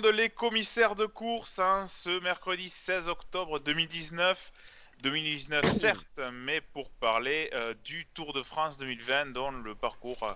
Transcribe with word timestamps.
Monde, 0.00 0.14
les 0.14 0.30
commissaires 0.30 0.94
de 0.94 1.04
course, 1.04 1.58
hein, 1.58 1.86
ce 1.88 2.20
mercredi 2.20 2.70
16 2.70 3.08
octobre 3.08 3.58
2019. 3.58 4.52
2019 5.02 5.64
certes, 5.76 6.20
mais 6.32 6.60
pour 6.60 6.90
parler 6.90 7.50
euh, 7.52 7.74
du 7.84 8.06
Tour 8.14 8.32
de 8.32 8.42
France 8.42 8.78
2020 8.78 9.32
dont 9.32 9.50
le 9.50 9.74
parcours 9.74 10.22
euh, 10.22 10.32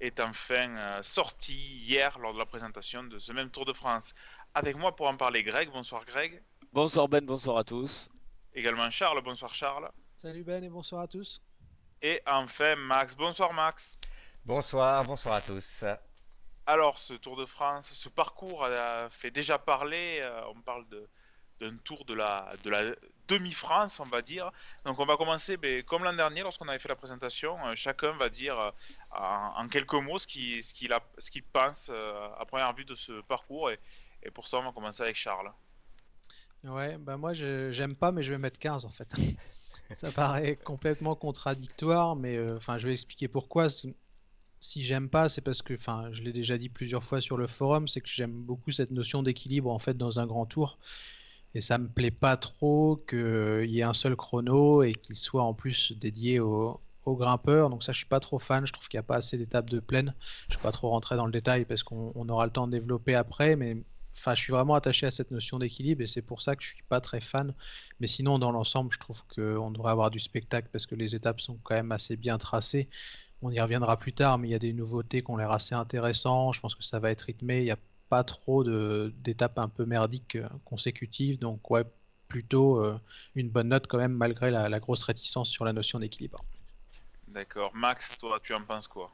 est 0.00 0.20
enfin 0.20 0.76
euh, 0.76 1.02
sorti 1.02 1.54
hier 1.54 2.18
lors 2.18 2.34
de 2.34 2.38
la 2.38 2.46
présentation 2.46 3.04
de 3.04 3.18
ce 3.18 3.32
même 3.32 3.50
Tour 3.50 3.64
de 3.64 3.72
France. 3.72 4.14
Avec 4.54 4.76
moi 4.76 4.94
pour 4.94 5.06
en 5.06 5.16
parler 5.16 5.42
Greg, 5.42 5.70
bonsoir 5.70 6.04
Greg. 6.04 6.42
Bonsoir 6.72 7.08
Ben, 7.08 7.24
bonsoir 7.24 7.58
à 7.58 7.64
tous. 7.64 8.08
Également 8.54 8.90
Charles, 8.90 9.22
bonsoir 9.22 9.54
Charles. 9.54 9.90
Salut 10.16 10.44
Ben 10.44 10.62
et 10.64 10.68
bonsoir 10.68 11.02
à 11.02 11.08
tous. 11.08 11.40
Et 12.02 12.20
enfin 12.26 12.76
Max, 12.76 13.14
bonsoir 13.14 13.52
Max. 13.54 13.98
Bonsoir, 14.44 15.04
bonsoir 15.04 15.36
à 15.36 15.40
tous. 15.40 15.84
Alors, 16.66 16.98
ce 16.98 17.14
Tour 17.14 17.36
de 17.36 17.46
France, 17.46 17.92
ce 17.92 18.08
parcours 18.08 18.64
a 18.64 19.08
fait 19.10 19.30
déjà 19.30 19.56
parler. 19.56 20.18
Euh, 20.20 20.40
on 20.48 20.60
parle 20.60 20.84
d'un 21.60 21.76
tour 21.84 22.04
de 22.04 22.12
la, 22.12 22.52
de 22.64 22.70
la 22.70 22.92
demi-France, 23.28 24.00
on 24.00 24.06
va 24.06 24.20
dire. 24.20 24.50
Donc, 24.84 24.98
on 24.98 25.06
va 25.06 25.16
commencer, 25.16 25.56
ben, 25.56 25.84
comme 25.84 26.02
l'an 26.02 26.12
dernier, 26.12 26.42
lorsqu'on 26.42 26.66
avait 26.66 26.80
fait 26.80 26.88
la 26.88 26.96
présentation, 26.96 27.56
euh, 27.66 27.74
chacun 27.76 28.12
va 28.16 28.30
dire 28.30 28.58
euh, 28.58 28.70
en, 29.12 29.68
quelques 29.68 29.94
mots 29.94 30.18
ce 30.18 30.26
qu'il 30.26 31.42
pense 31.52 31.88
à 31.88 32.44
première 32.46 32.74
vue 32.74 32.84
de 32.84 32.96
ce 32.96 33.20
parcours. 33.22 33.70
Et, 33.70 33.78
et, 34.24 34.32
pour 34.32 34.48
ça, 34.48 34.58
on 34.58 34.64
va 34.64 34.72
commencer 34.72 35.02
avec 35.02 35.14
Charles. 35.14 35.52
Ouais, 36.64 36.96
bah 36.98 37.16
moi, 37.16 37.32
j'aime 37.32 37.94
pas, 37.94 38.10
mais 38.10 38.24
je 38.24 38.32
vais 38.32 38.38
mettre 38.38 38.58
15 38.58 38.86
en 38.86 38.90
fait. 38.90 39.14
ça 39.94 40.10
paraît 40.10 40.56
complètement 40.56 41.14
contradictoire, 41.14 42.16
mais 42.16 42.40
enfin, 42.56 42.76
je 42.76 42.88
vais 42.88 42.92
expliquer 42.92 43.28
pourquoi 43.28 43.68
si 44.66 44.82
j'aime 44.82 45.08
pas, 45.08 45.28
c'est 45.28 45.40
parce 45.40 45.62
que, 45.62 45.74
enfin, 45.74 46.08
je 46.12 46.22
l'ai 46.22 46.32
déjà 46.32 46.58
dit 46.58 46.68
plusieurs 46.68 47.04
fois 47.04 47.20
sur 47.20 47.36
le 47.36 47.46
forum, 47.46 47.86
c'est 47.86 48.00
que 48.00 48.08
j'aime 48.08 48.32
beaucoup 48.32 48.72
cette 48.72 48.90
notion 48.90 49.22
d'équilibre 49.22 49.70
en 49.70 49.78
fait 49.78 49.96
dans 49.96 50.18
un 50.18 50.26
grand 50.26 50.44
tour. 50.44 50.78
Et 51.54 51.60
ça 51.60 51.78
me 51.78 51.88
plaît 51.88 52.10
pas 52.10 52.36
trop 52.36 52.96
qu'il 53.08 53.70
y 53.70 53.80
ait 53.80 53.84
un 53.84 53.94
seul 53.94 54.16
chrono 54.16 54.82
et 54.82 54.92
qu'il 54.92 55.16
soit 55.16 55.42
en 55.42 55.54
plus 55.54 55.92
dédié 55.92 56.40
aux, 56.40 56.80
grimpeurs. 57.06 57.70
Donc 57.70 57.84
ça, 57.84 57.92
je 57.92 57.98
suis 57.98 58.06
pas 58.06 58.18
trop 58.18 58.40
fan. 58.40 58.66
Je 58.66 58.72
trouve 58.72 58.88
qu'il 58.88 58.98
n'y 58.98 59.04
a 59.04 59.04
pas 59.04 59.16
assez 59.16 59.38
d'étapes 59.38 59.70
de 59.70 59.78
plaine. 59.78 60.12
Je 60.50 60.56
vais 60.56 60.62
pas 60.62 60.72
trop 60.72 60.90
rentrer 60.90 61.14
dans 61.14 61.26
le 61.26 61.32
détail 61.32 61.64
parce 61.64 61.84
qu'on 61.84 62.28
aura 62.28 62.44
le 62.44 62.52
temps 62.52 62.66
de 62.66 62.72
développer 62.72 63.14
après, 63.14 63.54
mais 63.54 63.76
enfin, 64.18 64.34
je 64.34 64.40
suis 64.40 64.52
vraiment 64.52 64.74
attaché 64.74 65.06
à 65.06 65.12
cette 65.12 65.30
notion 65.30 65.60
d'équilibre 65.60 66.02
et 66.02 66.08
c'est 66.08 66.22
pour 66.22 66.42
ça 66.42 66.56
que 66.56 66.64
je 66.64 66.70
suis 66.70 66.82
pas 66.88 67.00
très 67.00 67.20
fan. 67.20 67.54
Mais 68.00 68.08
sinon, 68.08 68.40
dans 68.40 68.50
l'ensemble, 68.50 68.92
je 68.92 68.98
trouve 68.98 69.22
qu'on 69.32 69.70
devrait 69.70 69.92
avoir 69.92 70.10
du 70.10 70.18
spectacle 70.18 70.68
parce 70.72 70.86
que 70.86 70.96
les 70.96 71.14
étapes 71.14 71.40
sont 71.40 71.58
quand 71.62 71.76
même 71.76 71.92
assez 71.92 72.16
bien 72.16 72.38
tracées. 72.38 72.88
On 73.46 73.50
y 73.52 73.60
reviendra 73.60 73.96
plus 73.96 74.12
tard, 74.12 74.38
mais 74.38 74.48
il 74.48 74.50
y 74.50 74.56
a 74.56 74.58
des 74.58 74.72
nouveautés 74.72 75.22
qui 75.22 75.30
ont 75.30 75.36
l'air 75.36 75.52
assez 75.52 75.72
intéressantes. 75.72 76.56
Je 76.56 76.60
pense 76.60 76.74
que 76.74 76.82
ça 76.82 76.98
va 76.98 77.12
être 77.12 77.22
rythmé. 77.22 77.58
Il 77.58 77.64
n'y 77.64 77.70
a 77.70 77.78
pas 78.08 78.24
trop 78.24 78.64
d'étapes 78.64 79.60
un 79.60 79.68
peu 79.68 79.84
merdiques 79.84 80.34
euh, 80.34 80.48
consécutives. 80.64 81.38
Donc, 81.38 81.70
ouais, 81.70 81.84
plutôt 82.26 82.82
euh, 82.82 82.98
une 83.36 83.48
bonne 83.48 83.68
note 83.68 83.86
quand 83.86 83.98
même, 83.98 84.14
malgré 84.14 84.50
la, 84.50 84.80
grosse 84.80 85.04
réticence 85.04 85.48
sur 85.48 85.64
la 85.64 85.72
notion 85.72 86.00
d'équilibre. 86.00 86.44
D'accord. 87.28 87.70
Max, 87.72 88.18
toi, 88.18 88.40
tu 88.42 88.52
en 88.52 88.62
penses 88.62 88.88
quoi? 88.88 89.12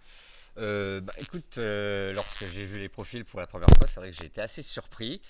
Euh, 0.57 1.03
bah, 1.03 1.13
écoute, 1.19 1.59
lorsque 1.59 2.47
j'ai 2.49 2.65
vu 2.65 2.79
les 2.79 2.89
profils 2.89 3.27
pour 3.27 3.39
la 3.39 3.47
première 3.47 3.69
fois, 3.77 3.87
c'est 3.87 4.01
vrai 4.01 4.13
que 4.13 4.17
j'ai 4.17 4.25
été 4.25 4.41
assez 4.41 4.63
surpris. 4.63 5.21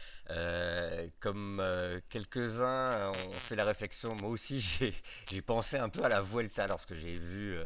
comme 1.19 1.61
quelques-uns 2.09 3.11
ont 3.11 3.41
fait 3.41 3.57
la 3.57 3.65
réflexion, 3.65 4.15
moi 4.15 4.31
aussi 4.31 4.61
j'ai 5.29 5.43
pensé 5.43 5.77
un 5.77 5.89
peu 5.89 6.05
à 6.05 6.09
la 6.09 6.21
Vuelta 6.21 6.69
lorsque 6.69 6.95
j'ai 6.95 7.17
vu 7.17 7.59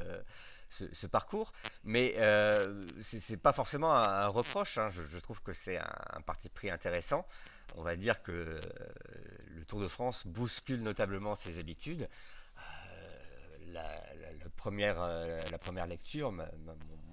ce, 0.68 1.06
parcours. 1.06 1.52
Mais 1.84 2.14
euh, 2.18 2.86
ce 3.00 3.18
c'est 3.18 3.36
pas 3.36 3.52
forcément 3.52 3.94
un, 3.94 4.26
reproche. 4.28 4.78
Hein. 4.78 4.88
Je, 4.90 5.18
trouve 5.18 5.42
que 5.42 5.52
c'est 5.52 5.78
un, 5.78 6.20
parti 6.24 6.48
pris 6.48 6.70
intéressant. 6.70 7.26
On 7.74 7.82
va 7.82 7.96
dire 7.96 8.22
que 8.22 8.32
euh, 8.32 8.60
le 9.54 9.64
Tour 9.64 9.80
de 9.80 9.88
France 9.88 10.26
bouscule 10.26 10.82
notablement 10.82 11.34
ses 11.34 11.58
habitudes. 11.58 12.08
Euh, 12.58 13.72
la, 13.72 14.02
première, 14.56 14.98
la 15.50 15.58
première 15.58 15.86
lecture 15.86 16.32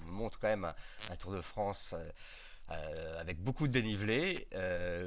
montre 0.06 0.40
quand 0.40 0.48
même 0.48 0.74
un, 1.10 1.16
Tour 1.16 1.34
de 1.34 1.42
France. 1.42 1.96
avec 3.20 3.40
beaucoup 3.40 3.68
de 3.68 3.74
dénivelé, 3.74 4.48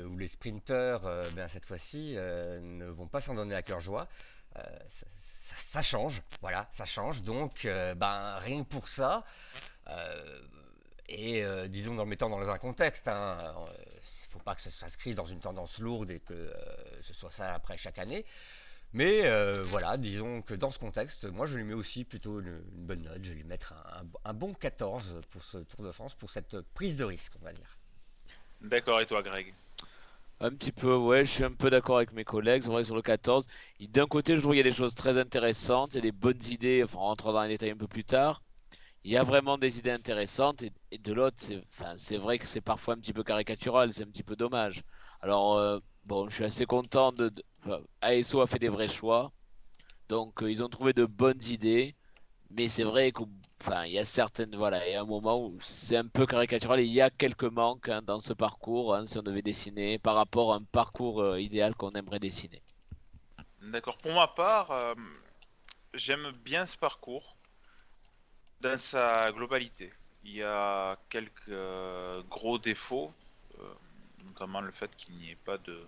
où 0.07 0.17
les 0.19 0.29
sprinteurs, 0.29 1.03
ben, 1.35 1.49
cette 1.49 1.65
fois-ci, 1.67 2.15
ne 2.17 2.87
vont 2.87 3.09
pas 3.09 3.21
s'en 3.21 3.35
donner 3.35 3.55
à 3.55 3.63
cœur 3.63 3.81
joie. 3.81 4.09
Ça, 4.89 5.07
ça, 5.57 5.83
change, 5.83 6.23
voilà, 6.41 6.67
ça 6.71 6.85
change. 6.85 7.23
Donc, 7.23 7.65
euh, 7.65 7.95
ben, 7.95 8.37
rien 8.39 8.65
que 8.65 8.69
pour 8.69 8.89
ça, 8.89 9.25
euh, 9.89 10.41
et 11.09 11.45
euh, 11.45 11.69
disons, 11.69 11.95
dans 11.95 12.03
le 12.03 12.09
mettant 12.09 12.29
dans 12.29 12.49
un 12.49 12.59
contexte, 12.59 13.05
il 13.07 13.11
hein, 13.11 13.39
ne 13.39 14.31
faut 14.31 14.41
pas 14.41 14.55
que 14.55 14.61
ça 14.61 14.71
s'inscrive 14.71 15.15
dans 15.15 15.25
une 15.25 15.41
tendance 15.41 15.79
lourde 15.79 16.11
et 16.11 16.21
que 16.21 16.53
ce 17.01 17.15
soit 17.15 17.31
ça 17.31 17.55
après 17.55 17.77
chaque 17.77 17.99
année. 17.99 18.25
Mais 18.93 19.29
voilà, 19.65 19.97
disons 19.99 20.43
que 20.43 20.55
dans 20.55 20.71
ce 20.71 20.79
contexte, 20.79 21.27
moi 21.27 21.47
je 21.47 21.57
lui 21.57 21.65
mets 21.65 21.75
aussi 21.75 22.05
plutôt 22.05 22.41
une, 22.41 22.61
bonne 22.73 23.03
note. 23.03 23.23
Je 23.23 23.31
vais 23.31 23.37
lui 23.37 23.45
mettre 23.45 23.75
un, 24.25 24.35
bon 24.35 24.55
14 24.55 25.21
pour 25.31 25.45
ce 25.45 25.59
Tour 25.59 25.85
de 25.85 25.93
France, 25.93 26.15
pour 26.15 26.31
cette 26.31 26.61
prise 26.61 26.97
de 26.97 27.05
risque, 27.05 27.35
on 27.41 27.45
va 27.45 27.53
dire. 27.53 27.79
D'accord, 28.61 29.01
et 29.01 29.07
toi, 29.07 29.23
Greg? 29.23 29.53
Un 30.41 30.51
petit 30.51 30.73
peu, 30.73 30.95
ouais, 30.97 31.25
je 31.25 31.31
suis 31.31 31.45
un 31.45 31.53
peu 31.53 31.71
d'accord 31.71 31.97
avec 31.97 32.13
mes 32.13 32.25
collègues. 32.25 32.63
Vrai 32.65 32.85
sur 32.85 32.95
le 32.95 33.03
14, 33.03 33.47
d'un 33.81 34.07
côté, 34.07 34.35
je 34.37 34.41
trouve 34.41 34.53
qu'il 34.53 34.59
y 34.59 34.61
a 34.61 34.71
des 34.71 34.77
choses 34.77 34.95
très 34.95 35.19
intéressantes, 35.19 35.95
il 35.95 35.97
y 35.97 35.99
a 35.99 36.03
des 36.03 36.13
bonnes 36.13 36.45
idées, 36.51 36.85
on 36.95 36.99
rentrera 36.99 37.33
dans 37.33 37.43
les 37.43 37.49
détails 37.49 37.71
un 37.71 37.77
peu 37.77 37.89
plus 37.89 38.05
tard. 38.05 38.43
Il 39.05 39.13
y 39.13 39.17
a 39.17 39.25
vraiment 39.25 39.59
des 39.59 39.79
idées 39.79 39.93
intéressantes, 39.93 40.63
et, 40.63 40.99
de 40.99 41.13
l'autre, 41.13 41.39
c'est 41.97 42.17
vrai 42.19 42.39
que 42.39 42.47
c'est 42.47 42.61
parfois 42.61 42.95
un 42.95 42.99
petit 42.99 43.13
peu 43.13 43.23
caricatural, 43.25 43.93
c'est 43.93 44.03
un 44.03 44.09
petit 44.09 44.25
peu 44.25 44.37
dommage. 44.37 44.83
Alors, 45.23 45.57
euh, 45.57 45.79
bon, 46.05 46.29
je 46.29 46.35
suis 46.35 46.45
assez 46.45 46.67
content 46.67 47.13
de. 47.13 47.33
ASO 48.01 48.41
a 48.41 48.47
fait 48.47 48.59
des 48.59 48.69
vrais 48.69 48.89
choix, 48.89 49.33
donc 50.09 50.43
euh, 50.43 50.51
ils 50.51 50.63
ont 50.63 50.69
trouvé 50.69 50.93
de 50.93 51.05
bonnes 51.07 51.43
idées, 51.45 51.95
mais 52.51 52.69
c'est 52.69 52.85
vrai 52.85 53.13
qu'au 53.13 53.29
Enfin, 53.61 53.85
il 53.85 53.93
y 53.93 53.99
a 53.99 54.05
certaines, 54.05 54.55
voilà, 54.55 54.87
il 54.87 54.93
y 54.93 54.95
a 54.95 55.01
un 55.01 55.05
moment 55.05 55.45
où 55.47 55.59
c'est 55.61 55.97
un 55.97 56.07
peu 56.07 56.27
caricatural. 56.27 56.81
il 56.81 56.93
y 56.93 57.01
a 57.01 57.11
quelques 57.11 57.45
manques 57.45 57.89
hein, 57.89 58.03
dans 58.03 58.21
ce 58.21 58.33
parcours, 58.33 58.95
hein, 58.95 59.07
si 59.07 59.19
on 59.19 59.23
devait 59.23 59.43
dessiner 59.43 59.99
par 59.99 60.15
rapport 60.15 60.53
à 60.53 60.57
un 60.57 60.63
parcours 60.63 61.23
euh, 61.23 61.41
idéal 61.41 61.75
qu'on 61.75 61.93
aimerait 61.93 62.21
dessiner. 62.21 62.63
D'accord. 63.63 63.99
Pour 63.99 64.15
ma 64.15 64.29
part, 64.29 64.71
euh, 64.71 64.95
j'aime 65.95 66.31
bien 66.45 66.67
ce 66.67 66.77
parcours 66.77 67.37
dans 68.61 68.79
sa 68.79 69.33
globalité. 69.33 69.93
Il 70.25 70.33
y 70.33 70.43
a 70.43 70.97
quelques 71.09 71.49
euh, 71.49 72.23
gros 72.31 72.59
défauts, 72.59 73.13
notamment 74.25 74.61
le 74.61 74.71
fait 74.71 74.91
qu'il 74.97 75.17
n'y 75.17 75.31
ait 75.31 75.39
pas 75.45 75.57
de 75.59 75.87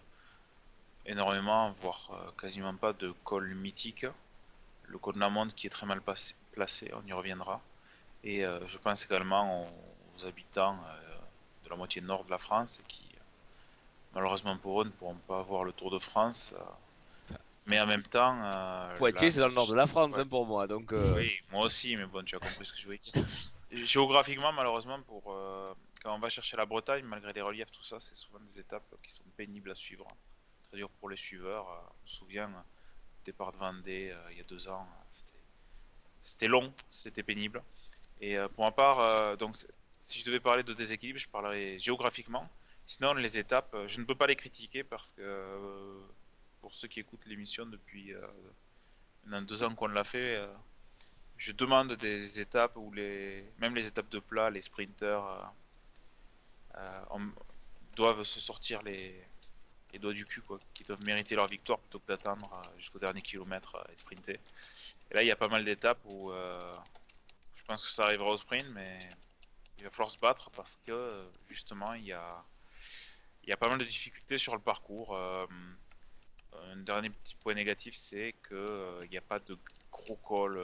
énormément, 1.07 1.73
voire 1.83 2.33
quasiment 2.41 2.75
pas 2.75 2.93
de 2.93 3.13
col 3.25 3.55
mythique. 3.55 4.07
Le 4.85 4.99
col 4.99 5.15
de 5.15 5.21
la 5.21 5.29
monde 5.29 5.53
qui 5.55 5.67
est 5.67 5.71
très 5.71 5.87
mal 5.87 6.01
passé, 6.01 6.35
on 6.93 7.07
y 7.07 7.13
reviendra. 7.13 7.61
Et 8.25 8.45
euh, 8.45 8.67
je 8.67 8.79
pense 8.79 9.05
également 9.05 9.69
aux, 10.17 10.25
habitants 10.27 10.79
euh, 10.87 11.17
de 11.65 11.71
la 11.71 11.77
moitié 11.77 12.01
nord 12.01 12.25
de 12.25 12.31
la 12.31 12.39
France 12.39 12.81
qui, 12.89 13.07
malheureusement 14.15 14.57
pour 14.57 14.83
eux, 14.83 14.85
ne 14.85 14.91
pourront 14.91 15.19
pas 15.27 15.43
voir 15.43 15.65
le 15.65 15.73
Tour 15.73 15.91
de 15.91 15.99
France. 15.99 16.55
Euh, 16.57 17.35
mais 17.67 17.79
en 17.79 17.87
même 17.87 18.03
temps. 18.03 18.41
Poitiers, 18.97 19.31
c'est 19.31 19.41
dans 19.41 19.49
le 19.49 19.55
nord 19.55 19.69
de 19.69 19.75
la 19.75 19.87
France 19.87 20.17
hein, 20.17 20.27
pour 20.27 20.47
moi. 20.47 20.67
Donc, 20.67 20.91
Oui, 20.91 21.39
moi 21.53 21.67
aussi, 21.67 21.97
mais 21.97 22.07
bon, 22.07 22.25
tu 22.25 22.35
as 22.35 22.39
compris 22.39 22.65
ce 22.65 22.73
que 22.73 22.79
je 22.79 22.85
voulais 22.87 22.99
dire. 22.99 23.13
Géographiquement, 23.71 24.53
malheureusement, 24.53 24.99
pour, 25.03 25.37
quand 26.03 26.15
on 26.15 26.19
va 26.19 26.31
chercher 26.31 26.57
la 26.57 26.65
Bretagne, 26.65 27.05
malgré 27.05 27.35
les 27.35 27.43
reliefs, 27.43 27.71
tout 27.71 27.83
ça, 27.83 28.01
c'est 28.01 28.17
souvent 28.17 28.41
des 28.41 28.59
étapes 28.59 28.95
qui 29.03 29.13
sont 29.13 29.23
pénibles 29.37 29.71
à 29.71 29.75
suivre. 29.75 30.07
Très 30.69 30.79
dur 30.79 30.89
pour 30.99 31.11
les 31.11 31.19
suiveurs. 31.19 31.67
on 32.03 32.07
se 32.07 32.17
souvient, 32.17 32.51
départ 33.27 33.53
de 33.53 33.59
Vendée 33.59 34.17
il 34.31 34.39
y 34.39 34.41
a 34.41 34.45
deux 34.45 34.67
ans, 34.69 34.89
c'était 35.13 35.28
long, 36.43 36.73
c'était 36.91 37.23
pénible. 37.23 37.63
Et 38.21 38.37
euh, 38.37 38.49
pour 38.49 38.65
ma 38.65 38.73
part, 38.73 39.01
euh, 39.01 39.37
donc, 39.37 39.57
si 40.01 40.21
je 40.21 40.27
devais 40.27 40.41
parler 40.41 40.63
de 40.63 40.73
déséquilibre, 40.73 41.19
je 41.19 41.29
parlerais 41.29 41.79
géographiquement. 41.79 42.49
Sinon, 42.87 43.15
les 43.15 43.39
étapes, 43.39 43.73
euh, 43.75 43.89
je 43.89 44.01
ne 44.01 44.05
peux 44.05 44.15
pas 44.15 44.27
les 44.27 44.37
critiquer 44.37 44.83
parce 44.83 45.13
que 45.13 46.01
pour 46.61 46.75
ceux 46.75 46.89
qui 46.89 47.01
écoutent 47.01 47.27
l'émission 47.27 47.67
depuis 47.67 48.13
deux 49.27 49.63
ans 49.63 49.75
qu'on 49.75 49.87
l'a 49.87 50.05
fait, 50.05 50.45
je 51.37 51.53
demande 51.53 51.93
des 51.93 52.41
étapes 52.41 52.77
où 52.77 52.93
les, 52.93 53.45
même 53.59 53.77
les 53.77 53.87
étapes 53.87 54.09
de 54.09 54.19
plat, 54.19 54.51
les 54.51 54.61
sprinters 54.61 55.53
doivent 57.95 58.25
se 58.25 58.41
sortir 58.41 58.83
les, 58.83 59.15
les 59.93 59.99
doigts 59.99 60.13
du 60.13 60.27
cul, 60.27 60.43
quoi, 60.43 60.59
qui 60.75 60.85
doivent 60.85 61.03
mériter 61.03 61.35
leur 61.35 61.49
victoire 61.49 61.79
plutôt 61.79 61.99
que 62.01 62.07
d'attendre 62.07 62.63
jusqu'au 62.77 62.99
dernier 62.99 63.23
kilomètre 63.23 63.85
et 63.93 63.97
sprinter. 63.97 64.39
Et 65.11 65.15
là, 65.15 65.23
il 65.23 65.27
y 65.27 65.31
a 65.31 65.37
pas 65.37 65.49
mal 65.49 65.65
d'étapes 65.65 66.01
où 66.05 66.31
je 66.33 67.63
pense 67.67 67.83
que 67.83 67.91
ça 67.91 68.05
arrivera 68.05 68.31
au 68.31 68.37
sprint, 68.37 68.67
mais 68.71 68.99
il 69.79 69.85
va 69.85 69.91
falloir 69.91 70.11
se 70.11 70.19
battre 70.19 70.51
parce 70.51 70.79
que 70.87 71.25
justement, 71.49 71.95
il 71.95 72.05
y 72.05 72.13
a, 72.13 72.45
il 73.45 73.49
y 73.49 73.53
a 73.53 73.57
pas 73.57 73.69
mal 73.69 73.79
de 73.79 73.85
difficultés 73.85 74.39
sur 74.39 74.55
le 74.55 74.61
parcours. 74.61 75.17
un 75.17 76.77
dernier 76.77 77.11
petit 77.11 77.35
point 77.37 77.55
négatif, 77.55 77.95
c'est 77.97 78.35
qu'il 78.47 79.09
n'y 79.11 79.17
a 79.17 79.23
pas 79.23 79.39
de 79.39 79.57
gros 79.91 80.17
col. 80.17 80.61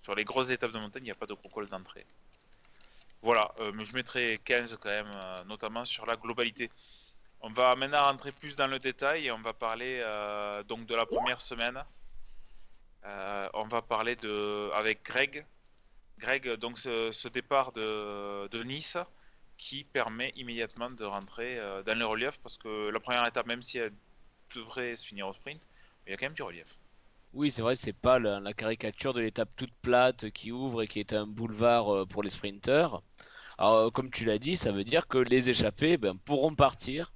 sur 0.00 0.14
les 0.14 0.24
grosses 0.24 0.50
étapes 0.50 0.72
de 0.72 0.78
montagne, 0.78 1.02
il 1.02 1.06
n'y 1.06 1.10
a 1.10 1.16
pas 1.16 1.26
de 1.26 1.34
gros 1.34 1.48
col 1.48 1.68
d'entrée. 1.68 2.06
Voilà, 3.22 3.52
mais 3.74 3.84
je 3.84 3.94
mettrai 3.94 4.40
15 4.44 4.78
quand 4.80 4.88
même, 4.88 5.10
notamment 5.46 5.84
sur 5.84 6.06
la 6.06 6.16
globalité. 6.16 6.70
On 7.42 7.50
va 7.50 7.74
maintenant 7.76 8.04
rentrer 8.04 8.32
plus 8.32 8.56
dans 8.56 8.66
le 8.66 8.78
détail 8.78 9.26
et 9.26 9.32
on 9.32 9.40
va 9.40 9.52
parler 9.52 10.02
donc 10.68 10.86
de 10.86 10.94
la 10.94 11.06
première 11.06 11.40
semaine. 11.40 11.82
on 13.04 13.66
va 13.68 13.82
parler 13.82 14.16
de 14.16 14.70
avec 14.74 15.02
Greg. 15.04 15.46
Greg, 16.18 16.48
donc 16.56 16.78
ce, 16.78 17.28
départ 17.28 17.72
de, 17.72 18.62
Nice 18.62 18.98
qui 19.56 19.84
permet 19.84 20.32
immédiatement 20.36 20.90
de 20.90 21.04
rentrer 21.04 21.58
dans 21.86 21.98
le 21.98 22.04
relief 22.04 22.38
parce 22.42 22.58
que 22.58 22.90
la 22.90 23.00
première 23.00 23.26
étape, 23.26 23.46
même 23.46 23.62
si 23.62 23.78
elle 23.78 23.94
devrait 24.54 24.96
se 24.96 25.06
finir 25.06 25.26
au 25.28 25.32
sprint, 25.32 25.62
il 26.06 26.10
y 26.10 26.14
a 26.14 26.16
quand 26.16 26.26
même 26.26 26.34
du 26.34 26.42
relief. 26.42 26.76
Oui, 27.32 27.52
c'est 27.52 27.62
vrai, 27.62 27.76
c'est 27.76 27.92
pas 27.92 28.18
la, 28.18 28.52
caricature 28.52 29.14
de 29.14 29.20
l'étape 29.20 29.50
toute 29.54 29.72
plate 29.82 30.30
qui 30.30 30.50
ouvre 30.50 30.82
et 30.82 30.88
qui 30.88 30.98
est 30.98 31.12
un 31.12 31.26
boulevard 31.28 31.94
euh, 31.94 32.06
pour 32.06 32.24
les 32.24 32.30
sprinteurs. 32.30 33.02
Euh, 33.60 33.90
comme 33.90 34.10
tu 34.10 34.24
l'as 34.24 34.38
dit, 34.38 34.56
ça 34.56 34.72
veut 34.72 34.82
dire 34.82 35.06
que 35.06 35.18
les 35.18 35.48
échappés 35.48 35.96
ben, 35.96 36.16
pourront 36.16 36.54
partir, 36.54 37.12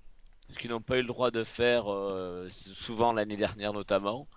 ce 0.54 0.58
qu'ils 0.58 0.70
n'ont 0.70 0.80
pas 0.80 0.98
eu 0.98 1.02
le 1.02 1.08
droit 1.08 1.30
de 1.30 1.44
faire 1.44 1.92
euh, 1.92 2.48
souvent 2.50 3.12
l'année 3.12 3.36
dernière 3.36 3.72
notamment. 3.72 4.28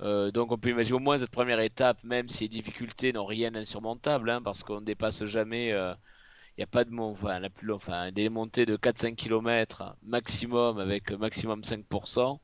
donc 0.00 0.52
on 0.52 0.58
peut 0.58 0.70
imaginer 0.70 0.96
au 0.96 1.00
moins 1.00 1.18
cette 1.18 1.30
première 1.30 1.60
étape, 1.60 2.02
même 2.04 2.28
si 2.28 2.44
les 2.44 2.48
difficultés 2.48 3.12
n'ont 3.12 3.26
rien 3.26 3.50
d'insurmontable, 3.50 4.30
hein, 4.30 4.40
parce 4.42 4.62
qu'on 4.64 4.80
ne 4.80 4.86
dépasse 4.86 5.24
jamais, 5.24 5.68
il 5.70 6.62
n'y 6.62 6.64
a 6.64 6.66
pas 6.66 6.84
de 6.84 7.48
plus, 7.48 7.72
enfin, 7.72 8.10
des 8.12 8.28
montées 8.28 8.66
de 8.66 8.76
4-5 8.76 9.14
km 9.16 9.96
maximum 10.02 10.78
avec 10.78 11.10
maximum 11.12 11.62
5%. 11.62 12.40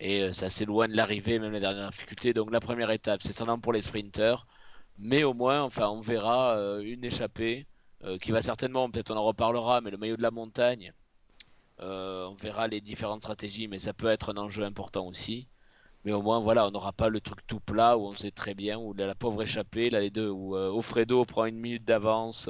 Et 0.00 0.22
euh, 0.22 0.32
ça 0.32 0.50
s'éloigne 0.50 0.92
de 0.92 0.96
l'arrivée, 0.96 1.38
même 1.38 1.52
la 1.52 1.60
dernière 1.60 1.90
difficulté. 1.90 2.32
Donc 2.32 2.50
la 2.52 2.60
première 2.60 2.90
étape, 2.90 3.22
c'est 3.22 3.32
certainement 3.32 3.58
pour 3.58 3.72
les 3.72 3.80
sprinters. 3.80 4.46
Mais 4.98 5.24
au 5.24 5.34
moins, 5.34 5.62
enfin, 5.62 5.88
on 5.88 6.00
verra 6.00 6.56
euh, 6.56 6.80
une 6.80 7.04
échappée 7.04 7.66
euh, 8.04 8.18
qui 8.18 8.32
va 8.32 8.42
certainement, 8.42 8.90
peut-être 8.90 9.10
on 9.12 9.16
en 9.16 9.24
reparlera, 9.24 9.80
mais 9.80 9.90
le 9.90 9.96
maillot 9.96 10.16
de 10.16 10.22
la 10.22 10.30
montagne, 10.30 10.92
on 11.78 12.36
verra 12.40 12.68
les 12.68 12.80
différentes 12.80 13.22
stratégies, 13.22 13.68
mais 13.68 13.78
ça 13.78 13.92
peut 13.92 14.08
être 14.08 14.32
un 14.32 14.36
enjeu 14.36 14.64
important 14.64 15.06
aussi. 15.06 15.48
Mais 16.04 16.12
au 16.12 16.22
moins, 16.22 16.40
voilà, 16.40 16.66
on 16.66 16.70
n'aura 16.70 16.92
pas 16.92 17.08
le 17.08 17.20
truc 17.20 17.46
tout 17.46 17.60
plat 17.60 17.96
où 17.96 18.06
on 18.06 18.14
sait 18.14 18.30
très 18.30 18.54
bien, 18.54 18.78
où 18.78 18.92
la, 18.94 19.14
pauvre 19.14 19.42
échappée, 19.42 19.90
là 19.90 20.00
les 20.00 20.10
deux, 20.10 20.28
où 20.28 20.54
Ofredo 20.56 21.24
prend 21.24 21.46
une 21.46 21.58
minute 21.58 21.84
d'avance 21.84 22.48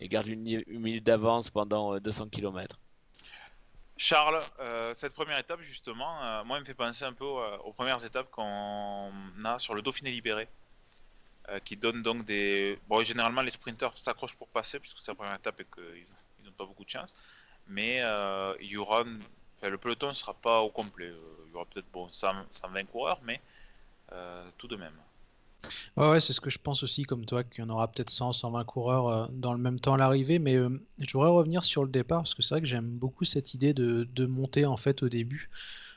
et 0.00 0.08
garde 0.08 0.26
une, 0.26 0.42
minute 0.68 1.04
d'avance 1.04 1.50
pendant 1.50 1.98
200 1.98 2.28
km. 2.28 2.78
Charles, 3.98 4.40
euh, 4.60 4.94
cette 4.94 5.12
première 5.12 5.38
étape, 5.38 5.60
justement, 5.60 6.22
euh, 6.22 6.44
moi, 6.44 6.56
elle 6.56 6.62
me 6.62 6.66
fait 6.66 6.74
penser 6.74 7.04
un 7.04 7.12
peu 7.12 7.24
euh, 7.24 7.58
aux 7.58 7.72
premières 7.72 8.02
étapes 8.04 8.30
qu'on 8.30 9.10
a 9.44 9.58
sur 9.58 9.74
le 9.74 9.82
Dauphiné 9.82 10.12
libéré, 10.12 10.48
qui 11.64 11.76
donne 11.76 12.02
donc 12.02 12.26
des. 12.26 12.78
Bon, 12.88 13.02
généralement, 13.02 13.40
les 13.40 13.50
sprinteurs 13.50 13.96
s'accrochent 13.96 14.36
pour 14.36 14.48
passer, 14.48 14.78
puisque 14.78 14.98
c'est 14.98 15.10
la 15.10 15.14
première 15.14 15.34
étape 15.34 15.58
et 15.60 15.64
qu'ils 15.64 16.44
n'ont 16.44 16.52
pas 16.52 16.66
beaucoup 16.66 16.84
de 16.84 16.90
chance. 16.90 17.14
Mais 17.68 18.02
il 18.60 18.68
y 18.68 18.76
aura. 18.76 19.04
le 19.62 19.78
peloton 19.78 20.08
ne 20.08 20.12
sera 20.12 20.34
pas 20.34 20.60
au 20.60 20.70
complet. 20.70 21.12
il 21.46 21.52
y 21.52 21.54
aura 21.54 21.66
peut-être 21.66 21.90
bon, 21.92 22.08
120 22.10 22.84
coureurs, 22.84 23.20
mais 23.24 23.40
tout 24.58 24.68
de 24.68 24.76
même. 24.76 24.94
Ouais, 25.96 26.10
ouais, 26.10 26.20
c'est 26.20 26.32
ce 26.32 26.40
que 26.40 26.50
je 26.50 26.58
pense 26.58 26.82
aussi, 26.82 27.02
comme 27.04 27.24
toi, 27.24 27.42
qu'il 27.44 27.64
y 27.64 27.66
en 27.66 27.70
aura 27.70 27.88
peut-être 27.90 28.10
100, 28.10 28.32
120 28.32 28.64
coureurs 28.64 29.08
euh, 29.08 29.26
dans 29.32 29.52
le 29.52 29.58
même 29.58 29.80
temps 29.80 29.94
à 29.94 29.96
l'arrivée. 29.96 30.38
Mais 30.38 30.54
euh, 30.56 30.68
je 30.98 31.12
voudrais 31.12 31.30
revenir 31.30 31.64
sur 31.64 31.84
le 31.84 31.90
départ, 31.90 32.22
parce 32.22 32.34
que 32.34 32.42
c'est 32.42 32.54
vrai 32.54 32.60
que 32.60 32.66
j'aime 32.66 32.88
beaucoup 32.88 33.24
cette 33.24 33.54
idée 33.54 33.74
de, 33.74 34.08
de 34.14 34.26
monter 34.26 34.66
en 34.66 34.76
fait 34.76 35.02
au 35.02 35.08
début. 35.08 35.50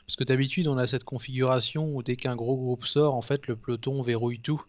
Parce 0.06 0.16
que 0.16 0.24
d'habitude, 0.24 0.66
on 0.66 0.78
a 0.78 0.86
cette 0.86 1.04
configuration 1.04 1.94
où 1.94 2.02
dès 2.02 2.16
qu'un 2.16 2.36
gros 2.36 2.56
groupe 2.56 2.84
sort, 2.84 3.14
en 3.14 3.22
fait, 3.22 3.46
le 3.46 3.56
peloton 3.56 4.02
verrouille 4.02 4.40
tout 4.40 4.62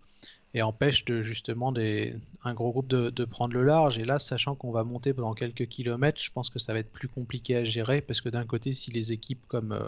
et 0.54 0.62
empêche 0.62 1.06
de, 1.06 1.24
justement 1.24 1.72
des, 1.72 2.16
un 2.44 2.54
gros 2.54 2.72
groupe 2.72 2.88
de, 2.88 3.10
de 3.10 3.26
prendre 3.26 3.54
le 3.54 3.64
large. 3.64 3.98
Et 3.98 4.06
là, 4.06 4.20
sachant 4.20 4.56
qu'on 4.56 4.72
va 4.72 4.84
monter 4.84 5.14
pendant 5.14 5.34
quelques 5.34 5.68
kilomètres, 5.68 6.22
je 6.22 6.32
pense 6.32 6.50
que 6.50 6.60
ça 6.60 6.74
va 6.74 6.80
être 6.80 6.92
plus 6.92 7.08
compliqué 7.08 7.56
à 7.56 7.64
gérer 7.64 8.02
parce 8.02 8.22
que 8.22 8.30
d'un 8.30 8.46
côté, 8.46 8.74
si 8.74 8.92
les 8.92 9.12
équipes 9.12 9.44
comme 9.48 9.72
euh, 9.72 9.88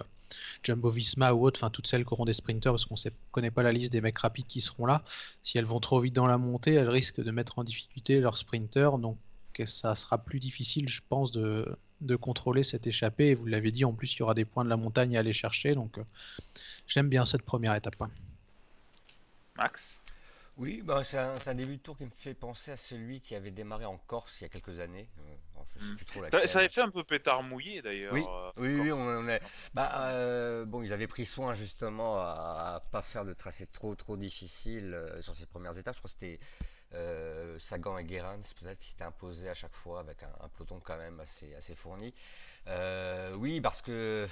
Jumbo 0.64 0.90
Visma 0.90 1.34
ou 1.34 1.46
autre, 1.46 1.60
enfin 1.60 1.70
toutes 1.70 1.88
celles 1.88 2.06
qui 2.06 2.14
auront 2.14 2.26
des 2.26 2.34
sprinters, 2.34 2.72
parce 2.72 2.86
qu'on 2.86 2.96
ne 2.96 3.10
connaît 3.32 3.52
pas 3.52 3.64
la 3.64 3.72
liste 3.72 3.92
des 3.92 4.02
mecs 4.02 4.18
rapides 4.18 4.48
qui 4.48 4.62
seront 4.62 4.86
là. 4.86 5.04
Si 5.44 5.58
elles 5.58 5.66
vont 5.66 5.80
trop 5.80 6.00
vite 6.00 6.14
dans 6.14 6.28
la 6.28 6.38
montée, 6.38 6.74
elles 6.74 6.90
risquent 6.90 7.22
de 7.22 7.32
mettre 7.32 7.60
en 7.60 7.64
difficulté 7.64 8.20
leurs 8.20 8.38
sprinters, 8.38 8.98
donc 8.98 9.18
ça 9.66 9.96
sera 9.96 10.18
plus 10.18 10.40
difficile, 10.40 10.90
je 10.90 11.02
pense, 11.08 11.32
de, 11.32 11.78
contrôler 12.20 12.64
cette 12.64 12.88
échappée. 12.88 13.30
Et 13.30 13.36
vous 13.36 13.46
l'avez 13.46 13.72
dit, 13.72 13.86
en 13.86 13.94
plus, 13.94 14.14
il 14.16 14.20
y 14.20 14.22
aura 14.22 14.34
des 14.34 14.46
points 14.46 14.66
de 14.66 14.70
la 14.70 14.78
montagne 14.78 15.16
à 15.16 15.22
aller 15.22 15.34
chercher, 15.34 15.76
donc 15.76 15.98
euh, 15.98 16.04
j'aime 16.88 17.08
bien 17.08 17.26
cette 17.26 17.44
première 17.44 17.76
étape. 17.76 17.96
Max? 19.58 20.00
Oui, 20.58 20.82
bah, 20.84 21.04
c'est 21.04 21.18
un, 21.18 21.56
début 21.56 21.78
de 21.78 21.82
tour 21.82 21.98
qui 21.98 22.06
me 22.06 22.12
fait 22.16 22.34
penser 22.34 22.72
à 22.72 22.78
celui 22.78 23.20
qui 23.20 23.36
avait 23.36 23.52
démarré 23.52 23.86
en 23.86 23.98
Corse 23.98 24.40
il 24.40 24.46
y 24.46 24.48
a 24.48 24.50
quelques 24.50 24.80
années. 24.80 25.10
Euh, 26.34 26.48
ça 26.48 26.60
avait 26.60 26.70
fait 26.70 26.82
un 26.82 26.90
peu 26.90 27.04
pétard 27.04 27.44
mouillé 27.44 27.82
d'ailleurs. 27.82 28.14
Oui, 28.14 28.24
euh, 28.26 28.52
oui, 28.58 28.92
on, 28.92 29.28
est... 29.28 29.42
bah, 29.74 29.92
euh, 30.12 30.64
bon, 30.66 30.82
ils 30.82 30.94
avaient 30.94 31.08
pris 31.08 31.26
soin 31.26 31.54
justement 31.54 32.20
à, 32.20 32.82
ne 32.86 32.92
pas 32.92 33.02
faire 33.02 33.26
de 33.26 33.34
tracé 33.34 33.68
trop 33.68 33.96
trop 33.96 34.16
difficile 34.16 34.98
sur 35.20 35.36
ces 35.36 35.46
premières 35.46 35.78
étapes. 35.78 35.96
Je 35.96 36.00
crois 36.00 36.10
que 36.10 36.18
c'était 36.20 37.60
Sagan 37.60 37.98
et 37.98 38.06
Guérans 38.06 38.40
peut-être 38.62 38.80
qui 38.80 38.90
s'étaient 38.90 39.04
imposés 39.04 39.50
à 39.50 39.56
chaque 39.56 39.76
fois 39.76 40.00
avec 40.00 40.24
un, 40.24 40.32
un, 40.40 40.48
peloton 40.50 40.80
quand 40.80 40.98
même 40.98 41.20
assez 41.20 41.54
assez 41.56 41.76
fourni. 41.76 42.14
oui, 43.38 43.60
parce 43.60 43.82
que 43.82 44.28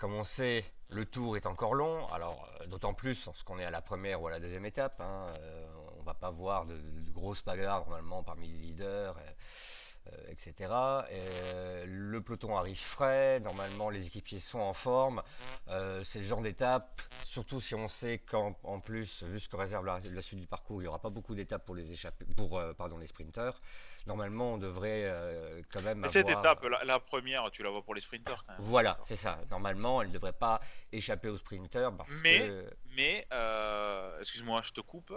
comme 0.00 0.14
on 0.14 0.24
sait, 0.24 0.64
le 0.88 1.04
tour 1.04 1.36
est 1.36 1.44
encore 1.44 1.74
long, 1.74 2.08
alors 2.08 2.48
euh, 2.60 2.66
d'autant 2.66 2.94
plus 2.94 3.28
qu'on 3.44 3.58
est 3.58 3.64
à 3.64 3.70
la 3.70 3.82
première 3.82 4.22
ou 4.22 4.28
à 4.28 4.30
la 4.30 4.40
deuxième 4.40 4.64
étape. 4.64 4.98
Hein, 5.00 5.26
euh, 5.38 5.66
on 5.98 6.02
va 6.02 6.14
pas 6.14 6.30
voir 6.30 6.64
de, 6.64 6.74
grosses 7.12 7.44
bagarres 7.44 7.84
normalement 7.86 8.22
parmi 8.22 8.48
les 8.48 8.58
leaders. 8.58 9.14
Euh, 10.06 10.16
etc. 10.30 10.54
Euh, 11.10 11.84
le 11.86 12.22
peloton 12.22 12.56
arrive 12.56 12.78
frais, 12.78 13.38
normalement 13.40 13.90
les 13.90 14.06
équipiers 14.06 14.38
sont 14.38 14.58
en 14.58 14.72
forme. 14.72 15.22
Euh, 15.68 16.02
c'est 16.04 16.20
le 16.20 16.24
genre 16.24 16.40
d'étape, 16.40 17.02
surtout 17.22 17.60
si 17.60 17.74
on 17.74 17.86
sait 17.86 18.18
qu'en 18.18 18.54
plus, 18.80 19.22
vu 19.24 19.38
ce 19.38 19.48
que 19.48 19.56
réserve 19.56 19.84
la, 19.84 20.22
suite 20.22 20.40
du 20.40 20.46
parcours, 20.46 20.80
il 20.80 20.84
n'y 20.84 20.88
aura 20.88 21.00
pas 21.00 21.10
beaucoup 21.10 21.34
d'étapes 21.34 21.66
pour 21.66 21.74
les 21.74 21.92
échapper, 21.92 22.24
pour 22.34 22.62
pardon 22.76 22.96
les 22.96 23.08
sprinteurs. 23.08 23.60
Normalement, 24.06 24.54
on 24.54 24.58
devrait 24.58 25.04
quand 25.70 25.82
même. 25.82 25.98
Avoir... 25.98 26.12
Cette 26.12 26.30
étape, 26.30 26.64
la, 26.84 26.98
première, 26.98 27.50
tu 27.50 27.62
la 27.62 27.68
vois 27.68 27.82
pour 27.82 27.94
les 27.94 28.00
sprinteurs. 28.00 28.46
Voilà, 28.58 28.98
c'est 29.02 29.16
ça. 29.16 29.38
Normalement, 29.50 30.00
elle 30.00 30.08
ne 30.08 30.14
devrait 30.14 30.32
pas 30.32 30.60
échapper 30.92 31.28
aux 31.28 31.36
sprinteurs 31.36 31.92
mais, 32.22 32.50
Mais, 32.96 33.26
excuse-moi, 34.20 34.62
je 34.62 34.72
te 34.72 34.80
coupe. 34.80 35.12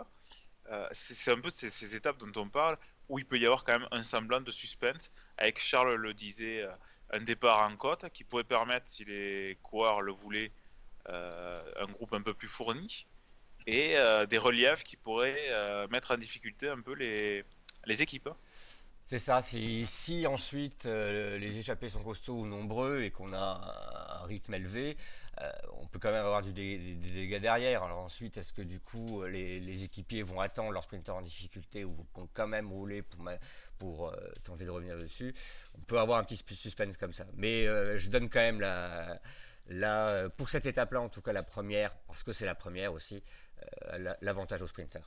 c'est 0.92 1.32
un 1.32 1.40
peu 1.40 1.50
ces, 1.50 1.96
étapes 1.96 2.18
dont 2.18 2.42
on 2.42 2.50
parle 2.50 2.78
où 3.14 3.20
il 3.20 3.26
peut 3.26 3.38
y 3.38 3.46
avoir 3.46 3.64
quand 3.64 3.78
même 3.78 3.88
un 3.92 4.02
semblant 4.02 4.42
de 4.42 4.50
suspense, 4.50 5.12
avec 5.38 5.60
Charles 5.60 5.94
le 5.94 6.16
disait, 6.16 6.64
euh, 6.64 6.72
un 7.12 7.22
départ 7.22 7.60
en 7.70 7.76
côte 7.76 8.10
qui 8.12 8.24
pourrait 8.24 8.44
permettre, 8.44 8.90
si 8.90 9.06
les 9.06 9.60
coureurs 9.62 10.02
le 10.02 10.12
voulaient, 10.12 10.52
euh, 11.10 11.62
un 11.80 11.86
groupe 11.86 12.12
un 12.14 12.24
peu 12.24 12.34
plus 12.34 12.48
fourni, 12.48 13.06
et 13.68 13.98
euh, 13.98 14.26
des 14.26 14.40
reliefs 14.40 14.84
qui 14.84 14.96
pourraient 14.96 15.88
mettre 15.92 16.16
en 16.16 16.18
difficulté 16.18 16.70
un 16.70 16.82
peu 16.82 16.96
les, 16.96 17.46
équipes. 18.02 18.30
C'est 19.06 19.20
ça, 19.20 19.44
si, 19.44 19.86
si 19.86 20.26
ensuite 20.26 20.86
les 20.86 21.60
échappés 21.60 21.90
sont 21.90 22.04
costauds 22.04 22.40
ou 22.40 22.48
nombreux 22.48 23.04
et 23.04 23.12
qu'on 23.12 23.32
a 23.34 24.22
un 24.24 24.26
rythme 24.26 24.56
élevé, 24.56 24.98
euh, 25.42 25.52
on 25.82 25.88
peut 25.88 26.00
quand 26.00 26.12
même 26.12 26.26
avoir 26.26 26.44
des, 26.44 26.52
dégâts 26.52 27.40
derrière. 27.40 27.84
Alors 27.84 28.00
ensuite, 28.00 28.38
est-ce 28.38 28.54
que 28.54 28.62
du 28.62 28.80
coup 28.80 29.24
les, 29.24 29.84
équipiers 29.84 30.24
vont 30.24 30.40
attendre 30.40 30.72
leur 30.72 30.84
sprinter 30.84 31.12
en 31.12 31.22
difficulté 31.22 31.84
ou 31.84 31.96
vont 32.16 32.30
quand 32.34 32.48
même 32.48 32.72
rouler 32.72 33.02
pour, 33.02 33.26
pour 33.80 34.10
euh, 34.10 34.16
tenter 34.44 34.66
de 34.66 34.70
revenir 34.70 34.98
dessus? 34.98 35.34
On 35.76 35.82
peut 35.82 36.00
avoir 36.00 36.20
un 36.20 36.24
petit 36.24 36.38
suspense 36.56 36.98
comme 36.98 37.14
ça. 37.14 37.26
Mais 37.36 37.68
euh, 37.68 37.98
je 37.98 38.10
donne 38.10 38.30
quand 38.30 38.40
même 38.40 38.62
la, 38.62 40.30
pour 40.38 40.50
cette 40.50 40.66
étape-là, 40.66 41.02
en 41.02 41.10
tout 41.10 41.22
cas 41.22 41.34
la 41.34 41.44
première, 41.44 41.96
parce 42.08 42.24
que 42.24 42.34
c'est 42.34 42.46
la 42.46 42.56
première 42.56 42.94
aussi, 42.94 43.24
l'avantage 44.22 44.62
au 44.62 44.68
sprinter. 44.68 45.02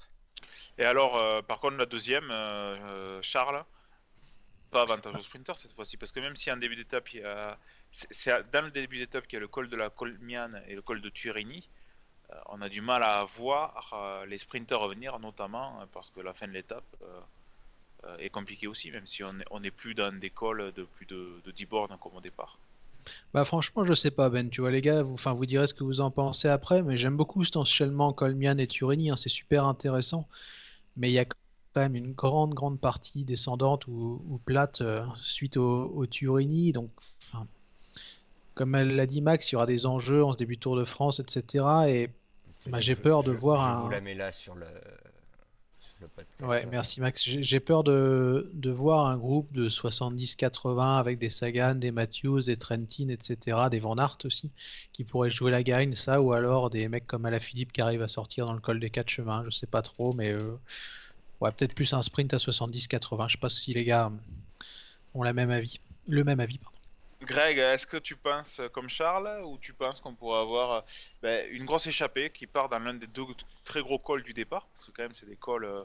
Et 0.79 0.85
alors, 0.85 1.45
par 1.45 1.61
contre, 1.61 1.77
la 1.77 1.87
deuxième, 1.87 2.33
Charles, 3.23 3.65
pas 4.71 4.83
avantage 4.83 5.15
au 5.15 5.21
sprinter 5.21 5.57
cette 5.59 5.73
fois-ci, 5.73 5.97
parce 5.97 6.13
que 6.13 6.21
même 6.21 6.37
si 6.37 6.51
en 6.51 6.57
début 6.57 6.77
d'étape, 6.77 7.09
a... 7.25 7.59
c'est 7.93 8.51
dans 8.53 8.65
le 8.65 8.71
début 8.71 8.99
d'étape 8.99 9.27
qu'il 9.27 9.35
y 9.35 9.39
a 9.39 9.41
le 9.41 9.49
col 9.49 9.69
de 9.69 9.77
la 9.77 9.91
Colmiane 9.91 10.63
et 10.69 10.75
le 10.75 10.83
col 10.83 11.01
de 11.01 11.09
Turini, 11.09 11.69
on 12.47 12.61
a 12.61 12.69
du 12.69 12.81
mal 12.81 13.03
à 13.03 13.25
voir 13.25 14.25
les 14.27 14.39
sprinters 14.39 14.81
revenir, 14.81 15.19
notamment 15.21 15.87
parce 15.93 16.11
que 16.11 16.21
la 16.21 16.35
fin 16.35 16.49
de 16.49 16.53
l'étape 16.53 16.85
est 18.19 18.31
compliquée 18.31 18.67
aussi, 18.67 18.91
même 18.91 19.07
si 19.07 19.23
on 19.23 19.61
n'est 19.61 19.71
plus 19.71 19.95
dans 19.95 20.17
des 20.19 20.31
cols 20.31 20.73
de 20.75 20.83
plus 20.85 21.07
de, 21.07 21.41
de 21.45 21.51
10 21.51 21.67
bornes 21.67 21.97
comme 22.01 22.17
au 22.17 22.21
départ. 22.21 22.59
Bah 23.33 23.45
franchement, 23.45 23.85
je 23.85 23.93
sais 23.93 24.11
pas 24.11 24.29
Ben, 24.31 24.51
tu 24.51 24.61
vois 24.61 24.71
les 24.71 24.81
gars, 24.81 25.03
vous, 25.03 25.17
vous 25.17 25.47
direz 25.47 25.67
ce 25.67 25.75
que 25.75 25.85
vous 25.85 26.01
en 26.01 26.11
pensez 26.11 26.49
après, 26.49 26.83
mais 26.83 26.97
j'aime 26.99 27.17
beaucoup 27.17 27.45
cet 27.45 27.57
enchaînement 27.57 28.13
Colmian 28.13 28.59
et 28.59 28.67
Turini, 28.67 29.11
hein, 29.11 29.17
c'est 29.17 29.29
super 29.29 29.65
intéressant, 29.65 30.29
mais 30.97 31.11
il 31.11 31.13
y 31.13 31.19
a 31.19 31.25
quand 31.77 31.83
même 31.83 31.95
une 31.95 32.15
grande 32.15 32.55
grande 32.55 32.81
partie 32.81 33.27
descendante 33.27 33.87
ou, 33.87 34.41
plate 34.47 34.81
euh, 34.81 35.05
suite 35.21 35.59
au, 35.59 36.07
Turini, 36.07 36.73
donc 36.73 36.89
comme 38.55 38.75
elle 38.75 38.97
l'a 38.97 39.05
dit 39.05 39.21
Max, 39.21 39.53
il 39.53 39.57
y 39.57 39.57
aura 39.57 39.67
des 39.67 39.85
enjeux 39.85 40.25
en 40.25 40.33
ce 40.33 40.39
début 40.39 40.57
de 40.57 40.61
Tour 40.61 40.77
de 40.77 40.87
France, 40.87 41.21
etc. 41.21 41.67
Et 41.89 42.09
bah, 42.67 42.81
j'ai 42.81 42.97
peur 42.97 43.23
de 43.23 43.31
voir 43.31 43.61
je 43.61 43.77
un. 43.77 43.83
Vous 43.83 43.91
la 43.91 44.01
mets 44.01 44.15
là 44.15 44.33
sur 44.33 44.55
le, 44.55 44.65
Ouais, 46.41 46.65
merci 46.71 47.03
Max. 47.03 47.23
J'ai 47.23 47.61
peur 47.61 47.85
de, 47.85 48.51
de, 48.55 48.71
voir 48.71 49.07
un 49.07 49.19
groupe 49.19 49.53
de 49.53 49.69
70-80 49.69 50.99
avec 50.99 51.19
des 51.19 51.29
Sagan, 51.29 51.75
des 51.75 51.91
Matthews, 51.91 52.41
des 52.43 52.57
Trentin, 52.57 53.11
etc., 53.11 53.59
des 53.71 53.79
Van 53.79 53.97
Aert 53.99 54.19
aussi, 54.25 54.51
qui 54.93 55.05
pourraient 55.05 55.31
jouer 55.31 55.51
la 55.51 55.63
gagne, 55.63 55.95
ça, 55.95 56.23
ou 56.23 56.33
alors 56.33 56.71
des 56.71 56.89
mecs 56.89 57.07
comme 57.07 57.27
Alaphilippe 57.27 57.73
qui 57.73 57.83
arrivent 57.83 58.03
à 58.03 58.09
sortir 58.09 58.47
dans 58.47 58.55
le 58.55 58.61
col 58.61 58.81
des 58.81 58.89
quatre 58.89 59.11
chemins, 59.11 59.45
je 59.45 59.51
sais 59.51 59.67
pas 59.67 59.83
trop, 59.83 60.15
mais 60.15 60.33
euh, 60.33 60.59
ouais, 61.41 61.53
peut-être 61.53 61.75
plus 61.75 61.93
un 61.93 62.03
sprint 62.03 62.35
à 62.35 62.39
70-80. 62.39 63.29
Je 63.29 63.33
sais 63.33 63.39
pas 63.39 63.49
si 63.49 63.73
les 63.73 63.85
gars 63.85 64.11
ont 65.15 65.23
la 65.23 65.33
même 65.33 65.51
avis, 65.51 65.81
le 66.07 66.25
même 66.25 66.41
avis. 66.41 66.59
Pardon. 66.59 66.77
Greg, 67.23 67.59
est-ce 67.59 67.87
que 67.87 67.97
tu 67.97 68.15
penses 68.15 68.61
comme 68.73 68.89
Charles 68.89 69.43
ou 69.45 69.59
tu 69.59 69.73
penses 69.73 70.01
qu'on 70.01 70.15
pourrait 70.15 70.41
avoir 70.41 70.85
ben, 71.23 71.47
une 71.51 71.65
grosse 71.65 71.87
échappée 71.87 72.31
qui 72.31 72.47
part 72.47 72.69
dans 72.69 72.79
l'un 72.79 72.95
des 72.95 73.07
deux 73.07 73.25
très 73.65 73.81
gros 73.81 73.99
cols 73.99 74.23
du 74.23 74.35
départ? 74.35 74.67
Parce 74.75 74.87
que 74.87 74.91
quand 74.93 75.03
même 75.03 75.15
c'est 75.15 75.27
des 75.27 75.37
cols 75.37 75.65
euh, 75.65 75.83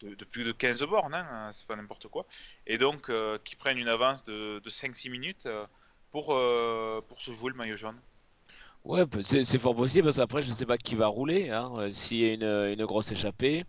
de, 0.00 0.24
plus 0.24 0.44
de 0.44 0.52
15 0.52 0.82
bornes, 0.84 1.14
hein, 1.14 1.50
c'est 1.52 1.66
pas 1.66 1.76
n'importe 1.76 2.08
quoi. 2.08 2.24
Et 2.66 2.78
donc 2.78 3.10
euh, 3.10 3.38
qui 3.44 3.56
prennent 3.56 3.78
une 3.78 3.88
avance 3.88 4.24
de, 4.24 4.60
5-6 4.66 5.10
minutes 5.10 5.46
euh, 5.46 5.66
pour, 6.12 6.26
pour 7.08 7.20
se 7.20 7.30
jouer 7.32 7.50
le 7.50 7.56
maillot 7.56 7.76
jaune. 7.76 7.98
Ouais, 8.84 9.04
c'est 9.22 9.58
fort 9.58 9.76
possible 9.76 10.04
parce 10.04 10.16
qu'après 10.16 10.40
je 10.40 10.48
ne 10.48 10.54
sais 10.54 10.64
pas 10.64 10.78
qui 10.78 10.94
va 10.94 11.06
rouler, 11.06 11.50
hein, 11.50 11.92
s'il 11.92 12.16
y 12.16 12.30
a 12.30 12.32
une, 12.32 12.72
une, 12.72 12.86
grosse 12.86 13.12
échappée. 13.12 13.66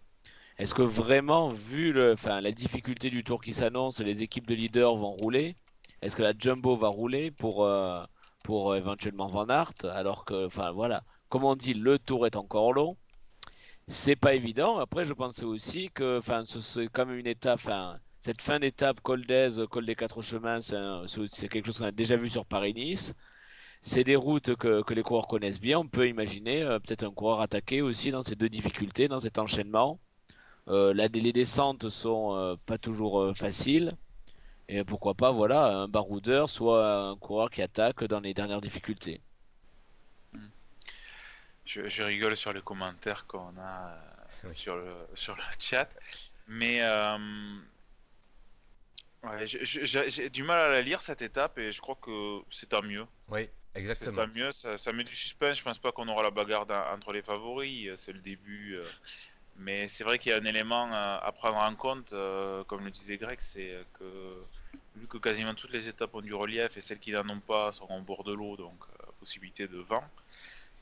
Est-ce 0.62 0.74
que 0.75 0.84
vraiment, 0.84 1.51
vu 1.51 1.91
la 1.91 2.51
difficulté 2.51 3.10
du 3.10 3.24
tour 3.24 3.41
qui 3.41 3.51
s'annonce, 3.51 4.00
les 4.00 4.24
équipes 4.24 4.48
de 4.48 4.53
leaders 4.53 4.96
vont 4.96 5.12
rouler 5.12 5.56
est-ce 6.01 6.15
que 6.15 6.24
la 6.24 6.34
Jumbo 6.38 6.75
va 6.75 6.88
rouler 6.88 7.30
pour, 7.32 7.63
euh, 7.65 8.03
euh, 8.50 8.74
éventuellement 8.75 9.27
Van 9.27 9.48
Aert 9.50 9.74
Alors 9.84 10.25
que, 10.25 10.48
voilà, 10.72 11.03
comme 11.30 11.44
on 11.44 11.56
dit, 11.56 11.74
le 11.75 12.00
tour 12.00 12.25
est 12.25 12.36
encore 12.36 12.74
long. 12.74 12.98
C'est 13.88 14.15
pas 14.15 14.34
évident. 14.36 14.77
Après, 14.80 15.06
je 15.06 15.13
pensais 15.13 15.46
aussi 15.46 15.89
que, 15.94 16.20
c'est 16.62 16.88
quand 16.88 17.10
une 17.10 17.27
étape, 17.27 17.62
cette 18.20 18.41
fin 18.41 18.60
d'étape 18.60 19.01
col 19.01 19.25
d'Aise, 19.25 19.63
col 19.70 19.86
des 19.86 19.96
quatre 19.96 20.22
chemins, 20.22 20.60
c'est 20.62 21.50
quelque 21.50 21.68
chose 21.68 21.77
qu'on 21.80 21.86
a 21.86 21.91
déjà 21.91 22.18
vu 22.18 22.30
sur 22.30 22.46
Paris-Nice. 22.46 23.13
C'est 23.82 24.03
des 24.03 24.15
routes 24.15 24.56
que, 24.56 24.84
que, 24.84 24.94
les 24.94 25.03
coureurs 25.03 25.27
connaissent 25.27 25.60
bien. 25.60 25.80
On 25.80 25.88
peut 25.88 26.08
imaginer 26.08 26.63
euh, 26.63 26.80
peut-être 26.80 27.03
un 27.03 27.12
coureur 27.12 27.41
attaqué 27.41 27.82
aussi 27.82 28.12
dans 28.12 28.22
ces 28.22 28.36
deux 28.36 28.50
difficultés, 28.50 29.08
dans 29.08 29.20
cet 29.20 29.39
enchaînement. 29.39 30.00
Là, 30.68 31.08
les 31.08 31.34
descentes 31.34 31.89
sont 31.89 32.58
pas 32.65 32.77
toujours 32.77 33.36
faciles. 33.36 33.96
Et 34.70 34.86
pourquoi 34.86 35.15
pas, 35.15 35.32
voilà, 35.32 35.65
un 35.65 35.88
baroudeur, 35.89 36.50
soit 36.50 37.10
un 37.10 37.18
coureur 37.18 37.50
qui 37.50 37.62
attaque 37.62 38.06
dans 38.06 38.22
les 38.22 38.34
dernières 38.34 38.62
difficultés. 38.62 39.22
Je, 41.65 42.03
rigole 42.03 42.36
sur 42.36 42.53
les 42.53 42.62
commentaires 42.62 43.25
qu'on 43.27 43.53
a 43.58 43.98
euh, 44.44 44.51
sur, 44.51 44.75
le, 44.75 44.94
sur 45.13 45.36
le 45.36 45.41
chat, 45.60 45.89
mais 46.48 46.82
euh, 46.82 47.18
j'ai 49.44 50.30
du 50.30 50.44
mal 50.44 50.60
à 50.60 50.70
la 50.70 50.82
lire 50.82 51.01
cette 51.01 51.22
étape 51.22 51.58
et 51.60 51.72
je 51.72 51.80
crois 51.80 51.98
que 52.01 52.39
c'est 52.50 52.70
tant 52.70 52.82
mieux. 52.82 53.06
Oui, 53.30 53.48
exactement. 53.75 54.25
C'est 54.25 54.39
mieux, 54.39 54.51
ça, 54.51 54.91
met 54.91 55.03
du 55.03 55.15
suspense. 55.15 55.58
Je 55.58 55.63
pense 55.63 55.80
pas 55.80 55.91
qu'on 55.91 56.08
aura 56.08 56.24
la 56.24 56.32
bagarre 56.32 56.65
entre 56.94 57.13
les 57.13 57.22
favoris, 57.22 57.89
c'est 57.96 58.13
le 58.13 58.20
début. 58.20 58.75
Euh, 58.75 58.86
mais 59.58 59.88
c'est 59.88 60.03
vrai 60.03 60.17
qu'il 60.20 60.31
y 60.31 60.34
a 60.34 60.38
un 60.38 60.46
élément 60.46 60.91
à 60.91 61.31
prendre 61.34 61.58
en 61.58 61.75
compte, 61.75 62.10
comme 62.67 62.84
le 62.84 62.91
disait 62.91 63.17
Greg, 63.17 63.39
c'est 63.41 63.86
que 64.00 64.41
vu 64.96 65.08
que 65.08 65.17
quasiment 65.17 65.53
toutes 65.53 65.72
les 65.72 65.88
étapes 65.88 66.13
ont 66.15 66.22
du 66.22 66.34
relief 66.34 66.77
et 66.77 66.81
celles 66.81 67.00
qui 67.00 67.12
n'en 67.12 67.27
ont 67.29 67.39
pas 67.39 67.72
sont 67.72 67.89
en 67.89 68.01
bord 68.01 68.24
de 68.24 68.34
l'eau, 68.34 68.58
donc 68.58 68.79
euh, 68.84 69.05
possibilité 69.20 69.67
de 69.67 69.79
vent, 69.79 70.03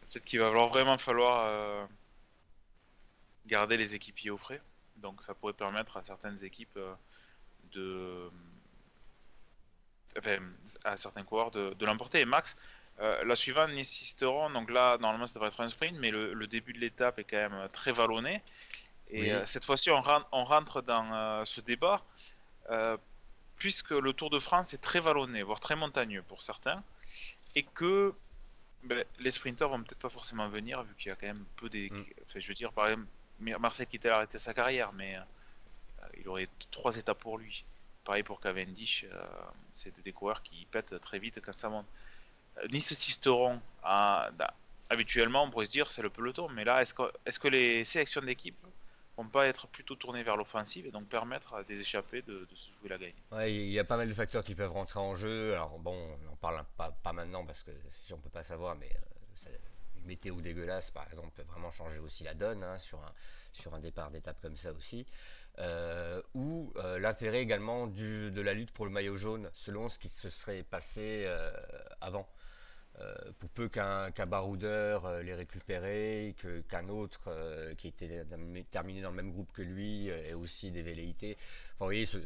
peut-être 0.01 0.25
qu'il 0.25 0.39
va 0.39 0.49
vraiment 0.49 0.97
falloir 0.97 1.45
euh, 1.45 1.85
garder 3.45 3.77
les 3.77 3.95
équipiers 3.95 4.31
au 4.31 4.38
frais. 4.38 4.61
Donc 4.97 5.21
ça 5.21 5.33
pourrait 5.33 5.53
permettre 5.53 5.97
à 5.97 6.03
certaines 6.03 6.43
équipes 6.43 6.77
euh, 6.77 6.93
de. 7.71 8.29
Enfin, 10.17 10.39
à 10.83 10.97
certains 10.97 11.23
coureurs 11.23 11.51
de, 11.51 11.85
l'emporter. 11.85 12.21
Et 12.21 12.25
Max, 12.25 12.57
la 13.00 13.36
suivante 13.36 13.72
nécessiteront, 13.72 14.50
donc 14.50 14.70
là 14.70 14.98
normalement 14.98 15.25
ça 15.25 15.36
devrait 15.36 15.50
être 15.50 15.62
un 15.62 15.70
sprint, 15.70 15.98
mais 16.00 16.12
le, 16.12 16.48
début 16.48 16.74
de 16.74 16.79
l'étape 16.79 17.18
est 17.20 17.24
quand 17.24 17.38
même 17.38 17.70
très 17.72 17.91
vallonné. 17.91 18.41
Et 19.10 19.32
cette 19.46 19.65
fois-ci 19.65 19.89
on, 19.89 20.03
on, 20.32 20.44
rentre 20.44 20.82
dans 20.82 21.46
ce 21.46 21.62
débat 21.62 22.03
puisque 23.60 23.91
le 23.91 24.13
Tour 24.13 24.32
de 24.32 24.39
France 24.39 24.74
est 24.74 24.82
très 24.82 25.01
vallonné, 25.01 25.44
voire 25.44 25.60
très 25.60 25.75
montagneux 25.75 26.24
pour 26.24 26.41
certains, 26.41 26.82
et 27.56 27.63
que 27.63 28.15
ben, 28.84 29.03
les 29.20 29.32
sprinteurs 29.32 29.70
vont 29.70 29.84
peut-être 29.84 30.00
pas 30.00 30.10
forcément 30.10 30.48
venir, 30.48 30.82
vu 30.84 30.96
qu'il 30.96 31.10
y 31.10 31.12
a 31.12 31.15
quand 31.15 31.27
même 31.27 31.46
peu 31.58 31.70
des. 31.70 31.89
Mm. 31.89 32.06
je 32.36 32.48
veux 32.48 32.53
dire, 32.53 32.72
par 32.72 32.88
exemple, 32.88 33.08
Marcel 33.60 33.86
qui 33.88 34.00
a 34.08 34.15
arrêté 34.15 34.38
sa 34.38 34.53
carrière, 34.53 34.94
mais 34.94 35.18
euh, 35.18 36.06
il 36.18 36.27
aurait 36.29 36.48
trois 36.72 36.96
étapes 36.96 37.20
pour 37.20 37.38
lui. 37.38 37.65
Pareil 38.06 38.24
pour 38.24 38.39
Cavendish, 38.39 39.06
euh, 39.12 39.24
c'est 39.74 39.98
des 40.01 40.13
coureurs 40.13 40.41
qui 40.41 40.65
pètent 40.72 41.00
très 41.01 41.20
vite 41.20 41.39
quand 41.41 41.56
ça 41.56 41.70
monte. 41.70 41.86
Nice 42.71 42.93
Sisteron, 42.93 43.61
ah, 43.83 44.29
habituellement, 44.89 45.43
on 45.43 45.49
pourrait 45.49 45.65
se 45.65 45.71
dire 45.71 45.91
c'est 45.91 46.01
le 46.01 46.09
peloton, 46.09 46.49
mais 46.49 46.63
là, 46.63 46.81
est-ce 46.81 46.93
que, 46.93 47.03
est 47.25 47.37
que 47.37 47.47
les 47.47 47.85
sélections 47.85 48.21
d'équipe 48.21 48.57
pas 49.27 49.47
être 49.47 49.67
plutôt 49.67 49.95
tourné 49.95 50.23
vers 50.23 50.37
l'offensive 50.37 50.85
et 50.85 50.91
donc 50.91 51.07
permettre 51.07 51.53
à 51.53 51.63
des 51.63 51.79
échappés 51.79 52.21
de, 52.21 52.47
se 52.53 52.71
jouer 52.71 52.89
la 52.89 52.97
gagne? 52.97 53.13
Il 53.47 53.69
y 53.69 53.79
a 53.79 53.83
pas 53.83 53.97
mal 53.97 54.07
de 54.07 54.13
facteurs 54.13 54.43
qui 54.43 54.55
peuvent 54.55 54.71
rentrer 54.71 54.99
en 54.99 55.15
jeu. 55.15 55.53
Alors 55.53 55.77
bon, 55.79 55.93
on 55.93 56.31
en 56.31 56.35
parle 56.37 56.63
pas, 56.77 56.91
pas 57.03 57.13
maintenant 57.13 57.45
parce 57.45 57.63
que 57.63 57.71
si 57.91 58.13
on 58.13 58.17
peut 58.17 58.29
pas 58.29 58.43
savoir, 58.43 58.75
mais 58.75 58.89
euh, 59.47 59.49
une 59.97 60.05
météo 60.05 60.39
dégueulasse 60.41 60.91
par 60.91 61.07
exemple 61.09 61.31
peut 61.35 61.43
vraiment 61.43 61.71
changer 61.71 61.99
aussi 61.99 62.23
la 62.23 62.33
donne 62.33 62.63
hein, 62.63 62.77
sur, 62.79 62.99
un, 62.99 63.13
sur 63.51 63.73
un 63.73 63.79
départ 63.79 64.11
d'étape 64.11 64.39
comme 64.41 64.57
ça 64.57 64.71
aussi. 64.71 65.05
Euh, 65.57 66.21
ou 66.35 66.71
euh, 66.77 66.99
l'intérêt 66.99 67.41
également 67.41 67.87
du, 67.87 68.31
de 68.31 68.41
la 68.41 68.53
lutte 68.53 68.71
pour 68.71 68.85
le 68.85 68.91
maillot 68.91 69.17
jaune 69.17 69.49
selon 69.53 69.89
ce 69.89 69.99
qui 69.99 70.07
se 70.07 70.29
serait 70.29 70.63
passé 70.63 71.27
avant. 72.01 72.27
Euh, 73.01 73.15
pour 73.39 73.50
peu 73.51 73.70
qu'un 73.70 74.12
baroudeur 74.27 75.06
euh, 75.06 75.22
l'ait 75.22 75.36
récupéré, 75.36 76.36
qu'un 76.68 76.89
autre 76.89 77.22
euh, 77.27 77.74
qui 77.75 77.88
était 77.88 78.25
terminé 78.72 79.01
dans 79.01 79.12
le 79.12 79.15
même 79.15 79.32
groupe 79.32 79.53
que 79.53 79.62
lui 79.62 80.10
ait 80.10 80.34
aussi 80.34 80.70
des 80.72 80.82
velléités. 80.82 81.38
Enfin, 81.39 81.75
vous 81.79 81.86
voyez, 81.86 82.06
ce, 82.06 82.18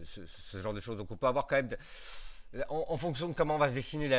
genre 0.60 0.74
de 0.74 0.80
choses. 0.80 0.98
Donc 0.98 1.12
on 1.12 1.18
peut 1.18 1.27
avoir 1.27 1.46
quand 1.46 1.58
même... 1.58 1.70
En, 2.70 2.98
fonction 2.98 3.30
de 3.30 3.34
comment 3.34 3.56
on 3.56 3.60
va 3.60 3.70
se 3.70 3.74
dessiner, 3.74 4.15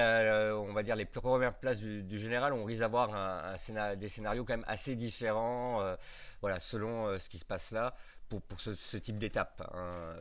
on 0.55 0.73
va 0.73 0.83
dire 0.83 0.97
les 0.97 1.05
premières 1.05 1.55
places 1.55 1.79
du, 1.79 2.19
général, 2.19 2.53
on 2.53 2.65
risque 2.65 2.81
d'avoir 2.81 3.55
des 3.97 4.09
scénarios 4.09 4.45
quand 4.45 4.55
même 4.55 4.65
assez 4.67 4.97
différents, 4.97 5.97
voilà, 6.41 6.59
selon 6.59 7.17
ce 7.17 7.29
qui 7.29 7.39
se 7.39 7.45
passe 7.45 7.71
là, 7.71 7.95
pour, 8.29 8.43
ce, 8.61 8.97
type 8.97 9.19
d'étape. 9.19 9.63
Hein. 9.73 10.17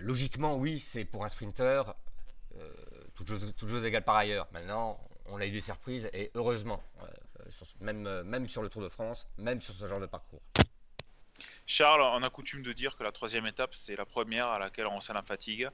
logiquement, 0.00 0.56
oui, 0.56 0.80
c'est 0.80 1.04
pour 1.04 1.26
un 1.26 1.28
sprinter, 1.28 1.82
toute 3.14 3.28
chose, 3.28 3.54
toute 3.54 3.68
chose 3.68 3.84
égale 3.84 4.04
par 4.04 4.16
ailleurs. 4.16 4.48
Maintenant, 4.52 4.98
on 5.26 5.40
a 5.40 5.46
eu 5.46 5.50
des 5.50 5.60
surprises 5.60 6.08
et 6.12 6.30
heureusement, 6.34 6.82
euh, 7.02 7.06
même, 7.80 8.06
euh, 8.06 8.24
même 8.24 8.48
sur 8.48 8.62
le 8.62 8.68
Tour 8.68 8.82
de 8.82 8.88
France, 8.88 9.26
même 9.38 9.60
sur 9.60 9.74
ce 9.74 9.86
genre 9.86 10.00
de 10.00 10.06
parcours. 10.06 10.42
Charles, 11.66 12.02
on 12.02 12.22
a 12.22 12.30
coutume 12.30 12.62
de 12.62 12.72
dire 12.72 12.96
que 12.96 13.02
la 13.02 13.12
troisième 13.12 13.46
étape, 13.46 13.74
c'est 13.74 13.96
la 13.96 14.04
première 14.04 14.48
à 14.48 14.58
laquelle 14.58 14.86
on 14.86 15.00
sent 15.00 15.14
la 15.14 15.22
fatigue. 15.22 15.68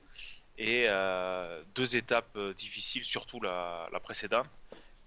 Et 0.57 0.87
euh, 0.89 1.63
deux 1.75 1.97
étapes 1.97 2.39
difficiles, 2.57 3.05
surtout 3.05 3.41
la, 3.41 3.89
précédente, 4.03 4.47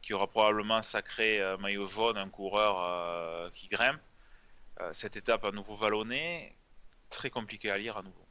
qui 0.01 0.13
aura 0.13 0.27
probablement 0.27 0.81
sacré 0.81 1.41
maillot 1.59 1.85
jaune 1.85 2.17
un 2.17 2.29
coureur 2.29 3.51
qui 3.53 3.67
grimpe. 3.67 4.01
cette 4.91 5.15
étape 5.15 5.45
à 5.45 5.51
nouveau 5.51 5.75
vallonnée, 5.75 6.55
très 7.09 7.29
compliqué 7.29 7.69
à 7.69 7.77
lire 7.77 7.97
à 7.97 8.03
nouveau. 8.03 8.22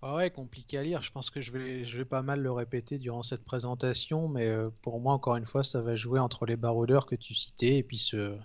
Ah 0.00 0.16
ouais, 0.16 0.30
compliqué 0.30 0.78
à 0.78 0.82
lire. 0.82 1.02
Je 1.02 1.10
pense 1.10 1.28
que 1.30 1.40
je 1.42 1.50
vais, 1.50 1.84
je 1.84 1.98
vais 1.98 2.04
pas 2.04 2.22
mal 2.22 2.40
le 2.40 2.52
répéter 2.52 2.98
durant 2.98 3.22
cette 3.24 3.44
présentation, 3.44 4.28
mais 4.28 4.46
euh, 4.46 4.70
pour 4.82 5.00
moi, 5.00 5.12
encore 5.12 5.36
une 5.36 5.46
fois, 5.46 5.64
ça 5.64 5.82
va 5.82 5.96
jouer 5.96 6.20
entre 6.20 6.46
les 6.46 6.56
baroudeurs 6.56 7.06
que 7.06 7.16
tu 7.16 7.34
citais 7.34 7.78
et 7.78 7.82
puis 7.82 7.98
ce, 7.98 8.38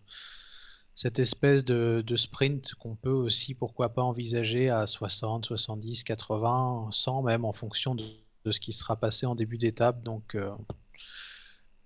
cette 0.95 1.19
espèce 1.19 1.63
de, 1.63 2.03
sprint 2.15 2.73
qu'on 2.75 2.95
peut 2.95 3.11
aussi, 3.11 3.53
pourquoi 3.53 3.89
pas, 3.89 4.01
envisager 4.01 4.69
à 4.69 4.87
60, 4.87 5.45
70, 5.45 6.03
80, 6.03 6.89
100 6.91 7.21
même 7.23 7.45
en 7.45 7.53
fonction 7.53 7.95
de, 7.95 8.03
ce 8.49 8.59
qui 8.59 8.73
sera 8.73 8.95
passé 8.95 9.25
en 9.25 9.35
début 9.35 9.57
d'étape. 9.57 10.01
Donc, 10.01 10.35
euh, 10.35 10.51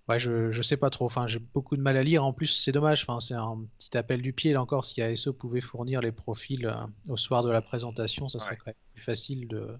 Ouais, 0.08 0.20
je, 0.20 0.52
je 0.52 0.62
sais 0.62 0.78
pas 0.78 0.90
trop. 0.90 1.06
Enfin, 1.06 1.28
j'ai 1.28 1.40
beaucoup 1.40 1.76
de 1.76 1.82
mal 1.82 1.98
à 1.98 2.04
lire. 2.04 2.24
En 2.24 2.32
plus, 2.34 2.48
c'est 2.48 2.72
dommage. 2.72 3.04
Enfin, 3.04 3.20
c'est 3.20 3.34
un 3.34 3.66
petit 3.78 3.98
appel 3.98 4.22
du 4.22 4.32
pied 4.34 4.54
là 4.54 4.62
encore. 4.62 4.86
Si 4.86 5.02
ASO 5.02 5.34
pouvait 5.34 5.60
fournir 5.62 6.00
les 6.02 6.12
profils 6.14 6.66
euh, 6.66 6.74
au 7.10 7.18
soir 7.18 7.44
de 7.44 7.50
la 7.52 7.62
présentation, 7.62 8.30
ça 8.30 8.40
serait 8.40 8.56
Ouais. 8.56 8.58
quand 8.58 8.68
même 8.68 8.76
plus 8.94 9.04
facile 9.04 9.48
de, 9.50 9.78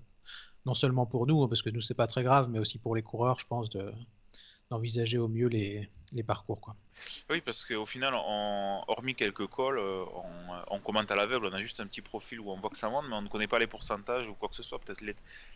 non 0.66 0.76
seulement 0.76 1.06
pour 1.08 1.28
nous, 1.28 1.44
hein, 1.44 1.50
parce 1.50 1.62
que 1.64 1.70
nous 1.72 1.82
c'est 1.82 1.96
pas 1.96 2.08
très 2.08 2.24
grave, 2.24 2.50
mais 2.52 2.60
aussi 2.60 2.80
pour 2.80 2.96
les 2.96 3.04
coureurs, 3.04 3.40
je 3.40 3.48
pense, 3.48 3.70
de 3.72 3.92
d'envisager 4.72 5.18
au 5.20 5.28
mieux 5.30 5.48
les, 5.48 5.90
les 6.14 6.24
parcours 6.24 6.62
quoi. 6.62 6.76
Oui, 7.30 7.42
parce 7.42 7.66
qu'au 7.66 7.86
final, 7.86 8.14
on- 8.16 8.84
hormis 8.88 9.16
quelques 9.16 9.48
calls, 9.50 9.78
euh, 9.80 10.06
on, 10.14 10.76
on 10.76 10.80
commente 10.80 11.12
à 11.12 11.16
l'aveugle, 11.16 11.46
on 11.48 11.54
a 11.54 11.62
juste 11.62 11.80
un 11.80 11.88
petit 11.88 12.02
profil 12.02 12.40
où 12.40 12.50
on 12.52 12.60
voit 12.60 12.70
que 12.70 12.78
ça 12.78 12.90
monte, 12.90 13.06
mais 13.10 13.16
on 13.16 13.22
ne 13.22 13.28
connaît 13.28 13.48
pas 13.48 13.60
les 13.60 13.68
pourcentages 13.68 14.28
ou 14.28 14.34
quoi 14.36 14.50
que 14.50 14.56
ce 14.56 14.64
soit. 14.64 14.80
Peut-être 14.80 15.02
l'é- 15.02 15.16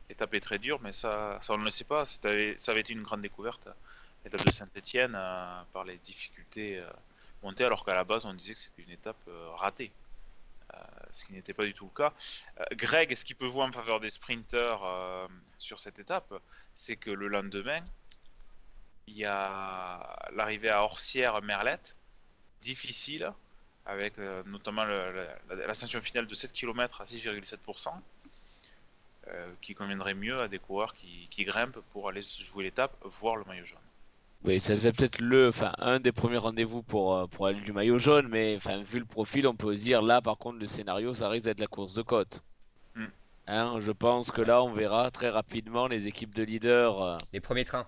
l'étape 0.10 0.34
est 0.34 0.40
très 0.42 0.60
dure, 0.60 0.80
mais 0.82 0.92
ça, 0.92 1.40
ça 1.42 1.54
on 1.54 1.58
ne 1.58 1.64
le 1.64 1.70
sait 1.70 1.84
pas. 1.86 2.06
Ça 2.06 2.20
avait 2.28 2.82
été 2.82 2.94
une 2.94 3.04
grande 3.04 3.22
découverte, 3.22 3.68
l'étape 4.24 4.46
de 4.46 4.52
Saint-Etienne, 4.52 5.14
par 5.74 5.84
les 5.86 5.98
difficultés 5.98 6.80
euh, 6.80 6.90
montées, 7.44 7.66
alors 7.66 7.86
qu'à 7.86 7.96
la 7.96 8.04
base, 8.04 8.26
on 8.26 8.34
disait 8.34 8.54
que 8.54 8.60
c'était 8.60 8.84
une 8.84 8.92
étape 8.92 9.18
euh, 9.28 9.50
ratée. 9.56 9.92
Euh, 10.74 10.78
ce 11.12 11.26
qui 11.26 11.34
n'était 11.34 11.54
pas 11.54 11.66
du 11.66 11.74
tout 11.74 11.86
le 11.86 11.96
cas. 11.96 12.14
Euh, 12.60 12.64
Greg, 12.74 13.14
ce 13.16 13.26
qui 13.26 13.34
peut 13.34 13.48
jouer 13.48 13.64
en 13.64 13.72
faveur 13.72 14.00
des 14.00 14.10
sprinteurs 14.10 14.86
euh, 14.86 15.28
sur 15.58 15.80
cette 15.80 16.00
étape, 16.00 16.34
c'est 16.76 16.96
que 16.96 17.12
le 17.12 17.28
lendemain, 17.28 17.84
il 19.08 19.18
y 19.18 19.26
a 19.26 20.18
l'arrivée 20.34 20.70
à 20.70 20.84
Orsières-Merlette, 20.84 21.96
difficile, 22.62 23.34
avec 23.86 24.18
euh, 24.20 24.44
notamment 24.46 24.86
l'ascension 25.50 26.00
finale 26.02 26.28
de 26.28 26.36
7 26.36 26.54
km 26.54 27.02
à 27.02 27.06
6,7%, 27.06 27.90
euh, 29.28 29.54
qui 29.62 29.76
conviendrait 29.76 30.14
mieux 30.14 30.40
à 30.40 30.48
des 30.48 30.60
coureurs 30.60 30.94
qui, 30.94 31.28
qui 31.32 31.44
grimpent 31.44 31.80
pour 31.92 32.08
aller 32.08 32.22
jouer 32.22 32.64
l'étape, 32.64 32.96
voire 33.04 33.36
le 33.36 33.44
maillot 33.46 33.66
jaune. 33.66 33.80
Oui, 34.44 34.60
ça 34.62 34.76
faisait 34.76 34.92
peut-être 34.92 35.20
le, 35.20 35.48
enfin, 35.50 35.74
un 35.80 36.00
des 36.00 36.12
premiers 36.12 36.38
rendez-vous 36.38 36.84
pour, 36.84 37.16
euh, 37.16 37.26
pour 37.28 37.48
aller 37.48 37.60
du 37.62 37.72
maillot 37.74 37.98
jaune, 38.00 38.28
mais 38.28 38.56
enfin, 38.56 38.82
vu 38.84 39.00
le 39.00 39.06
profil, 39.06 39.48
on 39.48 39.56
peut 39.56 39.76
se 39.78 39.82
dire 39.84 40.02
là, 40.04 40.22
par 40.22 40.38
contre, 40.38 40.60
le 40.60 40.68
scénario, 40.68 41.14
ça 41.16 41.28
risque 41.30 41.46
d'être 41.46 41.60
la 41.60 41.68
course 41.68 41.94
de 41.96 42.02
côte. 42.04 42.44
Hmm. 42.96 43.12
Hein, 43.46 43.80
je 43.82 43.92
pense 43.92 44.32
que 44.32 44.42
là, 44.42 44.64
on 44.64 44.74
verra 44.74 45.12
très 45.12 45.30
rapidement 45.30 45.88
les 45.88 46.08
équipes 46.08 46.34
de 46.34 46.42
leaders. 46.42 47.00
euh, 47.02 47.20
Les 47.34 47.42
premiers 47.42 47.66
trains. 47.66 47.88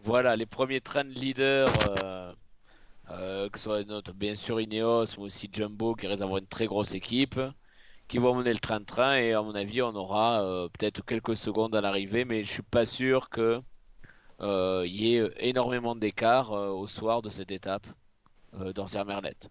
voilà, 0.00 0.36
les 0.36 0.46
premiers 0.46 0.80
trains 0.80 1.04
de 1.04 1.10
leaders, 1.10 1.80
euh, 1.80 2.32
euh, 3.10 3.50
que 3.50 3.58
ce 3.58 3.64
soit 3.64 3.84
notre, 3.84 4.14
bien 4.14 4.36
sûr 4.36 4.60
Ineos, 4.60 5.06
mais 5.18 5.24
aussi 5.24 5.48
Jumbo, 5.52 5.94
qui 5.96 6.06
risque 6.08 6.20
d'avoir 6.20 6.38
une 6.38 6.48
très 6.48 6.66
grosse 6.66 6.94
équipe, 6.94 7.40
qui 8.08 8.18
vont 8.18 8.34
mener 8.36 8.52
le 8.54 8.60
train-train, 8.60 9.16
et 9.16 9.32
à 9.34 9.42
mon 9.42 9.54
avis, 9.54 9.82
on 9.82 9.94
aura 9.96 10.42
euh, 10.44 10.68
peut-être 10.70 11.04
quelques 11.04 11.36
secondes 11.36 11.74
à 11.76 11.80
l'arrivée, 11.82 12.24
mais 12.24 12.44
je 12.44 12.52
suis 12.52 12.62
pas 12.62 12.86
sûr 12.86 13.30
que 13.30 13.40
euh, 13.42 13.62
il 14.40 14.94
y 14.94 15.16
ait 15.16 15.28
énormément 15.38 15.96
d'écart 15.96 16.52
euh, 16.52 16.68
au 16.68 16.86
soir 16.86 17.22
de 17.22 17.30
cette 17.30 17.50
étape 17.50 17.86
euh, 18.54 18.72
dans 18.72 18.86
Merlette. 19.04 19.50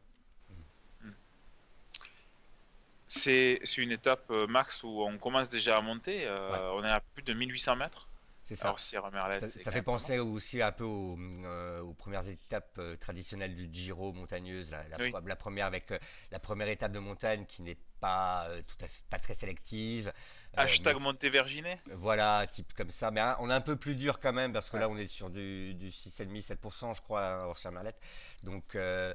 C'est 3.08 3.60
une 3.78 3.92
étape, 3.92 4.26
euh, 4.32 4.48
Max, 4.48 4.84
où 4.84 5.02
on 5.02 5.18
commence 5.18 5.48
déjà 5.50 5.78
à 5.78 5.82
monter. 5.82 6.26
euh, 6.26 6.52
Ouais. 6.52 6.82
On 6.82 6.84
est 6.86 6.92
à 6.92 7.00
plus 7.00 7.24
de 7.24 7.34
1800 7.34 7.76
mètres. 7.76 8.08
C'est 8.44 8.56
ça. 8.56 8.76
Ça, 8.78 9.72
fait 9.72 9.82
penser 9.82 10.20
aussi 10.20 10.62
un 10.62 10.72
peu 10.72 10.84
aux, 10.84 11.18
euh, 11.20 11.82
aux 11.82 11.94
premières 11.94 12.28
étapes 12.28 12.76
euh, 12.78 12.96
traditionnelles 12.96 13.56
du 13.56 13.68
Giro 13.72 14.14
montagneuse. 14.14 14.70
La, 14.70 14.88
la 14.88 14.98
Oui. 15.00 15.10
pro- 15.10 15.22
la 15.26 15.36
première 15.36 15.66
avec 15.66 15.92
euh, 15.92 15.98
la 16.30 16.40
première 16.40 16.68
étape 16.68 16.92
de 16.92 17.00
montagne 17.00 17.46
qui 17.48 17.64
n'est 17.64 17.78
pas 18.00 18.46
euh, 18.50 18.62
tout 18.68 18.76
à 18.86 18.88
fait 18.88 19.02
pas 19.10 19.18
très 19.18 19.34
sélective. 19.34 20.14
Euh, 20.58 20.62
Hashtag 20.62 20.98
Verginet. 21.32 21.78
Voilà, 21.92 22.46
type 22.48 22.74
comme 22.74 22.92
ça. 22.92 23.12
Mais 23.12 23.22
hein, 23.22 23.36
on 23.40 23.50
est 23.50 23.54
un 23.54 23.62
peu 23.62 23.76
plus 23.76 23.96
dur 23.96 24.20
quand 24.20 24.34
même 24.34 24.54
parce 24.54 24.70
que 24.70 24.76
Ouais. 24.76 24.82
là, 24.82 24.90
on 24.90 24.98
est 24.98 25.08
sur 25.08 25.30
du, 25.30 25.74
du 25.74 25.90
6,5-7%, 25.90 26.96
je 26.96 27.02
crois, 27.02 27.26
hein, 27.26 27.44
hors 27.46 27.58
Merlette. 27.72 28.00
Donc, 28.44 28.76
euh, 28.76 29.14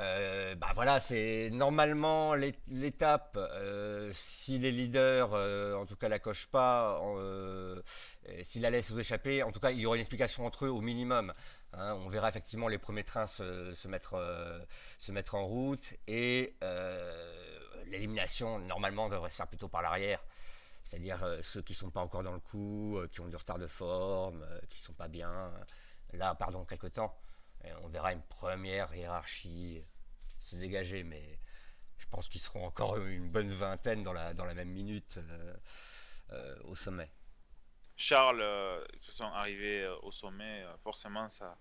euh, 0.00 0.54
bah 0.54 0.72
voilà, 0.74 0.98
c'est 1.00 1.50
normalement 1.52 2.34
l'é- 2.34 2.54
l'étape. 2.68 3.36
euh, 3.36 4.10
si 4.14 4.58
les 4.58 4.72
leaders, 4.72 5.30
euh, 5.34 5.74
en 5.74 5.86
tout 5.86 5.96
cas, 5.96 6.08
la 6.08 6.18
cochent 6.18 6.46
pas, 6.48 6.98
s'ils 8.42 8.62
la 8.62 8.70
laissent 8.70 8.90
vous 8.90 8.98
échapper, 9.00 9.42
en 9.42 9.52
tout 9.52 9.60
cas, 9.60 9.70
il 9.70 9.80
y 9.80 9.86
aura 9.86 9.96
une 9.96 10.00
explication 10.00 10.46
entre 10.46 10.64
eux 10.66 10.70
au 10.70 10.80
minimum. 10.80 11.32
Hein, 11.72 11.94
on 12.04 12.08
verra 12.08 12.28
effectivement 12.28 12.66
les 12.66 12.78
premiers 12.78 13.04
trains 13.04 13.26
se, 13.26 13.72
se 13.74 13.86
mettre, 13.86 14.14
euh, 14.14 14.58
se 14.98 15.12
mettre 15.12 15.36
en 15.36 15.44
route 15.46 15.94
et 16.08 16.56
euh, 16.64 17.58
l'élimination, 17.86 18.58
normalement, 18.58 19.08
devrait 19.08 19.30
se 19.30 19.36
faire 19.36 19.46
plutôt 19.46 19.68
par 19.68 19.82
l'arrière. 19.82 20.20
C'est-à-dire 20.90 21.22
euh, 21.22 21.38
ceux 21.42 21.62
qui 21.62 21.72
sont 21.72 21.90
pas 21.90 22.00
encore 22.00 22.24
dans 22.24 22.32
le 22.32 22.40
coup, 22.40 22.98
euh, 22.98 23.06
qui 23.06 23.20
ont 23.20 23.28
du 23.28 23.36
retard 23.36 23.58
de 23.58 23.68
forme, 23.68 24.42
euh, 24.42 24.58
qui 24.68 24.80
sont 24.80 24.92
pas 24.92 25.06
bien. 25.06 25.52
Là, 26.12 26.34
pardon, 26.34 26.64
quelque 26.64 26.88
temps, 26.88 27.16
on 27.82 27.88
verra 27.88 28.12
une 28.12 28.22
première 28.22 28.92
hiérarchie 28.94 29.84
se 30.40 30.56
dégager, 30.56 31.04
mais 31.04 31.38
je 31.98 32.06
pense 32.08 32.28
qu'ils 32.28 32.40
seront 32.40 32.66
encore 32.66 32.96
une 32.96 33.30
bonne 33.30 33.50
vingtaine 33.50 34.02
dans 34.02 34.12
la, 34.12 34.34
dans 34.34 34.44
la 34.44 34.54
même 34.54 34.70
minute 34.70 35.20
au 36.64 36.74
sommet. 36.74 37.08
Charles, 37.96 38.40
de 38.40 38.92
toute 38.94 39.04
façon, 39.04 39.26
arrivé 39.26 39.86
au 40.02 40.10
sommet, 40.10 40.64
forcément, 40.82 41.28
ça, 41.28 41.56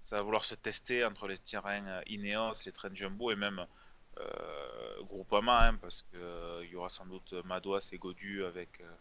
ça 0.00 0.16
va 0.16 0.22
vouloir 0.22 0.46
se 0.46 0.54
tester 0.54 1.04
entre 1.04 1.28
les 1.28 1.36
terrains 1.36 2.00
Ineos, 2.06 2.54
les 2.64 2.72
trains 2.72 2.94
Jumbo 2.94 3.30
et 3.30 3.36
même 3.36 3.66
Groupama, 5.02 5.68
hein, 5.68 5.76
parce 5.80 6.02
qu'il 6.02 6.70
y 6.70 6.76
aura 6.76 6.88
sans 6.88 7.06
doute 7.06 7.32
Madouas 7.44 7.88
et 7.92 7.98
Godu 7.98 8.44
avec, 8.44 8.80
euh, 8.80 8.94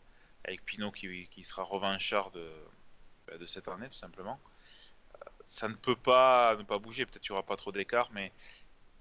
avec 0.43 0.63
Pinot 0.65 0.91
qui, 0.91 1.43
sera 1.43 1.63
revanchard 1.63 2.31
de, 2.31 2.49
bah, 3.27 3.37
de 3.37 3.45
cette 3.45 3.67
année, 3.67 3.87
tout 3.87 3.95
simplement. 3.95 4.39
Euh, 5.15 5.29
ça 5.45 5.67
ne 5.67 5.75
peut 5.75 5.95
pas 5.95 6.55
ne 6.55 6.63
pas 6.63 6.79
bouger, 6.79 7.05
peut-être 7.05 7.21
qu'il 7.21 7.31
n'y 7.31 7.37
aura 7.37 7.45
pas 7.45 7.55
trop 7.55 7.71
d'écart, 7.71 8.09
mais 8.11 8.31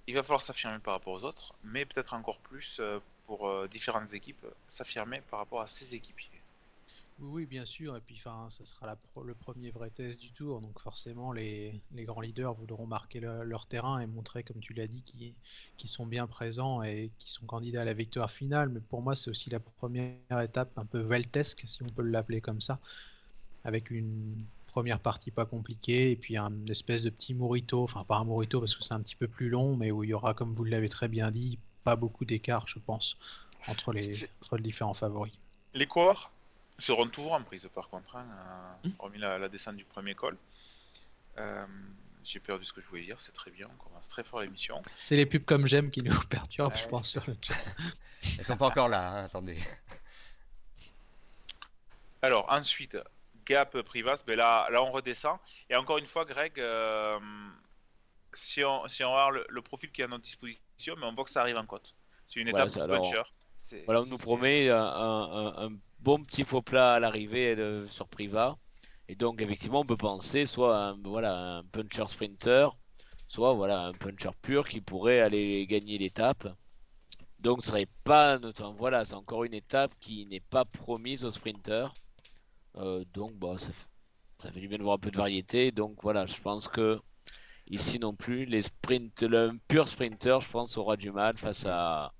il 0.06 0.14
va 0.14 0.22
falloir 0.22 0.42
s'affirmer 0.42 0.78
par 0.78 0.94
rapport 0.94 1.12
aux 1.12 1.24
autres, 1.24 1.54
mais 1.64 1.84
peut-être 1.84 2.14
encore 2.14 2.38
plus 2.40 2.78
euh, 2.80 2.98
pour 3.26 3.48
euh, 3.48 3.68
différentes 3.68 4.12
équipes, 4.14 4.46
s'affirmer 4.68 5.20
par 5.22 5.40
rapport 5.40 5.60
à 5.60 5.66
ses 5.66 5.94
équipiers. 5.94 6.31
Oui, 7.22 7.46
bien 7.46 7.64
sûr. 7.64 7.96
Et 7.96 8.00
puis, 8.00 8.16
enfin, 8.18 8.48
ça 8.50 8.66
sera 8.66 8.86
la 8.86 8.96
pro- 8.96 9.22
le 9.22 9.34
premier 9.34 9.70
vrai 9.70 9.90
test 9.90 10.20
du 10.20 10.32
tour. 10.32 10.60
Donc, 10.60 10.80
forcément, 10.80 11.32
les, 11.32 11.80
les 11.92 12.04
grands 12.04 12.20
leaders 12.20 12.52
voudront 12.54 12.86
marquer 12.86 13.20
le- 13.20 13.44
leur 13.44 13.66
terrain 13.68 14.00
et 14.00 14.06
montrer, 14.06 14.42
comme 14.42 14.58
tu 14.60 14.74
l'as 14.74 14.88
dit, 14.88 15.02
qu'ils 15.76 15.88
sont 15.90 16.04
bien 16.04 16.26
présents 16.26 16.82
et 16.82 17.12
qu'ils 17.18 17.30
sont 17.30 17.46
candidats 17.46 17.82
à 17.82 17.84
la 17.84 17.94
victoire 17.94 18.30
finale. 18.30 18.70
Mais 18.70 18.80
pour 18.80 19.02
moi, 19.02 19.14
c'est 19.14 19.30
aussi 19.30 19.50
la 19.50 19.60
première 19.60 20.40
étape 20.42 20.76
un 20.76 20.84
peu 20.84 20.98
veltesque, 20.98 21.62
si 21.66 21.82
on 21.84 21.86
peut 21.86 22.02
l'appeler 22.02 22.40
comme 22.40 22.60
ça, 22.60 22.80
avec 23.64 23.90
une 23.90 24.44
première 24.66 25.00
partie 25.00 25.30
pas 25.30 25.46
compliquée 25.46 26.10
et 26.10 26.16
puis 26.16 26.36
un 26.36 26.66
espèce 26.66 27.02
de 27.02 27.10
petit 27.10 27.34
morito. 27.34 27.84
Enfin, 27.84 28.04
pas 28.04 28.16
un 28.18 28.24
morito 28.24 28.60
parce 28.60 28.74
que 28.76 28.82
c'est 28.84 28.94
un 28.94 29.00
petit 29.00 29.16
peu 29.16 29.28
plus 29.28 29.48
long, 29.48 29.76
mais 29.76 29.92
où 29.92 30.04
il 30.04 30.10
y 30.10 30.14
aura, 30.14 30.34
comme 30.34 30.54
vous 30.54 30.64
l'avez 30.64 30.88
très 30.88 31.08
bien 31.08 31.30
dit, 31.30 31.58
pas 31.84 31.96
beaucoup 31.96 32.24
d'écart, 32.24 32.66
je 32.68 32.80
pense, 32.80 33.16
entre 33.68 33.92
les, 33.92 34.14
entre 34.42 34.56
les 34.56 34.62
différents 34.64 34.94
favoris. 34.94 35.38
Les 35.74 35.86
coureurs? 35.86 36.32
Seront 36.82 37.08
toujours 37.08 37.32
en 37.32 37.42
prise 37.42 37.68
par 37.74 37.88
contre, 37.88 38.16
hein, 38.16 38.26
euh, 38.84 38.88
Hmm. 38.88 38.92
hormis 38.98 39.18
la, 39.18 39.38
la 39.38 39.48
descente 39.48 39.76
du 39.76 39.84
premier 39.84 40.14
col. 40.14 40.36
Euh, 41.38 41.66
J'ai 42.24 42.38
perdu 42.40 42.64
ce 42.64 42.72
que 42.72 42.80
je 42.80 42.86
voulais 42.86 43.02
dire, 43.04 43.20
c'est 43.20 43.32
très 43.32 43.50
bien, 43.50 43.68
on 43.72 43.82
commence 43.82 44.08
très 44.08 44.22
fort 44.22 44.40
l'émission. 44.42 44.80
C'est 44.96 45.16
les 45.16 45.26
pubs 45.26 45.44
comme 45.44 45.66
j'aime 45.66 45.90
qui 45.90 46.02
nous 46.02 46.12
perturbent, 46.30 46.74
je 46.76 46.84
Ouais, 46.84 46.88
pense. 46.90 47.08
sur 47.08 47.22
le 47.26 47.36
chat. 47.44 47.54
Ils 48.38 48.44
sont 48.44 48.56
pas 48.56 48.66
encore 48.66 48.88
là, 48.88 49.08
hein, 49.10 49.24
attendez. 49.24 49.58
Alors 52.22 52.46
ensuite, 52.50 52.96
Gap, 53.46 53.80
Privas, 53.82 54.22
ben 54.26 54.36
là, 54.36 54.68
là 54.70 54.82
on 54.82 54.92
redescend. 54.92 55.38
Et 55.68 55.74
encore 55.76 55.98
une 55.98 56.06
fois, 56.06 56.24
Greg, 56.24 56.58
euh, 56.60 57.18
si, 58.34 58.62
on, 58.64 58.86
si 58.86 59.02
on 59.02 59.10
regarde 59.12 59.34
le, 59.34 59.46
le 59.48 59.62
profil 59.62 59.90
qui 59.90 60.02
est 60.02 60.04
à 60.04 60.08
notre 60.08 60.22
disposition, 60.22 60.94
mais 60.98 61.06
on 61.06 61.14
voit 61.14 61.24
que 61.24 61.30
ça 61.30 61.40
arrive 61.40 61.56
en 61.56 61.66
côte. 61.66 61.94
C'est 62.26 62.38
une 62.40 62.48
étape 62.48 62.68
de 62.68 62.80
alors- 62.80 63.02
puncher. 63.02 63.22
Voilà, 63.86 64.02
on 64.02 64.06
nous 64.06 64.18
promet 64.18 64.68
un, 64.70 64.76
un- 64.82 65.46
un- 65.46 65.66
un 65.68 65.72
bon 66.00 66.22
petit 66.24 66.44
faux 66.44 66.62
plat 66.62 66.94
à 66.94 67.00
l'arrivée 67.00 67.54
euh, 67.58 67.86
sur 67.88 68.08
Priva. 68.08 68.56
Et 69.08 69.14
donc, 69.16 69.40
effectivement, 69.42 69.80
on 69.80 69.84
peut 69.86 69.96
penser 69.96 70.46
soit 70.46 70.76
un, 70.76 70.98
voilà, 71.02 71.58
un 71.58 71.64
puncher 71.64 72.06
sprinter, 72.08 72.68
soit 73.28 73.52
voilà, 73.54 73.86
un 73.86 73.92
puncher 73.92 74.30
pur 74.42 74.68
qui 74.68 74.80
pourrait 74.80 75.20
aller 75.20 75.66
gagner 75.66 75.98
l'étape. 75.98 76.48
Donc, 77.40 77.62
ce 77.62 77.68
serait 77.70 77.88
pas 78.04 78.38
notre. 78.38 78.64
Voilà, 78.72 79.04
c'est 79.04 79.14
encore 79.14 79.44
une 79.44 79.54
étape 79.54 79.92
qui 80.00 80.26
n'est 80.26 80.40
pas 80.40 80.64
promise 80.64 81.24
aux 81.24 81.30
sprinters. 81.30 81.92
Euh, 82.76 83.04
donc, 83.14 83.34
bon, 83.34 83.58
ça, 83.58 83.70
f- 83.70 83.86
ça 84.42 84.52
fait 84.52 84.60
du 84.60 84.68
bien 84.68 84.78
de 84.78 84.82
voir 84.84 84.96
un 84.96 84.98
peu 84.98 85.10
de 85.10 85.16
variété. 85.18 85.72
Donc, 85.72 86.02
voilà, 86.02 86.26
je 86.26 86.36
pense 86.40 86.68
que 86.68 87.00
ici 87.68 87.98
non 87.98 88.14
plus, 88.14 88.44
les 88.46 88.62
sprint, 88.62 89.22
le 89.22 89.52
pur 89.68 89.88
sprinter, 89.88 90.40
je 90.40 90.48
pense, 90.50 90.76
aura 90.76 90.96
du 90.96 91.10
mal 91.12 91.36
face 91.36 91.66
à 91.66 92.12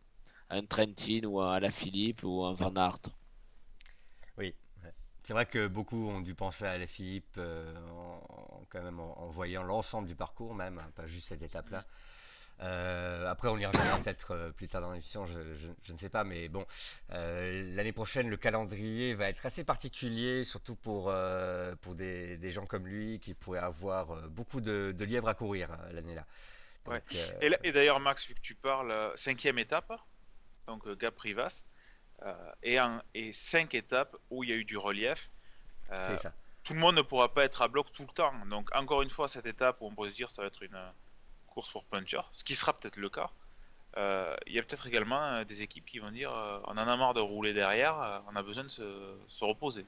un 0.53 0.65
Trentin 0.65 1.25
ou 1.25 1.41
un 1.41 1.71
Philippe 1.71 2.23
ou 2.23 2.45
un 2.45 2.53
Van 2.53 2.75
Aert. 2.77 3.01
Oui, 4.38 4.55
c'est 5.25 5.33
vrai 5.33 5.47
que 5.47 5.67
beaucoup 5.67 6.09
ont 6.09 6.21
dû 6.21 6.35
penser 6.35 6.65
à 6.65 6.79
la 6.79 6.87
Philippe 6.87 7.37
euh, 7.38 7.75
en, 7.91 8.62
quand 8.69 8.83
même 8.83 9.01
en, 9.01 9.19
en 9.19 9.27
voyant 9.29 9.62
l'ensemble 9.62 10.09
du 10.09 10.15
parcours 10.15 10.55
même, 10.55 10.79
hein, 10.79 10.91
pas 10.95 11.07
juste 11.07 11.29
cette 11.29 11.43
étape-là. 11.43 11.85
Euh, 12.61 13.29
après, 13.29 13.49
on 13.49 13.59
y 13.59 13.67
reviendra 13.67 13.99
peut-être 14.05 14.33
euh, 14.33 14.51
plus 14.51 14.69
tard 14.69 14.83
dans 14.83 14.93
l'émission, 14.93 15.27
je, 15.27 15.55
je, 15.55 15.93
ne 15.93 15.99
sais 15.99 16.09
pas, 16.09 16.25
mais 16.25 16.49
bon, 16.49 16.65
euh, 17.12 17.75
l'année 17.75 17.93
prochaine, 17.93 18.29
le 18.29 18.37
calendrier 18.37 19.15
va 19.15 19.29
être 19.29 19.45
assez 19.47 19.65
particulier, 19.65 20.45
surtout 20.45 20.77
pour, 20.77 21.12
pour 21.81 21.95
des, 21.95 22.37
des, 22.37 22.51
gens 22.53 22.67
comme 22.67 22.87
lui 22.87 23.19
qui 23.19 23.35
pourraient 23.35 23.59
avoir 23.59 24.29
beaucoup 24.29 24.61
de, 24.61 24.93
de 24.93 25.05
lièvres 25.05 25.29
à 25.29 25.35
courir 25.35 25.77
l'année-là. 25.93 26.27
Ouais. 26.87 27.03
Et, 27.41 27.51
et 27.62 27.73
d'ailleurs, 27.73 28.01
Max, 28.01 28.27
vu 28.27 28.35
que 28.35 28.41
tu 28.41 28.55
parles, 28.55 29.12
cinquième 29.15 29.59
étape, 29.59 29.93
donc 30.66 30.88
Gap 30.98 31.18
Rivas, 31.18 31.62
et, 32.62 32.79
un, 32.79 33.03
et 33.14 33.33
cinq 33.33 33.75
étapes 33.75 34.16
où 34.31 34.44
il 34.44 34.51
y 34.51 34.53
a 34.53 34.57
eu 34.57 34.64
du 34.64 34.77
relief. 34.77 35.31
Ça. 35.88 36.33
Tout 36.62 36.75
le 36.75 36.79
monde 36.79 36.94
ne 36.94 37.03
pourra 37.03 37.35
pas 37.35 37.44
être 37.44 37.62
à 37.62 37.68
bloc 37.68 37.92
tout 37.92 38.03
le 38.03 38.14
temps. 38.14 38.33
Donc, 38.46 38.70
encore 38.75 39.03
une 39.03 39.11
fois, 39.11 39.27
cette 39.27 39.46
étape 39.46 39.81
où 39.81 39.87
on 39.87 39.90
pourrait 39.94 40.11
se 40.11 40.14
dire 40.14 40.31
ça 40.31 40.42
va 40.42 40.48
être 40.48 40.62
une 40.62 40.79
course 41.48 41.70
pour 41.70 41.85
puncher, 41.85 42.20
ce 42.33 42.44
qui 42.44 42.55
sera 42.55 42.72
peut-être 42.72 42.96
le 42.96 43.11
cas. 43.11 43.31
Euh, 43.96 44.35
il 44.46 44.55
y 44.55 44.59
a 44.59 44.62
peut-être 44.62 44.87
également 44.87 45.22
euh, 45.22 45.44
des 45.44 45.62
équipes 45.62 45.85
qui 45.85 45.98
vont 45.98 46.11
dire 46.11 46.33
euh, 46.33 46.59
on 46.64 46.72
en 46.72 46.88
a 46.88 46.96
marre 46.96 47.12
de 47.12 47.20
rouler 47.20 47.53
derrière, 47.53 48.22
on 48.33 48.37
a 48.37 48.42
besoin 48.42 48.64
de 48.64 48.68
se, 48.68 49.44
reposer. 49.44 49.85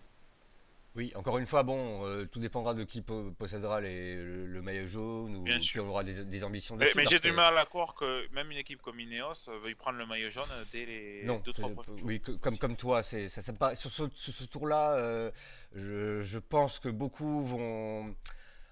Oui, 0.97 1.13
encore 1.17 1.39
une 1.39 1.47
fois, 1.47 1.65
bon, 1.65 2.27
tout 2.31 2.39
dépendra 2.39 2.73
de 2.73 2.85
qui 2.85 3.03
possédera 3.03 3.81
le, 3.81 4.61
maillot 4.63 4.87
jaune 4.87 5.37
ou 5.37 5.45
qui 5.61 5.81
aura 5.81 6.05
des, 6.05 6.45
ambitions 6.45 6.77
de 6.77 6.85
Mais, 6.95 7.05
j'ai 7.05 7.19
du 7.19 7.33
mal 7.33 7.59
à 7.59 7.65
croire 7.65 7.95
que 7.95 8.33
même 8.33 8.51
une 8.53 8.59
équipe 8.59 8.81
comme 8.81 9.01
Ineos 9.01 9.51
veuille 9.63 9.75
prendre 9.75 9.99
le 9.99 10.07
maillot 10.07 10.31
jaune 10.31 10.45
dès 10.71 10.87
les 10.87 11.23
non, 11.25 11.43
deux 11.45 11.53
trois 11.53 11.71
Oui, 12.03 12.21
comme, 12.21 12.59
comme 12.59 12.77
toi, 12.77 13.03
c'est 13.03 13.29
ça, 13.29 13.43
ça 13.43 13.75
sur 13.75 13.91
ce, 13.91 14.05
ce 14.15 14.45
tour-là, 14.45 15.33
je, 15.75 16.23
je, 16.23 16.39
pense 16.39 16.79
que 16.79 16.89
beaucoup 16.89 17.45
vont 17.45 18.15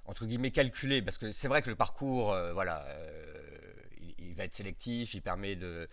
entre 0.06 0.26
guillemets 0.26 0.50
calculé 0.50 1.02
parce 1.02 1.18
que 1.18 1.32
c'est 1.32 1.48
vrai 1.48 1.62
que 1.62 1.70
le 1.70 1.76
parcours, 1.76 2.32
euh, 2.32 2.52
voilà, 2.52 2.84
euh, 2.88 3.74
il, 4.18 4.34
va 4.34 4.44
être 4.44 4.54
sélectif, 4.56 5.14
il 5.14 5.22
permet 5.22 5.56
de, 5.56 5.88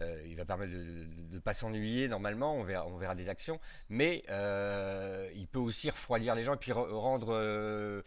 euh, 0.00 0.22
il 0.26 0.36
va 0.36 0.44
permettre 0.44 0.72
de 0.72 1.06
ne 1.32 1.38
pas 1.38 1.54
s'ennuyer 1.54 2.08
normalement, 2.08 2.54
on 2.54 2.64
verra, 2.64 3.14
des 3.14 3.28
actions, 3.28 3.60
mais 3.88 4.22
il 5.34 5.46
peut 5.48 5.58
aussi 5.58 5.90
refroidir 5.90 6.34
les 6.34 6.44
gens 6.44 6.54
et 6.54 6.58
puis 6.58 6.72
rendre 6.72 8.02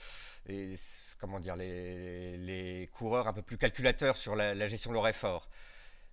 les, 0.46 0.76
comment 1.20 1.40
dire, 1.40 1.56
les, 1.56 2.90
coureurs 2.94 3.28
un 3.28 3.34
peu 3.34 3.42
plus 3.42 3.58
calculateurs 3.58 4.18
sur 4.18 4.36
la, 4.36 4.54
la 4.56 4.68
gestion 4.68 4.92
de 4.92 4.96
leur 4.96 5.08
effort. 5.08 5.50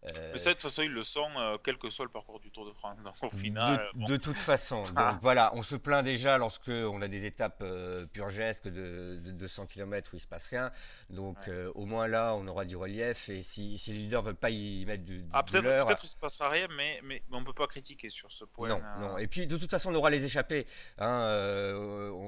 Euh, 0.05 0.33
de 0.33 0.39
toute 0.39 0.59
façon, 0.59 0.83
ils 0.83 0.93
le 0.93 1.03
sont, 1.03 1.29
euh, 1.37 1.57
quel 1.63 1.77
que 1.77 1.91
soit 1.91 2.05
le 2.05 2.11
parcours 2.11 2.39
du 2.39 2.51
Tour 2.51 2.67
de 2.67 2.73
France. 2.73 2.99
au 3.23 3.31
final, 3.31 3.89
de, 3.95 4.17
toute 4.17 4.39
façon, 4.39 4.83
donc 4.95 5.17
voilà, 5.23 5.51
on 5.55 5.63
se 5.63 5.75
plaint 5.75 6.05
déjà 6.05 6.39
lorsque 6.39 6.69
on 6.69 7.03
a 7.03 7.09
des 7.09 7.25
étapes 7.25 7.63
euh, 7.63 8.07
purgesques 8.07 8.69
de, 8.69 9.21
200 9.25 9.67
km 9.67 10.11
où 10.13 10.17
il 10.17 10.21
se 10.21 10.27
passe 10.27 10.49
rien. 10.49 10.71
Donc 11.11 11.51
au 11.75 11.87
moins 11.87 12.07
là, 12.07 12.35
on 12.35 12.47
aura 12.47 12.65
du 12.65 12.77
relief. 12.77 13.29
Et 13.29 13.43
si, 13.43 13.77
si 13.79 13.93
les 13.93 13.99
leaders 13.99 14.23
veulent 14.23 14.35
pas 14.35 14.51
y 14.51 14.85
mettre 14.87 15.05
du, 15.05 15.19
du 15.19 15.29
ah, 15.33 15.43
peut-être, 15.43 15.87
peut-être 15.87 16.07
se 16.07 16.17
passera 16.17 16.49
rien, 16.49 16.69
mais, 16.77 17.01
mais, 17.03 17.23
on 17.33 17.43
peut 17.43 17.53
pas 17.53 17.67
critiquer 17.67 18.09
sur 18.09 18.31
ce 18.31 18.45
point. 18.45 18.69
Non, 18.69 18.81
non. 19.01 19.19
Et 19.19 19.27
puis 19.27 19.47
de 19.47 19.57
toute 19.57 19.71
façon, 19.71 19.91
on 19.91 19.95
aura 19.95 20.11
les 20.11 20.25
échappées. 20.25 20.67
Hein, 20.99 21.25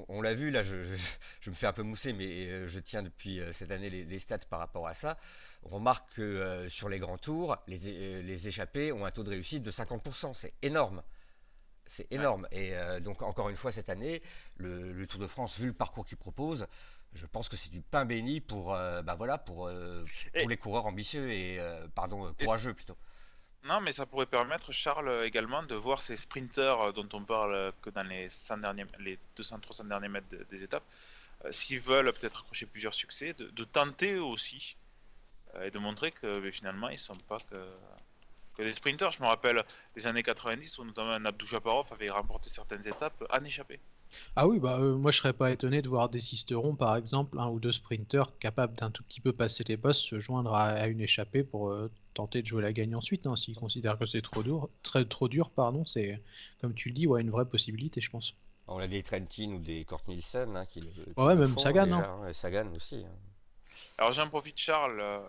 on, 0.09 0.21
l'a 0.23 0.35
vu 0.35 0.51
là, 0.51 0.63
je, 0.63 0.77
je, 1.41 1.51
me 1.51 1.55
fais 1.55 1.67
un 1.67 1.73
peu 1.73 1.83
mousser, 1.83 2.13
mais 2.13 2.69
je 2.69 2.81
tiens 2.81 3.03
depuis 3.03 3.41
cette 3.53 3.71
année 3.71 3.91
les, 3.91 4.05
les 4.05 4.19
stats 4.19 4.39
par 4.39 4.59
rapport 4.59 4.89
à 4.89 4.95
ça 4.95 5.17
on 5.63 5.69
remarque 5.69 6.15
que 6.15 6.23
euh, 6.23 6.69
sur 6.69 6.89
les 6.89 6.99
grands 6.99 7.19
tours, 7.19 7.57
euh, 7.69 8.23
les, 8.23 8.49
échappés 8.49 8.93
ont 8.93 9.05
un 9.05 9.11
taux 9.11 9.23
de 9.23 9.31
réussite 9.31 9.63
de 9.63 9.71
50%. 9.71 10.33
C'est 10.35 10.55
énorme. 10.63 11.03
C'est 11.87 12.11
énorme. 12.13 12.47
Et 12.53 12.75
euh, 12.75 13.01
donc, 13.01 13.23
encore 13.23 13.49
une 13.51 13.57
fois, 13.57 13.73
cette 13.73 13.89
année, 13.91 14.23
le, 14.57 15.07
Tour 15.07 15.21
de 15.21 15.27
France, 15.27 15.59
vu 15.59 15.67
le 15.67 15.73
parcours 15.73 16.07
qu'il 16.07 16.17
propose, 16.17 16.67
je 17.13 17.27
pense 17.27 17.49
que 17.49 17.57
c'est 17.57 17.71
du 17.71 17.83
pain 17.83 18.05
béni 18.05 18.41
pour, 18.41 18.69
bah 18.69 19.17
voilà, 19.17 19.37
pour, 19.37 19.69
les 19.69 20.57
coureurs 20.57 20.87
ambitieux 20.87 21.33
et, 21.33 21.59
pardon, 21.97 22.33
courageux 22.35 22.73
plutôt. 22.73 22.97
Non, 23.65 23.81
mais 23.81 23.91
ça 23.91 24.07
pourrait 24.07 24.27
permettre, 24.27 24.71
Charles, 24.71 25.25
également 25.25 25.65
de 25.65 25.75
voir 25.75 26.01
ces 26.01 26.17
sprinteurs 26.17 26.93
dont 26.93 27.09
on 27.13 27.25
parle 27.25 27.73
que 27.83 27.91
dans 27.91 28.05
les, 28.05 28.31
100 28.31 28.59
derniers, 28.59 28.87
les 29.01 29.19
200-300 29.37 29.89
derniers 29.89 30.09
mètres 30.09 30.29
des 30.49 30.63
étapes, 30.63 30.85
s'ils 31.51 31.81
veulent 31.81 32.13
peut-être 32.13 32.43
accrocher 32.43 32.67
plusieurs 32.67 32.95
succès, 32.95 33.35
de 33.35 33.65
tenter 33.65 34.17
aussi 34.17 34.77
et 35.63 35.71
de 35.71 35.79
montrer 35.79 36.13
que 36.13 36.39
mais 36.41 36.53
finalement 36.53 36.89
ils 36.89 36.99
sont 36.99 37.17
pas 37.29 37.39
que, 37.39 37.57
que 38.57 38.63
des 38.63 38.73
sprinters. 38.73 39.11
Je 39.11 39.23
me 39.23 39.27
rappelle 39.27 39.65
des 39.97 40.07
années 40.07 40.23
90 40.23 40.79
où 40.79 40.85
notamment 40.85 41.13
Abdou 41.25 41.47
Japarov 41.47 41.87
avait 41.93 42.11
remporté 42.11 42.51
certaines 42.51 42.87
étapes 42.87 43.25
en 43.31 43.45
échappé. 43.45 43.81
Ah 44.37 44.49
oui, 44.49 44.59
bah 44.59 44.79
euh, 44.81 44.97
moi 44.97 45.13
je 45.13 45.19
serais 45.19 45.33
pas 45.33 45.51
étonné 45.53 45.83
de 45.83 45.89
voir 45.89 46.09
des 46.09 46.21
cisterons 46.21 46.75
par 46.75 46.97
exemple, 46.97 47.39
un 47.39 47.49
ou 47.49 47.61
deux 47.61 47.73
sprinters 47.73 48.37
capables 48.39 48.75
d'un 48.75 48.91
tout 48.91 49.05
petit 49.05 49.21
peu 49.21 49.33
passer 49.33 49.65
les 49.69 49.77
bosses 49.77 50.01
se 50.01 50.19
joindre 50.19 50.55
à, 50.55 50.87
une 50.89 51.01
échappée 51.01 51.45
pour 51.45 51.71
euh, 51.71 51.91
tenter 52.15 52.43
de 52.43 52.47
jouer 52.47 52.63
la 52.63 52.73
gagne 52.73 52.97
ensuite. 52.97 53.27
Hein, 53.27 53.37
S'ils 53.37 53.57
considèrent 53.57 53.99
que 53.99 54.07
c'est 54.07 54.23
trop 54.23 54.43
dur, 54.43 54.69
très 54.83 55.05
trop 55.05 55.29
dur, 55.29 55.51
pardon, 55.51 55.85
c'est 55.85 56.21
comme 56.61 56.75
tu 56.75 56.89
le 56.89 56.95
dis, 56.95 57.07
ouais, 57.07 57.21
une 57.21 57.31
vraie 57.31 57.45
possibilité, 57.45 58.01
je 58.01 58.11
pense. 58.11 58.35
On 58.67 58.79
a 58.79 58.87
des 58.87 59.03
Trentin 59.03 59.53
ou 59.53 59.59
des 59.59 59.85
Kort 59.85 60.03
Nielsen 60.07 60.57
hein, 60.57 60.65
qui, 60.67 60.83
Ouais, 61.17 61.35
même 61.35 61.59
Sagan, 61.59 61.91
hein. 61.91 62.21
hein 62.23 62.33
Sagan 62.33 62.71
aussi. 62.77 63.05
Alors 63.99 64.13
j'en 64.13 64.29
profite 64.29 64.59
Charles, 64.59 65.01
euh, 65.01 65.21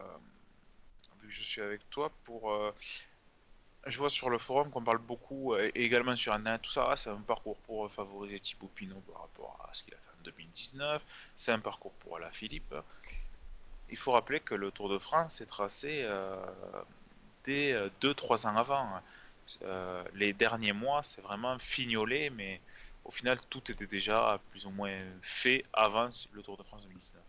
vu 1.22 1.30
que 1.30 1.34
je 1.34 1.44
suis 1.44 1.62
avec 1.62 1.90
toi, 1.90 2.12
pour... 2.24 2.52
Euh, 2.52 2.74
je 3.88 3.98
vois 3.98 4.10
sur 4.10 4.30
le 4.30 4.38
forum 4.38 4.70
qu'on 4.70 4.84
parle 4.84 5.00
beaucoup, 5.00 5.54
euh, 5.54 5.72
et 5.74 5.84
également 5.84 6.16
sur 6.16 6.34
Internet, 6.34 6.62
tout 6.62 6.70
ça, 6.70 6.88
ah, 6.92 6.96
c'est 6.96 7.10
un 7.10 7.22
parcours 7.22 7.58
pour 7.58 7.92
favoriser 7.92 8.40
Thibaut 8.40 8.70
Pinot 8.76 9.02
par 9.12 9.24
rapport 9.24 9.68
à 9.70 9.74
ce 9.74 9.84
qu'il 9.84 9.94
a 9.94 9.98
fait 9.98 10.20
en 10.20 10.24
2019, 10.24 11.02
c'est 11.36 11.52
un 11.52 11.60
parcours 11.60 11.94
pour 11.94 12.20
Philippe. 12.32 12.76
Il 13.90 13.98
faut 13.98 14.12
rappeler 14.12 14.40
que 14.40 14.56
le 14.56 14.72
Tour 14.72 14.88
de 14.88 15.00
France 15.00 15.42
est 15.42 15.48
tracé 15.48 16.08
dès 17.44 17.76
2-3 18.02 18.48
ans 18.48 18.56
avant. 18.56 19.02
les 20.14 20.32
derniers 20.32 20.72
mois, 20.74 21.04
c'est 21.04 21.22
vraiment 21.22 21.58
fignolé, 21.60 22.30
mais 22.30 22.62
au 23.04 23.12
final, 23.12 23.40
tout 23.50 23.72
était 23.72 23.88
déjà 23.88 24.40
plus 24.52 24.66
ou 24.66 24.70
moins 24.70 24.98
fait 25.22 25.66
avant 25.74 26.08
le 26.34 26.42
Tour 26.42 26.56
de 26.56 26.64
France 26.64 26.84
2019. 26.84 27.22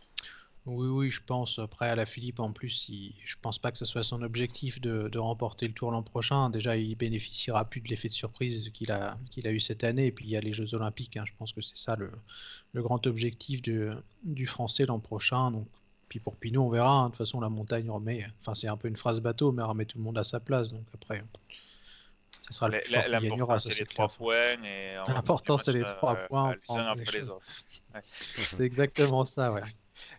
Oui, 0.64 0.87
oui, 0.87 1.11
je 1.11 1.20
pense. 1.25 1.59
Après, 1.59 1.88
à 1.88 1.96
la 1.96 2.07
Philippe, 2.07 2.38
en 2.38 2.53
plus, 2.53 2.88
il... 2.88 3.14
je 3.25 3.35
pense 3.42 3.59
pas 3.59 3.72
que 3.72 3.79
ce 3.79 3.85
soit 3.85 4.05
son 4.05 4.22
objectif 4.22 4.81
de, 4.81 5.18
remporter 5.18 5.66
le 5.66 5.75
Tour 5.75 5.90
l'an 5.90 6.03
prochain. 6.03 6.51
Déjà, 6.51 6.77
il 6.77 6.94
bénéficiera 6.96 7.64
plus 7.64 7.81
de 7.81 7.88
l'effet 7.88 8.09
de 8.09 8.12
surprise 8.12 8.70
qu'il 8.72 8.92
a, 8.92 9.18
qu'il 9.31 9.46
a 9.48 9.51
eu 9.51 9.59
cette 9.59 9.83
année. 9.83 10.07
Et 10.07 10.12
puis, 10.12 10.25
il 10.27 10.31
y 10.31 10.37
a 10.37 10.40
les 10.40 10.53
Jeux 10.53 10.75
Olympiques. 10.75 11.16
Hein. 11.16 11.25
Je 11.27 11.33
pense 11.37 11.53
que 11.53 11.61
c'est 11.61 11.77
ça 11.77 11.96
le, 11.96 12.12
grand 12.81 13.07
objectif 13.09 13.61
du 13.62 14.46
Français 14.46 14.87
l'an 14.87 15.01
prochain. 15.01 15.51
Donc, 15.51 15.66
puis 16.09 16.20
pour 16.20 16.37
Pinot, 16.37 16.62
on 16.62 16.68
verra. 16.68 16.92
Hein. 16.92 17.05
De 17.07 17.09
toute 17.09 17.18
façon, 17.18 17.40
la 17.40 17.48
montagne 17.48 17.90
remet. 17.90 18.27
Enfin, 18.42 18.55
c'est 18.55 18.68
un 18.68 18.77
peu 18.77 18.87
une 18.87 18.96
phrase 18.96 19.20
bateau, 19.20 19.51
mais 19.51 19.62
remet 19.64 19.87
tout 19.87 19.98
le 19.98 20.05
monde 20.05 20.18
à 20.18 20.25
sa 20.25 20.38
place. 20.38 20.68
Donc 20.68 20.85
après, 20.94 21.25
ce 22.42 22.53
sera 22.53 22.68
le 22.68 22.81
plus 22.81 22.92
fort 22.92 23.05
qui 23.05 23.29
gagnera. 23.29 23.59
C'est 23.59 23.79
les 23.79 23.87
trois 23.87 24.09
points. 24.09 24.57
L'important, 25.09 25.59
c'est 25.59 25.72
les 25.72 25.85
trois 25.85 26.16
euh, 26.16 26.27
points. 26.29 26.55
c'est 28.37 28.64
exactement 28.64 29.25
ça, 29.25 29.53
ouais. 29.53 29.62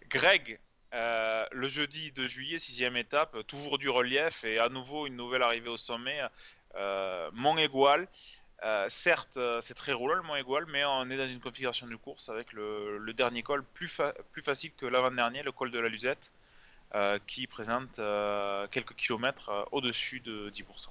Greg, 0.09 0.59
euh, 0.93 1.45
le 1.51 1.67
jeudi 1.67 2.11
de 2.11 2.27
juillet, 2.27 2.59
sixième 2.59 2.95
étape, 2.97 3.35
toujours 3.47 3.79
du 3.79 3.89
relief 3.89 4.43
et 4.43 4.59
à 4.59 4.69
nouveau 4.69 5.07
une 5.07 5.15
nouvelle 5.15 5.41
arrivée 5.41 5.69
au 5.69 5.77
sommet. 5.77 6.21
Euh, 6.75 7.29
Mont 7.33 7.57
Égual. 7.57 8.07
Euh, 8.63 8.85
certes, 8.89 9.37
c'est 9.61 9.73
très 9.73 9.91
roulant 9.91 10.15
le 10.15 10.21
Mont 10.21 10.35
Égual, 10.35 10.65
mais 10.67 10.85
on 10.85 11.09
est 11.09 11.17
dans 11.17 11.27
une 11.27 11.39
configuration 11.39 11.87
de 11.87 11.95
course 11.95 12.29
avec 12.29 12.53
le, 12.53 13.11
dernier 13.13 13.43
col 13.43 13.63
plus, 13.73 13.89
facile 14.43 14.71
que 14.77 14.85
l'avant-dernier, 14.85 15.43
le 15.43 15.51
col 15.51 15.71
de 15.71 15.79
la 15.79 15.89
Luzette, 15.89 16.31
qui 17.25 17.47
présente 17.47 17.95
quelques 18.71 18.95
kilomètres 18.95 19.67
au-dessus 19.71 20.19
de 20.19 20.49
10%. 20.51 20.89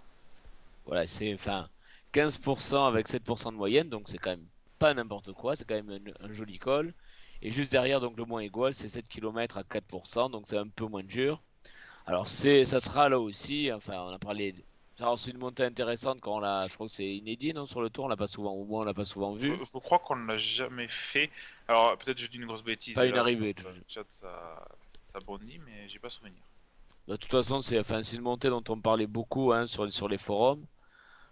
Voilà, 0.84 1.06
c'est 1.06 1.32
enfin 1.32 1.68
15% 2.12 2.88
avec 2.88 3.08
7% 3.08 3.52
de 3.52 3.56
moyenne, 3.56 3.88
donc 3.88 4.08
c'est 4.08 4.18
quand 4.18 4.30
même 4.30 4.46
pas 4.78 4.92
n'importe 4.92 5.32
quoi, 5.32 5.54
c'est 5.54 5.64
quand 5.64 5.80
même 5.80 6.12
un 6.20 6.32
joli 6.32 6.58
col. 6.58 6.92
Et 7.42 7.50
juste 7.50 7.72
derrière, 7.72 8.00
donc 8.00 8.16
le 8.16 8.24
moins 8.24 8.40
égal, 8.40 8.72
c'est 8.72 8.88
7 8.88 9.08
km 9.08 9.58
à 9.58 9.62
4%, 9.62 10.30
donc 10.30 10.44
c'est 10.46 10.56
un 10.56 10.68
peu 10.68 10.86
moins 10.86 11.02
dur. 11.02 11.42
Alors 12.06 12.28
c'est, 12.28 12.64
ça 12.64 12.80
sera 12.80 13.08
là 13.08 13.18
aussi, 13.18 13.70
enfin 13.72 14.00
on 14.00 14.10
a 14.10 14.18
parlé, 14.18 14.54
c'est 15.16 15.30
une 15.30 15.38
montée 15.38 15.64
intéressante 15.64 16.20
quand 16.20 16.36
on 16.36 16.40
l'a, 16.40 16.66
je 16.68 16.74
crois 16.74 16.88
que 16.88 16.94
c'est 16.94 17.06
inédit 17.06 17.52
non 17.52 17.66
sur 17.66 17.82
le 17.82 17.90
tour, 17.90 18.04
on 18.04 18.08
l'a 18.08 18.16
pas 18.16 18.26
souvent, 18.26 18.52
au 18.52 18.64
moins 18.64 18.82
on 18.82 18.84
l'a 18.84 18.94
pas 18.94 19.04
souvent 19.04 19.34
vu. 19.34 19.56
Je, 19.60 19.78
crois 19.78 19.98
qu'on 19.98 20.16
ne 20.16 20.26
l'a 20.26 20.38
jamais 20.38 20.88
fait. 20.88 21.30
Alors 21.68 21.96
peut-être 21.98 22.18
je 22.18 22.28
dis 22.28 22.38
une 22.38 22.46
grosse 22.46 22.64
bêtise. 22.64 22.94
Pas 22.94 23.06
une 23.06 23.18
arrivée. 23.18 23.54
Le 23.58 23.82
chat 23.88 24.04
ça, 24.08 24.64
ça 25.04 25.18
bondit, 25.20 25.60
mais 25.64 25.88
j'ai 25.88 25.98
pas 25.98 26.08
souvenir. 26.08 26.42
De 27.08 27.16
toute 27.16 27.30
façon, 27.30 27.62
c'est 27.62 27.78
enfin, 27.80 28.02
une 28.02 28.20
montée 28.20 28.48
dont 28.48 28.62
on 28.68 28.80
parlait 28.80 29.08
beaucoup 29.08 29.52
hein, 29.52 29.66
sur, 29.66 29.92
sur 29.92 30.06
les 30.08 30.18
forums. 30.18 30.64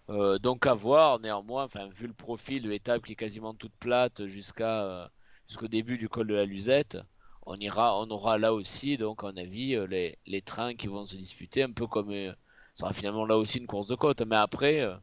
Euh, 0.09 0.39
donc 0.39 0.67
à 0.67 0.75
voir, 0.75 1.21
néanmoins, 1.21 1.65
enfin, 1.65 1.89
vu 1.89 2.09
le 2.09 2.13
profil 2.13 2.63
de 2.63 2.71
l'étape 2.71 3.05
qui 3.05 3.13
est 3.13 3.17
quasiment 3.17 3.55
toute 3.55 3.73
plate 3.79 4.27
jusqu'à 4.27 4.83
euh, 4.83 5.09
jusqu'au 5.51 5.67
début 5.67 5.99
du 5.99 6.09
col 6.09 6.29
de 6.29 6.35
la 6.35 6.45
Luzette, 6.45 6.97
on 7.43 7.57
ira, 7.57 7.99
on 7.99 8.09
aura 8.11 8.39
là 8.39 8.55
aussi, 8.55 8.97
donc, 8.97 9.25
à 9.25 9.27
mon 9.27 9.37
avis, 9.37 9.75
euh, 9.75 9.85
les, 9.85 10.17
les 10.25 10.43
trains 10.43 10.77
qui 10.77 10.87
vont 10.87 11.07
se 11.09 11.17
disputer, 11.17 11.65
un 11.65 11.73
peu 11.73 11.89
comme 11.89 12.13
euh, 12.13 12.33
ça 12.75 12.83
sera 12.83 12.93
finalement 12.93 13.27
là 13.27 13.37
aussi 13.37 13.59
une 13.59 13.67
course 13.67 13.89
de 13.89 13.97
côte. 13.97 14.23
Mais 14.23 14.37
après, 14.37 14.81
euh, 14.81 14.95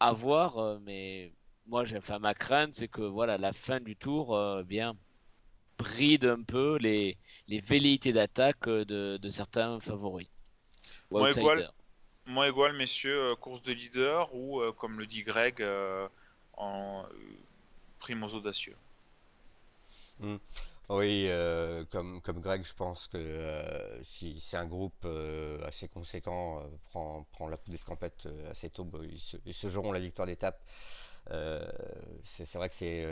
à 0.00 0.12
voir. 0.12 0.80
mais 0.80 1.32
moi, 1.66 1.84
j'ai, 1.84 1.98
enfin, 1.98 2.18
ma 2.18 2.34
crainte, 2.34 2.74
c'est 2.74 2.88
que 2.88 3.02
voilà, 3.02 3.38
la 3.38 3.52
fin 3.52 3.78
du 3.78 3.94
tour, 3.94 4.36
bien, 4.64 4.96
bride 5.78 6.24
un 6.24 6.42
peu 6.42 6.78
les, 6.78 7.16
les 7.46 7.60
velléités 7.60 8.12
d'attaque 8.12 8.68
de, 8.68 9.18
de 9.18 9.30
certains 9.30 9.78
favoris. 9.78 10.28
Moi, 11.12 11.30
égal. 11.30 11.70
Moi, 12.26 12.48
égal, 12.48 12.72
messieurs, 12.72 13.36
course 13.36 13.62
de 13.62 13.72
leader 13.72 14.34
ou, 14.34 14.60
comme 14.72 14.98
le 14.98 15.06
dit 15.06 15.22
Greg, 15.22 15.64
en 16.56 17.04
prime 18.00 18.24
aux 18.24 18.34
audacieux. 18.34 18.76
Oui, 20.88 21.26
euh, 21.28 21.84
comme, 21.90 22.20
comme 22.22 22.40
Greg, 22.40 22.64
je 22.64 22.72
pense 22.74 23.08
que 23.08 23.16
euh, 23.18 24.02
si, 24.04 24.38
si 24.40 24.56
un 24.56 24.66
groupe 24.66 25.04
euh, 25.04 25.66
assez 25.66 25.88
conséquent 25.88 26.62
prend, 26.84 27.24
prend 27.32 27.48
la 27.48 27.58
d'escampette 27.66 28.26
euh, 28.26 28.50
assez 28.52 28.70
tôt, 28.70 28.84
bah, 28.84 29.00
ils, 29.02 29.18
se, 29.18 29.36
se 29.52 29.68
joueront 29.68 29.90
la 29.92 29.98
victoire 29.98 30.26
d'étape. 30.26 30.60
C'est 32.24 32.52
vrai 32.54 32.68
que 32.68 32.74
c'est 32.74 33.02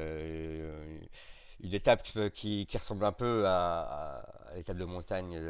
une 1.61 1.75
étape 1.75 2.03
qui, 2.33 2.67
qui- 2.67 2.79
ressemble 2.79 3.05
un 3.05 3.13
peu 3.13 3.45
à, 3.47 4.25
l'étape 4.55 4.77
de 4.77 4.85
montagne 4.85 5.41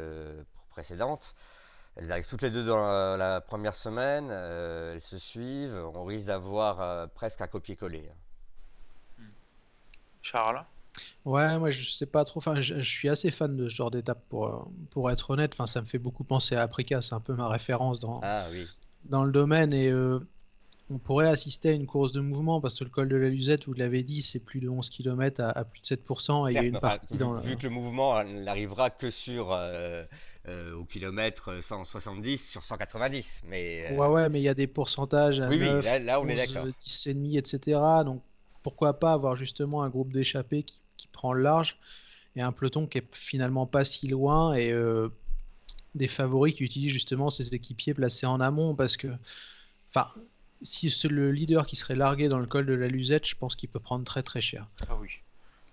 précédente. 0.70 1.34
Elles 1.96 2.10
arrivent 2.12 2.26
toutes 2.28 2.42
les 2.42 2.50
deux 2.50 2.64
dans 2.64 2.78
la, 2.78 3.16
la 3.16 3.40
première 3.40 3.74
semaine, 3.74 4.30
elles 4.30 5.02
se 5.02 5.18
suivent, 5.18 5.76
on 5.94 6.04
risque 6.04 6.26
d'avoir 6.26 7.08
presque 7.10 7.40
un 7.42 7.48
copier-coller. 7.48 8.10
Charles? 10.22 10.66
Ouais, 11.24 11.58
moi 11.58 11.70
je 11.70 11.90
sais 11.90 12.06
pas 12.06 12.24
trop. 12.24 12.38
Enfin, 12.38 12.60
je, 12.60 12.78
je 12.80 12.88
suis 12.88 13.08
assez 13.08 13.30
fan 13.30 13.56
de 13.56 13.68
ce 13.68 13.74
genre 13.74 13.90
d'étape 13.90 14.22
pour, 14.28 14.46
euh, 14.46 14.58
pour 14.90 15.10
être 15.10 15.30
honnête. 15.30 15.52
Enfin, 15.54 15.66
ça 15.66 15.80
me 15.80 15.86
fait 15.86 15.98
beaucoup 15.98 16.24
penser 16.24 16.54
à 16.54 16.62
Africa. 16.62 17.00
C'est 17.00 17.14
un 17.14 17.20
peu 17.20 17.34
ma 17.34 17.48
référence 17.48 18.00
dans, 18.00 18.20
Ah 18.22 18.46
oui. 18.52 18.66
dans 19.04 19.24
le 19.24 19.32
domaine 19.32 19.72
et 19.72 19.88
euh, 19.88 20.20
on 20.90 20.98
pourrait 20.98 21.28
assister 21.28 21.70
à 21.70 21.72
une 21.72 21.86
course 21.86 22.12
de 22.12 22.20
mouvement 22.20 22.60
parce 22.60 22.78
que 22.78 22.84
le 22.84 22.90
col 22.90 23.08
de 23.08 23.16
la 23.16 23.28
Luzette, 23.28 23.66
vous 23.66 23.72
l'avez 23.72 24.02
dit, 24.02 24.22
c'est 24.22 24.38
plus 24.38 24.60
de 24.60 24.68
11 24.68 24.90
km 24.90 25.40
à, 25.40 25.50
à 25.50 25.64
plus 25.64 25.80
de 25.80 25.86
7% 25.86 26.48
et 26.48 26.52
il 26.52 26.54
y 26.54 26.58
a 26.58 26.62
une 26.62 26.76
enfin, 26.76 26.88
partie 26.88 27.12
vu, 27.14 27.18
dans 27.18 27.32
le... 27.32 27.40
vu 27.40 27.56
que 27.56 27.62
le 27.62 27.70
mouvement 27.70 28.22
n'arrivera 28.22 28.90
que 28.90 29.08
sur 29.10 29.50
euh, 29.52 30.04
euh, 30.46 30.74
au 30.74 30.84
kilomètre 30.84 31.62
170 31.62 32.50
sur 32.50 32.62
190, 32.62 33.44
mais 33.48 33.86
euh, 33.90 33.96
Ouais, 33.96 34.08
ouais, 34.08 34.28
mais 34.28 34.40
il 34.40 34.44
y 34.44 34.48
a 34.48 34.54
des 34.54 34.66
pourcentages 34.66 35.40
à 35.40 35.48
oui, 35.48 35.56
oui, 35.58 35.66
9, 35.66 35.84
là, 35.84 35.98
là, 35.98 36.20
on 36.20 36.28
est 36.28 36.32
11, 36.42 36.52
d'accord. 36.52 36.66
10 36.84 37.06
et 37.06 37.14
demi, 37.14 37.38
etc. 37.38 37.80
Donc 38.04 38.22
pourquoi 38.62 38.98
pas 39.00 39.12
avoir 39.12 39.36
justement 39.36 39.82
un 39.82 39.88
groupe 39.88 40.12
d'échappés 40.12 40.62
qui, 40.64 40.80
qui 40.96 41.08
prend 41.08 41.32
le 41.32 41.42
large 41.42 41.78
et 42.36 42.42
un 42.42 42.52
peloton 42.52 42.86
qui 42.86 42.98
est 42.98 43.14
finalement 43.14 43.66
pas 43.66 43.84
si 43.84 44.08
loin 44.08 44.54
et 44.54 44.70
euh, 44.72 45.08
des 45.94 46.08
favoris 46.08 46.54
qui 46.54 46.64
utilisent 46.64 46.92
justement 46.92 47.30
ces 47.30 47.54
équipiers 47.54 47.94
placés 47.94 48.26
en 48.26 48.40
amont 48.40 48.74
parce 48.74 48.96
que, 48.96 49.08
enfin, 49.90 50.08
si 50.62 50.90
c'est 50.90 51.08
le 51.08 51.30
leader 51.30 51.66
qui 51.66 51.76
serait 51.76 51.94
largué 51.94 52.28
dans 52.28 52.38
le 52.38 52.46
col 52.46 52.66
de 52.66 52.72
la 52.74 52.88
Luzette, 52.88 53.26
je 53.26 53.36
pense 53.36 53.54
qu'il 53.54 53.68
peut 53.68 53.80
prendre 53.80 54.04
très 54.04 54.22
très 54.22 54.40
cher. 54.40 54.66
Ah 54.88 54.96
oui, 55.00 55.08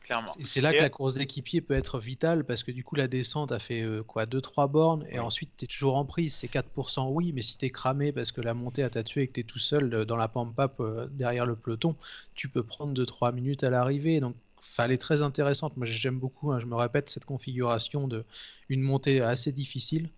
clairement. 0.02 0.36
Et 0.38 0.46
c'est 0.46 0.62
là 0.62 0.74
Et- 0.74 0.78
que 0.78 0.82
la 0.82 0.90
course 0.90 1.16
d'équipier 1.16 1.62
peut 1.62 1.74
être 1.74 2.00
vitale 2.00 2.44
parce 2.44 2.62
que 2.62 2.72
du 2.72 2.84
coup 2.84 2.96
la 2.96 3.08
descente 3.08 3.52
a 3.52 3.58
fait 3.58 3.82
euh, 3.82 4.04
quoi 4.04 4.26
2-3 4.28 4.68
bornes 4.68 5.08
et 5.10 5.18
ensuite 5.20 5.50
tu 5.58 5.66
es 5.66 5.68
toujours 5.68 5.96
en 5.96 6.06
prise. 6.06 6.36
C'est 6.36 6.48
4% 6.50 7.10
oui, 7.10 7.32
mais 7.34 7.42
si 7.42 7.58
tu 7.58 7.66
es 7.66 7.72
cramé 7.72 8.12
parce 8.12 8.32
que 8.32 8.42
la 8.42 8.54
montée 8.54 8.84
a 8.84 8.92
t'a 8.92 9.04
tué 9.04 9.24
et 9.24 9.28
que 9.28 9.34
tu 9.34 9.40
es 9.40 9.44
tout 9.44 9.60
seul 9.60 9.92
euh, 9.94 10.06
dans 10.06 10.18
la 10.18 10.28
pampa 10.28 10.72
derrière 11.10 11.48
le 11.48 11.56
peloton, 11.56 11.96
tu 12.36 12.50
peux 12.50 12.64
prendre 12.64 12.94
2-3 12.94 13.32
minutes 13.34 13.64
à 13.64 13.72
l'arrivée. 13.72 14.20
Donc 14.20 14.36
enfin, 14.72 14.86
elle 14.86 14.92
est 14.94 14.98
très 14.98 15.22
intéressante. 15.22 15.78
Moi 15.78 15.86
j'aime 15.86 16.20
beaucoup, 16.20 16.52
hein, 16.52 16.60
je 16.60 16.66
me 16.66 16.76
répète, 16.76 17.10
cette 17.10 17.26
configuration 17.26 18.08
de 18.08 18.26
une 18.70 18.82
montée 18.82 19.22
assez 19.22 19.52
difficile 19.52 20.10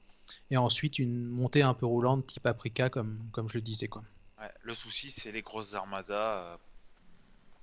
et 0.51 0.57
ensuite 0.57 0.99
une 0.99 1.25
montée 1.25 1.61
un 1.63 1.73
peu 1.73 1.85
roulante 1.85 2.27
type 2.27 2.45
Aprica 2.45 2.89
comme, 2.89 3.19
comme 3.31 3.49
je 3.49 3.55
le 3.55 3.61
disais. 3.61 3.87
Quoi. 3.87 4.03
Ouais, 4.39 4.51
le 4.61 4.73
souci, 4.73 5.11
c'est 5.11 5.31
les 5.31 5.41
grosses 5.41 5.73
armadas 5.73 6.37
euh, 6.37 6.57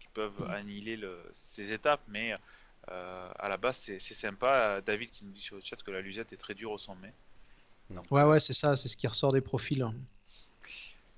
qui 0.00 0.08
peuvent 0.14 0.42
annihiler 0.50 0.96
le- 0.96 1.22
ces 1.32 1.72
étapes, 1.72 2.02
mais 2.08 2.34
euh, 2.90 3.30
à 3.38 3.48
la 3.48 3.56
base, 3.56 3.78
c'est 3.78 3.98
c'est 3.98 4.14
sympa. 4.14 4.80
David 4.80 5.10
qui 5.10 5.24
nous 5.24 5.32
dit 5.32 5.40
sur 5.42 5.56
le 5.56 5.62
chat 5.62 5.76
que 5.82 5.90
la 5.90 6.00
Luzette 6.00 6.32
est 6.32 6.36
très 6.36 6.54
dure 6.54 6.72
au 6.72 6.78
sommet. 6.78 7.12
Donc, 7.90 8.04
Ouais, 8.10 8.24
ouais, 8.24 8.40
c'est 8.40 8.52
ça, 8.52 8.76
c'est 8.76 8.88
ce 8.88 8.96
qui 8.96 9.06
ressort 9.06 9.32
des 9.32 9.40
profils. 9.40 9.82
hein. 9.82 9.94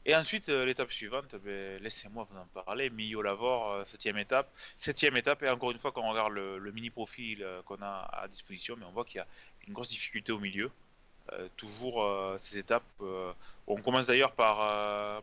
Et 0.04 0.16
ensuite, 0.16 0.48
euh, 0.48 0.64
l'étape 0.64 0.90
suivante, 0.90 1.36
ben, 1.44 1.80
laissez-moi 1.80 2.26
vous 2.28 2.36
en 2.36 2.46
parler. 2.64 2.90
Millau 2.90 3.22
Lavore, 3.22 3.70
euh, 3.70 3.84
septième 3.84 4.18
étape. 4.18 4.48
Septième 4.76 5.16
étape, 5.16 5.42
et 5.44 5.48
encore 5.48 5.70
une 5.70 5.78
fois, 5.78 5.92
quand 5.92 6.02
on 6.02 6.10
regarde 6.10 6.32
le, 6.32 6.72
mini 6.72 6.90
profil 6.90 7.42
euh, 7.42 7.62
qu'on 7.62 7.80
a 7.82 8.10
à 8.12 8.26
disposition, 8.26 8.74
mais 8.76 8.84
on 8.84 8.90
voit 8.90 9.04
qu'il 9.04 9.18
y 9.18 9.20
a 9.20 9.26
une 9.68 9.74
grosse 9.74 9.90
difficulté 9.90 10.32
au 10.32 10.38
milieu. 10.38 10.70
Toujours 11.56 12.04
ces 12.36 12.58
étapes. 12.58 12.82
on 13.68 13.80
commence 13.80 14.08
d'ailleurs 14.08 14.32
par, 14.32 15.22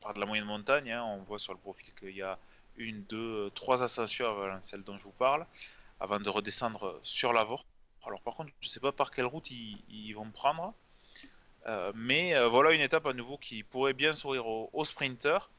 par 0.00 0.14
de 0.14 0.20
la 0.20 0.24
moyenne 0.24 0.46
montagne. 0.46 0.92
hein. 0.92 1.02
On 1.02 1.18
voit 1.24 1.40
sur 1.40 1.52
le 1.52 1.58
profil 1.58 1.92
qu'il 1.98 2.16
y 2.16 2.22
a 2.22 2.38
une, 2.76 3.02
deux, 3.02 3.50
trois 3.56 3.82
ascensions 3.82 4.30
avant 4.30 4.62
celle 4.62 4.84
dont 4.84 4.96
je 4.96 5.02
vous 5.02 5.10
parle, 5.10 5.46
avant 5.98 6.20
de 6.20 6.28
redescendre 6.28 7.00
sur 7.02 7.32
Lavore. 7.32 7.64
Alors 8.06 8.20
par 8.20 8.34
contre, 8.34 8.52
je 8.60 8.68
ne 8.68 8.72
sais 8.72 8.80
pas 8.80 8.92
par 8.92 9.10
quelle 9.10 9.26
route 9.26 9.50
ils, 9.50 9.78
ils 9.90 10.12
vont 10.12 10.30
prendre. 10.30 10.72
Euh, 11.66 11.92
mais 11.94 12.34
euh, 12.34 12.48
voilà 12.48 12.72
une 12.72 12.80
étape 12.82 13.06
à 13.06 13.12
nouveau 13.12 13.38
qui 13.38 13.62
pourrait 13.62 13.94
bien 13.94 14.12
sourire 14.12 14.46
aux, 14.46 14.68
aux 14.72 14.84
sprinters, 14.84 15.50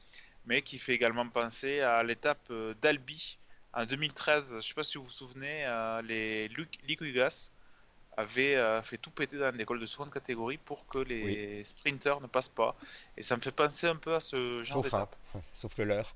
mais 0.46 0.62
qui 0.62 0.78
fait 0.78 0.94
également 0.94 1.28
penser 1.28 1.82
à 1.82 2.04
l'étape 2.04 2.46
euh, 2.52 2.74
d'Albi 2.82 3.40
en 3.74 3.86
2013. 3.86 4.50
Je 4.52 4.56
ne 4.56 4.62
sais 4.62 4.74
pas 4.74 4.84
si 4.84 4.98
vous 4.98 5.06
vous 5.06 5.10
souvenez, 5.10 5.66
les 6.04 6.48
Liquigas 6.88 7.52
avaient 8.18 8.56
euh, 8.56 8.82
fait 8.82 8.98
tout 8.98 9.12
péter 9.12 9.38
dans 9.38 9.54
l'école 9.56 9.80
de 9.80 9.86
seconde 9.86 10.12
catégorie 10.14 10.58
pour 10.58 10.88
que 10.88 11.00
les 11.00 11.64
sprinters 11.64 12.22
ne 12.22 12.28
passent 12.28 12.50
pas. 12.50 12.76
Et 13.18 13.24
ça 13.24 13.36
me 13.36 13.42
fait 13.42 13.52
penser 13.52 13.88
un 13.88 13.96
peu 13.98 14.14
à 14.16 14.20
ce 14.20 14.64
genre 14.64 14.84
Sauf 14.84 14.94
un, 14.94 15.00
d'étape. 15.00 15.16
sauf 15.54 15.78
le 15.78 15.84
leur. 15.86 16.16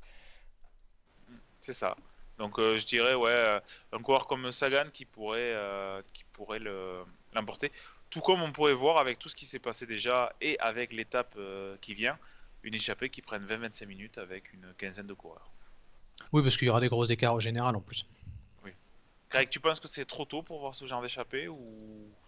C'est 1.59 1.73
ça. 1.73 1.97
Donc 2.37 2.57
euh, 2.57 2.77
je 2.77 2.85
dirais 2.85 3.15
ouais, 3.15 3.59
un 3.91 4.01
coureur 4.01 4.27
comme 4.27 4.49
Sagan 4.51 4.85
qui 4.93 5.03
pourrait, 5.05 5.51
euh, 5.53 6.01
qui 6.13 6.23
pourrait 6.31 6.59
le- 6.59 7.03
l'emporter. 7.33 7.71
Tout 8.09 8.21
comme 8.21 8.41
on 8.41 8.51
pourrait 8.51 8.73
voir 8.73 8.97
avec 8.97 9.19
tout 9.19 9.29
ce 9.29 9.35
qui 9.35 9.45
s'est 9.45 9.59
passé 9.59 9.85
déjà 9.85 10.33
et 10.41 10.57
avec 10.59 10.93
l'étape 10.93 11.35
euh, 11.37 11.77
qui 11.81 11.93
vient, 11.93 12.17
une 12.63 12.73
échappée 12.73 13.09
qui 13.09 13.21
prenne 13.21 13.45
20-25 13.45 13.85
minutes 13.85 14.17
avec 14.17 14.53
une 14.53 14.73
quinzaine 14.77 15.07
de 15.07 15.13
coureurs. 15.13 15.51
Oui, 16.33 16.41
parce 16.43 16.57
qu'il 16.57 16.67
y 16.67 16.69
aura 16.69 16.81
des 16.81 16.89
gros 16.89 17.05
écarts 17.05 17.35
au 17.35 17.39
général 17.39 17.75
en 17.75 17.81
plus. 17.81 18.05
Greg, 19.29 19.49
tu 19.49 19.59
penses 19.59 19.79
que 19.79 19.87
c'est 19.87 20.05
trop 20.05 20.25
tôt 20.25 20.41
pour 20.41 20.59
voir 20.59 20.73
ce 20.73 20.85
genre 20.85 21.01
d'échappée 21.01 21.47
ou 21.47 21.57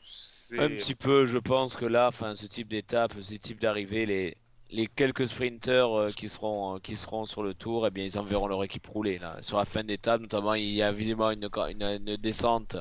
c'est 0.03 0.59
Un 0.59 0.69
petit 0.69 0.93
peu, 0.93 1.25
je 1.25 1.39
pense 1.39 1.75
que 1.75 1.85
là, 1.85 2.07
enfin, 2.07 2.35
ce 2.35 2.45
type 2.45 2.67
d'étape, 2.67 3.13
ce 3.19 3.33
type 3.35 3.59
d'arrivée, 3.59 4.05
les, 4.05 4.37
les 4.69 4.85
quelques 4.85 5.27
sprinters 5.27 5.91
euh, 5.97 6.11
qui 6.11 6.29
seront, 6.29 6.75
euh, 6.75 6.79
qui 6.79 6.95
seront 6.95 7.25
sur 7.25 7.41
le 7.41 7.55
tour, 7.55 7.87
eh 7.87 7.89
bien, 7.89 8.05
ils 8.05 8.19
enverront 8.19 8.45
leur 8.45 8.63
équipe 8.63 8.85
rouler. 8.85 9.17
Là. 9.17 9.37
Sur 9.41 9.57
la 9.57 9.65
fin 9.65 9.83
d'étape, 9.83 10.21
notamment, 10.21 10.53
il 10.53 10.69
y 10.69 10.83
a 10.83 10.91
évidemment 10.91 11.31
une, 11.31 11.49
une, 11.69 11.83
une 11.83 12.17
descente 12.17 12.77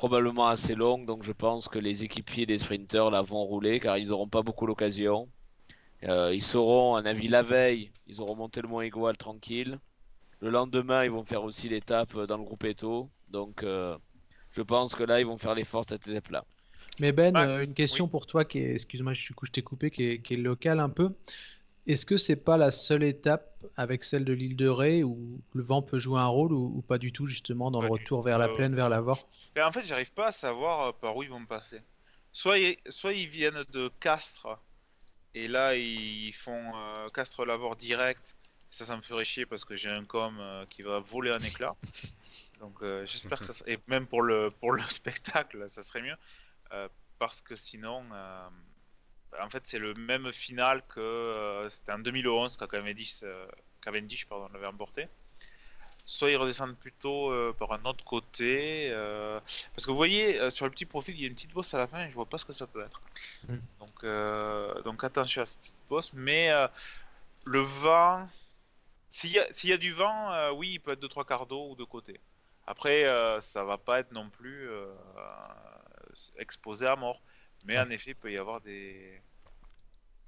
probablement 0.00 0.46
assez 0.48 0.74
longue, 0.74 1.04
donc 1.04 1.22
je 1.22 1.32
pense 1.32 1.68
que 1.68 1.78
les 1.78 2.04
équipiers 2.04 2.46
des 2.46 2.58
sprinters 2.58 3.10
la 3.10 3.20
vont 3.20 3.44
rouler 3.44 3.80
car 3.80 3.98
ils 3.98 4.08
n'auront 4.08 4.28
pas 4.28 4.40
beaucoup 4.40 4.64
l'occasion. 4.64 5.28
Euh, 6.04 6.34
ils 6.34 6.42
seront, 6.42 6.94
à 6.94 7.00
un 7.00 7.04
avis, 7.04 7.28
la 7.28 7.42
veille, 7.42 7.90
ils 8.06 8.18
auront 8.22 8.34
monté 8.34 8.62
le 8.62 8.68
Mont 8.68 8.80
Égual 8.80 9.18
tranquille. 9.18 9.78
Le 10.40 10.48
lendemain, 10.48 11.04
ils 11.04 11.10
vont 11.10 11.22
faire 11.22 11.44
aussi 11.44 11.68
l'étape 11.68 12.16
dans 12.16 12.38
le 12.38 12.44
groupe 12.44 12.64
Eto. 12.64 13.10
Donc, 13.28 13.62
euh, 13.62 13.94
je 14.52 14.62
pense 14.62 14.94
que 14.94 15.04
là, 15.04 15.20
ils 15.20 15.26
vont 15.26 15.36
faire 15.36 15.54
l'effort 15.54 15.84
cette 15.86 16.08
étape-là. 16.08 16.46
Mais 16.98 17.12
Ben, 17.12 17.36
Ouais, 17.36 17.42
euh, 17.42 17.64
une 17.64 17.74
question 17.74 18.08
pour 18.08 18.24
toi 18.24 18.46
qui 18.46 18.60
est, 18.60 18.72
excuse-moi, 18.76 19.12
du 19.12 19.34
coup 19.34 19.44
je 19.44 19.52
t'ai 19.52 19.62
coupé, 19.62 19.90
qui 19.90 20.04
est, 20.04 20.18
qui 20.22 20.32
est 20.32 20.38
locale 20.38 20.80
un 20.80 20.88
peu. 20.88 21.10
Est-ce 21.90 22.06
que 22.06 22.16
c'est 22.16 22.36
pas 22.36 22.56
la 22.56 22.70
seule 22.70 23.02
étape 23.02 23.52
avec 23.76 24.04
celle 24.04 24.24
de 24.24 24.32
l'île 24.32 24.54
de 24.54 24.68
Ré 24.68 25.02
où 25.02 25.40
le 25.54 25.62
vent 25.64 25.82
peut 25.82 25.98
jouer 25.98 26.20
un 26.20 26.26
rôle 26.26 26.52
ou, 26.52 26.72
ou 26.76 26.82
pas 26.82 26.98
du 26.98 27.10
tout 27.12 27.26
justement 27.26 27.72
dans 27.72 27.82
le 27.82 27.88
Pas 27.88 27.94
retour 27.94 28.22
vers 28.22 28.38
la 28.38 28.46
Euh, 28.46 28.54
plaine, 28.54 28.76
vers 28.76 28.88
l'Avor? 28.88 29.28
Mais 29.56 29.62
en 29.62 29.72
fait, 29.72 29.84
j'arrive 29.84 30.12
pas 30.12 30.28
à 30.28 30.32
savoir 30.32 30.80
euh, 30.88 30.92
par 30.92 31.16
où 31.16 31.24
ils 31.24 31.30
vont 31.30 31.44
passer. 31.46 31.82
Soit 32.32 32.58
ils, 32.58 32.76
soit 32.88 33.12
ils 33.12 33.28
viennent 33.28 33.64
de 33.72 33.90
Castres, 33.98 34.46
et 35.34 35.48
là 35.48 35.74
ils 35.74 36.32
font 36.32 36.76
euh, 36.76 37.08
Castres-Lavore 37.10 37.74
direct. 37.74 38.36
Ça, 38.70 38.84
ça 38.84 38.96
me 38.96 39.02
ferait 39.02 39.24
chier 39.24 39.46
parce 39.46 39.64
que 39.64 39.74
j'ai 39.74 39.90
un 39.90 40.04
com 40.04 40.36
euh, 40.38 40.64
qui 40.70 40.82
va 40.82 41.00
voler 41.00 41.32
un 41.32 41.40
éclat. 41.40 41.74
Donc 42.60 42.84
j'espère 43.04 43.40
que 43.40 43.52
ça 43.52 43.64
Et 43.66 43.78
même 43.88 44.06
pour 44.06 44.22
le, 44.22 44.52
pour 44.60 44.70
le 44.72 44.82
spectacle, 44.90 45.68
ça 45.68 45.82
serait 45.82 46.02
mieux. 46.02 46.16
Parce 47.18 47.40
que 47.40 47.56
sinon, 47.56 48.04
en 49.38 49.48
fait, 49.50 49.66
c'est 49.66 49.78
le 49.78 49.94
même 49.94 50.32
final 50.32 50.82
que 50.88 51.00
euh, 51.00 51.68
c'était 51.70 51.92
en 51.92 51.98
2011 51.98 52.56
quand 52.56 52.66
Cavendish, 52.66 53.20
euh, 53.22 53.46
Cavendish 53.82 54.26
pardon, 54.26 54.48
l'avait 54.52 54.66
emporté. 54.66 55.08
Soit 56.04 56.30
ils 56.30 56.36
redescendent 56.36 56.76
plutôt 56.76 57.30
euh, 57.30 57.54
par 57.56 57.72
un 57.72 57.84
autre 57.84 58.04
côté. 58.04 58.90
parce 58.90 59.86
que 59.86 59.90
vous 59.90 59.96
voyez, 59.96 60.50
sur 60.50 60.64
le 60.64 60.70
petit 60.70 60.86
profil, 60.86 61.14
il 61.14 61.20
y 61.20 61.24
a 61.24 61.28
une 61.28 61.34
petite 61.34 61.52
bosse 61.52 61.72
à 61.74 61.78
la 61.78 61.86
fin 61.86 62.04
et 62.06 62.08
je 62.10 62.14
vois 62.14 62.26
pas 62.26 62.38
ce 62.38 62.44
que 62.44 62.52
ça 62.52 62.66
peut 62.66 62.82
être. 62.82 63.00
Mm. 63.48 63.56
Donc, 63.78 64.84
donc 64.84 65.04
attention 65.04 65.42
à 65.42 65.46
cette 65.46 65.60
petite 65.60 65.88
bosse. 65.88 66.12
Mais 66.14 66.50
le 67.44 67.60
vent, 67.60 68.28
s'il 69.10 69.32
y, 69.32 69.38
a- 69.38 69.52
s'il 69.52 69.70
y 69.70 69.72
a 69.72 69.76
du 69.76 69.92
vent, 69.92 70.32
euh, 70.32 70.52
oui, 70.52 70.72
il 70.72 70.78
peut 70.80 70.92
être 70.92 71.00
de 71.00 71.06
trois 71.06 71.24
quarts 71.24 71.46
d'eau 71.46 71.70
ou 71.70 71.74
de 71.74 71.84
côté. 71.84 72.20
Après, 72.66 73.04
euh, 73.04 73.40
ça 73.40 73.64
va 73.64 73.78
pas 73.78 73.98
être 74.00 74.12
non 74.12 74.30
plus 74.30 74.68
euh, 74.68 74.86
exposé 76.38 76.86
à 76.86 76.96
mort. 76.96 77.20
Mais 77.64 77.78
en 77.78 77.90
effet, 77.90 78.10
il 78.12 78.16
peut 78.16 78.32
y 78.32 78.38
avoir 78.38 78.60
des 78.60 79.20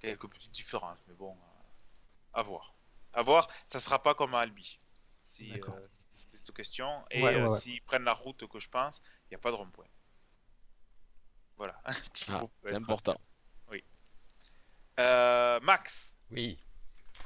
quelques 0.00 0.28
petites 0.28 0.52
différences. 0.52 1.02
Mais 1.08 1.14
bon, 1.14 1.32
euh, 1.32 2.38
à 2.38 2.42
voir. 2.42 2.74
À 3.14 3.22
voir, 3.22 3.48
ça 3.66 3.78
sera 3.78 4.02
pas 4.02 4.14
comme 4.14 4.34
à 4.34 4.40
Albi. 4.40 4.78
Si 5.24 5.52
euh, 5.52 5.88
c'était 6.12 6.36
cette 6.36 6.54
question. 6.54 7.04
Et 7.10 7.22
Ouais, 7.22 7.34
ouais, 7.34 7.40
euh, 7.42 7.48
ouais. 7.48 7.60
s'ils 7.60 7.80
prennent 7.82 8.04
la 8.04 8.12
route 8.14 8.46
que 8.48 8.58
je 8.58 8.68
pense, 8.68 9.00
il 9.26 9.28
n'y 9.30 9.34
a 9.36 9.38
pas 9.38 9.50
de 9.50 9.56
rond-point. 9.56 9.86
Voilà. 11.56 11.80
Ah, 12.28 12.42
c'est 12.64 12.74
important. 12.74 13.18
Euh, 15.00 15.58
Max, 15.60 16.18
Oui, 16.30 16.58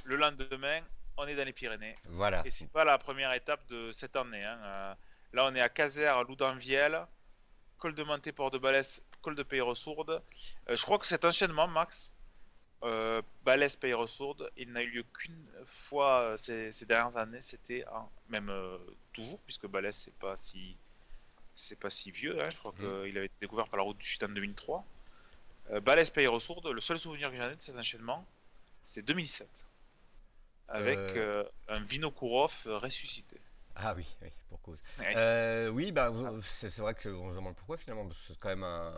le 0.05 0.17
lendemain, 0.17 0.83
on 1.17 1.27
est 1.27 1.35
dans 1.35 1.45
les 1.45 1.53
Pyrénées. 1.53 1.97
voilà. 2.05 2.43
Et 2.47 2.51
c'est 2.51 2.71
pas 2.71 2.85
la 2.85 2.97
première 2.97 3.33
étape 3.33 3.67
de 3.67 3.91
cette 3.91 4.15
année. 4.15 4.45
hein. 4.45 4.59
Euh, 4.63 4.95
là, 5.33 5.47
on 5.47 5.55
est 5.55 5.61
à 5.61 5.69
Caser, 5.69 6.13
Loudanvielle, 6.29 7.05
col 7.79 7.93
de 7.95 8.05
Manté, 8.05 8.31
Port 8.31 8.53
de 8.53 8.59
Balès, 8.59 9.03
col 9.23 9.35
de 9.35 9.43
Peyre-Sourde. 9.43 10.23
Euh, 10.69 10.77
je 10.77 10.83
crois 10.83 10.99
que 10.99 11.07
cet 11.07 11.25
enchaînement, 11.25 11.67
Max, 11.69 12.13
euh, 12.83 13.23
Balès, 13.45 13.77
Peyre-Sourde, 13.77 14.51
il 14.57 14.73
n'a 14.73 14.83
eu 14.83 14.91
lieu 14.91 15.05
qu'une 15.15 15.47
fois 15.65 16.21
euh, 16.21 16.37
ces, 16.37 16.73
ces 16.73 16.87
dernières 16.87 17.17
années. 17.17 17.41
C'était 17.41 17.85
en- 17.89 18.11
même 18.29 18.49
euh, 18.51 18.79
toujours, 19.13 19.39
puisque 19.41 19.67
Balès, 19.67 19.97
c'est 19.97 20.15
pas 20.19 20.37
si 20.37 20.77
c'est 21.59 21.79
pas 21.79 21.89
si 21.91 22.11
vieux. 22.11 22.39
hein. 22.43 22.51
Je 22.51 22.59
crois 22.59 22.73
qu'il 22.73 22.85
avait 23.17 23.27
été 23.27 23.35
découvert 23.41 23.67
par 23.69 23.79
la 23.79 23.83
route 23.85 23.97
du 23.97 24.07
Chute 24.07 24.23
en 24.23 24.29
2003. 24.29 24.85
Euh, 25.71 25.81
Balès, 25.81 26.11
Peyre-Sourde, 26.11 26.67
le 26.69 26.81
seul 26.83 26.99
souvenir 26.99 27.31
que 27.31 27.37
j'en 27.37 27.51
ai 27.51 27.57
de 27.57 27.61
cet 27.63 27.77
enchaînement, 27.77 28.27
c'est 28.85 29.03
2007. 29.03 29.49
Avec 30.69 30.99
Euh. 30.99 31.45
un 31.69 31.81
Vinokourov 31.81 32.63
ressuscité. 32.67 33.37
Ah 33.77 33.95
oui, 33.97 34.07
oui, 34.23 34.29
pour 34.49 34.61
cause. 34.63 34.83
Ouais. 34.99 35.13
Euh, 35.17 35.69
oui, 35.69 35.93
bah, 35.93 36.09
vous- 36.09 36.41
c'est 36.43 36.75
vrai 36.79 36.95
qu'on 36.95 37.31
se 37.31 37.37
demande 37.37 37.55
pourquoi 37.57 37.77
finalement, 37.77 38.07
parce 38.07 38.19
que 38.21 38.27
c'est 38.33 38.39
quand 38.39 38.49
même 38.49 38.65
un, 38.65 38.93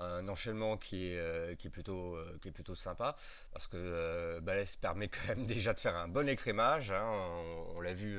un 0.00 0.28
enchaînement 0.28 0.76
qui 0.76 1.08
est, 1.12 1.18
euh, 1.18 1.54
qui 1.54 1.68
est, 1.68 1.70
plutôt, 1.70 2.16
euh, 2.16 2.36
qui 2.42 2.48
est 2.48 2.52
plutôt 2.52 2.74
sympa, 2.74 3.16
parce 3.52 3.68
que 3.68 3.76
euh, 3.76 4.40
Balès 4.40 4.74
permet 4.76 5.08
quand 5.08 5.26
même 5.28 5.46
déjà 5.46 5.72
de 5.72 5.80
faire 5.80 5.96
un 5.96 6.08
bon 6.08 6.28
écrémage, 6.28 6.90
hein, 6.90 7.04
on, 7.08 7.76
on 7.76 7.80
l'a 7.80 7.94
vu 7.94 8.18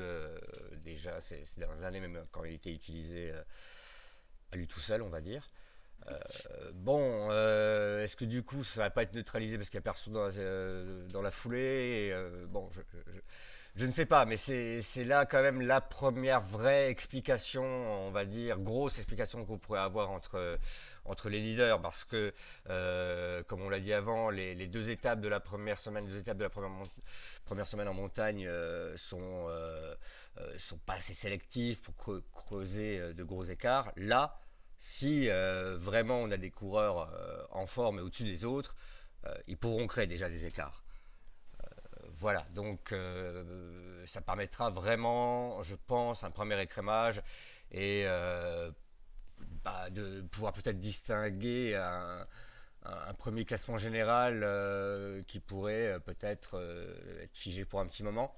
déjà 0.83 1.19
ces, 1.19 1.43
ces 1.45 1.59
dernières 1.59 1.83
années, 1.83 1.99
même 1.99 2.25
quand 2.31 2.45
il 2.45 2.53
était 2.53 2.71
utilisé 2.73 3.33
à 4.51 4.55
lui 4.55 4.67
tout 4.67 4.79
seul, 4.79 5.01
on 5.01 5.09
va 5.09 5.21
dire. 5.21 5.49
Euh, 6.09 6.19
bon, 6.73 7.29
euh, 7.31 8.03
est-ce 8.03 8.17
que 8.17 8.25
du 8.25 8.43
coup 8.43 8.63
ça 8.63 8.81
va 8.83 8.89
pas 8.91 9.03
être 9.03 9.13
neutralisé 9.13 9.57
parce 9.57 9.69
qu'il 9.69 9.77
n'y 9.77 9.83
a 9.83 9.83
personne 9.83 10.13
dans 10.13 10.27
la, 10.27 10.33
euh, 10.37 11.07
dans 11.09 11.21
la 11.21 11.31
foulée 11.31 12.09
et, 12.13 12.47
Bon, 12.47 12.69
je, 12.71 12.81
je- 13.07 13.21
je 13.77 13.85
ne 13.85 13.91
sais 13.91 14.07
pas, 14.07 14.25
mais 14.25 14.37
c'est 14.37 15.03
là 15.03 15.27
quand 15.27 15.43
même 15.43 15.61
la 15.61 15.81
première 15.81 16.41
vraie 16.41 16.89
explication, 16.89 17.63
on 17.63 18.09
va 18.09 18.25
dire, 18.25 18.57
grosse 18.57 18.97
explication 18.97 19.45
qu'on 19.45 19.59
pourrait 19.59 19.81
avoir 19.81 20.09
entre, 20.09 20.57
entre 21.05 21.29
les 21.29 21.39
leaders, 21.39 21.79
parce 21.79 22.03
que, 22.03 22.33
euh, 22.69 23.43
comme 23.43 23.61
on 23.61 23.69
l'a 23.69 23.79
dit 23.79 23.93
avant, 23.93 24.31
les, 24.31 24.55
les 24.55 24.65
deux 24.65 24.89
étapes 24.89 25.21
de 25.21 25.27
la 25.27 25.39
première 25.39 25.79
semaine, 25.79 26.07
deux 26.07 26.17
étapes 26.17 26.37
de 26.37 26.43
la 26.43 26.49
première, 26.49 26.71
première 27.45 27.67
semaine 27.67 27.87
en 27.87 27.93
montagne 27.93 28.47
euh, 28.47 28.97
sont, 28.97 29.45
euh, 29.49 29.95
sont 30.57 30.79
pas 30.79 30.93
assez 30.93 31.13
sélectives 31.13 31.79
pour 31.81 31.93
creu- 31.95 32.23
creuser 32.33 33.13
de 33.13 33.23
gros 33.23 33.45
écarts. 33.45 33.91
Là, 33.95 34.39
si 34.79 35.29
vraiment 35.29 36.19
on 36.19 36.31
a 36.31 36.37
des 36.37 36.51
coureurs 36.51 37.11
en 37.51 37.67
forme 37.67 37.99
et 37.99 38.01
au-dessus 38.01 38.23
des 38.23 38.43
autres, 38.43 38.75
ils 39.47 39.57
pourront 39.57 39.85
créer 39.87 40.07
déjà 40.07 40.29
des 40.29 40.45
écarts. 40.45 40.83
Voilà, 42.19 42.47
donc 42.55 42.93
euh, 42.93 44.03
ça 44.07 44.21
permettra 44.21 44.71
vraiment, 44.71 45.61
je 45.61 45.75
pense, 45.75 46.23
un 46.23 46.31
premier 46.31 46.59
écrémage 46.59 47.21
et 47.71 48.05
euh, 48.07 48.71
bah, 49.63 49.91
de 49.91 50.21
pouvoir 50.21 50.53
peut-être 50.53 50.79
distinguer 50.79 51.75
un, 51.75 52.25
premier 53.19 53.45
classement 53.45 53.77
général 53.77 54.41
euh, 54.43 55.21
qui 55.27 55.39
pourrait 55.39 55.99
peut-être 56.05 56.59
être 57.21 57.37
figé 57.37 57.65
pour 57.65 57.81
un 57.81 57.85
petit 57.85 58.03
moment. 58.03 58.35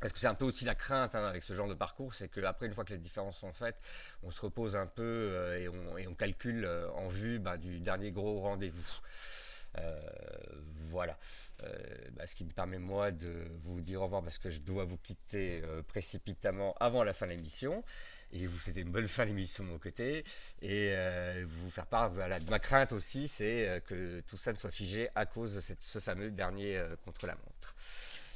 Parce 0.00 0.12
que 0.12 0.18
c'est 0.18 0.26
un 0.26 0.34
peu 0.34 0.44
aussi 0.44 0.66
la 0.66 0.74
crainte 0.74 1.14
hein, 1.14 1.24
avec 1.24 1.44
ce 1.44 1.54
genre 1.54 1.68
de 1.68 1.74
parcours, 1.74 2.12
c'est 2.12 2.28
qu'après, 2.28 2.66
une 2.66 2.74
fois 2.74 2.84
que 2.84 2.92
les 2.92 2.98
différences 2.98 3.38
sont 3.38 3.52
faites, 3.54 3.80
on 4.22 4.30
se 4.30 4.40
repose 4.42 4.76
un 4.76 4.86
peu 4.86 5.56
et, 5.58 5.68
on, 6.08 6.14
calcule 6.14 6.68
en 6.94 7.08
vue 7.08 7.38
bah, 7.38 7.56
du 7.56 7.80
dernier 7.80 8.10
gros 8.10 8.40
rendez-vous. 8.40 9.00
Euh, 9.78 10.00
voilà. 10.90 11.18
Euh, 11.62 11.72
bah, 12.12 12.26
ce 12.26 12.34
qui 12.34 12.44
me 12.44 12.50
permet 12.50 12.78
moi 12.78 13.10
de 13.10 13.46
vous 13.64 13.80
dire 13.80 14.00
au 14.00 14.04
revoir 14.04 14.22
parce 14.22 14.38
que 14.38 14.50
je 14.50 14.60
dois 14.60 14.84
vous 14.84 14.98
quitter 14.98 15.62
euh, 15.64 15.82
précipitamment 15.82 16.74
avant 16.78 17.04
la 17.04 17.12
fin 17.12 17.26
de 17.26 17.32
l'émission 17.32 17.84
et 18.32 18.46
vous 18.46 18.58
souhaiter 18.58 18.80
une 18.80 18.90
bonne 18.90 19.08
fin 19.08 19.26
d'émission 19.26 19.64
de 19.64 19.70
mon 19.70 19.78
côté 19.78 20.24
et 20.62 20.94
vous 21.44 21.70
faire 21.70 21.86
part 21.86 22.10
voilà, 22.10 22.38
de 22.40 22.50
ma 22.50 22.58
crainte 22.58 22.92
aussi 22.92 23.28
c'est 23.28 23.82
que 23.86 24.20
tout 24.26 24.36
ça 24.36 24.52
ne 24.52 24.58
soit 24.58 24.70
figé 24.70 25.08
à 25.14 25.26
cause 25.26 25.54
de 25.54 25.60
ce 25.80 25.98
fameux 26.00 26.30
dernier 26.30 26.82
contre 27.04 27.26
la 27.26 27.34
montre. 27.34 27.74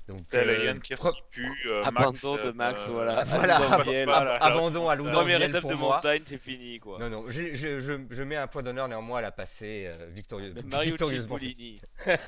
Donc, 0.09 0.23
euh, 0.33 0.64
Yann 0.64 0.81
qui 0.81 0.94
pro- 0.94 1.12
pu, 1.31 1.47
euh, 1.66 1.83
Abandon 1.85 2.11
Max, 2.11 2.23
de 2.44 2.51
Max, 2.53 2.88
euh, 2.88 2.92
voilà. 2.92 3.25
voilà. 3.25 3.59
Voilà. 3.59 4.35
ab- 4.37 4.42
abandon 4.42 4.88
à 4.88 4.97
Première 4.97 5.42
étape 5.42 5.61
pour 5.61 5.71
de 5.71 5.77
moi. 5.77 5.97
montagne, 5.97 6.23
c'est 6.25 6.38
fini 6.38 6.79
quoi. 6.81 6.99
Non, 6.99 7.11
non, 7.11 7.25
je, 7.29 7.55
je- 7.55 7.79
je- 7.79 8.01
je 8.11 8.23
mets 8.23 8.37
un 8.37 8.47
point 8.47 8.62
d'honneur 8.62 8.88
néanmoins 8.88 9.18
à 9.18 9.23
la 9.23 9.33
passer 9.33 9.92
euh, 9.94 10.07
victorieux- 10.11 10.55
Mario 10.64 10.90
victorieusement. 10.92 11.37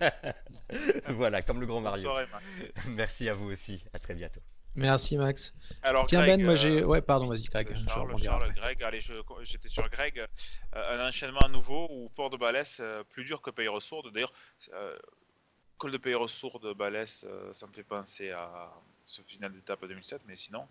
Voilà, 1.08 1.42
comme 1.42 1.60
le 1.60 1.66
grand 1.66 1.80
Mario. 1.80 2.12
Max. 2.14 2.30
Merci 2.88 3.28
à 3.28 3.32
vous 3.32 3.50
aussi, 3.50 3.82
à 3.92 3.98
très 3.98 4.14
bientôt. 4.14 4.40
Merci 4.76 5.16
Max. 5.16 5.52
Alors, 5.82 6.06
Tiens 6.06 6.20
Greg, 6.20 6.38
Ben, 6.38 6.46
moi 6.46 6.54
j'ai. 6.54 6.84
Ouais, 6.84 7.02
pardon, 7.02 7.26
vas-y 7.26 7.42
Greg. 7.44 7.74
Charles, 7.88 8.14
Charles. 8.22 8.52
Greg, 8.54 8.80
allez, 8.84 9.00
je- 9.00 9.14
j'étais 9.42 9.66
sur 9.68 9.88
Greg. 9.90 10.24
Euh, 10.76 10.96
un 10.96 11.08
enchaînement 11.08 11.40
à 11.40 11.48
nouveau 11.48 11.88
où 11.90 12.08
Port 12.10 12.30
de 12.30 12.36
Balès, 12.36 12.78
euh, 12.80 13.02
plus 13.10 13.24
dur 13.24 13.42
que 13.42 13.50
Peyre-Sourde. 13.50 14.12
D'ailleurs, 14.12 14.32
euh, 14.74 14.96
col 15.80 15.90
de 15.92 15.98
Peyre-Sourde, 15.98 16.74
Balès, 16.74 17.24
euh, 17.26 17.52
ça 17.54 17.66
me 17.66 17.72
fait 17.72 17.82
penser 17.82 18.30
à 18.30 18.70
ce 19.06 19.22
final 19.22 19.50
d'étape 19.52 19.84
2007, 19.86 20.20
mais 20.28 20.36
sinon, 20.36 20.66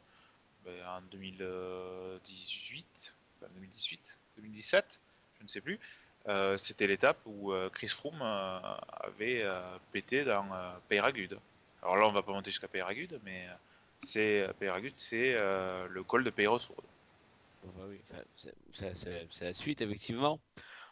ben, 0.63 0.76
en 0.88 1.02
2018, 1.12 3.15
enfin, 3.41 3.52
2018, 3.56 4.17
2017, 4.38 5.00
je 5.39 5.43
ne 5.43 5.48
sais 5.48 5.62
plus, 5.62 5.80
euh, 6.28 6.56
c'était 6.58 6.86
l'étape 6.86 7.17
où 7.26 7.52
euh, 7.52 7.69
Chris 7.72 7.88
Froome 7.88 8.22
avait 8.22 9.43
pété 9.91 10.24
dans 10.24 10.45
Peyragude. 10.88 11.39
Alors 11.82 11.98
là, 11.98 12.08
on 12.08 12.12
va 12.12 12.22
pas 12.22 12.32
monter 12.32 12.52
jusqu'à 12.52 12.67
Peyragude, 12.67 13.19
mais 13.24 13.48
c'est 14.04 14.48
Peyragude, 14.60 14.95
c'est 14.95 15.34
le 15.34 16.04
col 16.04 16.24
de 16.24 16.30
Peyre-Sourde. 16.30 16.86
Bah 17.63 17.84
oui, 17.89 17.98
enfin, 18.12 18.22
c'est- 18.38 18.54
c'est 18.72 18.95
c'est- 18.95 19.28
c'est 19.32 19.45
la 19.45 19.54
suite, 19.54 19.82
effectivement. 19.82 20.39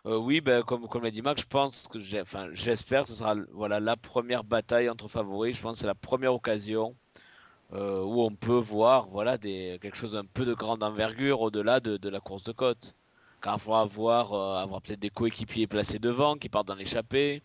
Euh, 0.05 0.17
oui, 0.17 0.41
ben, 0.41 0.63
comme, 0.63 0.88
comme 0.88 1.03
l'a 1.03 1.12
dit 1.12 1.21
Max, 1.21 1.41
je 1.41 1.47
pense 1.47 1.88
que 1.88 1.99
j'espère 1.99 3.03
que 3.03 3.10
ce 3.10 3.15
sera 3.15 3.36
voilà, 3.51 3.79
la 3.79 3.97
première 3.97 4.43
bataille 4.43 4.89
entre 4.89 5.07
favoris. 5.07 5.55
Je 5.55 5.62
pense 5.62 5.73
que 5.73 5.79
c'est 5.79 5.88
la 5.88 5.95
première 5.95 6.33
occasion 6.33 6.95
euh, 7.73 8.01
où 8.03 8.21
on 8.21 8.31
peut 8.31 8.57
voir 8.57 9.07
voilà, 9.10 9.38
des, 9.38 9.79
quelque 9.81 9.97
chose 9.97 10.13
d'un 10.13 10.25
peu 10.25 10.45
de 10.45 10.53
grande 10.53 10.83
envergure 10.83 11.41
au-delà 11.41 11.79
de, 11.79 11.97
de 11.97 12.10
la 12.10 12.19
course 12.19 12.43
de 12.43 12.51
côte. 12.51 12.93
Car 13.41 13.55
il 13.55 13.60
faudra 13.60 13.81
avoir, 13.81 14.33
euh, 14.33 14.55
avoir 14.57 14.81
peut-être 14.81 14.99
des 14.99 15.10
coéquipiers 15.10 15.67
placés 15.67 15.99
devant 15.99 16.36
qui 16.36 16.49
partent 16.49 16.67
dans 16.67 16.75
l'échappée, 16.75 17.41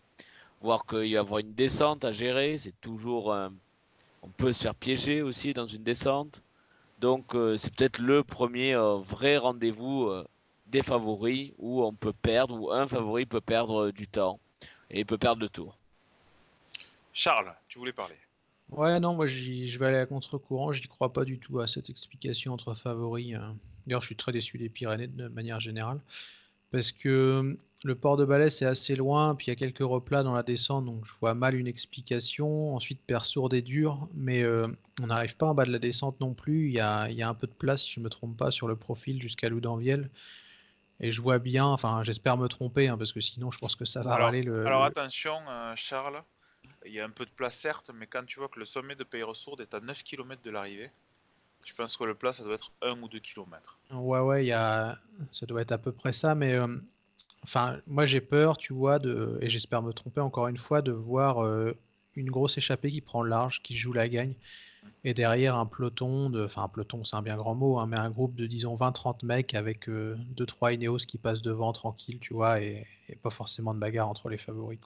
voir 0.61 0.85
qu'il 0.85 0.99
va 0.99 1.05
y 1.05 1.17
avoir 1.17 1.39
une 1.39 1.53
descente 1.53 2.05
à 2.05 2.11
gérer. 2.11 2.57
C'est 2.57 2.79
toujours. 2.81 3.35
on 4.21 4.29
peut 4.29 4.53
se 4.53 4.63
faire 4.63 4.75
piéger 4.75 5.21
aussi 5.21 5.53
dans 5.53 5.67
une 5.67 5.83
descente. 5.83 6.41
Donc 6.99 7.35
c'est 7.57 7.73
peut-être 7.75 7.99
le 7.99 8.23
premier 8.23 8.75
vrai 9.05 9.37
rendez-vous 9.37 10.09
des 10.73 10.83
favoris 10.83 11.53
où 11.59 11.83
on 11.83 11.93
peut 11.93 12.13
perdre, 12.13 12.59
où 12.59 12.71
un 12.71 12.87
favori 12.87 13.25
peut 13.25 13.41
perdre 13.41 13.85
euh, 13.85 13.91
du 13.91 14.07
temps 14.07 14.39
et 14.89 15.05
peut 15.05 15.19
perdre 15.19 15.41
le 15.41 15.49
tour. 15.49 15.77
Charles, 17.13 17.53
tu 17.69 17.77
voulais 17.77 17.93
parler. 17.93 18.15
Ouais, 18.71 18.99
non, 18.99 19.13
moi 19.13 19.27
je 19.27 19.77
vais 19.77 19.85
aller 19.85 19.97
à 19.97 20.07
contre-courant. 20.07 20.73
J'y 20.73 20.87
crois 20.87 21.13
pas 21.13 21.25
du 21.25 21.37
tout 21.37 21.59
à 21.59 21.67
cette 21.67 21.89
explication 21.89 22.53
entre 22.53 22.73
favoris. 22.73 23.35
euh. 23.35 23.51
D'ailleurs, 23.85 24.01
je 24.01 24.07
suis 24.07 24.15
très 24.15 24.31
déçu 24.31 24.57
des 24.57 24.69
Pyrénées 24.69 25.07
de 25.07 25.27
manière 25.27 25.59
générale. 25.59 25.99
Parce 26.71 26.91
que 26.91 27.09
euh, 27.09 27.57
le 27.83 27.95
port 27.95 28.17
de 28.17 28.25
Balais 28.25 28.47
est 28.47 28.63
assez 28.63 28.95
loin, 28.95 29.35
puis 29.35 29.47
il 29.47 29.49
y 29.49 29.53
a 29.53 29.55
quelques 29.55 29.87
replats 29.87 30.23
dans 30.23 30.33
la 30.33 30.41
descente, 30.41 30.85
donc 30.85 31.05
je 31.05 31.11
vois 31.19 31.35
mal 31.35 31.53
une 31.53 31.67
explication. 31.67 32.75
Ensuite, 32.75 32.99
Persourde 33.05 33.53
est 33.53 33.61
dur, 33.61 34.07
mais 34.15 34.41
euh, 34.41 34.67
on 35.03 35.07
n'arrive 35.07 35.37
pas 35.37 35.45
en 35.45 35.53
bas 35.53 35.65
de 35.65 35.71
la 35.71 35.77
descente 35.77 36.19
non 36.19 36.33
plus. 36.33 36.69
Il 36.69 36.73
y 36.73 36.79
a, 36.79 37.11
il 37.11 37.15
y 37.15 37.21
a 37.21 37.29
un 37.29 37.35
peu 37.35 37.45
de 37.45 37.51
place, 37.51 37.83
si 37.83 37.91
je 37.91 37.99
me 37.99 38.09
trompe 38.09 38.35
pas, 38.37 38.49
sur 38.49 38.67
le 38.67 38.75
profil 38.75 39.21
jusqu'à 39.21 39.49
Loudanvielle. 39.49 40.09
Et 40.99 41.11
je 41.11 41.21
vois 41.21 41.39
bien, 41.39 41.65
enfin 41.65 42.03
j'espère 42.03 42.37
me 42.37 42.47
tromper, 42.47 42.87
hein, 42.87 42.97
parce 42.97 43.11
que 43.13 43.19
sinon 43.21 43.51
je 43.51 43.57
pense 43.57 43.75
que 43.75 43.85
ça 43.85 44.01
va 44.03 44.13
Alors- 44.13 44.27
râler 44.27 44.43
le. 44.43 44.65
Alors 44.65 44.83
attention, 44.83 45.37
euh, 45.49 45.73
Charles, 45.75 46.21
il 46.85 46.93
y 46.93 46.99
a 46.99 47.05
un 47.05 47.09
peu 47.09 47.25
de 47.25 47.31
place 47.31 47.57
certes, 47.57 47.91
mais 47.93 48.07
quand 48.07 48.23
tu 48.25 48.39
vois 48.39 48.47
que 48.47 48.59
le 48.59 48.65
sommet 48.65 48.95
de 48.95 49.03
Peyre-Sourde 49.03 49.61
est 49.61 49.73
à 49.73 49.79
9 49.79 50.03
km 50.03 50.41
de 50.41 50.51
l'arrivée, 50.51 50.91
je 51.65 51.73
pense 51.73 51.97
que 51.97 52.03
le 52.03 52.15
plat 52.15 52.31
ça 52.31 52.43
doit 52.43 52.55
être 52.55 52.71
1 52.81 53.01
ou 53.01 53.07
2 53.09 53.19
km. 53.19 53.79
Ouais, 53.91 54.19
ouais, 54.19 54.43
il 54.45 54.47
y 54.47 54.53
a... 54.53 54.97
ça 55.31 55.45
doit 55.45 55.61
être 55.61 55.71
à 55.71 55.77
peu 55.77 55.91
près 55.91 56.13
ça, 56.13 56.35
mais 56.35 56.53
euh, 56.53 56.67
enfin, 57.43 57.79
moi 57.87 58.05
j'ai 58.05 58.21
peur, 58.21 58.57
tu 58.57 58.73
vois, 58.73 58.99
de... 58.99 59.37
et 59.41 59.49
j'espère 59.49 59.81
me 59.81 59.91
tromper 59.93 60.21
encore 60.21 60.47
une 60.47 60.57
fois, 60.57 60.81
de 60.81 60.91
voir 60.91 61.43
euh, 61.43 61.75
une 62.15 62.29
grosse 62.29 62.57
échappée 62.57 62.91
qui 62.91 63.01
prend 63.01 63.23
le 63.23 63.29
large, 63.29 63.61
qui 63.61 63.75
joue 63.75 63.91
la 63.93 64.07
gagne, 64.07 64.35
et 65.03 65.13
derrière 65.13 65.55
un 65.55 65.65
peloton, 65.65 66.31
enfin 66.45 66.63
un 66.63 66.67
peloton 66.69 67.03
c'est 67.03 67.15
un 67.15 67.21
bien 67.21 67.35
grand 67.35 67.55
mot, 67.55 67.79
hein, 67.79 67.87
mais 67.87 67.99
un 67.99 68.09
groupe 68.09 68.35
de 68.35 68.45
disons 68.47 68.75
20-30 68.77 69.25
mecs 69.25 69.53
avec 69.53 69.89
2-3 69.89 70.73
Ineos 70.75 70.97
qui 70.99 71.17
passent 71.17 71.41
devant 71.41 71.73
tranquille, 71.73 72.19
tu 72.19 72.33
vois, 72.33 72.61
et... 72.61 72.85
pas 73.21 73.29
forcément 73.29 73.73
de 73.73 73.79
bagarre 73.79 74.07
entre 74.09 74.29
les 74.29 74.37
favoris. 74.37 74.79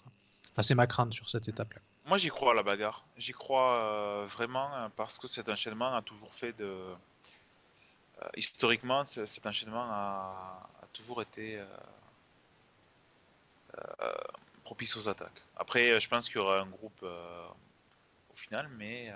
Enfin, 0.52 0.64
c'est 0.64 0.76
ma 0.76 0.88
crainte 0.88 1.14
sur 1.14 1.30
cette 1.30 1.48
étape-là. 1.48 1.82
Moi 2.08 2.18
j'y 2.18 2.30
crois 2.30 2.54
à 2.54 2.56
la 2.56 2.64
bagarre, 2.64 3.04
j'y 3.18 3.34
crois 3.34 3.76
euh, 3.76 4.26
vraiment 4.28 4.74
euh, 4.74 4.88
parce 4.96 5.20
que 5.20 5.28
cet 5.28 5.50
enchaînement 5.50 5.94
a 5.94 6.02
toujours 6.02 6.34
fait 6.34 6.54
de... 6.54 6.64
euh, 6.64 6.96
historiquement, 8.36 9.04
ce- 9.06 9.26
cet 9.26 9.46
enchaînement 9.46 9.84
a, 9.84 10.68
toujours 10.94 11.22
été 11.22 11.60
euh, 11.60 11.66
euh, 14.02 14.14
propice 14.64 14.96
aux 14.98 15.10
attaques. 15.10 15.44
Après, 15.58 16.00
je 16.00 16.08
pense 16.10 16.28
qu'il 16.28 16.38
y 16.38 16.40
aura 16.40 16.62
un 16.62 16.66
groupe 16.66 17.04
au 17.04 18.36
final, 18.36 18.68
mais 18.78 19.12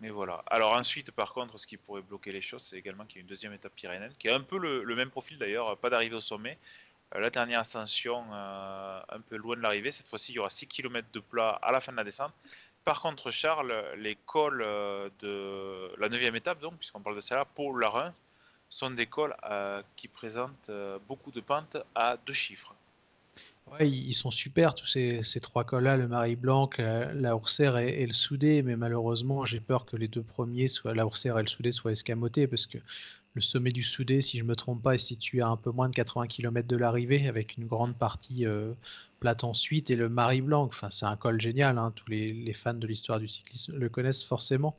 mais 0.00 0.10
voilà. 0.10 0.42
Alors 0.48 0.72
ensuite, 0.72 1.10
par 1.10 1.32
contre, 1.32 1.58
ce 1.58 1.66
qui 1.66 1.76
pourrait 1.76 2.02
bloquer 2.02 2.32
les 2.32 2.42
choses, 2.42 2.62
c'est 2.62 2.76
également 2.76 3.04
qu'il 3.06 3.16
y 3.16 3.20
a 3.20 3.22
une 3.22 3.28
deuxième 3.28 3.52
étape 3.52 3.72
pyrénéenne, 3.74 4.12
qui 4.18 4.28
a 4.28 4.34
un 4.34 4.42
peu 4.42 4.58
le, 4.58 4.94
même 4.94 5.10
profil 5.10 5.38
d'ailleurs, 5.38 5.76
pas 5.78 5.90
d'arrivée 5.90 6.16
au 6.16 6.20
sommet. 6.20 6.58
Euh, 7.14 7.20
la 7.20 7.30
dernière 7.30 7.60
ascension, 7.60 8.24
euh, 8.32 9.00
un 9.08 9.20
peu 9.20 9.36
loin 9.36 9.56
de 9.56 9.62
l'arrivée, 9.62 9.92
cette 9.92 10.08
fois-ci, 10.08 10.32
il 10.32 10.36
y 10.36 10.38
aura 10.38 10.50
6 10.50 10.66
km 10.66 11.08
de 11.12 11.20
plat 11.20 11.50
à 11.62 11.72
la 11.72 11.80
fin 11.80 11.92
de 11.92 11.96
la 11.96 12.04
descente. 12.04 12.32
Par 12.84 13.00
contre, 13.00 13.30
Charles, 13.30 13.74
les 13.96 14.16
cols 14.26 14.62
euh, 14.62 15.08
de 15.20 15.92
la 15.98 16.08
neuvième 16.08 16.36
étape, 16.36 16.60
donc, 16.60 16.76
puisqu'on 16.76 17.00
parle 17.00 17.16
de 17.16 17.20
celle-là, 17.20 17.44
pour 17.44 17.76
la 17.76 18.12
sont 18.68 18.90
des 18.90 19.06
cols 19.06 19.34
qui 19.94 20.08
présentent 20.08 20.72
beaucoup 21.06 21.30
de 21.30 21.40
pentes 21.40 21.76
à 21.94 22.16
deux 22.16 22.32
chiffres. 22.32 22.74
Ouais, 23.72 23.90
ils 23.90 24.14
sont 24.14 24.30
super 24.30 24.74
tous 24.74 24.86
ces, 24.86 25.40
trois 25.40 25.64
cols-là, 25.64 25.96
le 25.96 26.06
Marie 26.06 26.36
Blanc, 26.36 26.70
la, 26.78 27.36
Ourcère 27.36 27.76
et, 27.78 28.06
le 28.06 28.12
Soudé, 28.12 28.62
mais 28.62 28.76
malheureusement 28.76 29.44
j'ai 29.44 29.58
peur 29.60 29.86
que 29.86 29.96
les 29.96 30.06
deux 30.06 30.22
premiers, 30.22 30.68
la 30.84 31.04
Ourcère 31.04 31.38
et 31.38 31.42
le 31.42 31.48
Soudé, 31.48 31.72
soient 31.72 31.92
escamotés 31.92 32.46
parce 32.46 32.66
que 32.66 32.78
le 33.34 33.40
sommet 33.42 33.70
du 33.70 33.82
Soudé, 33.82 34.22
si 34.22 34.38
je 34.38 34.44
ne 34.44 34.48
me 34.48 34.54
trompe 34.54 34.82
pas, 34.82 34.94
est 34.94 34.98
situé 34.98 35.40
à 35.40 35.48
un 35.48 35.56
peu 35.56 35.70
moins 35.70 35.88
de 35.88 35.94
80 35.94 36.28
km 36.28 36.68
de 36.68 36.76
l'arrivée 36.76 37.28
avec 37.28 37.56
une 37.56 37.66
grande 37.66 37.96
partie 37.96 38.46
euh, 38.46 38.72
plate 39.20 39.44
ensuite 39.44 39.90
et 39.90 39.96
le 39.96 40.08
Marie 40.08 40.40
Blanc, 40.42 40.62
enfin 40.62 40.88
c'est 40.90 41.06
un 41.06 41.16
col 41.16 41.40
génial, 41.40 41.76
hein, 41.76 41.92
tous 41.94 42.08
les, 42.08 42.52
fans 42.54 42.72
de 42.72 42.86
l'histoire 42.86 43.18
du 43.18 43.28
cyclisme 43.28 43.76
le 43.76 43.88
connaissent 43.88 44.22
forcément. 44.22 44.76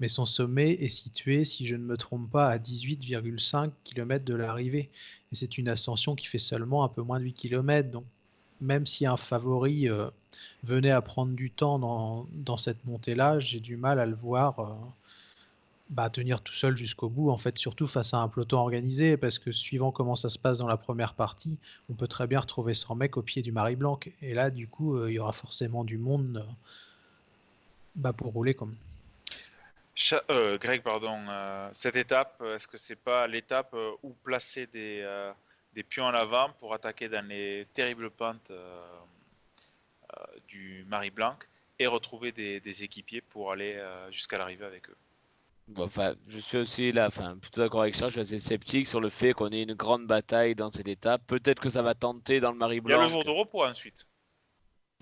Mais 0.00 0.08
son 0.08 0.26
sommet 0.26 0.72
est 0.72 0.88
situé, 0.88 1.44
si 1.44 1.66
je 1.66 1.74
ne 1.74 1.82
me 1.82 1.96
trompe 1.96 2.30
pas, 2.30 2.48
à 2.48 2.58
18,5 2.58 3.70
km 3.84 4.24
de 4.24 4.34
l'arrivée. 4.34 4.90
Et 5.32 5.36
c'est 5.36 5.58
une 5.58 5.68
ascension 5.68 6.14
qui 6.14 6.26
fait 6.26 6.38
seulement 6.38 6.84
un 6.84 6.88
peu 6.88 7.02
moins 7.02 7.18
de 7.18 7.24
8 7.24 7.32
km. 7.32 7.90
Donc, 7.90 8.04
même 8.60 8.86
si 8.86 9.06
un 9.06 9.16
favori 9.16 9.88
euh, 9.88 10.08
venait 10.64 10.90
à 10.90 11.02
prendre 11.02 11.32
du 11.34 11.50
temps 11.50 11.78
dans, 11.78 12.56
cette 12.56 12.84
montée-là, 12.84 13.38
j'ai 13.40 13.60
du 13.60 13.76
mal 13.76 13.98
à 13.98 14.06
le 14.06 14.14
voir 14.14 14.60
euh, 14.60 14.74
bah, 15.90 16.10
tenir 16.10 16.40
tout 16.40 16.54
seul 16.54 16.76
jusqu'au 16.76 17.08
bout, 17.08 17.30
en 17.30 17.38
fait, 17.38 17.58
surtout 17.58 17.86
face 17.86 18.14
à 18.14 18.18
un 18.18 18.28
peloton 18.28 18.58
organisé, 18.58 19.16
parce 19.16 19.38
que 19.38 19.52
suivant 19.52 19.92
comment 19.92 20.16
ça 20.16 20.28
se 20.28 20.38
passe 20.38 20.58
dans 20.58 20.66
la 20.66 20.76
première 20.76 21.14
partie, 21.14 21.58
on 21.90 21.94
peut 21.94 22.08
très 22.08 22.26
bien 22.26 22.40
retrouver 22.40 22.74
100 22.74 22.94
mecs 22.96 23.16
au 23.16 23.22
pied 23.22 23.42
du 23.42 23.52
Marie 23.52 23.76
Blanc. 23.76 23.98
Et 24.22 24.34
là, 24.34 24.50
du 24.50 24.68
coup, 24.68 24.96
euh, 24.96 25.10
il 25.10 25.14
y 25.14 25.18
aura 25.18 25.32
forcément 25.32 25.84
du 25.84 25.98
monde 25.98 26.46
bah, 27.94 28.12
pour 28.12 28.32
rouler 28.32 28.54
comme. 28.54 28.74
Greg, 29.96 30.82
pardon, 30.82 31.70
cette 31.72 31.96
étape, 31.96 32.42
est-ce 32.42 32.68
que 32.68 32.76
c'est 32.76 32.96
pas 32.96 33.26
l'étape 33.26 33.74
où 34.02 34.12
placer 34.12 34.66
des, 34.66 35.02
des 35.76 35.82
pions 35.82 36.06
en 36.06 36.14
avant 36.14 36.50
pour 36.58 36.72
attaquer 36.72 37.08
dans 37.08 37.24
les 37.28 37.66
terribles 37.74 38.10
pentes 38.10 38.50
euh, 38.50 38.82
euh, 40.16 40.24
du 40.48 40.86
Marie 40.88 41.10
Blanc 41.10 41.36
et 41.78 41.86
retrouver 41.86 42.32
des, 42.32 42.82
équipiers 42.82 43.20
pour 43.20 43.52
aller 43.52 43.74
euh, 43.76 44.10
jusqu'à 44.10 44.38
l'arrivée 44.38 44.64
avec 44.64 44.88
eux? 44.88 44.96
enfin, 45.78 46.14
je 46.28 46.38
suis 46.38 46.56
aussi 46.56 46.92
là, 46.92 47.08
enfin, 47.08 47.36
plutôt 47.36 47.60
d'accord 47.60 47.82
avec 47.82 47.94
ça. 47.94 48.06
Je 48.06 48.12
suis 48.12 48.20
assez 48.20 48.38
sceptique 48.38 48.86
sur 48.86 49.00
le 49.00 49.10
fait 49.10 49.34
qu'on 49.34 49.50
ait 49.50 49.62
une 49.62 49.74
grande 49.74 50.06
bataille 50.06 50.54
dans 50.54 50.70
cette 50.70 50.88
étape. 50.88 51.20
Peut-être 51.26 51.60
que 51.60 51.68
ça 51.68 51.82
va 51.82 51.94
tenter 51.94 52.40
dans 52.40 52.52
le 52.52 52.56
Marie 52.56 52.80
Blanc. 52.80 52.96
Il 52.96 52.98
y 52.98 53.02
a 53.02 53.04
le 53.04 53.10
jour 53.10 53.24
de 53.24 53.30
repos 53.30 53.62
ensuite. 53.62 54.06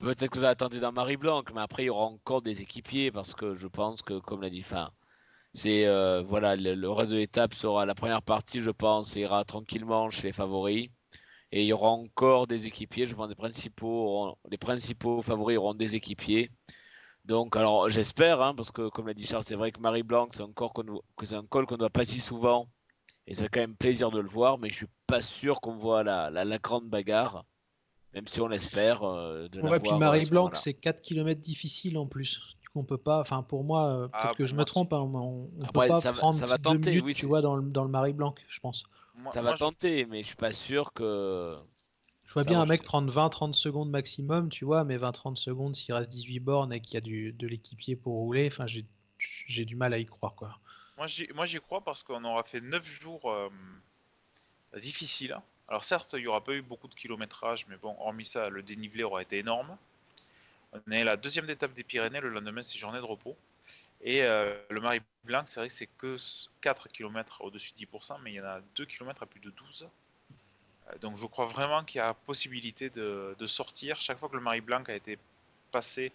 Peut-être 0.01 0.31
que 0.31 0.39
ça 0.41 0.55
tenter 0.55 0.81
dans 0.81 0.93
Marie 0.93 1.17
Blanc, 1.17 1.43
mais 1.55 1.61
après 1.61 1.85
il 1.85 1.87
y 1.87 1.91
aura 1.91 2.05
encore 2.07 2.43
des 2.43 2.61
équipiers 2.63 3.11
parce 3.11 3.35
que 3.35 3.55
je 3.57 3.67
pense 3.67 4.03
que, 4.03 4.19
comme 4.21 4.43
l'a 4.43 4.51
dit, 4.51 4.61
enfin, 4.61 4.91
c'est 5.55 5.87
euh, 5.87 6.23
voilà, 6.23 6.57
le, 6.57 6.91
reste 6.91 7.13
de 7.13 7.17
l'étape 7.17 7.55
sera 7.55 7.87
la 7.87 7.95
première 7.95 8.23
partie, 8.23 8.61
je 8.63 8.71
pense, 8.71 9.15
ira 9.17 9.45
tranquillement 9.45 10.11
chez 10.11 10.29
les 10.29 10.33
favoris. 10.33 10.91
Et 11.53 11.63
il 11.63 11.67
y 11.67 11.73
aura 11.73 11.91
encore 11.91 12.47
des 12.49 12.67
équipiers. 12.67 13.07
Je 13.07 13.15
pense 13.15 13.29
des 13.29 13.37
principaux, 13.37 14.37
les 14.51 14.59
principaux 14.59 15.23
favoris 15.23 15.59
auront 15.59 15.75
des 15.75 15.95
équipiers. 15.95 16.51
Donc, 17.25 17.57
alors 17.57 17.89
j'espère, 17.91 18.43
hein, 18.43 18.55
parce 18.55 18.71
que 18.73 18.89
comme 18.91 19.07
l'a 19.07 19.15
dit 19.15 19.27
Charles, 19.27 19.45
c'est 19.47 19.55
vrai 19.55 19.73
que 19.73 19.81
Marie 19.81 20.03
Blanc, 20.03 20.29
c'est 20.33 20.43
un, 20.43 20.47
un 20.47 20.53
col 20.53 21.67
qu'on 21.67 21.75
ne 21.77 21.79
voit 21.79 21.91
pas 21.91 22.05
si 22.05 22.21
souvent. 22.21 22.69
Et 23.27 23.35
c'est 23.35 23.49
quand 23.49 23.61
même 23.61 23.77
plaisir 23.77 24.11
de 24.11 24.21
le 24.21 24.29
voir, 24.29 24.59
mais 24.59 24.69
je 24.71 24.77
suis 24.77 24.87
pas 25.07 25.23
sûr 25.23 25.61
qu'on 25.61 25.77
voit 25.77 26.03
la, 26.03 26.59
grande 26.59 26.89
bagarre, 26.89 27.45
même 28.15 28.27
si 28.27 28.41
on 28.41 28.49
l'espère. 28.49 29.03
Euh, 29.03 29.49
de 29.49 29.61
ouais, 29.61 29.81
puis 29.81 29.93
Marie 29.93 30.29
Blanc, 30.29 30.51
c'est 30.55 30.75
4 30.75 31.03
km 31.03 31.41
difficiles 31.41 31.99
en 31.99 32.07
plus 32.07 32.57
on 32.75 32.85
peut 32.85 32.99
pas. 32.99 33.21
Enfin, 33.21 33.43
pour 33.43 33.65
moi, 33.65 33.87
euh, 33.87 34.09
peut-être 34.09 34.29
ah, 34.31 34.35
que 34.37 34.47
je 34.47 34.55
me 34.55 34.65
trompe, 34.65 34.93
hein, 34.93 35.01
on, 35.01 35.49
ne 35.57 35.67
peut 35.67 35.73
pas 35.73 36.13
prendre 36.13 36.35
ça 36.35 36.47
va 36.47 36.59
tenter, 36.59 36.91
minutes, 36.91 37.05
oui, 37.05 37.15
tu 37.15 37.27
vois, 37.27 37.41
dans 37.41 37.57
le, 37.57 37.63
dans 37.63 37.85
le 37.85 37.91
Marie 37.91 38.13
Blanc, 38.13 38.35
je 38.49 38.61
pense. 38.61 38.85
ça 39.31 39.43
va 39.43 39.57
tenter, 39.57 40.07
mais 40.07 40.23
je 40.23 40.29
suis 40.29 40.37
pas 40.37 40.53
sûr 40.53 40.93
que. 40.93 41.57
Je 42.27 42.33
vois 42.33 42.45
bien 42.45 42.61
un 42.61 42.67
mec 42.67 42.83
prendre 42.83 43.13
20-30 43.13 43.53
secondes 43.53 43.91
maximum, 43.91 44.49
tu 44.49 44.65
vois, 44.65 44.83
mais 44.83 44.97
20-30 44.97 45.37
secondes 45.37 45.77
s'il 45.77 45.95
reste 45.95 46.11
18 46.11 46.41
bornes 46.41 46.73
et 46.73 46.81
qu'il 46.81 46.95
y 46.95 46.97
a 46.97 47.01
du, 47.03 47.33
de 47.33 47.47
l'équipier 47.47 47.97
pour 47.97 48.15
rouler, 48.15 48.49
enfin, 48.51 48.67
j'ai 48.67 49.65
du 49.65 49.77
mal 49.77 49.93
à 49.93 49.99
y 49.99 50.07
croire, 50.07 50.35
quoi. 50.35 50.59
Moi, 50.97 51.07
j'y 51.07 51.61
crois 51.61 51.83
parce 51.83 52.03
qu'on 52.03 52.25
aura 52.25 52.43
fait 52.43 52.61
9 52.61 52.85
jours 53.01 53.31
euh, 53.31 53.51
difficiles. 54.81 55.37
Alors, 55.69 55.85
certes, 55.85 56.15
il 56.15 56.21
y 56.21 56.27
aura 56.27 56.43
pas 56.45 56.53
eu 56.53 56.63
beaucoup 56.63 56.89
de 56.89 56.95
kilométrage, 56.95 57.67
mais 57.69 57.77
bon, 57.77 57.97
hormis 57.99 58.27
ça, 58.27 58.49
le 58.49 58.63
dénivelé 58.63 59.03
aura 59.03 59.23
été 59.23 59.39
énorme. 59.39 59.77
On 60.73 60.91
est 60.91 61.05
la 61.05 61.17
deuxième 61.17 61.49
étape 61.49 61.73
des 61.73 61.85
Pyrénées, 61.85 62.21
le 62.21 62.31
lendemain 62.31 62.63
c'est 62.63 62.79
journée 62.79 62.99
de 62.99 63.05
repos. 63.05 63.37
Et 64.03 64.23
euh, 64.23 64.55
le 64.71 64.81
Marie 64.81 65.01
Blanc, 65.25 65.45
c'est 65.47 65.61
vrai 65.61 65.69
que 65.69 65.75
c'est 65.75 65.87
que 65.87 66.17
4 66.61 66.89
km 66.89 67.43
au-dessus 67.43 67.73
de 67.73 67.87
10%, 67.87 68.19
mais 68.23 68.33
il 68.33 68.35
y 68.35 68.41
en 68.41 68.45
a 68.45 68.61
2 68.77 68.85
km 68.85 69.23
à 69.23 69.27
plus 69.27 69.41
de 69.41 69.51
12. 69.51 69.89
Euh, 70.89 70.99
donc 70.99 71.17
je 71.17 71.27
crois 71.27 71.47
vraiment 71.47 71.85
qu'il 71.85 71.99
y 71.99 72.01
a 72.01 72.13
possibilité 72.13 72.91
de, 72.91 73.47
sortir. 73.47 74.01
Chaque 74.01 74.19
fois 74.19 74.29
que 74.29 74.37
le 74.37 74.43
Marie 74.43 74.61
Blanc 74.61 74.83
a 74.89 74.95
été 74.95 75.19
passé, 75.71 76.13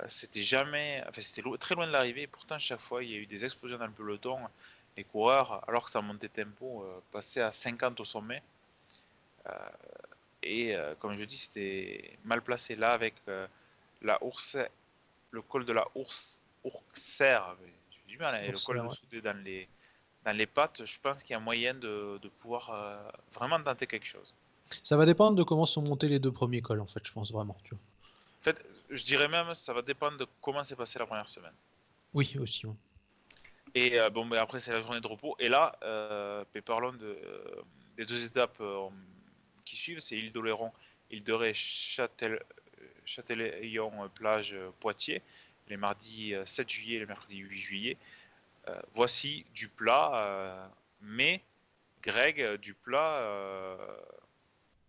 euh, 0.00 0.04
c'était 0.08 0.42
jamais, 0.42 1.02
enfin 1.08 1.22
c'était 1.22 1.42
très 1.58 1.74
loin 1.76 1.86
de 1.86 1.92
l'arrivée. 1.92 2.26
Pourtant 2.26 2.58
chaque 2.58 2.80
fois 2.80 3.04
il 3.04 3.10
y 3.10 3.14
a 3.14 3.18
eu 3.18 3.26
des 3.26 3.44
explosions 3.44 3.78
dans 3.78 3.86
le 3.86 3.92
peloton. 3.92 4.38
Les 4.96 5.04
coureurs, 5.04 5.62
alors 5.68 5.84
que 5.84 5.90
ça 5.90 6.02
montait 6.02 6.28
tempo, 6.28 6.84
passaient 7.12 7.40
à 7.40 7.52
50 7.52 8.00
au 8.00 8.04
sommet. 8.04 8.42
Et 10.42 10.74
comme 11.00 11.16
je 11.16 11.24
dis, 11.24 11.36
c'était 11.36 12.18
mal 12.24 12.42
placé 12.42 12.76
là 12.76 12.92
avec 12.92 13.14
la 14.02 14.22
ours, 14.22 14.56
le 15.30 15.42
col 15.42 15.64
de 15.64 15.72
la 15.72 15.86
ours, 15.94 16.40
ourcère, 16.64 17.56
j'ai 17.90 18.12
du 18.12 18.18
mal, 18.18 18.34
hein, 18.34 18.50
le 18.50 18.64
col 18.64 18.90
soudé 18.92 19.20
dans 19.20 19.36
les, 19.44 19.68
dans 20.24 20.36
les 20.36 20.46
pattes, 20.46 20.84
je 20.84 20.98
pense 21.00 21.22
qu'il 21.22 21.32
y 21.32 21.36
a 21.36 21.40
moyen 21.40 21.74
de, 21.74 22.18
de 22.18 22.28
pouvoir 22.28 22.70
euh, 22.70 23.10
vraiment 23.34 23.60
tenter 23.62 23.86
quelque 23.86 24.06
chose. 24.06 24.34
Ça 24.82 24.96
va 24.96 25.06
dépendre 25.06 25.36
de 25.36 25.42
comment 25.42 25.66
sont 25.66 25.82
montés 25.82 26.08
les 26.08 26.18
deux 26.18 26.32
premiers 26.32 26.60
cols, 26.60 26.80
en 26.80 26.86
fait, 26.86 27.00
je 27.04 27.12
pense 27.12 27.32
vraiment. 27.32 27.56
Tu 27.64 27.70
vois. 27.70 27.78
En 28.40 28.42
fait, 28.42 28.66
je 28.90 29.04
dirais 29.04 29.28
même, 29.28 29.54
ça 29.54 29.72
va 29.72 29.82
dépendre 29.82 30.18
de 30.18 30.26
comment 30.42 30.62
s'est 30.62 30.76
passé 30.76 30.98
la 30.98 31.06
première 31.06 31.28
semaine. 31.28 31.54
Oui, 32.14 32.36
aussi. 32.40 32.66
Et 33.74 33.98
euh, 33.98 34.10
bon, 34.10 34.26
ben 34.26 34.38
après, 34.38 34.60
c'est 34.60 34.72
la 34.72 34.80
journée 34.80 35.00
de 35.00 35.06
repos. 35.06 35.36
Et 35.38 35.48
là, 35.48 35.76
euh, 35.82 36.44
des 37.96 38.04
deux 38.04 38.24
étapes 38.24 38.60
euh, 38.60 38.88
qui 39.68 39.76
suivent 39.76 40.00
c'est 40.00 40.16
île 40.16 40.32
d'Oléron, 40.32 40.72
île 41.10 41.22
de 41.22 41.32
Ré, 41.32 41.52
Châtel, 41.54 42.42
Châtelaillon 43.04 43.92
euh, 44.02 44.08
plage 44.08 44.54
euh, 44.54 44.70
Poitiers, 44.80 45.22
les 45.68 45.76
mardis 45.76 46.32
7 46.46 46.66
euh, 46.66 46.68
juillet 46.68 46.96
et 46.96 47.00
les 47.00 47.06
mercredis 47.06 47.38
8 47.38 47.58
juillet. 47.58 47.96
voici 48.94 49.44
du 49.54 49.68
plat, 49.68 50.70
mais 51.00 51.42
Greg, 52.02 52.56
du 52.56 52.74
plat 52.74 53.76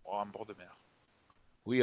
en 0.05 0.25
bord 0.25 0.45
de 0.45 0.53
mer. 0.53 0.77
Oui, 1.65 1.81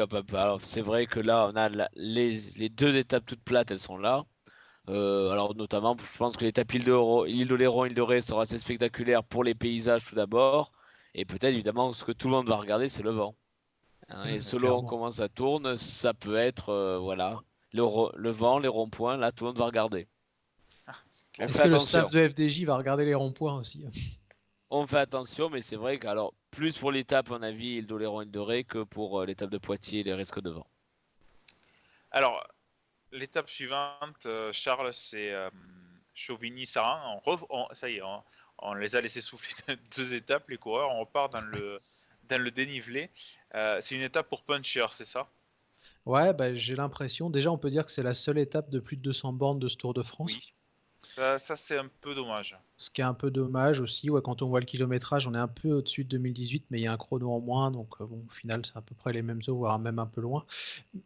c'est 0.63 0.81
vrai 0.81 1.07
que 1.07 1.21
là, 1.21 1.49
on 1.51 1.57
a 1.57 1.69
les, 1.95 2.69
deux 2.69 2.97
étapes 2.97 3.25
toutes 3.25 3.43
plates, 3.43 3.71
elles 3.71 3.81
sont 3.81 3.99
là. 3.99 4.25
alors 4.89 5.55
notamment, 5.55 5.97
je 5.99 6.19
pense 6.19 6.37
que 6.37 6.45
l'étape 6.45 6.75
île 6.75 6.85
de 6.85 7.55
Léron, 7.55 7.85
île 7.87 7.95
de 7.95 8.03
Ré 8.03 8.21
sera 8.21 8.43
assez 8.43 8.59
spectaculaire 8.59 9.25
pour 9.25 9.43
les 9.45 9.55
paysages 9.55 10.05
tout 10.05 10.15
d'abord. 10.15 10.73
Et 11.19 11.25
peut-être 11.25 11.55
évidemment 11.55 11.95
ce 11.95 12.05
que 12.05 12.13
tout 12.13 12.29
le 12.29 12.35
monde 12.35 12.47
va 12.47 12.57
regarder, 12.57 12.89
c'est 12.89 13.03
le 13.03 13.11
vent. 13.11 13.35
Hein, 14.09 14.27
et 14.27 14.39
selon 14.39 14.85
comment 14.85 15.11
ça 15.11 15.31
tourne, 15.31 15.79
ça 15.79 16.13
peut 16.13 16.37
être 16.37 16.69
euh, 16.69 16.99
voilà 16.99 17.41
le, 17.73 17.83
le, 18.17 18.31
vent, 18.31 18.59
les 18.59 18.69
ronds-points. 18.69 19.17
Là, 19.17 19.33
tout 19.33 19.45
le 19.45 19.49
monde 19.49 19.59
va 19.59 19.65
regarder. 19.65 20.07
Ah, 20.87 20.93
Est-ce 21.39 21.63
que 21.63 21.69
le 21.69 21.79
staff 21.79 22.13
de 22.13 22.29
FDJ 22.29 22.65
va 22.65 22.77
regarder 22.77 23.07
les 23.07 23.15
ronds-points 23.15 23.57
aussi? 23.57 23.87
On 24.69 24.87
fait 24.87 24.99
attention, 24.99 25.49
mais 25.49 25.63
c'est 25.63 25.77
vrai 25.77 25.99
que 25.99 26.07
alors 26.07 26.35
plus 26.51 26.77
pour 26.77 26.93
l'étape, 26.93 27.31
on 27.31 27.43
a 27.43 27.51
vu 27.51 27.65
il 27.65 27.87
d'Oléron 27.87 28.21
et 28.21 28.27
de 28.27 28.63
que 28.63 28.83
pour 28.83 29.21
euh, 29.21 29.27
l'étape 29.27 29.51
de 29.51 29.59
Poitiers, 29.59 30.03
les 30.03 30.13
risques 30.13 30.41
de 30.41 30.51
vent. 30.51 30.67
Alors, 32.11 32.47
l'étape 33.11 33.49
suivante, 33.49 34.27
euh, 34.27 34.53
Charles, 34.53 34.93
c'est 34.93 35.33
Chauvigny-Saran. 36.15 37.23
ça 37.73 37.89
y 37.89 37.97
est, 37.97 38.03
on, 38.03 38.23
les 38.79 38.97
a 38.97 39.01
laissés 39.01 39.21
souffler 39.21 39.77
deux 39.97 40.15
étapes, 40.15 40.49
les 40.49 40.59
coureurs. 40.59 40.91
On 40.91 41.01
repart 41.01 41.33
dans 41.33 41.41
le 41.41 41.81
dans 42.29 42.43
le 42.43 42.51
dénivelé. 42.51 43.11
Euh, 43.55 43.79
c'est 43.81 43.95
une 43.95 44.03
étape 44.03 44.29
pour 44.29 44.43
puncher, 44.43 44.87
c'est 44.91 45.05
ça? 45.05 45.29
Ouais, 46.05 46.33
bah, 46.33 46.55
j'ai 46.55 46.75
l'impression. 46.75 47.31
Déjà, 47.31 47.51
on 47.51 47.59
peut 47.59 47.71
dire 47.71 47.87
que 47.87 47.93
c'est 47.93 48.03
la 48.03 48.15
seule 48.15 48.39
étape 48.39 48.71
de 48.71 48.81
plus 48.81 48.97
de 48.97 49.03
200 49.03 49.33
bornes 49.33 49.59
de 49.59 49.69
ce 49.69 49.77
Tour 49.77 49.95
de 49.95 50.03
France. 50.03 50.37
Ça, 51.15 51.39
ça, 51.39 51.57
c'est 51.57 51.79
un 51.79 51.89
peu 52.01 52.15
dommage. 52.15 52.59
Ce 52.77 52.91
qui 52.91 53.01
est 53.01 53.05
un 53.05 53.15
peu 53.15 53.31
dommage 53.31 53.81
aussi, 53.81 54.11
ouais, 54.11 54.21
quand 54.23 54.43
on 54.43 54.49
voit 54.49 54.61
le 54.61 54.67
kilométrage, 54.67 55.27
on 55.27 55.35
est 55.35 55.39
un 55.39 55.49
peu 55.49 55.73
au-dessus 55.73 56.05
de 56.05 56.11
2018, 56.11 56.67
mais 56.71 56.81
il 56.81 56.83
y 56.83 56.87
a 56.87 56.93
un 56.93 56.97
chrono 56.97 57.33
en 57.33 57.41
moins, 57.41 57.71
donc 57.71 57.89
euh, 58.01 58.07
bon, 58.07 58.25
au 58.27 58.33
final, 58.33 58.67
c'est 58.67 58.77
à 58.77 58.81
peu 58.81 58.95
près 58.95 59.13
les 59.13 59.23
mêmes 59.23 59.41
eaux, 59.49 59.57
voire 59.57 59.79
même 59.79 59.99
un 59.99 60.07
peu 60.07 60.21
loin, 60.21 60.45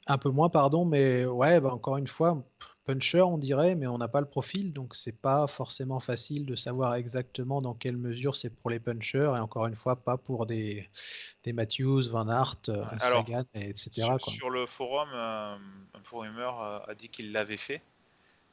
un 0.07 0.19
peu 0.19 0.31
moins, 0.31 0.49
pardon, 0.49 0.85
mais 0.85 1.27
ouais, 1.27 1.61
bah, 1.61 1.73
encore 1.73 1.99
une 1.99 2.09
fois, 2.09 2.43
puncher, 2.85 3.21
on 3.23 3.39
dirait, 3.39 3.75
mais 3.75 3.87
on 3.87 3.99
n'a 3.99 4.09
pas 4.09 4.21
le 4.21 4.27
profil, 4.27 4.73
donc 4.73 4.95
c'est 4.95 5.13
pas 5.17 5.47
forcément 5.47 6.01
facile 6.01 6.47
de 6.47 6.57
savoir 6.57 6.95
exactement 6.95 7.61
dans 7.63 7.75
quelle 7.75 7.97
mesure 7.97 8.37
c'est 8.37 8.51
pour 8.51 8.71
les 8.71 8.81
punchers, 8.81 9.33
et 9.37 9.41
encore 9.41 9.67
une 9.67 9.77
fois, 9.77 9.97
pas 9.97 10.17
pour 10.17 10.47
des, 10.47 10.89
des 11.45 11.53
Matthews, 11.53 12.09
Van 12.11 12.29
Aert, 12.29 12.57
euh, 12.69 12.85
Alors, 13.01 13.25
Sagan, 13.27 13.45
et 13.55 13.69
etc. 13.71 13.91
Sur, 13.93 14.09
quoi. 14.09 14.19
sur 14.33 14.51
le 14.51 14.67
forum, 14.67 15.09
euh, 15.15 15.57
un 15.95 16.03
forumeur 16.03 16.61
euh, 16.63 16.79
a 16.89 16.95
dit 16.95 17.09
qu'il 17.09 17.33
l'avait 17.33 17.57
fait. 17.57 17.83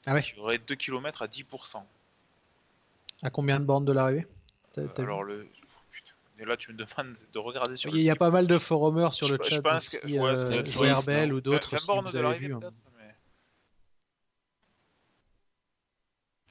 Ah 0.06 0.14
ouais, 0.14 0.24
Il 0.34 0.38
y 0.38 0.42
aurait 0.42 0.58
2 0.60 0.76
km 0.76 1.22
à 1.22 1.28
10%. 1.28 1.82
à 3.24 3.30
combien 3.30 3.60
de 3.60 3.66
bornes 3.66 3.86
de 3.86 3.92
l'arrivée? 3.92 4.28
Euh, 4.78 4.88
alors 4.98 5.24
le. 5.24 5.48
oh. 5.50 5.64
Et 6.40 6.46
là, 6.46 6.56
tu 6.56 6.72
me 6.72 6.78
demandes 6.78 7.18
de 7.34 7.40
regarder 7.40 7.76
sur 7.78 7.90
Il 7.96 8.00
y 8.04 8.12
a 8.12 8.16
pas 8.16 8.30
mal 8.30 8.46
de 8.46 8.60
forumers 8.60 9.12
sur 9.12 9.26
Je- 9.26 9.36
le 9.38 9.44
chat 9.44 9.60
pense 9.64 9.90
que- 9.90 9.98
aussi, 10.06 10.20
ouais, 10.20 11.00
euh, 11.10 11.32
ou 11.32 11.42
d'autres 11.42 11.72
20 11.72 11.78
aussi, 11.78 11.88
bornes 11.88 12.06
vous 12.06 12.12
de 12.12 12.20
l'arrivée 12.20 12.54
hein. 12.54 12.60
peut-être, 12.60 12.74
mais... 12.96 13.16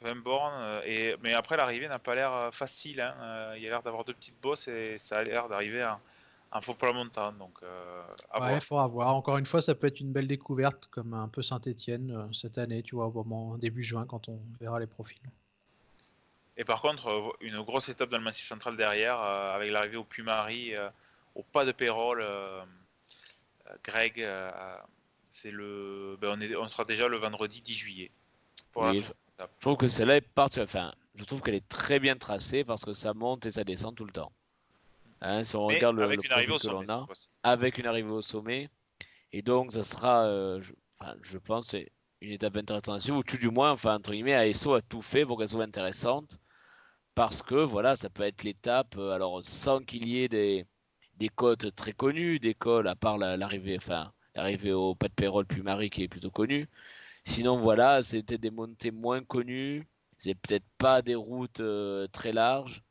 20 0.02 0.16
bornes, 0.22 0.54
euh, 0.58 0.82
et... 0.84 1.16
mais 1.22 1.32
après 1.34 1.56
l'arrivée 1.56 1.88
n'a 1.88 1.98
pas 1.98 2.14
l'air 2.14 2.32
euh, 2.32 2.50
facile. 2.50 3.00
hein. 3.00 3.14
Euh, 3.20 3.54
Il 3.56 3.62
y 3.62 3.66
a 3.66 3.70
l'air 3.70 3.82
d'avoir 3.82 4.04
deux 4.04 4.14
petites 4.14 4.40
bosses 4.40 4.68
et 4.68 4.98
ça 4.98 5.18
a 5.18 5.22
l'air 5.24 5.48
d'arriver 5.48 5.84
en, 5.84 5.98
en 6.52 6.60
faux 6.60 6.74
plat 6.74 6.92
montant. 6.92 7.32
Donc, 7.32 7.54
euh, 7.62 8.02
à 8.30 8.40
Ouais, 8.40 8.48
voir. 8.50 8.62
faudra 8.62 8.86
voir. 8.88 9.14
Encore 9.14 9.38
une 9.38 9.46
fois, 9.46 9.60
ça 9.60 9.74
peut 9.74 9.86
être 9.86 10.00
une 10.00 10.12
belle 10.12 10.28
découverte, 10.28 10.88
comme 10.90 11.14
un 11.14 11.28
peu 11.28 11.42
Saint-Etienne 11.42 12.28
cette 12.32 12.58
année, 12.58 12.82
tu 12.82 12.94
vois, 12.94 13.06
au 13.06 13.12
moment 13.24 13.56
début 13.58 13.82
juin, 13.84 14.04
quand 14.06 14.28
on 14.28 14.38
verra 14.60 14.78
les 14.80 14.86
profils. 14.86 15.18
Et 16.58 16.64
par 16.64 16.80
contre, 16.80 17.36
une 17.40 17.60
grosse 17.62 17.88
étape 17.90 18.08
dans 18.10 18.16
le 18.18 18.24
massif 18.24 18.48
central 18.48 18.76
derrière, 18.76 19.20
euh, 19.20 19.54
avec 19.54 19.70
l'arrivée 19.70 19.98
au 19.98 20.04
Puy-Marie, 20.04 20.74
euh, 20.74 20.88
au 21.34 21.42
pas 21.42 21.64
de 21.66 21.72
Pérol, 21.72 22.24
Greg, 23.84 24.22
euh, 24.22 24.50
c'est 25.30 25.50
le, 25.50 26.16
ben, 26.20 26.34
on, 26.36 26.40
est... 26.40 26.56
on 26.56 26.68
sera 26.68 26.84
déjà 26.84 27.08
le 27.08 27.16
vendredi 27.18 27.60
10 27.60 27.74
juillet. 27.74 28.10
Pour 28.72 28.84
Oui. 28.84 29.04
Je 29.38 29.44
trouve 29.60 29.76
que 29.76 29.88
celle-là 29.88 30.16
est 30.16 30.20
partie. 30.20 30.60
Enfin, 30.60 30.92
je 31.14 31.24
trouve 31.24 31.40
qu'elle 31.42 31.54
est 31.54 31.68
très 31.68 31.98
bien 31.98 32.16
tracée 32.16 32.64
parce 32.64 32.84
que 32.84 32.92
ça 32.92 33.14
monte 33.14 33.46
et 33.46 33.50
ça 33.50 33.64
descend 33.64 33.94
tout 33.94 34.04
le 34.04 34.12
temps. 34.12 34.32
Hein, 35.20 35.44
si 35.44 35.56
on 35.56 35.66
Mais 35.68 35.74
regarde 35.76 35.96
le, 35.96 36.14
le 36.14 36.22
profil 36.22 36.58
que 36.58 36.68
l'on 36.68 36.88
a, 36.88 37.06
avec 37.42 37.78
une 37.78 37.86
arrivée 37.86 38.10
au 38.10 38.22
sommet, 38.22 38.68
et 39.32 39.42
donc 39.42 39.72
ça 39.72 39.84
sera, 39.84 40.24
euh, 40.26 40.60
je, 40.62 40.72
enfin, 41.00 41.14
je 41.22 41.38
pense, 41.38 41.74
une 42.20 42.32
étape 42.32 42.56
intéressante 42.56 43.08
ou 43.08 43.22
tout 43.22 43.38
du 43.38 43.50
moins, 43.50 43.72
enfin, 43.72 43.96
entre 43.96 44.12
guillemets, 44.12 44.34
ASO 44.34 44.74
a 44.74 44.82
tout 44.82 45.02
fait 45.02 45.26
pour 45.26 45.38
qu'elle 45.38 45.48
soit 45.48 45.64
intéressante, 45.64 46.38
parce 47.14 47.42
que 47.42 47.54
voilà, 47.56 47.96
ça 47.96 48.10
peut 48.10 48.22
être 48.22 48.42
l'étape, 48.44 48.96
euh, 48.98 49.12
alors 49.12 49.44
sans 49.44 49.80
qu'il 49.80 50.06
y 50.08 50.22
ait 50.22 50.28
des, 50.28 50.66
des 51.16 51.28
côtes 51.28 51.74
très 51.74 51.92
connues, 51.92 52.38
des 52.38 52.54
cols, 52.54 52.88
à 52.88 52.96
part 52.96 53.18
la- 53.18 53.36
l'arrivée, 53.36 53.76
enfin, 53.78 54.12
l'arrivée 54.34 54.72
au 54.72 54.94
pas 54.94 55.08
de 55.08 55.14
Pérol 55.14 55.46
puis 55.46 55.62
Marie 55.62 55.90
qui 55.90 56.02
est 56.04 56.08
plutôt 56.08 56.30
connue. 56.30 56.68
Sinon, 57.26 57.58
voilà, 57.60 58.02
c'était 58.02 58.38
des 58.38 58.50
montées 58.50 58.90
moins 58.90 59.22
connues, 59.22 59.86
c'est 60.16 60.34
peut-être 60.34 60.64
pas 60.78 61.02
des 61.02 61.14
routes 61.14 61.60
euh, 61.60 62.06
très 62.08 62.32
larges. 62.32 62.82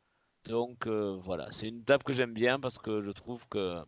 Donc 0.45 0.87
euh, 0.87 1.17
voilà, 1.23 1.47
c'est 1.51 1.67
une 1.69 1.79
étape 1.81 2.03
que 2.03 2.13
j'aime 2.13 2.33
bien 2.33 2.59
parce 2.59 2.77
que 2.77 3.01
je 3.01 3.09
trouve 3.11 3.47
que 3.49 3.81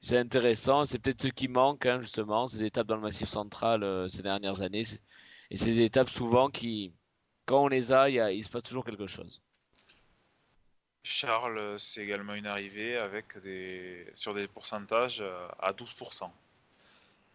c'est 0.00 0.18
intéressant. 0.18 0.84
C'est 0.86 0.98
peut-être 0.98 1.22
ce 1.22 1.28
qui 1.28 1.48
manque, 1.48 1.86
hein, 1.86 2.00
justement, 2.02 2.46
ces 2.48 2.64
étapes 2.64 2.86
dans 2.88 2.96
le 2.96 3.02
Massif 3.02 3.28
central 3.28 3.82
euh, 3.84 4.08
ces 4.08 4.22
dernières 4.22 4.62
années. 4.62 4.84
Et 5.50 5.56
ces 5.56 5.80
étapes, 5.80 6.10
souvent, 6.10 6.50
qui, 6.50 6.94
quand 7.46 7.64
on 7.64 7.68
les 7.68 7.92
a, 7.92 8.02
a- 8.02 8.32
il 8.32 8.44
se 8.44 8.50
passe 8.50 8.64
toujours 8.64 8.84
quelque 8.84 9.06
chose. 9.06 9.42
Charles, 11.02 11.78
c'est 11.78 12.02
également 12.02 12.34
une 12.34 12.46
arrivée 12.46 12.96
avec 12.96 13.38
des 13.42 14.10
sur 14.14 14.34
des 14.34 14.48
pourcentages 14.48 15.22
à 15.58 15.72
12%. 15.72 16.32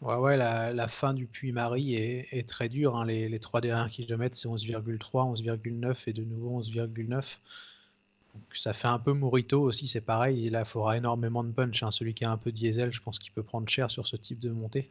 Ouais, 0.02 0.16
ouais, 0.16 0.38
la, 0.38 0.88
fin 0.88 1.14
du 1.14 1.26
Puy-Marie 1.28 1.96
est, 1.96 2.28
est 2.32 2.48
très 2.48 2.70
dure. 2.70 2.96
hein. 2.96 3.06
Les, 3.06 3.28
les 3.30 3.40
3 3.40 3.60
derniers 3.62 3.90
kilomètres, 3.90 4.38
c'est 4.38 4.48
11,3, 4.48 4.98
11,9 5.42 5.98
et 6.08 6.14
de 6.14 6.24
nouveau 6.24 6.62
11,9. 6.62 7.40
Donc 8.34 8.44
ça 8.56 8.74
fait 8.74 8.88
un 8.90 9.00
peu 9.00 9.14
Morito 9.14 9.62
aussi, 9.62 9.88
c'est 9.88 10.02
pareil. 10.02 10.50
Là, 10.50 10.62
il 10.62 10.66
faudra 10.66 10.98
énormément 10.98 11.44
de 11.44 11.52
punch. 11.52 11.82
hein. 11.84 11.92
Celui 11.92 12.14
qui 12.14 12.26
a 12.26 12.32
un 12.32 12.38
peu 12.38 12.52
diesel, 12.52 12.92
je 12.94 13.02
pense 13.02 13.18
qu'il 13.20 13.32
peut 13.32 13.44
prendre 13.44 13.68
cher 13.70 13.90
sur 13.90 14.08
ce 14.08 14.18
type 14.18 14.40
de 14.40 14.50
montée. 14.52 14.90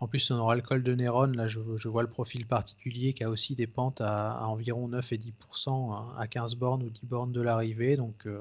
En 0.00 0.08
plus, 0.08 0.30
on 0.32 0.36
aura 0.36 0.56
le 0.56 0.62
col 0.62 0.82
de 0.82 0.94
Néron. 0.94 1.26
Là, 1.28 1.46
je, 1.48 1.60
vois 1.60 2.02
le 2.02 2.08
profil 2.08 2.46
particulier 2.46 3.12
qui 3.14 3.22
a 3.24 3.30
aussi 3.30 3.54
des 3.54 3.66
pentes 3.68 4.00
à, 4.00 4.32
à 4.32 4.44
environ 4.46 4.88
9 4.88 5.12
et 5.12 5.18
10% 5.18 5.94
hein, 5.94 6.14
à 6.18 6.26
15 6.26 6.56
bornes 6.56 6.82
ou 6.82 6.90
10 6.90 7.06
bornes 7.06 7.32
de 7.32 7.40
l'arrivée. 7.40 7.96
Donc 7.96 8.26
euh, 8.26 8.40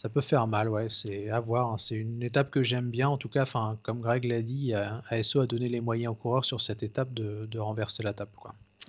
ça 0.00 0.08
peut 0.08 0.22
faire 0.22 0.46
mal, 0.46 0.70
ouais, 0.70 0.88
c'est 0.88 1.28
à 1.28 1.40
voir. 1.40 1.72
hein. 1.72 1.76
C'est 1.76 1.94
une 1.94 2.22
étape 2.22 2.50
que 2.50 2.62
j'aime 2.62 2.88
bien, 2.88 3.10
en 3.10 3.18
tout 3.18 3.28
cas, 3.28 3.44
comme 3.82 4.00
Greg 4.00 4.24
l'a 4.24 4.40
dit, 4.40 4.72
euh, 4.72 4.88
ASO 5.10 5.40
a 5.40 5.46
donné 5.46 5.68
les 5.68 5.82
moyens 5.82 6.12
aux 6.12 6.14
coureurs 6.14 6.46
sur 6.46 6.62
cette 6.62 6.82
étape 6.82 7.12
de, 7.12 7.58
renverser 7.58 8.02
la 8.02 8.14
table. 8.14 8.30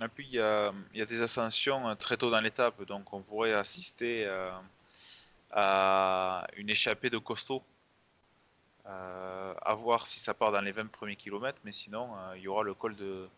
Et 0.02 0.08
puis 0.08 0.26
il 0.26 0.36
y 0.36 0.40
a, 0.40 0.72
des 1.06 1.20
ascensions 1.20 1.86
euh, 1.86 1.94
très 1.96 2.16
tôt 2.16 2.30
dans 2.30 2.40
l'étape, 2.40 2.82
donc 2.86 3.12
on 3.12 3.20
pourrait 3.20 3.52
assister 3.52 4.24
euh, 4.26 4.50
à 5.50 6.46
une 6.56 6.70
échappée 6.70 7.10
de 7.10 7.18
costaud. 7.18 7.62
À 8.84 9.74
voir 9.74 10.06
si 10.06 10.18
ça 10.18 10.32
part 10.32 10.50
dans 10.50 10.60
les 10.62 10.72
20 10.72 10.90
premiers 10.90 11.16
kilomètres, 11.16 11.58
mais 11.64 11.72
sinon 11.72 12.08
il 12.36 12.42
y 12.42 12.48
aura 12.48 12.62
le 12.62 12.74
col 12.74 12.96
de 12.96 13.28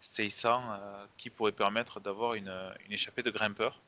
600 0.00 0.62
euh, 0.70 1.04
qui 1.16 1.30
pourrait 1.30 1.52
permettre 1.52 2.00
d'avoir 2.00 2.34
une, 2.34 2.52
une 2.86 2.92
échappée 2.92 3.22
de 3.22 3.30
grimpeurs. 3.30 3.80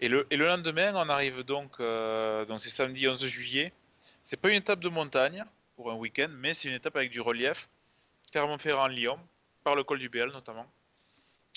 Et 0.00 0.08
le, 0.08 0.26
lendemain, 0.30 0.94
on 0.94 1.08
arrive 1.08 1.42
donc, 1.42 1.72
euh, 1.78 2.44
donc 2.46 2.60
c'est 2.60 2.70
samedi 2.70 3.06
11 3.06 3.24
juillet. 3.26 3.72
C'est 4.24 4.38
pas 4.38 4.48
une 4.48 4.56
étape 4.56 4.80
de 4.80 4.88
montagne 4.88 5.44
pour 5.76 5.90
un 5.90 5.94
week-end, 5.94 6.28
mais 6.30 6.54
c'est 6.54 6.68
une 6.68 6.74
étape 6.74 6.96
avec 6.96 7.10
du 7.10 7.20
relief. 7.20 7.68
Clermont-Ferrand-Lyon, 8.32 9.18
par 9.62 9.74
le 9.74 9.84
col 9.84 9.98
du 9.98 10.08
Béal 10.08 10.30
notamment 10.32 10.66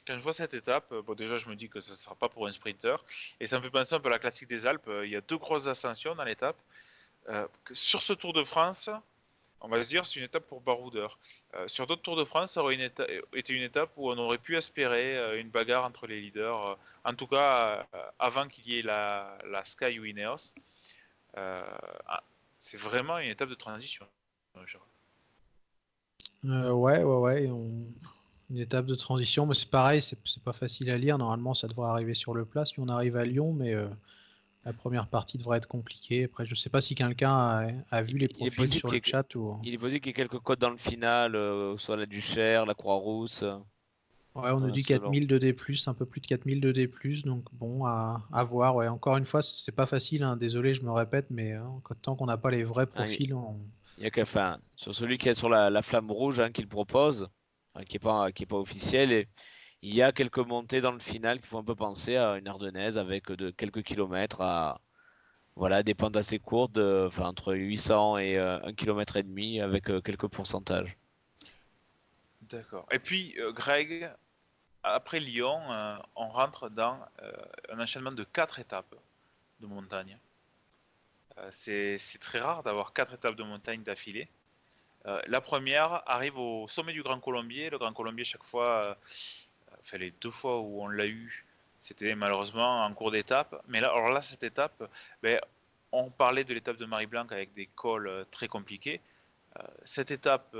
quand 0.05 0.15
je 0.15 0.19
vois 0.19 0.33
cette 0.33 0.53
étape, 0.53 0.91
euh, 0.91 1.01
bon 1.01 1.13
déjà 1.13 1.37
je 1.37 1.47
me 1.47 1.55
dis 1.55 1.69
que 1.69 1.79
ce 1.79 1.91
ne 1.91 1.95
sera 1.95 2.15
pas 2.15 2.29
pour 2.29 2.45
un 2.45 2.51
sprinter, 2.51 2.97
et 3.39 3.47
ça 3.47 3.57
me 3.57 3.63
fait 3.63 3.69
penser 3.69 3.95
un 3.95 3.99
peu 3.99 4.09
à 4.09 4.11
la 4.11 4.19
classique 4.19 4.49
des 4.49 4.67
Alpes, 4.67 4.87
euh, 4.87 5.05
il 5.05 5.11
y 5.11 5.15
a 5.15 5.21
deux 5.21 5.37
grosses 5.37 5.67
ascensions 5.67 6.15
dans 6.15 6.23
l'étape. 6.23 6.57
Sur 7.71 8.01
ce 8.01 8.11
Tour 8.11 8.33
de 8.33 8.43
France, 8.43 8.89
on 9.63 9.69
va 9.69 9.81
se 9.81 9.87
dire 9.87 10.05
c'est 10.05 10.19
une 10.19 10.25
étape 10.25 10.45
pour 10.45 10.61
baroudeur. 10.61 11.17
Euh, 11.55 11.67
sur 11.67 11.87
d'autres 11.87 12.01
Tours 12.01 12.17
de 12.17 12.25
France, 12.25 12.51
ça 12.51 12.61
aurait 12.61 12.75
une 12.75 12.81
été 12.81 13.53
une 13.53 13.63
étape 13.63 13.91
où 13.95 14.11
on 14.11 14.17
aurait 14.17 14.37
pu 14.37 14.57
espérer 14.57 15.17
euh, 15.17 15.39
une 15.39 15.49
bagarre 15.49 15.85
entre 15.85 16.05
les 16.05 16.19
leaders, 16.19 16.67
euh, 16.67 16.75
en 17.05 17.13
tout 17.13 17.27
cas 17.27 17.87
avant 18.19 18.47
qu'il 18.47 18.69
y 18.69 18.79
ait 18.79 18.81
la, 18.81 19.39
Sky 19.63 19.99
ou 19.99 20.05
Ineos. 20.05 20.53
Ah, 21.35 22.23
c'est 22.59 22.77
vraiment 22.77 23.17
une 23.17 23.29
étape 23.29 23.49
de 23.49 23.55
transition. 23.55 24.05
ouais, 26.43 27.03
ouais, 27.03 27.03
ouais, 27.03 27.45
une 27.45 28.57
étape 28.57 28.85
de 28.85 28.95
transition, 28.95 29.45
mais 29.45 29.53
c'est 29.53 29.69
pareil, 29.69 30.01
c'est 30.01 30.43
pas 30.43 30.53
facile 30.53 30.91
à 30.91 30.97
lire. 30.97 31.17
Normalement, 31.17 31.53
ça 31.53 31.69
devrait 31.69 31.89
arriver 31.89 32.13
sur 32.13 32.33
le 32.33 32.43
plat 32.43 32.65
si 32.65 32.79
on 32.79 32.89
arrive 32.89 33.15
à 33.15 33.23
Lyon, 33.23 33.53
mais 33.53 33.73
la 34.65 34.73
première 34.73 35.07
partie 35.07 35.37
devrait 35.37 35.57
être 35.57 35.67
compliquée. 35.67 36.25
Après, 36.25 36.45
je 36.45 36.55
sais 36.55 36.69
pas 36.69 36.81
si 36.81 36.95
quelqu'un 36.95 37.31
a, 37.31 37.67
a 37.91 38.01
vu 38.01 38.17
les 38.17 38.27
profils 38.27 38.67
sur 38.67 38.89
le 38.89 38.99
chat 39.03 39.35
ou. 39.35 39.59
Il 39.63 39.73
est 39.73 39.77
possible 39.77 39.99
qu'il 40.01 40.09
y 40.09 40.11
ait 40.11 40.13
quelques 40.13 40.39
codes 40.39 40.59
dans 40.59 40.69
le 40.69 40.77
final, 40.77 41.35
euh, 41.35 41.77
soit 41.77 41.97
la 41.97 42.05
Duchère, 42.05 42.65
la 42.65 42.73
Croix-Rousse. 42.73 43.43
Ouais, 44.35 44.49
on 44.49 44.61
nous 44.61 44.71
dit 44.71 44.81
selon. 44.81 45.01
4000 45.01 45.27
de 45.27 45.37
D+, 45.37 45.55
un 45.85 45.93
peu 45.93 46.05
plus 46.05 46.19
de 46.21 46.25
4000 46.25 46.59
de 46.59 46.71
D+, 46.71 46.89
donc 47.23 47.43
bon, 47.53 47.85
à, 47.85 48.25
à 48.31 48.43
voir. 48.43 48.75
Ouais. 48.75 48.87
Encore 48.87 49.17
une 49.17 49.25
fois, 49.25 49.43
c'est 49.43 49.71
pas 49.71 49.85
facile, 49.85 50.23
hein, 50.23 50.37
désolé, 50.37 50.73
je 50.73 50.83
me 50.83 50.91
répète, 50.91 51.27
mais 51.29 51.53
euh, 51.53 51.61
tant 52.01 52.15
qu'on 52.15 52.25
n'a 52.25 52.37
pas 52.37 52.49
les 52.49 52.63
vrais 52.63 52.87
Ah, 52.95 53.05
il- 53.05 53.15
profils, 53.15 53.33
on... 53.35 53.57
Il 53.99 54.03
y 54.03 54.07
a 54.07 54.09
que, 54.09 54.21
enfin, 54.21 54.57
sur 54.75 54.95
celui 54.95 55.19
qui 55.19 55.29
est 55.29 55.35
sur 55.35 55.49
la, 55.49 55.69
la 55.69 55.83
flamme 55.83 56.09
rouge 56.09 56.39
hein, 56.39 56.49
qu'il 56.51 56.67
propose, 56.67 57.27
hein, 57.75 57.83
qui 57.83 57.95
n'est 57.95 57.99
pas, 57.99 58.31
qui 58.31 58.41
est 58.41 58.47
pas 58.47 58.57
officiel, 58.57 59.11
et 59.11 59.27
il 59.83 59.93
y 59.93 60.01
a 60.01 60.11
quelques 60.13 60.39
montées 60.39 60.79
dans 60.81 60.93
le 60.93 60.99
final 60.99 61.41
qui 61.41 61.47
font 61.47 61.59
un 61.59 61.63
peu 61.63 61.75
penser 61.75 62.15
à 62.15 62.37
une 62.37 62.47
ardennaise 62.47 62.97
avec 62.97 63.31
de 63.31 63.51
quelques 63.51 63.83
kilomètres 63.83 64.41
à 64.41 64.79
voilà, 65.55 65.83
des 65.83 65.93
pentes 65.93 66.17
assez 66.17 66.39
courtes, 66.39 66.79
enfin, 66.79 67.27
entre 67.27 67.53
800 67.53 68.17
et 68.17 68.37
euh, 68.39 68.59
1 68.63 68.73
km 68.73 69.17
et 69.17 69.23
demi 69.23 69.61
avec 69.61 69.89
euh, 69.91 70.01
quelques 70.01 70.27
pourcentages. 70.27 70.97
D'accord. 72.41 72.87
Et 72.91 72.97
puis, 72.97 73.35
euh, 73.37 73.51
Greg, 73.51 74.09
après 74.81 75.19
Lyon, 75.19 75.59
euh, 75.69 75.95
on 76.15 76.27
rentre 76.29 76.69
dans 76.69 76.99
euh, 77.21 77.31
un 77.71 77.79
enchaînement 77.79 78.11
de 78.11 78.23
quatre 78.23 78.59
étapes 78.59 78.95
de 79.59 79.67
montagne. 79.67 80.17
Euh, 81.37 81.49
c'est 81.51 81.99
très 82.19 82.39
rare 82.39 82.63
d'avoir 82.63 82.93
quatre 82.93 83.13
étapes 83.13 83.35
de 83.35 83.43
montagne 83.43 83.83
d'affilée. 83.83 84.27
Euh, 85.05 85.21
la 85.27 85.41
première 85.41 86.01
arrive 86.09 86.37
au 86.37 86.67
sommet 86.67 86.93
du 86.93 87.03
Grand 87.03 87.19
Colombier. 87.19 87.69
Le 87.69 87.77
Grand 87.77 87.93
Colombier, 87.93 88.23
chaque 88.23 88.43
fois, 88.43 88.65
euh, 88.65 88.95
enfin 89.83 89.97
les 89.97 90.11
deux 90.11 90.31
fois 90.31 90.59
où 90.59 90.81
on 90.81 90.87
l'a 90.87 91.07
eu, 91.07 91.45
c'était 91.79 92.15
malheureusement 92.15 92.85
en 92.85 92.93
cours 92.93 93.11
d'étape. 93.11 93.63
Mais 93.67 93.81
là, 93.81 93.89
alors 93.89 94.09
là, 94.09 94.21
cette 94.21 94.43
étape, 94.43 94.89
ben, 95.21 95.39
on 95.91 96.09
parlait 96.09 96.43
de 96.43 96.53
l'étape 96.53 96.77
de 96.77 96.85
Marie-Blanc 96.85 97.27
avec 97.29 97.53
des 97.53 97.67
cols 97.67 98.07
euh, 98.07 98.23
très 98.31 98.47
compliqués. 98.47 99.01
cette 99.83 100.09
étape 100.11 100.55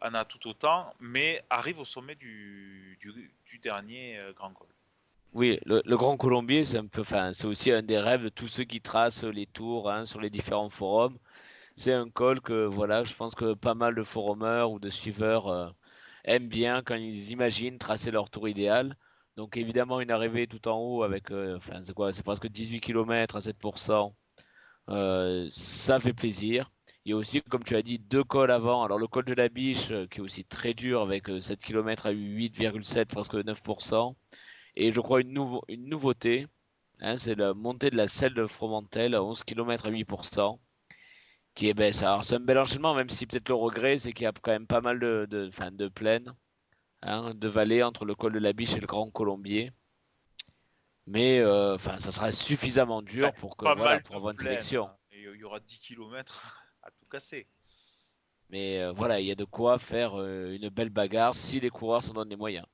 en 0.00 0.14
a 0.14 0.24
tout 0.24 0.48
autant, 0.48 0.94
mais 1.00 1.42
arrive 1.50 1.80
au 1.80 1.84
sommet 1.84 2.14
du, 2.14 2.96
du, 3.00 3.58
dernier 3.58 4.20
grand 4.36 4.52
col. 4.52 4.68
Oui, 5.34 5.58
le, 5.66 5.96
Grand 5.96 6.16
Colombier, 6.16 6.64
c'est 6.64 6.78
un 6.78 6.86
peu, 6.86 7.02
enfin, 7.02 7.32
c'est 7.32 7.46
aussi 7.46 7.70
un 7.72 7.82
des 7.82 7.98
rêves 7.98 8.22
de 8.22 8.28
tous 8.30 8.48
ceux 8.48 8.64
qui 8.64 8.80
tracent 8.80 9.24
les 9.24 9.46
tours 9.46 9.90
hein, 9.90 10.06
sur 10.06 10.20
les 10.20 10.30
différents 10.30 10.70
forums. 10.70 11.18
C'est 11.74 11.92
un 11.92 12.08
col 12.08 12.40
que, 12.40 12.64
voilà, 12.64 13.04
je 13.04 13.14
pense 13.14 13.34
que 13.34 13.52
pas 13.52 13.74
mal 13.74 13.94
de 13.94 14.02
forumers 14.02 14.70
ou 14.70 14.78
de 14.78 14.88
suiveurs 14.88 15.74
aiment 16.26 16.48
bien 16.48 16.82
quand 16.82 16.96
ils 16.96 17.30
imaginent 17.30 17.78
tracer 17.78 18.10
leur 18.10 18.30
tour 18.30 18.48
idéal. 18.48 18.96
Donc 19.36 19.56
évidemment 19.56 20.00
une 20.00 20.10
arrivée 20.10 20.46
tout 20.46 20.66
en 20.68 20.78
haut 20.78 21.02
avec, 21.02 21.30
euh, 21.30 21.56
enfin 21.56 21.82
c'est 21.84 21.94
quoi, 21.94 22.12
c'est 22.12 22.22
presque 22.22 22.48
18 22.48 22.80
km 22.80 23.36
à 23.36 23.40
7%. 23.40 24.14
Euh, 24.88 25.46
ça 25.50 26.00
fait 26.00 26.12
plaisir. 26.14 26.70
Il 27.04 27.10
y 27.10 27.12
a 27.12 27.16
aussi, 27.16 27.42
comme 27.42 27.64
tu 27.64 27.76
as 27.76 27.82
dit, 27.82 27.98
deux 27.98 28.24
cols 28.24 28.50
avant. 28.50 28.82
Alors 28.84 28.98
le 28.98 29.06
col 29.08 29.24
de 29.24 29.34
la 29.34 29.48
Biche 29.48 29.90
euh, 29.90 30.06
qui 30.08 30.18
est 30.18 30.22
aussi 30.22 30.44
très 30.44 30.74
dur 30.74 31.02
avec 31.02 31.28
7 31.40 31.60
km 31.62 32.06
à 32.06 32.12
8,7, 32.12 33.06
presque 33.06 33.34
9%. 33.34 34.14
Et 34.76 34.92
je 34.92 35.00
crois 35.00 35.20
une, 35.20 35.60
une 35.68 35.88
nouveauté, 35.88 36.46
hein, 37.00 37.16
c'est 37.16 37.34
la 37.34 37.54
montée 37.54 37.90
de 37.90 37.96
la 37.96 38.08
selle 38.08 38.34
de 38.34 38.46
Fromentel 38.46 39.14
à 39.14 39.22
11 39.24 39.44
km 39.44 39.86
à 39.86 39.90
8%. 39.90 40.58
Qui 41.56 41.70
est, 41.70 41.74
ben, 41.74 41.92
c'est 41.92 42.04
un 42.04 42.40
bel 42.40 42.58
enchaînement, 42.58 42.94
même 42.94 43.10
si 43.10 43.26
peut-être 43.26 43.48
le 43.48 43.54
regret, 43.56 43.98
c'est 43.98 44.12
qu'il 44.12 44.24
y 44.24 44.26
a 44.28 44.32
quand 44.32 44.52
même 44.52 44.66
pas 44.66 44.82
mal 44.82 45.00
de, 45.00 45.26
de, 45.28 45.50
de 45.70 45.88
plaines. 45.88 46.32
Hein, 47.02 47.34
de 47.34 47.48
vallée 47.48 47.82
entre 47.82 48.04
le 48.04 48.14
col 48.14 48.32
de 48.32 48.38
la 48.38 48.52
Biche 48.52 48.74
et 48.74 48.80
le 48.80 48.86
Grand 48.86 49.10
Colombier. 49.10 49.72
Mais 51.06 51.38
euh, 51.38 51.76
enfin, 51.76 51.98
ça 51.98 52.12
sera 52.12 52.30
suffisamment 52.32 53.00
dur 53.00 53.32
pour, 53.34 53.56
que, 53.56 53.64
voilà, 53.64 54.00
pour 54.00 54.16
avoir 54.16 54.32
une 54.32 54.38
sélection. 54.38 54.86
Hein. 54.86 54.96
il 55.12 55.40
y 55.40 55.44
aura 55.44 55.60
10 55.60 55.78
km 55.78 56.66
à 56.82 56.90
tout 56.90 57.06
casser. 57.10 57.46
Mais 58.50 58.82
euh, 58.82 58.92
voilà, 58.92 59.20
il 59.20 59.26
y 59.26 59.32
a 59.32 59.34
de 59.34 59.44
quoi 59.44 59.78
faire 59.78 60.20
euh, 60.20 60.54
une 60.54 60.68
belle 60.68 60.90
bagarre 60.90 61.34
si 61.34 61.58
les 61.58 61.70
coureurs 61.70 62.02
s'en 62.02 62.12
donnent 62.12 62.28
les 62.28 62.36
moyens. 62.36 62.66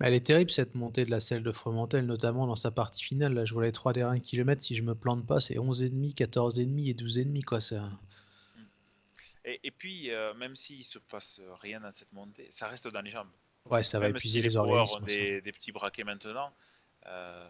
Mais 0.00 0.08
elle 0.08 0.14
est 0.14 0.26
terrible 0.26 0.50
cette 0.50 0.74
montée 0.74 1.04
de 1.04 1.10
la 1.10 1.20
selle 1.20 1.42
de 1.42 1.52
Fromentel, 1.52 2.06
notamment 2.06 2.46
dans 2.46 2.56
sa 2.56 2.70
partie 2.70 3.04
finale. 3.04 3.34
Là, 3.34 3.44
je 3.44 3.52
vois 3.52 3.64
les 3.64 3.72
3 3.72 3.92
derniers 3.92 4.20
kilomètres, 4.20 4.62
si 4.62 4.74
je 4.74 4.82
me 4.82 4.94
plante 4.94 5.26
pas, 5.26 5.40
c'est 5.40 5.54
11,5, 5.54 6.14
14,5 6.14 6.88
et 6.88 6.94
12,5. 6.94 7.44
Quoi, 7.44 7.60
ça... 7.60 7.88
Et, 9.44 9.60
et 9.62 9.70
puis, 9.70 10.10
même 10.38 10.56
s'il 10.56 10.84
se 10.84 10.98
passe 10.98 11.40
rien 11.60 11.80
dans 11.80 11.92
cette 11.92 12.12
montée, 12.12 12.46
ça 12.50 12.68
reste 12.68 12.88
dans 12.88 13.02
les 13.02 13.10
jambes. 13.10 13.28
Ouais, 13.68 13.82
ça 13.82 13.98
va 13.98 14.08
épuiser 14.08 14.40
les, 14.40 14.56
organismes. 14.56 15.04
des, 15.04 15.40
des, 15.40 15.52
petits 15.52 15.72
braquets 15.72 16.04
maintenant. 16.04 16.50
Euh, 17.06 17.48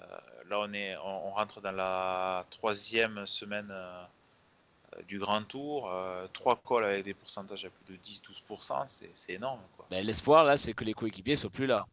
là, 0.49 0.61
on, 0.61 0.73
est, 0.73 0.97
on, 0.99 1.31
rentre 1.31 1.61
dans 1.61 1.73
la 1.73 2.47
troisième 2.51 3.27
semaine 3.27 3.69
euh, 3.71 4.05
du 5.09 5.19
Grand 5.19 5.43
Tour. 5.43 5.91
Euh, 5.91 6.27
trois 6.33 6.57
cols 6.57 6.85
avec 6.85 7.05
des 7.05 7.15
pourcentages 7.15 7.65
à 7.65 7.71
plus 7.71 7.97
de 7.97 8.03
10-12%, 8.03 9.05
c'est 9.15 9.33
énorme. 9.33 9.61
Ben, 9.91 10.05
l'espoir, 10.05 10.45
là, 10.45 10.57
c'est 10.57 10.73
que 10.73 10.85
les 10.85 10.95
coéquipiers 10.95 11.37
soient 11.37 11.51
plus 11.51 11.67
là. 11.67 11.87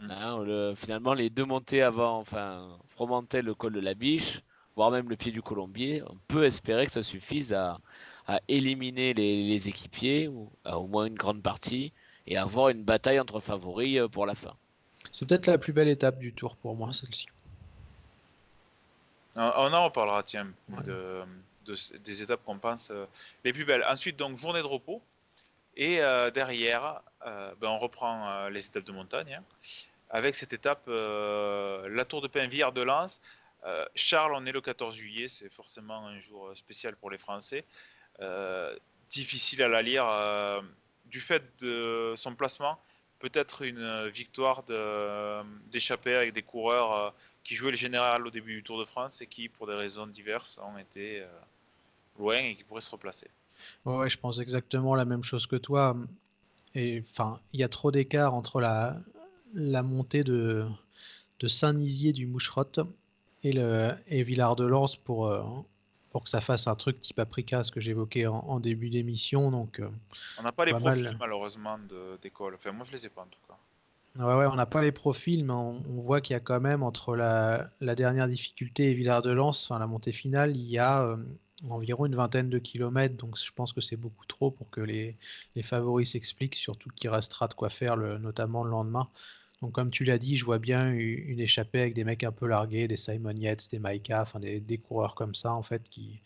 Mm. 0.00 0.10
Hein, 0.10 0.74
finalement, 0.76 1.14
les 1.14 1.30
deux 1.30 1.44
montées 1.44 1.82
avant, 1.82 2.18
enfin, 2.18 2.68
Fromentel, 2.88 3.44
le 3.44 3.54
col 3.54 3.72
de 3.72 3.80
la 3.80 3.94
Biche, 3.94 4.42
voire 4.76 4.90
même 4.90 5.08
le 5.08 5.16
pied 5.16 5.32
du 5.32 5.42
Colombier, 5.42 6.02
on 6.08 6.16
peut 6.28 6.44
espérer 6.44 6.86
que 6.86 6.92
ça 6.92 7.02
suffise 7.02 7.52
à, 7.52 7.78
à 8.26 8.40
éliminer 8.48 9.12
les, 9.14 9.42
les, 9.42 9.68
équipiers, 9.68 10.28
ou 10.28 10.50
à 10.64 10.78
au 10.78 10.86
moins 10.86 11.06
une 11.06 11.16
grande 11.16 11.42
partie, 11.42 11.92
et 12.26 12.36
avoir 12.36 12.68
une 12.68 12.82
bataille 12.82 13.18
entre 13.18 13.40
favoris 13.40 13.98
euh, 13.98 14.08
pour 14.08 14.26
la 14.26 14.34
fin. 14.34 14.54
C'est 15.12 15.28
peut-être 15.28 15.46
la 15.46 15.58
plus 15.58 15.72
belle 15.72 15.88
étape 15.88 16.18
du 16.18 16.32
tour 16.32 16.56
pour 16.56 16.76
moi, 16.76 16.92
celle-ci. 16.92 17.26
On 19.36 19.72
en 19.72 19.84
reparlera, 19.84 20.22
tiens, 20.22 20.48
de, 20.84 21.22
des 22.04 22.22
étapes 22.22 22.44
qu'on 22.44 22.58
pense 22.58 22.90
euh, 22.90 23.06
les 23.44 23.52
plus 23.52 23.64
belles. 23.64 23.84
Ensuite, 23.88 24.16
donc, 24.16 24.36
journée 24.36 24.60
de 24.60 24.66
repos. 24.66 25.02
Et 25.76 26.00
euh, 26.00 26.30
derrière, 26.30 27.00
ben, 27.24 27.68
on 27.68 27.78
reprend 27.78 28.48
les 28.48 28.66
étapes 28.66 28.84
de 28.84 28.92
montagne. 28.92 29.34
Hein, 29.34 29.44
avec 30.10 30.34
cette 30.34 30.52
étape, 30.52 30.86
la 30.88 32.04
Tour 32.04 32.20
de 32.20 32.28
Pinvière 32.28 32.72
de 32.72 32.82
Lens. 32.82 33.20
Charles, 33.94 34.32
on 34.34 34.44
est 34.46 34.52
le 34.52 34.60
14 34.60 34.94
juillet, 34.94 35.28
c'est 35.28 35.52
forcément 35.52 36.06
un 36.06 36.20
jour 36.20 36.50
spécial 36.54 36.96
pour 36.96 37.10
les 37.10 37.18
Français. 37.18 37.64
difficile 39.08 39.62
à 39.62 39.68
la 39.68 39.82
lire 39.82 40.04
du 41.06 41.20
fait 41.20 41.42
de 41.60 42.14
son 42.16 42.34
placement, 42.34 42.78
peut-être 43.20 43.62
une 43.62 44.08
victoire 44.08 44.64
d'échapper 45.70 46.14
avec 46.14 46.32
des 46.32 46.42
coureurs 46.42 46.92
euh, 46.92 47.10
qui 47.44 47.54
jouaient 47.54 47.70
le 47.70 47.76
général 47.76 48.26
au 48.26 48.30
début 48.30 48.54
du 48.54 48.62
Tour 48.62 48.80
de 48.80 48.84
France 48.84 49.20
et 49.20 49.26
qui, 49.26 49.48
pour 49.48 49.66
des 49.66 49.74
raisons 49.74 50.06
diverses, 50.06 50.58
ont 50.62 50.78
été 50.78 51.20
euh, 51.20 51.26
loin 52.18 52.38
et 52.38 52.54
qui 52.54 52.64
pourraient 52.64 52.80
se 52.80 52.90
replacer. 52.90 53.28
Ouais, 53.84 54.08
je 54.08 54.18
pense 54.18 54.40
exactement 54.40 54.94
la 54.94 55.04
même 55.04 55.22
chose 55.22 55.46
que 55.46 55.56
toi. 55.56 55.96
Et 56.74 57.04
enfin, 57.10 57.40
il 57.52 57.60
y 57.60 57.64
a 57.64 57.68
trop 57.68 57.90
d'écart 57.90 58.34
entre 58.34 58.60
la, 58.60 58.96
la 59.54 59.82
montée 59.82 60.24
de, 60.24 60.66
de 61.38 61.48
Saint-Nizier 61.48 62.12
du 62.12 62.26
Moucherotte 62.26 62.80
et, 63.42 63.52
le, 63.52 63.94
et 64.06 64.22
Villard 64.22 64.56
de 64.56 64.64
Lens 64.64 64.96
pour, 64.96 65.26
euh, 65.26 65.42
pour 66.10 66.24
que 66.24 66.30
ça 66.30 66.40
fasse 66.40 66.66
un 66.66 66.74
truc 66.74 67.00
type 67.00 67.16
Paprika, 67.16 67.64
ce 67.64 67.70
que 67.70 67.80
j'évoquais 67.80 68.26
en, 68.26 68.60
début 68.60 68.90
d'émission. 68.90 69.50
Donc, 69.50 69.80
euh, 69.80 69.88
on 70.38 70.42
n'a 70.42 70.52
pas 70.52 70.64
les 70.64 70.72
profils 70.72 71.16
malheureusement 71.18 71.78
d'école. 72.22 72.54
Enfin, 72.54 72.72
moi 72.72 72.84
je 72.84 72.92
les 72.92 73.06
ai 73.06 73.08
pas 73.08 73.22
en 73.22 73.26
tout 73.26 73.40
cas. 73.48 73.56
Ouais, 74.18 74.34
ouais, 74.34 74.46
on 74.46 74.56
n'a 74.56 74.66
pas 74.66 74.82
les 74.82 74.90
profils, 74.90 75.44
mais 75.44 75.52
on, 75.52 75.82
voit 76.02 76.20
qu'il 76.20 76.34
y 76.34 76.36
a 76.36 76.40
quand 76.40 76.60
même 76.60 76.82
entre 76.82 77.14
la, 77.14 77.70
dernière 77.80 78.26
difficulté 78.26 78.90
et 78.90 78.94
Villard 78.94 79.22
de 79.22 79.30
Lens, 79.30 79.64
enfin 79.64 79.78
la 79.78 79.86
montée 79.86 80.10
finale, 80.10 80.56
il 80.56 80.68
y 80.68 80.78
a 80.78 81.04
euh, 81.04 81.16
environ 81.68 82.06
une 82.06 82.14
vingtaine 82.14 82.48
de 82.50 82.58
kilomètres. 82.58 83.16
Donc 83.16 83.38
je 83.38 83.52
pense 83.52 83.72
que 83.72 83.80
c'est 83.80 83.96
beaucoup 83.96 84.26
trop 84.26 84.50
pour 84.50 84.70
que 84.70 84.80
les, 84.80 85.16
les 85.56 85.62
favoris 85.62 86.12
s'expliquent, 86.12 86.54
surtout 86.54 86.90
qu'il 86.90 87.10
restera 87.10 87.48
de 87.48 87.54
quoi 87.54 87.70
faire, 87.70 87.96
le, 87.96 88.18
notamment 88.18 88.64
le 88.64 88.70
lendemain. 88.70 89.08
Donc, 89.62 89.72
comme 89.72 89.90
tu 89.90 90.04
l'as 90.04 90.18
dit, 90.18 90.36
je 90.36 90.44
vois 90.44 90.58
bien 90.58 90.90
une 90.90 91.38
échappée 91.38 91.80
avec 91.80 91.94
des 91.94 92.04
mecs 92.04 92.24
un 92.24 92.32
peu 92.32 92.46
largués, 92.46 92.88
des 92.88 92.96
Simon 92.96 93.36
Yates, 93.36 93.70
des 93.70 93.78
Maika, 93.78 94.22
enfin 94.22 94.40
des, 94.40 94.78
coureurs 94.78 95.14
comme 95.14 95.34
ça, 95.34 95.52
en 95.52 95.62
fait, 95.62 95.82
qui, 95.90 96.22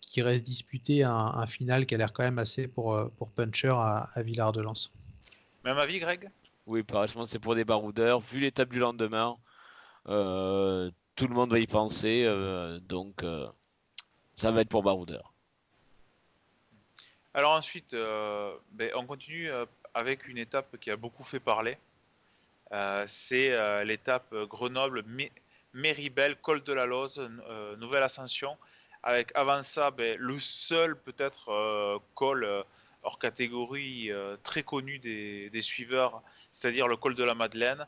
qui 0.00 0.22
restent 0.22 0.46
disputer 0.46 1.02
un, 1.02 1.46
final 1.46 1.84
qui 1.84 1.96
a 1.96 1.98
l'air 1.98 2.12
quand 2.12 2.22
même 2.22 2.38
assez 2.38 2.68
pour, 2.68 2.94
euh, 2.94 3.08
pour 3.18 3.30
Puncher 3.30 3.74
à, 3.74 4.10
Villard 4.18 4.52
de 4.52 4.60
Lens. 4.60 4.92
Même 5.64 5.78
avis, 5.78 5.98
Greg? 5.98 6.30
Oui, 6.66 6.84
pareil, 6.84 7.08
je 7.08 7.14
pense 7.14 7.24
que 7.24 7.32
c'est 7.32 7.38
pour 7.40 7.56
des 7.56 7.64
baroudeurs. 7.64 8.20
Vu 8.20 8.38
l'étape 8.38 8.70
du 8.70 8.78
lendemain, 8.78 9.36
euh, 10.08 10.92
tout 11.16 11.26
le 11.26 11.34
monde 11.34 11.50
va 11.50 11.58
y 11.58 11.66
penser, 11.66 12.22
euh, 12.24 12.78
donc 12.78 13.24
ça 14.34 14.50
va 14.50 14.62
être 14.62 14.68
pour 14.68 14.82
baroudeurs. 14.82 15.32
Alors 17.34 17.52
ensuite, 17.52 17.92
ben, 17.92 18.90
on 18.96 19.06
continue 19.06 19.50
avec 19.94 20.28
une 20.28 20.38
étape 20.38 20.76
qui 20.78 20.90
a 20.90 20.96
beaucoup 20.96 21.22
fait 21.22 21.40
parler. 21.40 21.78
Euh, 22.72 23.04
c'est 23.08 23.52
euh, 23.52 23.84
l'étape 23.84 24.32
Grenoble-Méribel, 24.32 26.36
col 26.36 26.62
de 26.62 26.72
la 26.72 26.86
Loze, 26.86 27.28
euh, 27.48 27.76
nouvelle 27.76 28.02
ascension. 28.02 28.56
Avec 29.02 29.32
avant 29.34 29.62
ça, 29.62 29.90
ben, 29.90 30.16
le 30.18 30.38
seul 30.38 30.96
peut-être 30.96 32.00
col 32.14 32.46
hors 33.02 33.18
catégorie 33.18 34.10
très 34.42 34.62
connu 34.62 34.98
des, 34.98 35.62
suiveurs, 35.62 36.22
c'est-à-dire 36.52 36.86
le 36.86 36.96
col 36.96 37.14
de 37.14 37.24
la 37.24 37.34
Madeleine. 37.34 37.86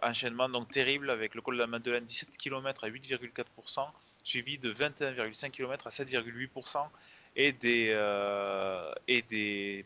enchaînement 0.00 0.48
donc 0.48 0.70
terrible 0.70 1.10
avec 1.10 1.34
le 1.34 1.42
col 1.42 1.56
de 1.56 1.60
la 1.60 1.66
Madeleine, 1.66 2.06
17 2.06 2.38
km 2.38 2.84
à 2.84 2.88
8,4%, 2.88 3.86
suivi 4.24 4.58
de 4.58 4.72
21,5 4.72 5.50
km 5.50 5.86
à 5.86 5.90
7,8%, 5.90 6.88
et 7.36 7.52
des, 7.52 7.90
et 9.08 9.22
des 9.22 9.84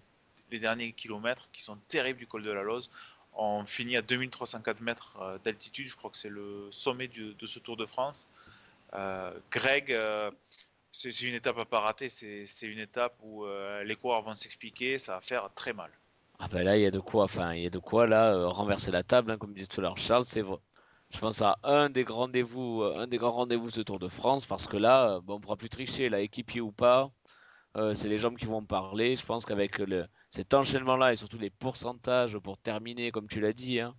les 0.51 0.59
derniers 0.59 0.93
kilomètres 0.93 1.49
qui 1.53 1.63
sont 1.63 1.77
terribles 1.89 2.19
du 2.19 2.27
col 2.27 2.43
de 2.43 2.51
la 2.51 2.63
Loze. 2.63 2.91
On 3.35 3.65
finit 3.65 3.97
à 3.97 4.03
2304 4.03 4.81
mètres 4.81 5.17
euh, 5.21 5.39
d'altitude, 5.45 5.89
je 5.89 5.97
crois 5.97 6.11
que 6.11 6.17
c'est 6.17 6.29
le 6.29 6.69
sommet 6.71 7.09
de 7.09 7.47
ce 7.47 7.59
Tour 7.59 7.77
de 7.77 7.87
France. 7.87 8.27
Euh, 8.95 9.33
Greg, 9.51 9.93
euh, 9.93 10.31
c'est 10.93 11.21
une 11.21 11.35
étape 11.35 11.59
à 11.59 11.65
pas 11.65 11.81
rater, 11.81 12.09
c'est 12.09 12.67
une 12.67 12.79
étape 12.79 13.15
où 13.23 13.45
les 13.85 13.95
coureurs 13.95 14.23
vont 14.23 14.35
s'expliquer, 14.35 14.99
ça 14.99 15.15
va 15.15 15.21
faire 15.21 15.51
très 15.55 15.73
mal. 15.73 15.91
Ah 16.41 16.49
ben 16.49 16.63
là, 16.63 16.77
il 16.77 16.83
y 16.83 16.87
a 16.87 16.91
de 16.91 17.01
quoi, 17.01 17.25
enfin, 17.25 17.53
il 17.53 17.63
y 17.63 17.67
a 17.67 17.71
de 17.71 17.79
quoi 17.79 18.07
là 18.07 18.47
renverser 18.47 18.91
la 18.91 19.03
table, 19.03 19.31
hein, 19.31 19.37
comme 19.37 19.53
disait 19.53 19.67
tout 19.67 19.81
à 19.81 19.83
l'heure 19.83 19.99
Charles. 19.99 20.25
C'est 20.25 20.43
je 21.11 21.19
pense 21.19 21.43
à 21.43 21.59
un 21.63 21.89
des 21.91 22.05
grands 22.05 22.21
rendez-vous, 22.21 22.83
un 22.83 23.07
des 23.07 23.19
grands 23.19 23.33
rendez-vous 23.33 23.69
de 23.69 23.73
ce 23.73 23.81
Tour 23.81 23.99
de 23.99 24.09
France, 24.09 24.47
parce 24.47 24.67
que 24.67 24.77
là, 24.77 25.21
bon, 25.21 25.35
on 25.35 25.41
pourra 25.41 25.57
plus 25.57 25.69
tricher, 25.69 26.09
là, 26.09 26.21
équipier 26.21 26.61
ou 26.61 26.73
pas. 26.73 27.11
c'est 27.95 28.09
les 28.09 28.19
jambes 28.19 28.37
qui 28.37 28.47
vont 28.47 28.65
parler. 28.65 29.17
Je 29.17 29.25
pense 29.25 29.47
qu'avec 29.47 29.79
le, 29.79 30.07
cet 30.31 30.55
enchaînement-là 30.55 31.13
et 31.13 31.17
surtout 31.17 31.39
les 31.39 31.51
pourcentages 31.51 32.37
pour 32.39 32.59
terminer, 32.59 33.11
comme 33.11 33.29
tu 33.29 33.41
l'as 33.41 33.53
dit, 33.53 33.81
hein, 33.81 33.95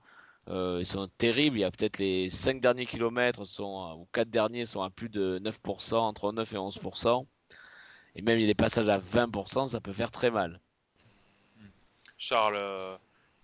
euh, 0.50 0.78
ils 0.80 0.86
sont 0.86 1.08
terribles. 1.18 1.58
Il 1.58 1.62
y 1.62 1.64
a 1.64 1.72
peut-être 1.72 1.98
les 1.98 2.30
5 2.30 2.60
derniers 2.60 2.86
kilomètres 2.86 3.46
sont, 3.46 3.98
ou 4.00 4.08
4 4.14 4.30
derniers 4.30 4.66
sont 4.66 4.82
à 4.82 4.90
plus 4.90 5.10
de 5.10 5.40
9%, 5.40 5.96
entre 5.96 6.32
9 6.32 6.54
et 6.54 6.58
11%. 6.58 7.26
Et 8.16 8.22
même 8.22 8.38
il 8.40 8.42
y 8.42 8.46
a 8.46 8.48
des 8.48 8.56
passages 8.56 8.90
à 8.90 9.00
20%, 9.00 9.68
ça 9.68 9.80
peut 9.80 9.94
faire 9.94 10.12
très 10.12 10.32
mal. 10.32 10.60
Charles, 12.18 12.56
euh, 12.58 12.98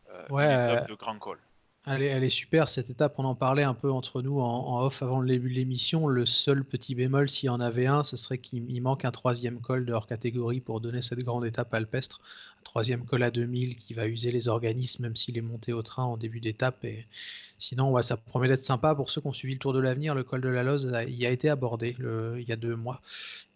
euh 0.10 0.86
de 0.86 0.96
grand 0.96 1.18
col. 1.18 1.40
Elle 1.88 2.02
est, 2.02 2.30
super 2.30 2.68
cette 2.68 2.90
étape, 2.90 3.14
on 3.20 3.26
en 3.26 3.36
parlait 3.36 3.62
un 3.62 3.76
peu 3.76 3.92
entre 3.92 4.24
nous 4.24 4.40
en, 4.40 4.84
off 4.84 5.04
avant 5.04 5.22
le 5.22 5.28
début 5.28 5.50
de 5.50 5.54
l'émission. 5.54 6.08
Le 6.08 6.26
seul 6.26 6.64
petit 6.64 6.96
bémol, 6.96 7.30
s'il 7.30 7.46
y 7.46 7.50
en 7.50 7.60
avait 7.60 7.86
un, 7.86 8.02
ce 8.02 8.18
serait 8.18 8.40
qu'il 8.40 8.82
manque 8.82 9.06
un 9.06 9.12
troisième 9.12 9.60
col 9.60 9.86
de 9.86 9.94
hors 9.94 10.08
catégorie 10.08 10.62
pour 10.62 10.82
donner 10.82 11.04
cette 11.04 11.20
grande 11.20 11.46
étape 11.46 11.72
alpestre. 11.76 12.22
Un 12.62 12.64
troisième 12.64 13.06
col 13.06 13.22
à 13.22 13.30
2000 13.30 13.76
qui 13.76 13.94
va 13.94 14.08
user 14.08 14.32
les 14.32 14.48
organismes, 14.48 15.04
même 15.04 15.16
s'il 15.16 15.38
est 15.38 15.42
monté 15.42 15.74
au 15.74 15.84
train 15.84 16.04
en 16.06 16.18
début 16.18 16.40
d'étape. 16.40 16.84
Et 16.86 17.06
sinon, 17.60 18.02
ça 18.02 18.18
promet 18.18 18.48
d'être 18.48 18.66
sympa. 18.66 18.96
Pour 18.96 19.12
ceux 19.12 19.22
qui 19.22 19.28
ont 19.28 19.34
suivi 19.34 19.54
le 19.54 19.60
Tour 19.60 19.74
de 19.74 19.80
l'Avenir, 19.80 20.16
le 20.16 20.24
col 20.24 20.42
de 20.42 20.50
la 20.50 20.64
Loze 20.64 20.92
il 21.08 21.24
a 21.24 21.30
été 21.30 21.50
abordé 21.50 21.96
il 22.00 22.46
y 22.48 22.52
a 22.52 22.56
deux 22.56 22.76
mois. 22.76 23.00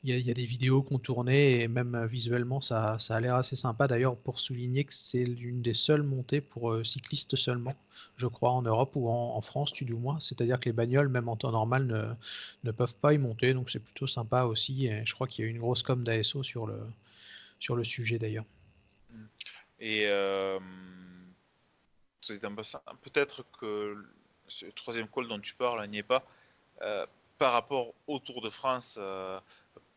Il 0.04 0.18
y, 0.18 0.32
a, 0.32 0.34
des 0.34 0.46
vidéos 0.46 0.82
qu'on 0.82 0.98
tournait 0.98 1.60
et 1.60 1.68
même 1.68 2.06
visuellement, 2.06 2.62
ça, 2.62 2.98
a 3.10 3.20
l'air 3.20 3.36
assez 3.36 3.58
sympa. 3.58 3.88
D'ailleurs, 3.88 4.16
pour 4.16 4.40
souligner 4.40 4.86
que 4.86 4.94
c'est 4.94 5.26
l'une 5.26 5.62
des 5.62 5.74
seules 5.74 6.04
montées 6.04 6.40
pour 6.40 6.72
euh, 6.72 6.86
cyclistes 6.86 7.36
seulement 7.36 7.76
je 8.18 8.28
crois, 8.28 8.52
en 8.52 8.62
Europe 8.62 8.92
ou 8.96 9.10
en, 9.10 9.42
France, 9.42 9.72
tu 9.74 9.86
du 9.86 9.94
moins. 9.94 10.20
C'est-à-dire 10.20 10.60
que 10.60 10.66
les 10.66 10.74
bagnoles, 10.74 11.08
même 11.08 11.30
en 11.30 11.38
temps 11.38 11.52
normal, 11.52 12.18
ne, 12.64 12.72
peuvent 12.72 12.96
pas 12.96 13.14
y 13.14 13.18
monter. 13.18 13.54
Donc 13.54 13.70
c'est 13.70 13.80
plutôt 13.80 14.08
sympa 14.08 14.44
aussi. 14.44 14.88
Et 14.88 15.06
je 15.06 15.14
crois 15.14 15.28
qu'il 15.28 15.46
y 15.46 15.48
a 15.48 15.50
eu 15.50 15.54
une 15.54 15.60
grosse 15.60 15.84
com 15.84 16.04
d'ASO 16.04 16.44
sur 16.44 16.68
le, 16.68 16.80
sur 17.60 17.76
le 17.76 17.84
sujet 17.84 18.20
d'ailleurs. 18.20 18.46
Et 19.80 20.06
euh, 20.08 20.60
peut-être 23.02 23.46
que 23.60 23.96
ce 24.48 24.66
troisième 24.68 25.08
col 25.08 25.28
dont 25.28 25.40
tu 25.40 25.54
parles 25.56 25.86
n'y 25.88 26.00
est 26.00 26.04
pas. 26.04 26.26
Euh, 26.82 27.06
par 27.38 27.54
rapport 27.54 27.94
au 28.08 28.20
Tour 28.20 28.42
de 28.42 28.50
France, 28.50 28.96
euh, 28.98 29.40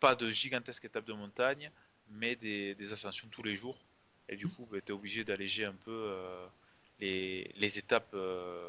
pas 0.03 0.17
de 0.17 0.29
gigantesque 0.31 0.85
étape 0.85 1.05
de 1.05 1.13
montagne, 1.13 1.71
mais 2.11 2.35
des, 2.35 2.93
ascensions 2.93 3.29
tous 3.31 3.45
les 3.45 3.55
jours. 3.55 3.79
Et 4.29 4.35
du 4.37 4.49
coup, 4.49 4.67
bah, 4.71 4.79
tu 4.85 4.91
es 4.91 4.95
obligé 4.95 5.23
d'alléger 5.23 5.65
un 5.65 5.75
peu 5.85 6.13
les, 6.99 7.79
étapes 7.79 8.11
euh, 8.15 8.69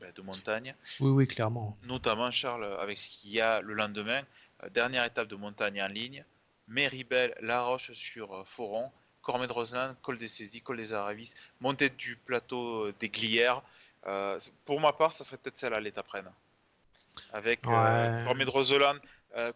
ben, 0.00 0.12
de 0.14 0.22
montagne. 0.22 0.74
Oui, 1.00 1.10
oui, 1.10 1.26
clairement. 1.26 1.78
Notamment, 1.84 2.30
Charles, 2.30 2.76
avec 2.78 2.98
ce 2.98 3.08
qu'il 3.08 3.30
y 3.30 3.40
a 3.40 3.62
le 3.62 3.72
lendemain, 3.72 4.22
euh, 4.62 4.68
dernière 4.68 5.04
étape 5.04 5.28
de 5.28 5.36
montagne 5.36 5.82
en 5.82 5.88
ligne, 5.88 6.24
Méribel, 6.66 7.34
La 7.40 7.62
Roche 7.62 7.92
sur 7.92 8.34
euh, 8.34 8.44
Foron, 8.44 8.90
Cormet 9.22 9.46
de 9.46 9.52
Roseland, 9.52 9.94
col 10.02 10.18
des 10.18 10.28
Saisies, 10.28 10.60
col 10.60 10.76
des 10.76 10.92
Aravis, 10.92 11.32
montée 11.60 11.88
du 11.88 12.16
plateau 12.16 12.92
des 12.92 13.08
Glières. 13.08 13.62
pour 14.66 14.80
ma 14.80 14.92
part, 14.92 15.14
ça 15.14 15.24
serait 15.24 15.38
peut-être 15.38 15.58
celle 15.58 15.74
à 15.74 15.80
l'étape 15.80 16.08
Rennes. 16.08 16.32
Avec 17.32 17.62
Cormet 17.62 18.44
de 18.44 18.50
Roseland, 18.50 18.98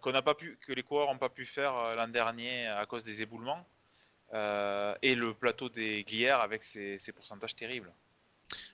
qu'on 0.01 0.13
n'a 0.13 0.23
pas 0.23 0.35
pu, 0.35 0.59
que 0.67 0.73
les 0.73 0.83
coureurs 0.83 1.09
n'ont 1.09 1.19
pas 1.19 1.29
pu 1.29 1.45
faire 1.45 1.73
l'an 1.97 2.09
dernier 2.09 2.67
à 2.67 2.87
cause 2.87 3.05
des 3.05 3.23
éboulements. 3.23 3.67
Euh, 4.35 4.95
et 5.03 5.15
le 5.15 5.35
plateau 5.35 5.69
des 5.69 6.05
Glières 6.05 6.41
avec 6.41 6.65
ses, 6.65 6.99
pourcentages 7.15 7.55
terribles. 7.55 7.93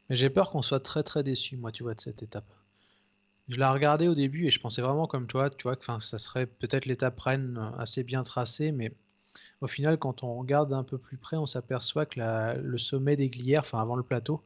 Mais 0.08 0.14
j'ai 0.14 0.30
peur 0.30 0.50
qu'on 0.50 0.62
soit 0.62 0.80
très 0.80 1.02
très 1.02 1.24
déçu, 1.24 1.56
moi, 1.56 1.72
tu 1.72 1.82
vois, 1.82 1.94
de 1.94 2.00
cette 2.00 2.22
étape. 2.22 2.46
Je 3.48 3.56
l'ai 3.56 3.66
regardé 3.66 4.06
au 4.06 4.14
début 4.14 4.46
et 4.46 4.50
je 4.50 4.60
pensais 4.60 4.82
vraiment 4.82 5.06
comme 5.06 5.26
toi, 5.26 5.50
tu 5.50 5.64
vois, 5.64 5.74
que 5.74 5.84
ça 6.00 6.18
serait 6.18 6.46
peut-être 6.46 6.86
l'étape 6.86 7.18
Rennes 7.18 7.72
assez 7.78 8.04
bien 8.04 8.22
tracée, 8.22 8.70
mais 8.70 8.92
au 9.60 9.66
final, 9.66 9.98
quand 9.98 10.22
on 10.22 10.38
regarde 10.38 10.72
un 10.72 10.84
peu 10.84 10.98
plus 10.98 11.16
près, 11.16 11.36
on 11.36 11.46
s'aperçoit 11.46 12.06
que 12.06 12.20
le 12.60 12.78
sommet 12.78 13.16
des 13.16 13.28
Glières, 13.28 13.62
enfin 13.62 13.80
avant 13.80 13.96
le 13.96 14.02
plateau, 14.02 14.44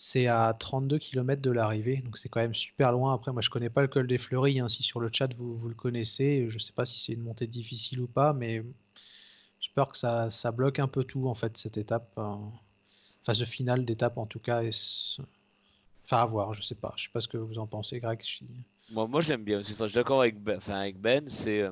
c'est 0.00 0.28
à 0.28 0.54
32 0.54 0.98
km 0.98 1.42
de 1.42 1.50
l'arrivée, 1.50 1.96
donc 2.04 2.18
c'est 2.18 2.28
quand 2.28 2.40
même 2.40 2.54
super 2.54 2.92
loin. 2.92 3.14
Après, 3.14 3.32
moi 3.32 3.42
je 3.42 3.50
connais 3.50 3.68
pas 3.68 3.82
le 3.82 3.88
col 3.88 4.06
des 4.06 4.18
Fleuries, 4.18 4.60
hein, 4.60 4.68
si 4.68 4.84
sur 4.84 5.00
le 5.00 5.10
chat 5.12 5.34
vous, 5.34 5.56
vous 5.58 5.68
le 5.68 5.74
connaissez, 5.74 6.46
je 6.50 6.58
sais 6.58 6.72
pas 6.72 6.86
si 6.86 7.00
c'est 7.00 7.14
une 7.14 7.22
montée 7.22 7.48
difficile 7.48 8.00
ou 8.00 8.06
pas, 8.06 8.32
mais 8.32 8.62
j'ai 9.58 9.70
peur 9.74 9.88
que 9.88 9.96
ça, 9.96 10.30
ça, 10.30 10.52
bloque 10.52 10.78
un 10.78 10.86
peu 10.86 11.02
tout, 11.02 11.26
en 11.26 11.34
fait, 11.34 11.56
cette 11.56 11.76
étape. 11.78 12.12
Enfin, 12.16 12.40
phase 13.24 13.44
finale 13.44 13.84
d'étape, 13.84 14.18
en 14.18 14.26
tout 14.26 14.38
cas. 14.38 14.62
Enfin, 16.04 16.22
à 16.22 16.26
voir, 16.26 16.54
je 16.54 16.62
sais 16.62 16.76
pas. 16.76 16.94
Je 16.96 17.04
sais 17.04 17.10
pas 17.12 17.20
ce 17.20 17.26
que 17.26 17.36
vous 17.36 17.58
en 17.58 17.66
pensez, 17.66 17.98
Greg. 17.98 18.22
Moi, 18.90 19.08
moi 19.08 19.20
j'aime 19.20 19.42
bien. 19.42 19.62
Je 19.62 19.72
suis 19.72 19.94
d'accord 19.94 20.20
avec 20.20 20.40
Ben. 20.40 20.58
Enfin, 20.58 20.74
avec 20.74 21.00
ben 21.00 21.28
c'est. 21.28 21.68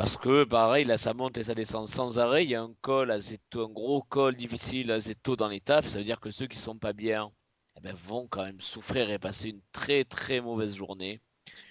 Parce 0.00 0.16
que, 0.16 0.44
pareil, 0.44 0.86
là, 0.86 0.96
ça 0.96 1.12
monte 1.12 1.36
et 1.36 1.42
ça 1.42 1.54
descend 1.54 1.86
sans 1.86 2.18
arrêt. 2.18 2.44
Il 2.44 2.50
y 2.50 2.54
a 2.54 2.62
un 2.62 2.72
col 2.80 3.10
assez 3.10 3.38
tôt, 3.50 3.66
un 3.66 3.68
gros 3.68 4.00
col 4.00 4.34
difficile 4.34 4.90
assez 4.92 5.14
tôt 5.14 5.36
dans 5.36 5.48
l'étape. 5.48 5.84
Ça 5.88 5.98
veut 5.98 6.04
dire 6.04 6.20
que 6.20 6.30
ceux 6.30 6.46
qui 6.46 6.56
sont 6.56 6.78
pas 6.78 6.94
bien 6.94 7.30
eh 7.76 7.82
ben, 7.82 7.94
vont 8.06 8.26
quand 8.26 8.42
même 8.42 8.62
souffrir 8.62 9.10
et 9.10 9.18
passer 9.18 9.50
une 9.50 9.60
très 9.72 10.04
très 10.04 10.40
mauvaise 10.40 10.74
journée. 10.74 11.20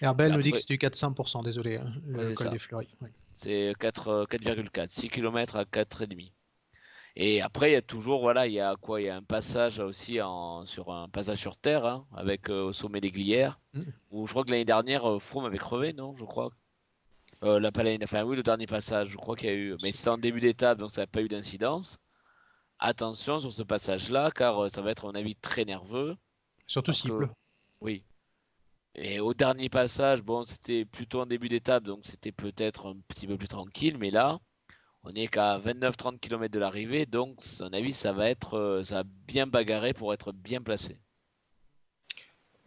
Herbel 0.00 0.32
nous 0.32 0.42
dit 0.42 0.52
que 0.52 0.58
c'est 0.58 0.68
du 0.68 0.78
400%, 0.78 1.42
désolé, 1.42 1.78
hein, 1.78 1.92
le 2.06 2.32
col 2.32 2.50
des 2.50 2.58
Fleuries. 2.60 2.96
C'est 3.34 3.72
4,4, 3.80 4.88
6 4.88 5.08
km 5.08 5.56
à 5.56 5.64
4,5. 5.64 6.30
Et 7.16 7.42
après, 7.42 7.70
il 7.70 7.72
y 7.72 7.76
a 7.76 7.82
toujours, 7.82 8.20
voilà, 8.20 8.46
il 8.46 8.52
y 8.52 8.60
a 8.60 8.76
quoi? 8.76 9.00
Il 9.00 9.06
y 9.06 9.10
a 9.10 9.16
un 9.16 9.24
passage 9.24 9.80
aussi 9.80 10.20
en, 10.20 10.64
sur 10.66 10.92
un 10.92 11.08
passage 11.08 11.38
sur 11.38 11.56
terre, 11.56 11.84
hein, 11.84 12.06
avec 12.14 12.48
euh, 12.48 12.66
au 12.66 12.72
sommet 12.72 13.00
des 13.00 13.10
Glières, 13.10 13.58
mm. 13.74 13.80
où 14.12 14.28
je 14.28 14.32
crois 14.32 14.44
que 14.44 14.52
l'année 14.52 14.64
dernière, 14.64 15.10
euh, 15.10 15.18
Froome 15.18 15.46
avait 15.46 15.58
crevé, 15.58 15.92
non 15.92 16.14
Je 16.16 16.24
crois? 16.24 16.52
Euh, 17.42 17.58
la 17.58 17.70
enfin 18.02 18.22
oui, 18.24 18.36
le 18.36 18.42
dernier 18.42 18.66
passage, 18.66 19.08
je 19.08 19.16
crois 19.16 19.34
qu'il 19.34 19.48
y 19.48 19.52
a 19.52 19.54
eu, 19.54 19.76
mais 19.82 19.92
c'est 19.92 20.10
en 20.10 20.18
début 20.18 20.40
d'étape, 20.40 20.78
donc 20.78 20.92
ça 20.92 21.02
n'a 21.02 21.06
pas 21.06 21.22
eu 21.22 21.28
d'incidence. 21.28 21.98
Attention 22.78 23.40
sur 23.40 23.52
ce 23.52 23.62
passage-là, 23.62 24.30
car 24.30 24.70
ça 24.70 24.82
va 24.82 24.90
être, 24.90 25.04
à 25.04 25.08
mon 25.08 25.14
avis, 25.14 25.36
très 25.36 25.64
nerveux. 25.64 26.16
Surtout 26.66 26.92
s'il 26.92 27.12
pleut. 27.12 27.30
Oui, 27.80 28.04
et 28.94 29.20
au 29.20 29.34
dernier 29.34 29.68
passage, 29.68 30.22
bon, 30.22 30.44
c'était 30.44 30.84
plutôt 30.84 31.20
en 31.20 31.26
début 31.26 31.48
d'étape, 31.48 31.84
donc 31.84 32.00
c'était 32.04 32.32
peut-être 32.32 32.86
un 32.88 32.96
petit 33.08 33.26
peu 33.26 33.38
plus 33.38 33.48
tranquille, 33.48 33.96
mais 33.98 34.10
là, 34.10 34.40
on 35.04 35.12
n'est 35.12 35.28
qu'à 35.28 35.58
29-30 35.58 36.18
km 36.18 36.52
de 36.52 36.58
l'arrivée, 36.58 37.06
donc 37.06 37.38
à 37.60 37.64
mon 37.64 37.72
avis, 37.72 37.92
ça 37.92 38.12
va 38.12 38.28
être, 38.30 38.54
euh, 38.54 38.84
ça 38.84 38.96
va 38.96 39.04
bien 39.26 39.46
bagarrer 39.46 39.94
pour 39.94 40.12
être 40.12 40.32
bien 40.32 40.60
placé. 40.62 41.00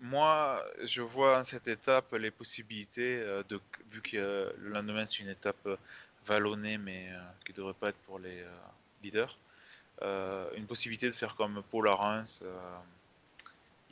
Moi, 0.04 0.64
je 0.84 1.02
vois 1.02 1.40
en 1.40 1.44
cette 1.44 1.68
étape 1.68 2.14
les 2.14 2.30
possibilités, 2.30 3.20
euh, 3.22 3.42
de, 3.50 3.60
vu 3.92 4.02
que 4.02 4.54
le 4.58 4.70
lendemain 4.70 5.06
c'est 5.06 5.20
une 5.20 5.30
étape 5.30 5.66
euh, 5.66 5.78
vallonnée, 6.26 6.78
mais 6.78 7.10
qui 7.46 7.52
ne 7.54 7.58
devrait 7.58 7.74
pas 7.74 7.90
être 7.90 7.98
pour 8.06 8.20
les 8.20 8.46
leaders, 9.04 9.38
une 10.02 10.66
possibilité 10.68 11.08
de 11.08 11.12
faire 11.12 11.36
comme 11.36 11.62
Paul 11.70 11.88
Arens 11.90 12.44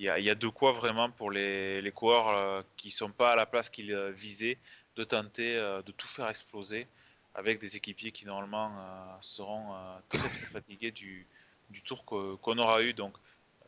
il 0.01 0.05
y, 0.25 0.29
a, 0.31 0.35
de 0.35 0.47
quoi 0.47 0.71
vraiment 0.71 1.11
pour 1.11 1.29
les, 1.29 1.91
coureurs 1.93 2.29
euh, 2.29 2.61
qui 2.75 2.87
ne 2.87 2.93
sont 2.93 3.11
pas 3.11 3.33
à 3.33 3.35
la 3.35 3.45
place 3.45 3.69
qu'ils 3.69 3.93
euh, 3.93 4.11
visaient 4.11 4.57
de 4.95 5.03
tenter 5.03 5.55
euh, 5.55 5.83
de 5.83 5.91
tout 5.91 6.07
faire 6.07 6.27
exploser 6.27 6.87
avec 7.35 7.59
des 7.59 7.77
équipiers 7.77 8.11
qui 8.11 8.25
normalement 8.25 8.73
seront 9.21 9.73
très, 10.09 10.27
fatigués 10.27 10.91
du, 10.91 11.25
du 11.69 11.81
tour 11.81 12.03
qu'on 12.03 12.57
aura 12.57 12.83
eu. 12.83 12.91
Donc 12.91 13.15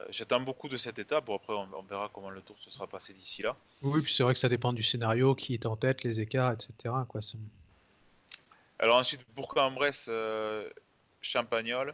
j'attends 0.10 0.40
beaucoup 0.40 0.70
de 0.70 0.78
cette 0.78 1.00
étape. 1.00 1.26
Bon, 1.26 1.36
après, 1.36 1.54
on, 1.54 1.82
verra 1.84 2.10
comment 2.14 2.30
le 2.30 2.42
tour 2.42 2.60
se 2.60 2.70
sera 2.70 2.88
passé 2.88 3.14
d'ici 3.14 3.42
là. 3.42 3.56
Oui, 3.82 4.02
puis 4.02 4.14
c'est 4.14 4.24
vrai 4.24 4.34
que 4.34 4.40
ça 4.40 4.50
dépend 4.50 4.74
du 4.74 4.84
scénario, 4.84 5.36
qui 5.36 5.54
est 5.54 5.66
en 5.66 5.76
tête, 5.76 6.04
les 6.04 6.20
écarts, 6.20 6.54
etc. 6.54 6.94
Quoi. 7.08 7.22
Alors 8.80 8.98
ensuite, 8.98 9.22
Bourg-en-Bresse, 9.36 10.10
Champagnol, 11.22 11.94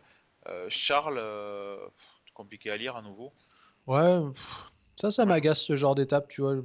Charles, 0.69 1.21
compliqué 2.33 2.71
à 2.71 2.77
lire 2.77 2.95
à 2.95 3.01
nouveau. 3.01 3.31
Ouais, 3.85 4.19
ça, 4.95 5.11
ça 5.11 5.25
m'agace 5.25 5.61
ce 5.61 5.75
genre 5.75 5.95
d'étape, 5.95 6.27
tu 6.27 6.41
vois. 6.41 6.55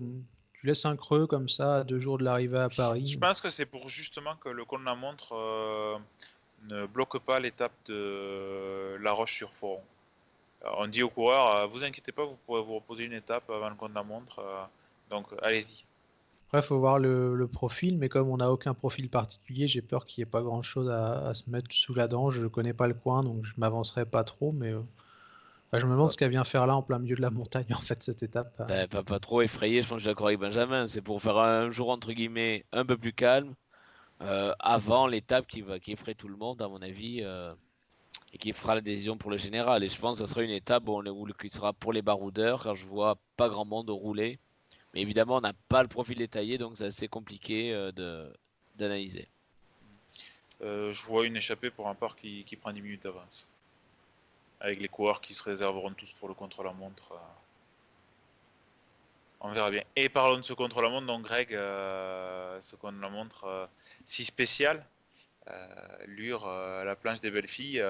Tu 0.54 0.66
laisses 0.66 0.84
un 0.84 0.96
creux 0.96 1.26
comme 1.26 1.48
ça 1.48 1.76
à 1.76 1.84
deux 1.84 2.00
jours 2.00 2.18
de 2.18 2.24
l'arrivée 2.24 2.58
à 2.58 2.68
Paris. 2.68 3.06
Je 3.06 3.18
pense 3.18 3.40
que 3.40 3.48
c'est 3.48 3.66
pour 3.66 3.88
justement 3.88 4.36
que 4.36 4.48
le 4.48 4.64
compte 4.64 4.84
la 4.84 4.94
montre 4.94 5.34
euh, 5.34 5.96
ne 6.64 6.86
bloque 6.86 7.18
pas 7.18 7.38
l'étape 7.38 7.72
de 7.86 8.96
La 9.00 9.12
Roche-sur-Foron. 9.12 9.82
On 10.78 10.86
dit 10.86 11.02
aux 11.02 11.10
coureurs, 11.10 11.56
euh, 11.56 11.66
vous 11.66 11.84
inquiétez 11.84 12.12
pas, 12.12 12.24
vous 12.24 12.36
pourrez 12.46 12.62
vous 12.62 12.76
reposer 12.76 13.04
une 13.04 13.12
étape 13.12 13.48
avant 13.50 13.68
le 13.68 13.74
compte 13.74 13.94
la 13.94 14.02
montre. 14.02 14.38
Euh, 14.38 14.64
donc 15.10 15.26
allez-y. 15.42 15.84
Après, 16.46 16.60
il 16.60 16.68
faut 16.68 16.78
voir 16.78 16.98
le, 16.98 17.48
profil, 17.52 17.98
mais 17.98 18.08
comme 18.08 18.28
on 18.28 18.36
n'a 18.36 18.50
aucun 18.50 18.74
profil 18.74 19.08
particulier, 19.08 19.66
j'ai 19.66 19.82
peur 19.82 20.06
qu'il 20.06 20.22
n'y 20.22 20.28
ait 20.28 20.30
pas 20.30 20.42
grand 20.42 20.62
chose 20.62 20.88
à, 20.88 21.34
se 21.34 21.50
mettre 21.50 21.66
sous 21.72 21.94
la 21.94 22.06
dent. 22.06 22.30
Je 22.30 22.42
ne 22.42 22.48
connais 22.48 22.72
pas 22.72 22.86
le 22.86 22.94
coin, 22.94 23.22
donc 23.22 23.44
je 23.44 23.52
m'avancerai 23.56 24.06
pas 24.06 24.22
trop, 24.24 24.52
mais 24.52 24.72
je 25.78 25.86
me 25.86 25.92
demande 25.92 26.10
ce 26.10 26.16
qu'elle 26.16 26.30
vient 26.30 26.44
faire 26.44 26.66
là 26.66 26.76
en 26.76 26.82
plein 26.82 26.98
milieu 26.98 27.16
de 27.16 27.22
la 27.22 27.30
montagne, 27.30 27.66
en 27.74 27.80
fait, 27.80 28.02
cette 28.02 28.22
étape. 28.22 28.62
Ben, 28.68 28.86
pas, 28.86 29.18
trop 29.18 29.42
effrayé, 29.42 29.82
je 29.82 29.88
pense 29.88 29.96
que 29.96 30.00
je 30.00 30.04
suis 30.04 30.10
d'accord 30.10 30.28
avec 30.28 30.38
Benjamin. 30.38 30.86
C'est 30.88 31.02
pour 31.02 31.20
faire 31.20 31.38
un 31.38 31.70
jour, 31.70 31.90
entre 31.90 32.12
guillemets, 32.12 32.64
un 32.72 32.84
peu 32.84 32.96
plus 32.96 33.12
calme, 33.12 33.54
euh, 34.22 34.54
avant 34.60 35.06
l'étape 35.06 35.46
qui, 35.46 35.62
va, 35.62 35.78
qui 35.78 35.92
effraie 35.92 36.14
tout 36.14 36.28
le 36.28 36.36
monde, 36.36 36.62
à 36.62 36.68
mon 36.68 36.80
avis, 36.82 37.20
euh, 37.22 37.52
et 38.32 38.38
qui 38.38 38.52
fera 38.52 38.74
la 38.74 38.80
décision 38.80 39.16
pour 39.16 39.30
le 39.30 39.36
général. 39.36 39.84
Et 39.84 39.88
je 39.88 39.98
pense 39.98 40.18
que 40.18 40.26
ce 40.26 40.30
sera 40.30 40.42
une 40.42 40.50
étape 40.50 40.88
où 40.88 40.98
on, 40.98 41.26
qui 41.32 41.50
sera 41.50 41.72
pour 41.72 41.92
les 41.92 42.02
baroudeurs, 42.02 42.62
car 42.62 42.74
je 42.74 42.86
vois 42.86 43.16
pas 43.36 43.48
grand 43.48 43.64
monde 43.64 43.90
rouler. 43.90 44.38
Mais 44.92 45.02
évidemment, 45.02 45.36
on 45.36 45.40
n'a 45.40 45.54
pas 45.68 45.82
le 45.82 45.88
profil 45.88 46.18
détaillé, 46.18 46.58
donc 46.58 46.76
c'est 46.76 46.86
assez 46.86 47.08
compliqué 47.08 47.72
euh, 47.72 47.92
d'analyser. 48.76 49.28
je 50.60 51.04
vois 51.06 51.26
une 51.26 51.36
échappée 51.36 51.70
pour 51.70 51.88
un 51.88 51.94
parc 51.94 52.20
qui, 52.20 52.44
qui 52.44 52.56
prend 52.56 52.72
10 52.72 52.80
minutes 52.80 53.02
d'avance 53.02 53.46
avec 54.64 54.80
les 54.80 54.88
coureurs 54.88 55.20
qui 55.20 55.34
se 55.34 55.42
réserveront 55.42 55.92
tous 55.92 56.12
pour 56.12 56.26
le 56.26 56.34
contre-la-montre. 56.34 57.12
Euh. 57.12 57.16
On 59.40 59.52
verra 59.52 59.70
bien. 59.70 59.82
Et 59.94 60.08
parlons 60.08 60.38
de 60.38 60.42
ce 60.42 60.54
contre-la-montre, 60.54 61.06
donc 61.06 61.22
Greg, 61.22 61.52
euh, 61.52 62.58
ce 62.62 62.74
contre-la-montre 62.76 63.44
euh, 63.44 63.66
si 64.06 64.24
spécial, 64.24 64.86
Lure, 66.06 66.46
la 66.46 66.96
planche 66.96 67.20
des 67.20 67.30
belles 67.30 67.48
filles. 67.48 67.82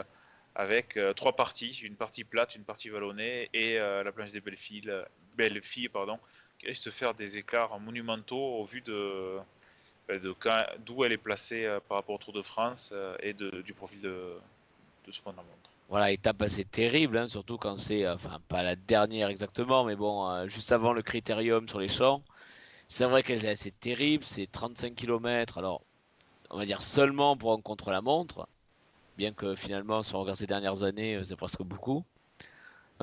avec 0.54 0.98
trois 1.16 1.34
parties, 1.34 1.80
une 1.82 1.96
partie 1.96 2.24
plate, 2.24 2.54
une 2.56 2.64
partie 2.64 2.88
vallonnée 2.88 3.48
et 3.52 3.78
la 3.78 4.12
planche 4.12 4.32
des 4.32 4.40
belles 4.40 4.56
filles, 4.56 4.92
belles 5.36 5.62
filles 5.62 5.88
pardon, 5.88 6.18
qui 6.58 6.74
se 6.74 6.90
faire 6.90 7.14
des 7.14 7.38
écarts 7.38 7.78
monumentaux 7.80 8.36
au 8.58 8.64
vu 8.64 8.80
de, 8.80 9.38
ben, 10.08 10.20
d'où 10.86 11.04
elle 11.04 11.12
est 11.12 11.18
placée 11.18 11.66
par 11.88 11.98
rapport 11.98 12.16
au 12.16 12.18
Tour 12.18 12.32
de 12.32 12.42
France 12.42 12.92
et 13.20 13.32
du 13.32 13.72
profil 13.72 14.00
de, 14.00 14.34
de 15.06 15.12
ce 15.12 15.20
qu'on 15.20 15.30
a 15.30 15.34
montre. 15.34 15.70
Voilà, 15.88 16.10
étape 16.10 16.40
assez 16.42 16.64
terrible, 16.64 17.18
hein, 17.18 17.28
surtout 17.28 17.58
quand 17.58 17.76
c'est, 17.76 18.08
enfin 18.08 18.40
pas 18.48 18.62
la 18.62 18.74
dernière 18.74 19.28
exactement, 19.28 19.84
mais 19.84 19.96
bon, 19.96 20.48
juste 20.48 20.72
avant 20.72 20.92
le 20.92 21.02
critérium 21.02 21.68
sur 21.68 21.78
les 21.78 21.88
champs. 21.88 22.22
C'est 22.86 23.04
vrai 23.04 23.22
qu'elle 23.22 23.44
est 23.44 23.50
assez 23.50 23.70
terrible, 23.70 24.24
c'est 24.24 24.50
35 24.50 24.94
km, 24.94 25.58
alors 25.58 25.82
on 26.54 26.58
va 26.58 26.66
dire 26.66 26.82
seulement 26.82 27.36
pour 27.36 27.52
un 27.52 27.60
contre-la-montre, 27.60 28.46
bien 29.18 29.32
que 29.32 29.56
finalement, 29.56 30.04
si 30.04 30.14
on 30.14 30.20
regarde 30.20 30.38
ces 30.38 30.46
dernières 30.46 30.84
années, 30.84 31.16
euh, 31.16 31.24
c'est 31.24 31.36
presque 31.36 31.62
beaucoup 31.62 32.04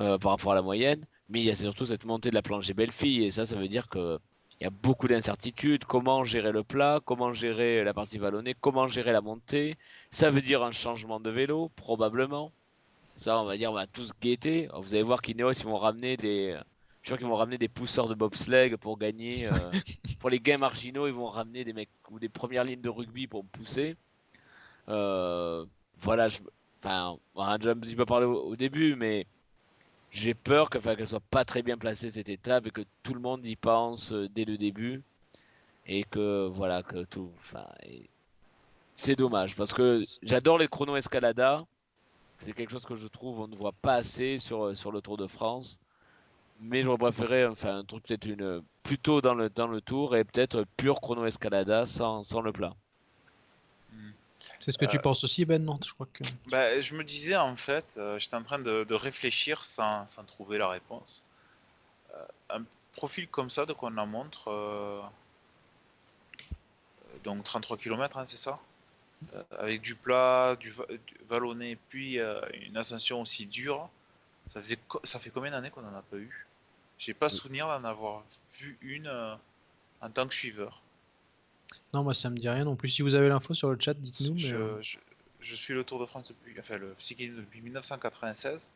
euh, 0.00 0.16
par 0.18 0.32
rapport 0.32 0.52
à 0.52 0.54
la 0.54 0.62
moyenne. 0.62 1.04
Mais 1.28 1.40
il 1.40 1.44
y 1.44 1.50
a 1.50 1.54
surtout 1.54 1.84
cette 1.84 2.06
montée 2.06 2.30
de 2.30 2.34
la 2.34 2.42
planche 2.42 2.66
des 2.66 2.86
filles, 2.88 3.24
et 3.24 3.30
ça, 3.30 3.44
ça 3.44 3.56
veut 3.56 3.68
dire 3.68 3.90
qu'il 3.90 4.18
y 4.62 4.64
a 4.64 4.70
beaucoup 4.70 5.06
d'incertitudes. 5.06 5.84
Comment 5.84 6.24
gérer 6.24 6.50
le 6.50 6.64
plat, 6.64 7.00
comment 7.04 7.34
gérer 7.34 7.84
la 7.84 7.92
partie 7.92 8.18
vallonnée, 8.18 8.54
comment 8.58 8.88
gérer 8.88 9.12
la 9.12 9.20
montée. 9.20 9.76
Ça 10.10 10.30
veut 10.30 10.40
dire 10.40 10.62
un 10.62 10.72
changement 10.72 11.20
de 11.20 11.30
vélo, 11.30 11.70
probablement. 11.76 12.52
Ça, 13.16 13.38
on 13.38 13.44
va 13.44 13.58
dire, 13.58 13.70
on 13.70 13.74
va 13.74 13.86
tous 13.86 14.12
guetter. 14.22 14.68
Vous 14.74 14.94
allez 14.94 15.02
voir 15.02 15.20
qu'Ineos, 15.20 15.52
ils 15.52 15.64
vont 15.64 15.76
ramener 15.76 16.16
des, 16.16 16.58
je 17.02 17.08
suis 17.08 17.14
sûr 17.14 17.18
qu'ils 17.18 17.26
vont 17.26 17.36
ramener 17.36 17.58
des 17.58 17.68
pousseurs 17.68 18.06
de 18.06 18.14
bobsleigh 18.14 18.76
pour 18.76 18.96
gagner. 18.96 19.48
Euh, 19.48 19.72
pour 20.20 20.30
les 20.30 20.38
gains 20.38 20.58
marginaux, 20.58 21.08
ils 21.08 21.12
vont 21.12 21.28
ramener 21.28 21.64
des 21.64 21.72
mecs 21.72 21.90
ou 22.10 22.20
des 22.20 22.28
premières 22.28 22.62
lignes 22.62 22.80
de 22.80 22.88
rugby 22.88 23.26
pour 23.26 23.44
pousser. 23.44 23.96
Euh, 24.88 25.66
voilà, 25.96 26.28
je, 26.28 26.38
enfin, 26.78 27.18
on 27.34 27.42
a 27.42 27.58
déjà 27.58 27.72
un 27.72 27.76
petit 27.76 27.96
peu 27.96 28.06
parlé 28.06 28.26
au, 28.26 28.54
début, 28.54 28.94
mais 28.94 29.26
j'ai 30.12 30.32
peur 30.32 30.70
qu'elle 30.70 31.06
soit 31.06 31.22
pas 31.28 31.44
très 31.44 31.62
bien 31.62 31.76
placée 31.76 32.08
cette 32.08 32.28
étape 32.28 32.68
et 32.68 32.70
que 32.70 32.82
tout 33.02 33.14
le 33.14 33.20
monde 33.20 33.44
y 33.46 33.56
pense 33.56 34.12
euh, 34.12 34.28
dès 34.28 34.44
le 34.44 34.56
début 34.56 35.02
et 35.86 36.04
que 36.04 36.46
voilà 36.46 36.84
que 36.84 37.02
tout, 37.02 37.32
enfin, 37.40 37.66
c'est 38.94 39.16
dommage 39.16 39.56
parce 39.56 39.72
que 39.72 40.04
j'adore 40.22 40.58
les 40.58 40.68
chrono 40.68 40.94
escalada. 40.94 41.64
C'est 42.38 42.52
quelque 42.52 42.70
chose 42.70 42.86
que 42.86 42.94
je 42.96 43.08
trouve 43.08 43.40
on 43.40 43.48
ne 43.48 43.56
voit 43.56 43.72
pas 43.72 43.94
assez 43.94 44.38
sur 44.38 44.76
sur 44.76 44.92
le 44.92 45.00
Tour 45.00 45.16
de 45.16 45.26
France 45.26 45.80
mais 46.62 46.82
j'aurais 46.82 46.98
préféré 46.98 47.46
enfin, 47.46 47.78
un 47.78 47.84
truc 47.84 48.04
peut-être 48.04 48.26
une 48.26 48.62
plutôt 48.82 49.20
dans 49.20 49.34
le, 49.34 49.48
dans 49.48 49.68
le 49.68 49.80
tour 49.80 50.16
et 50.16 50.24
peut-être 50.24 50.64
pure 50.76 51.00
chrono 51.00 51.24
escalada 51.26 51.86
sans, 51.86 52.22
sans 52.22 52.40
le 52.40 52.52
plat. 52.52 52.74
C'est 54.58 54.72
ce 54.72 54.78
que 54.78 54.86
tu 54.86 54.96
euh, 54.96 55.00
penses 55.00 55.24
aussi, 55.24 55.44
Ben 55.44 55.64
Non, 55.64 55.78
je 55.84 55.92
crois 55.92 56.06
que. 56.12 56.24
Bah, 56.46 56.80
je 56.80 56.94
me 56.94 57.04
disais 57.04 57.36
en 57.36 57.56
fait, 57.56 57.84
euh, 57.96 58.18
j'étais 58.18 58.34
en 58.34 58.42
train 58.42 58.58
de, 58.58 58.84
de 58.84 58.94
réfléchir 58.94 59.64
sans, 59.64 60.06
sans, 60.08 60.24
trouver 60.24 60.58
la 60.58 60.68
réponse. 60.68 61.22
Euh, 62.14 62.24
un 62.50 62.62
profil 62.94 63.28
comme 63.28 63.50
ça, 63.50 63.66
de 63.66 63.72
quoi 63.72 63.90
on 63.92 63.98
en 63.98 64.06
montre, 64.06 65.02
donc 67.24 67.44
33 67.44 67.76
km, 67.76 68.18
hein, 68.18 68.24
c'est 68.26 68.36
ça? 68.36 68.58
Avec 69.56 69.80
du 69.80 69.94
plat, 69.94 70.56
du, 70.58 70.74
du 71.06 71.16
vallonné, 71.28 71.78
puis 71.88 72.18
une 72.18 72.76
ascension 72.76 73.20
aussi 73.20 73.46
dure. 73.46 73.88
Ça, 74.48 74.60
faisait, 74.60 74.78
ça 75.04 75.20
fait 75.20 75.30
combien 75.30 75.52
d'années 75.52 75.70
qu'on 75.70 75.86
en 75.86 75.94
a 75.94 76.02
pas 76.02 76.16
eu? 76.16 76.46
J'ai 77.02 77.14
pas 77.14 77.28
souvenir 77.28 77.66
d'en 77.66 77.82
avoir 77.82 78.22
vu 78.54 78.78
une 78.80 79.08
euh, 79.08 79.34
en 80.00 80.08
tant 80.08 80.28
que 80.28 80.34
suiveur. 80.34 80.80
Non, 81.92 82.04
moi 82.04 82.14
ça 82.14 82.30
me 82.30 82.36
dit 82.36 82.48
rien 82.48 82.64
non 82.64 82.76
plus. 82.76 82.90
Si 82.90 83.02
vous 83.02 83.16
avez 83.16 83.28
l'info 83.28 83.54
sur 83.54 83.70
le 83.70 83.76
chat, 83.80 83.94
dites-nous. 83.94 84.38
Je, 84.38 84.54
euh, 84.54 84.80
je, 85.40 85.54
suis 85.56 85.74
le 85.74 85.82
Tour 85.82 85.98
de 85.98 86.06
France 86.06 86.28
depuis, 86.28 86.54
enfin 86.60 86.76
le 86.76 86.94
cyclisme 86.98 87.36
depuis 87.36 87.60
1996. 87.60 88.70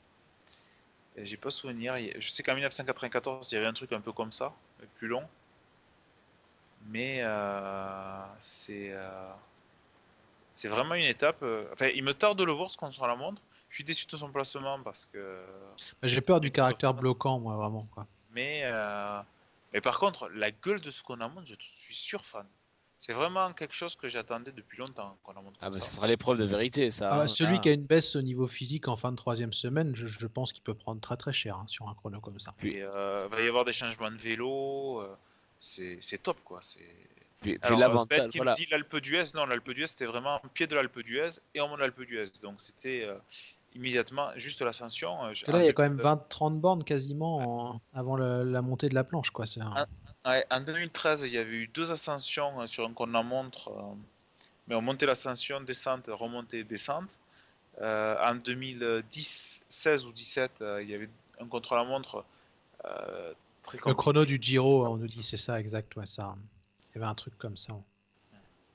Et 1.16 1.24
j'ai 1.24 1.36
pas 1.36 1.50
souvenir. 1.50 1.96
Je 2.18 2.28
sais 2.28 2.42
qu'en 2.42 2.54
1994, 2.54 3.52
il 3.52 3.54
y 3.54 3.58
avait 3.58 3.68
un 3.68 3.72
truc 3.72 3.92
un 3.92 4.00
peu 4.00 4.10
comme 4.12 4.32
ça, 4.32 4.52
plus 4.96 5.06
long. 5.06 5.22
Mais 6.88 7.20
euh, 7.22 8.24
c'est 8.40 8.92
c'est 10.52 10.68
vraiment 10.68 10.94
une 10.94 11.04
étape. 11.04 11.44
Enfin, 11.72 11.90
il 11.94 12.02
me 12.02 12.12
tarde 12.12 12.38
de 12.40 12.44
le 12.44 12.52
voir 12.52 12.72
ce 12.72 12.76
qu'on 12.76 12.90
sera 12.90 13.06
la 13.06 13.14
montre. 13.14 13.40
Je 13.70 13.76
suis 13.76 13.84
déçu 13.84 14.06
de 14.06 14.16
son 14.16 14.30
placement 14.30 14.82
parce 14.82 15.04
que. 15.04 15.44
J'ai 16.02 16.20
peur 16.20 16.40
du 16.40 16.50
caractère 16.50 16.92
bloquant, 16.92 17.38
moi, 17.38 17.54
vraiment. 17.56 17.86
Quoi. 17.94 18.06
Mais, 18.36 18.60
euh, 18.64 19.20
mais 19.72 19.80
par 19.80 19.98
contre, 19.98 20.28
la 20.28 20.50
gueule 20.50 20.80
de 20.82 20.90
ce 20.90 21.02
qu'on 21.02 21.20
a 21.20 21.28
montré, 21.28 21.56
je 21.58 21.78
suis 21.78 21.94
sur 21.94 22.24
fan. 22.24 22.46
C'est 22.98 23.14
vraiment 23.14 23.52
quelque 23.52 23.74
chose 23.74 23.96
que 23.96 24.08
j'attendais 24.08 24.52
depuis 24.52 24.78
longtemps 24.78 25.16
qu'on 25.22 25.32
a 25.32 25.40
montré. 25.40 25.58
Ah, 25.62 25.70
bah, 25.70 25.80
ça 25.80 25.90
sera 25.90 26.06
l'épreuve 26.06 26.38
de 26.38 26.44
vérité, 26.44 26.90
ça. 26.90 27.12
Ah, 27.12 27.20
hein. 27.22 27.28
celui 27.28 27.60
qui 27.60 27.70
a 27.70 27.72
une 27.72 27.84
baisse 27.84 28.14
au 28.14 28.22
niveau 28.22 28.46
physique 28.46 28.88
en 28.88 28.96
fin 28.96 29.10
de 29.10 29.16
troisième 29.16 29.52
semaine, 29.54 29.94
je, 29.96 30.26
pense 30.26 30.52
qu'il 30.52 30.62
peut 30.62 30.74
prendre 30.74 31.00
très 31.00 31.16
très 31.16 31.32
cher 31.32 31.56
hein, 31.56 31.64
sur 31.66 31.88
un 31.88 31.94
chrono 31.94 32.20
comme 32.20 32.38
ça. 32.38 32.54
Puis, 32.58 32.82
euh, 32.82 33.26
va 33.30 33.40
y 33.40 33.48
avoir 33.48 33.64
des 33.64 33.72
changements 33.72 34.10
de 34.10 34.16
vélo. 34.16 35.00
Euh, 35.00 35.16
c'est 35.60 36.22
top, 36.22 36.38
quoi. 36.44 36.60
C'est. 36.62 36.80
Puis, 37.40 37.58
puis 37.58 37.76
l'avantage. 37.76 38.30
Voilà. 38.36 38.54
dit 38.54 38.66
l'Alpe 38.70 38.96
d'Huez, 38.96 39.24
non, 39.34 39.46
l'Alpe 39.46 39.70
d'Huez 39.70 39.86
c'était 39.86 40.06
vraiment 40.06 40.40
pied 40.54 40.66
de 40.66 40.74
l'Alpe 40.74 41.00
d'Huez 41.00 41.40
et 41.54 41.60
en 41.60 41.68
mode 41.68 41.80
l'Alpe 41.80 42.02
d'Huez. 42.02 42.30
Donc 42.42 42.60
c'était 42.60 43.04
euh, 43.04 43.16
immédiatement 43.76 44.30
juste 44.36 44.62
l'ascension. 44.62 45.24
Euh, 45.26 45.32
là, 45.46 45.62
il 45.62 45.66
y 45.66 45.68
a 45.68 45.72
quand 45.72 45.82
même 45.82 46.00
20-30 46.00 46.58
bornes 46.58 46.84
quasiment 46.84 47.80
avant 47.94 48.16
la 48.16 48.62
montée 48.62 48.88
de 48.88 48.94
la 48.94 49.04
planche. 49.04 49.30
Quoi. 49.30 49.44
En, 50.24 50.60
2013, 50.60 51.22
il 51.24 51.32
y 51.32 51.38
avait 51.38 51.52
eu 51.52 51.66
deux 51.68 51.92
ascensions 51.92 52.60
euh, 52.60 52.66
sur 52.66 52.84
un 52.84 52.92
qu'on 52.92 53.14
en 53.14 53.22
montre, 53.22 53.68
euh, 53.68 53.94
mais 54.66 54.74
on 54.74 54.82
montait 54.82 55.06
l'ascension, 55.06 55.60
descente, 55.60 56.06
remontée, 56.08 56.64
descente. 56.64 57.16
en 57.80 58.34
2010, 58.34 59.62
16 59.68 60.06
ou 60.06 60.12
17, 60.12 60.64
il 60.82 60.90
y 60.90 60.94
avait 60.94 61.08
un 61.40 61.46
contre-la-montre 61.46 62.24
très 63.62 63.78
Le 63.84 63.94
chrono 63.94 64.24
du 64.24 64.38
Giro, 64.40 64.86
on 64.86 64.96
nous 64.96 65.06
dit 65.06 65.22
c'est 65.22 65.36
ça, 65.36 65.60
exact. 65.60 65.94
Ouais, 65.96 66.06
ça. 66.06 66.34
Il 66.90 66.98
y 66.98 67.02
avait 67.02 67.10
un 67.10 67.14
truc 67.14 67.36
comme 67.38 67.56
ça. 67.56 67.74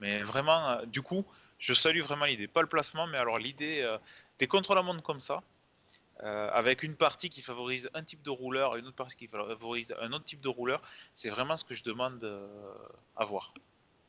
Mais 0.01 0.23
vraiment, 0.23 0.81
du 0.87 1.01
coup, 1.01 1.25
je 1.61 1.73
salue 1.73 2.01
vraiment 2.01 2.25
l'idée. 2.25 2.47
Pas 2.47 2.61
le 2.61 2.67
placement, 2.67 3.07
mais 3.07 3.17
alors 3.17 3.37
l'idée 3.37 3.81
euh, 3.81 3.97
des 4.39 4.47
contre-la-montre 4.47 5.03
comme 5.03 5.19
ça, 5.19 5.41
euh, 6.23 6.49
avec 6.51 6.83
une 6.83 6.95
partie 6.95 7.29
qui 7.29 7.41
favorise 7.41 7.89
un 7.93 8.03
type 8.03 8.23
de 8.23 8.31
rouleur 8.31 8.75
et 8.75 8.79
une 8.79 8.87
autre 8.87 8.95
partie 8.95 9.15
qui 9.15 9.27
favorise 9.27 9.95
un 10.01 10.11
autre 10.11 10.25
type 10.25 10.41
de 10.41 10.49
rouleur, 10.49 10.81
c'est 11.13 11.29
vraiment 11.29 11.55
ce 11.55 11.63
que 11.63 11.75
je 11.75 11.83
demande 11.83 12.23
euh, 12.23 12.47
à 13.15 13.25
voir. 13.25 13.53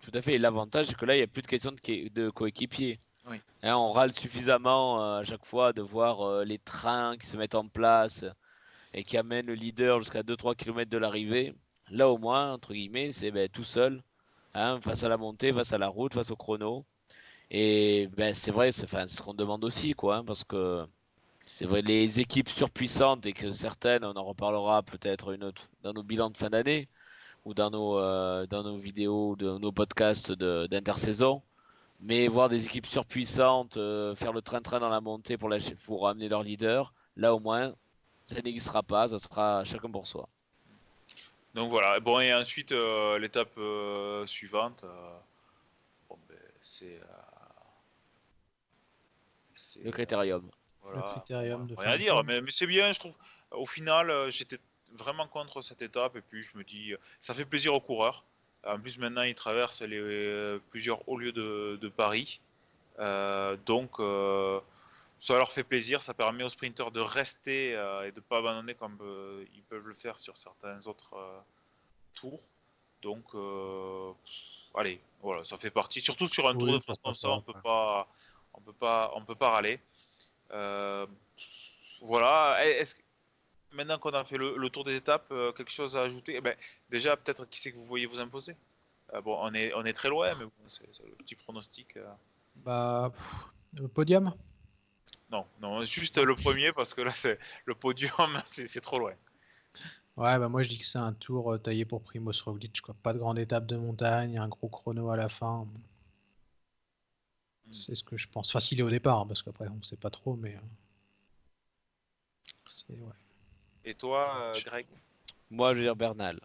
Tout 0.00 0.10
à 0.14 0.22
fait. 0.22 0.34
Et 0.34 0.38
l'avantage, 0.38 0.86
c'est 0.86 0.96
que 0.96 1.04
là, 1.04 1.14
il 1.14 1.18
n'y 1.18 1.24
a 1.24 1.28
plus 1.28 1.42
de 1.42 1.46
question 1.46 1.72
de, 1.72 2.08
de 2.08 2.30
coéquipier. 2.30 2.98
Hein, 3.62 3.76
on 3.76 3.92
râle 3.92 4.12
suffisamment 4.12 5.16
à 5.18 5.22
chaque 5.22 5.44
fois 5.44 5.72
de 5.72 5.80
voir 5.80 6.44
les 6.44 6.58
trains 6.58 7.16
qui 7.16 7.26
se 7.26 7.36
mettent 7.36 7.54
en 7.54 7.68
place 7.68 8.24
et 8.94 9.04
qui 9.04 9.16
amènent 9.16 9.46
le 9.46 9.54
leader 9.54 10.00
jusqu'à 10.00 10.22
2-3 10.22 10.56
km 10.56 10.90
de 10.90 10.98
l'arrivée. 10.98 11.54
Là, 11.88 12.08
au 12.08 12.18
moins, 12.18 12.52
entre 12.52 12.72
guillemets, 12.72 13.12
c'est 13.12 13.30
ben, 13.30 13.48
tout 13.48 13.62
seul, 13.62 14.02
hein, 14.54 14.80
face 14.80 15.04
à 15.04 15.08
la 15.08 15.16
montée, 15.16 15.52
face 15.52 15.72
à 15.72 15.78
la 15.78 15.88
route, 15.88 16.14
face 16.14 16.30
au 16.30 16.36
chrono. 16.36 16.84
Et 17.50 18.08
ben, 18.16 18.34
c'est 18.34 18.50
vrai, 18.50 18.72
c'est 18.72 18.88
ce 19.08 19.22
qu'on 19.22 19.34
demande 19.34 19.64
aussi, 19.64 19.92
quoi, 19.94 20.16
hein, 20.18 20.24
parce 20.24 20.44
que 20.44 20.86
c'est 21.52 21.66
vrai, 21.66 21.82
les 21.82 22.20
équipes 22.20 22.48
surpuissantes 22.48 23.26
et 23.26 23.32
que 23.34 23.52
certaines, 23.52 24.04
on 24.04 24.14
en 24.16 24.24
reparlera 24.24 24.82
peut-être 24.82 25.32
une 25.32 25.44
autre 25.44 25.68
dans 25.82 25.92
nos 25.92 26.02
bilans 26.02 26.30
de 26.30 26.36
fin 26.36 26.50
d'année 26.50 26.88
ou 27.44 27.54
dans 27.54 27.70
nos, 27.70 27.98
euh, 27.98 28.46
dans 28.46 28.62
nos 28.62 28.78
vidéos, 28.78 29.36
nos 29.38 29.72
podcasts 29.72 30.32
d'intersaison. 30.32 31.42
Mais 32.00 32.28
voir 32.28 32.48
des 32.48 32.66
équipes 32.66 32.86
surpuissantes 32.86 33.76
euh, 33.76 34.14
faire 34.16 34.32
le 34.32 34.42
train-train 34.42 34.80
dans 34.80 34.88
la 34.88 35.00
montée 35.00 35.36
pour, 35.38 35.48
lâcher, 35.48 35.76
pour 35.86 36.08
amener 36.08 36.28
leur 36.28 36.42
leader, 36.42 36.94
là 37.16 37.34
au 37.34 37.40
moins, 37.40 37.74
ça 38.24 38.40
n'existera 38.42 38.82
pas, 38.82 39.08
ça 39.08 39.18
sera 39.18 39.64
chacun 39.64 39.90
pour 39.90 40.06
soi. 40.06 40.28
Donc 41.54 41.70
voilà, 41.70 42.00
bon 42.00 42.18
et 42.20 42.32
ensuite 42.32 42.72
euh, 42.72 43.18
l'étape 43.18 43.58
suivante, 44.26 44.84
bon, 46.08 46.18
ben, 46.28 46.38
c'est 46.60 46.98
le 49.82 49.90
critérium. 49.90 50.48
Voilà. 50.82 51.24
Rien 51.28 51.90
à 51.90 51.98
dire, 51.98 52.24
mais, 52.24 52.40
c'est 52.48 52.66
bien, 52.66 52.92
je 52.92 52.98
trouve. 52.98 53.14
Au 53.50 53.66
final, 53.66 54.10
euh, 54.10 54.30
j'étais 54.30 54.58
vraiment 54.92 55.26
contre 55.26 55.62
cette 55.62 55.82
étape, 55.82 56.16
et 56.16 56.20
puis 56.20 56.42
je 56.42 56.56
me 56.56 56.64
dis, 56.64 56.94
ça 57.20 57.34
fait 57.34 57.44
plaisir 57.44 57.74
aux 57.74 57.80
coureurs. 57.80 58.24
En 58.66 58.78
plus, 58.78 58.98
maintenant, 58.98 59.22
ils 59.22 59.34
traversent 59.34 59.82
les, 59.82 59.98
euh, 59.98 60.58
plusieurs 60.70 61.08
hauts 61.08 61.16
lieux 61.16 61.32
de, 61.32 61.88
Paris. 61.96 62.40
Euh, 62.98 63.56
donc, 63.66 63.98
ça 65.22 65.36
leur 65.36 65.52
fait 65.52 65.62
plaisir, 65.62 66.02
ça 66.02 66.14
permet 66.14 66.42
aux 66.42 66.48
sprinteurs 66.48 66.90
de 66.90 67.00
rester 67.00 67.70
et 67.70 68.10
de 68.10 68.16
ne 68.16 68.20
pas 68.20 68.38
abandonner 68.38 68.74
comme 68.74 68.98
ils 69.54 69.62
peuvent 69.62 69.86
le 69.86 69.94
faire 69.94 70.18
sur 70.18 70.36
certains 70.36 70.84
autres 70.88 71.14
tours. 72.14 72.40
Donc, 73.02 73.26
allez, 74.74 75.00
voilà, 75.20 75.44
ça 75.44 75.58
fait 75.58 75.70
partie. 75.70 76.00
Surtout 76.00 76.26
sur 76.26 76.48
un 76.48 76.56
tour 76.56 76.72
de 76.72 76.80
France 76.80 76.98
comme 77.04 77.14
ça, 77.14 77.30
on 77.30 77.40
peut 77.40 77.60
pas 77.62 78.08
on 78.54 78.60
peut 78.60 78.72
pas, 78.72 79.12
on 79.14 79.24
peut 79.24 79.34
pas 79.34 79.50
râler. 79.50 79.80
Euh, 80.52 81.06
voilà. 82.00 82.64
Est-ce 82.64 82.94
maintenant 83.72 83.98
qu'on 83.98 84.10
a 84.10 84.24
fait 84.24 84.38
le, 84.38 84.68
tour 84.68 84.84
des 84.84 84.96
étapes, 84.96 85.26
euh, 85.30 85.52
quelque 85.52 85.72
chose 85.72 85.96
à 85.96 86.02
ajouter? 86.02 86.36
Eh 86.36 86.40
ben, 86.40 86.54
Déjà, 86.90 87.16
peut-être 87.16 87.44
qui 87.46 87.60
c'est 87.60 87.72
que 87.72 87.76
vous 87.76 87.86
voyez 87.86 88.06
vous 88.06 88.20
imposer? 88.20 88.56
Euh, 89.14 89.20
Bon, 89.20 89.36
on 89.40 89.52
est, 89.54 89.72
on 89.74 89.84
est 89.84 89.92
très 89.92 90.08
loin, 90.08 90.34
mais 90.38 90.44
bon, 90.44 90.52
c'est 90.68 90.84
le 91.04 91.14
petit 91.16 91.34
pronostic. 91.34 91.98
Bah, 92.56 93.12
le 93.74 93.88
podium 93.88 94.34
non, 95.32 95.46
non, 95.60 95.82
juste 95.82 96.18
le 96.18 96.36
premier 96.36 96.72
parce 96.72 96.94
que 96.94 97.00
là, 97.00 97.12
c'est 97.12 97.38
le 97.64 97.74
podium, 97.74 98.40
c'est 98.46 98.80
trop 98.80 98.98
loin. 98.98 99.14
Ouais, 100.16 100.38
bah 100.38 100.50
moi 100.50 100.62
je 100.62 100.68
dis 100.68 100.78
que 100.78 100.84
c'est 100.84 100.98
un 100.98 101.14
tour 101.14 101.54
euh, 101.54 101.58
taillé 101.58 101.86
pour 101.86 102.02
Primoz 102.02 102.42
Roglic, 102.42 102.82
quoi. 102.82 102.94
Pas 103.02 103.14
de 103.14 103.18
grande 103.18 103.38
étape 103.38 103.64
de 103.66 103.76
montagne, 103.76 104.36
un 104.36 104.48
gros 104.48 104.68
chrono 104.68 105.10
à 105.10 105.16
la 105.16 105.30
fin. 105.30 105.66
Hmm. 107.66 107.72
C'est 107.72 107.94
ce 107.94 108.04
que 108.04 108.18
je 108.18 108.28
pense. 108.28 108.50
Enfin, 108.50 108.60
s'il 108.60 108.78
est 108.78 108.82
au 108.82 108.90
départ, 108.90 109.20
hein, 109.20 109.26
parce 109.26 109.42
qu'après 109.42 109.68
on 109.68 109.82
sait 109.82 109.96
pas 109.96 110.10
trop, 110.10 110.36
mais. 110.36 110.54
euh, 112.90 112.94
ouais. 112.94 113.14
Et 113.84 113.94
toi, 113.94 114.52
euh, 114.54 114.60
Greg? 114.64 114.86
Moi, 115.50 115.72
je 115.72 115.78
veux 115.78 115.84
dire 115.84 115.96
Bernal. 115.96 116.40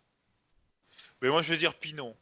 Mais 1.22 1.30
moi, 1.30 1.42
je 1.42 1.50
vais 1.50 1.58
dire 1.58 1.76
Pinot. 1.76 2.16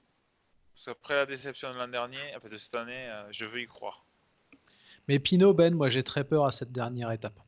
Parce 0.74 0.86
qu'après 0.86 1.16
la 1.16 1.26
déception 1.26 1.72
de 1.72 1.78
l'an 1.78 1.88
dernier, 1.88 2.36
enfin 2.36 2.50
de 2.50 2.58
cette 2.58 2.76
année, 2.76 3.08
euh, 3.10 3.32
je 3.32 3.46
veux 3.46 3.62
y 3.62 3.68
croire. 3.68 4.05
Mais 5.08 5.20
Pinot, 5.20 5.54
Ben, 5.54 5.74
moi 5.76 5.90
j'ai 5.90 6.04
très 6.04 6.24
peur 6.24 6.46
à 6.46 6.52
cette 6.52 6.72
dernière 6.72 7.12
étape. 7.12 7.40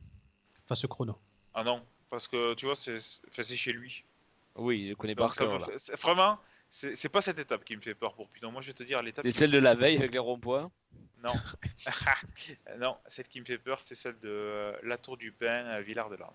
Enfin, 0.64 0.74
ce 0.74 0.86
chrono. 0.86 1.18
Ah 1.54 1.64
non, 1.64 1.82
parce 2.10 2.28
que 2.28 2.54
tu 2.54 2.66
vois, 2.66 2.74
c'est 2.74 2.98
enfin, 3.28 3.42
chez 3.42 3.72
lui. 3.72 4.04
Oui, 4.54 4.88
je 4.88 4.94
connais 4.94 5.14
c'est- 5.78 5.96
Vraiment, 6.00 6.38
c'est 6.70 7.08
pas 7.08 7.20
cette 7.20 7.38
étape 7.38 7.64
qui 7.64 7.76
me 7.76 7.80
fait 7.80 7.94
peur 7.94 8.14
pour 8.14 8.28
Pinot. 8.28 8.50
Moi, 8.50 8.60
je 8.62 8.68
vais 8.68 8.74
te 8.74 8.82
dire 8.82 9.02
l'étape. 9.02 9.24
C'est 9.24 9.32
celle 9.32 9.50
de 9.50 9.58
la 9.58 9.74
veille 9.74 9.96
avec 9.96 10.12
les 10.12 10.18
ronds-points. 10.18 10.70
Non. 11.22 11.32
non, 12.78 12.96
celle 13.06 13.26
qui 13.26 13.40
me 13.40 13.44
fait 13.44 13.58
peur, 13.58 13.80
c'est 13.80 13.94
celle 13.94 14.18
de 14.20 14.28
euh, 14.28 14.72
la 14.82 14.98
Tour 14.98 15.16
du 15.16 15.32
Pin 15.32 15.66
à 15.66 15.80
Villard 15.80 16.10
de 16.10 16.16
Lans. 16.16 16.34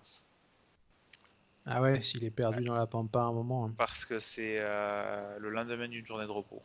Ah 1.66 1.80
ouais, 1.80 2.02
s'il 2.02 2.24
est 2.24 2.30
perdu 2.30 2.62
dans 2.64 2.74
la 2.74 2.86
pampa 2.86 3.20
à 3.20 3.24
un 3.24 3.32
moment. 3.32 3.66
hein. 3.66 3.74
Parce 3.78 4.04
que 4.04 4.18
c'est 4.18 4.56
euh, 4.58 5.38
le 5.38 5.48
lendemain 5.48 5.88
d'une 5.88 6.04
journée 6.04 6.26
de 6.26 6.32
repos. 6.32 6.62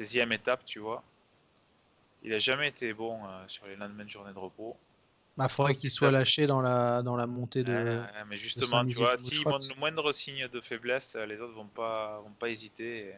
16e 0.00 0.32
étape, 0.32 0.64
tu 0.64 0.80
vois. 0.80 1.04
Il 2.24 2.32
a 2.32 2.38
jamais 2.38 2.68
été 2.68 2.92
bon 2.92 3.24
euh, 3.26 3.44
sur 3.48 3.66
les 3.66 3.76
lendemains 3.76 4.04
de 4.04 4.10
journée 4.10 4.32
de 4.32 4.38
repos. 4.38 4.76
Bah, 5.36 5.48
faudrait 5.48 5.74
qu'il 5.74 5.90
soit 5.90 6.10
lâché 6.10 6.46
dans 6.46 6.60
la, 6.60 7.02
dans 7.02 7.16
la 7.16 7.26
montée 7.26 7.64
de. 7.64 8.02
Ah, 8.14 8.24
mais 8.26 8.36
justement, 8.36 8.84
tu 8.86 8.94
vois, 8.98 9.16
s'il 9.18 9.42
montre 9.48 9.66
le 9.70 9.74
moindre 9.80 10.12
signe 10.12 10.46
de 10.48 10.60
faiblesse, 10.60 11.16
euh, 11.16 11.24
les 11.26 11.40
autres 11.40 11.54
vont 11.54 11.66
pas, 11.66 12.20
vont 12.20 12.32
pas 12.32 12.50
hésiter. 12.50 13.06
et- 13.08 13.14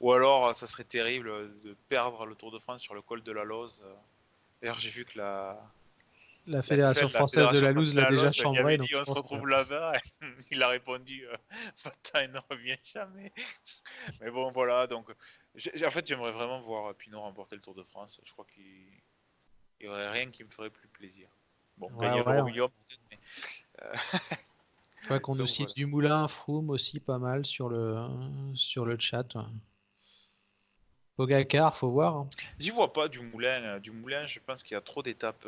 Ou 0.00 0.12
alors, 0.12 0.48
euh, 0.48 0.52
ça 0.54 0.66
serait 0.66 0.84
terrible 0.84 1.30
de 1.64 1.76
perdre 1.88 2.24
le 2.24 2.34
Tour 2.34 2.50
de 2.52 2.58
France 2.58 2.82
sur 2.82 2.94
le 2.94 3.02
col 3.02 3.22
de 3.22 3.32
la 3.32 3.44
Lose. 3.44 3.82
euh. 3.84 3.94
D'ailleurs, 4.60 4.78
j'ai 4.80 4.90
vu 4.90 5.04
que 5.04 5.18
la, 5.18 5.60
La 6.46 6.62
Fédération 6.62 7.06
la 7.06 7.08
française 7.10 7.44
de 7.50 7.58
Fédération 7.58 7.66
la 7.66 7.72
loose 7.72 7.94
l'a 7.94 8.10
déjà 8.10 8.26
il 8.26 8.34
chambré. 8.34 8.78
je 8.82 8.96
on 8.96 9.04
se 9.04 9.10
retrouve 9.12 9.42
que- 9.42 9.46
là-bas. 9.46 9.92
Il 10.50 10.62
a 10.62 10.68
répondu 10.68 11.24
euh, 11.28 11.36
Vatin 11.84 12.26
ne 12.28 12.38
revient 12.50 12.78
jamais. 12.82 13.32
Mais 14.20 14.30
bon, 14.30 14.50
voilà. 14.50 14.86
Donc, 14.88 15.08
en 15.10 15.90
fait, 15.90 16.06
j'aimerais 16.06 16.32
vraiment 16.32 16.60
voir 16.60 16.92
Pinot 16.96 17.20
remporter 17.20 17.54
le 17.54 17.62
Tour 17.62 17.74
de 17.74 17.84
France. 17.84 18.20
Je 18.24 18.32
crois 18.32 18.44
qu'il 18.52 18.86
n'y 19.80 19.86
aurait 19.88 20.08
rien 20.10 20.30
qui 20.30 20.42
me 20.42 20.50
ferait 20.50 20.70
plus 20.70 20.88
plaisir. 20.88 21.28
Bon, 21.76 21.88
Ouais, 21.92 22.06
gagner 22.06 22.20
ouais, 22.22 22.24
peut-être, 22.24 22.44
mais 23.10 23.18
Je 25.02 25.08
vois 25.08 25.20
qu'on 25.20 25.34
nous 25.36 25.46
cite 25.46 25.60
voilà. 25.66 25.74
Dumoulin, 25.74 26.28
Froome 26.28 26.70
aussi 26.70 26.98
pas 27.00 27.18
mal 27.18 27.44
sur 27.46 27.68
le, 27.68 27.96
sur 28.54 28.84
le 28.84 28.98
chat. 28.98 29.26
Pogacar, 31.16 31.76
faut 31.76 31.90
voir. 31.90 32.16
hein. 32.16 32.28
J'y 32.58 32.70
vois 32.70 32.92
pas 32.92 33.08
du 33.08 33.20
moulin. 33.20 33.62
euh, 33.62 33.78
Du 33.80 33.90
moulin, 33.90 34.26
je 34.26 34.38
pense 34.40 34.62
qu'il 34.62 34.74
y 34.74 34.78
a 34.78 34.80
trop 34.80 35.02
d'étapes. 35.02 35.44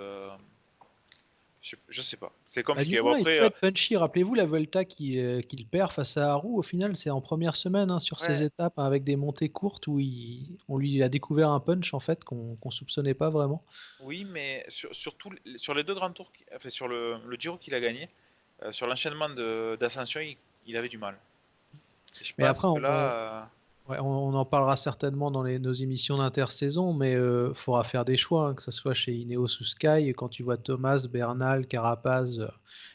Je, 1.64 1.76
je 1.88 2.02
sais 2.02 2.18
pas. 2.18 2.30
C'est 2.44 2.60
Bah, 2.62 2.74
compliqué. 2.74 2.96
Dumoulin, 2.96 3.14
Bon, 3.14 3.20
après, 3.20 3.36
il 3.36 3.38
peut 3.38 3.44
euh, 3.44 3.46
être 3.46 3.58
punchy. 3.60 3.96
Rappelez-vous 3.96 4.34
la 4.34 4.44
Volta 4.44 4.80
euh, 4.80 5.40
qu'il 5.40 5.66
perd 5.66 5.92
face 5.92 6.18
à 6.18 6.32
Haru. 6.32 6.50
Au 6.58 6.60
final, 6.62 6.94
c'est 6.94 7.08
en 7.08 7.22
première 7.22 7.56
semaine 7.56 7.90
hein, 7.90 8.00
sur 8.00 8.20
ces 8.20 8.32
Ouais. 8.40 8.44
étapes 8.44 8.74
hein, 8.78 8.84
avec 8.84 9.02
des 9.02 9.16
montées 9.16 9.48
courtes 9.48 9.86
où 9.86 9.98
il- 9.98 10.58
on 10.68 10.76
lui 10.76 11.02
a 11.02 11.08
découvert 11.08 11.48
un 11.48 11.60
punch 11.60 11.94
en 11.94 12.00
fait 12.00 12.22
qu'on 12.22 12.56
qu'on 12.56 12.70
soupçonnait 12.70 13.14
pas 13.14 13.30
vraiment. 13.30 13.64
oui, 14.00 14.26
mais 14.30 14.66
sur, 14.68 14.94
sur, 14.94 15.16
tout- 15.16 15.30
sur 15.56 15.72
les 15.72 15.84
deux 15.84 15.94
grands 15.94 16.12
tours, 16.12 16.30
enfin, 16.54 16.68
sur 16.68 16.86
le, 16.86 17.16
le 17.26 17.36
Giro 17.38 17.56
qu'il 17.56 17.74
a 17.74 17.80
gagné, 17.80 18.08
euh, 18.62 18.70
sur 18.70 18.86
l'enchaînement 18.86 19.30
d'ascension, 19.80 20.20
il, 20.20 20.36
il 20.66 20.76
avait 20.76 20.90
du 20.90 20.98
mal. 20.98 21.16
Je 22.22 22.30
Mais 22.36 22.44
pense 22.46 22.58
après, 22.58 22.68
que 22.68 22.72
on- 22.72 22.76
là, 22.78 23.50
Ouais, 23.86 23.98
on, 23.98 24.06
on 24.06 24.34
en 24.34 24.46
parlera 24.46 24.76
certainement 24.76 25.30
dans 25.30 25.42
les- 25.42 25.58
nos 25.58 25.74
émissions 25.74 26.16
d'intersaison, 26.16 26.94
mais 26.94 27.12
il 27.12 27.52
faudra 27.54 27.84
faire 27.84 28.06
des 28.06 28.16
choix, 28.16 28.48
hein, 28.48 28.54
que 28.54 28.62
ce 28.62 28.70
soit 28.70 28.94
chez 28.94 29.12
Ineos 29.12 29.60
ou 29.60 29.64
Sky. 29.64 30.14
Quand 30.16 30.30
tu 30.30 30.42
vois 30.42 30.56
Thomas, 30.56 31.06
Bernal, 31.10 31.66
Carapaz 31.66 32.40
euh, 32.40 32.48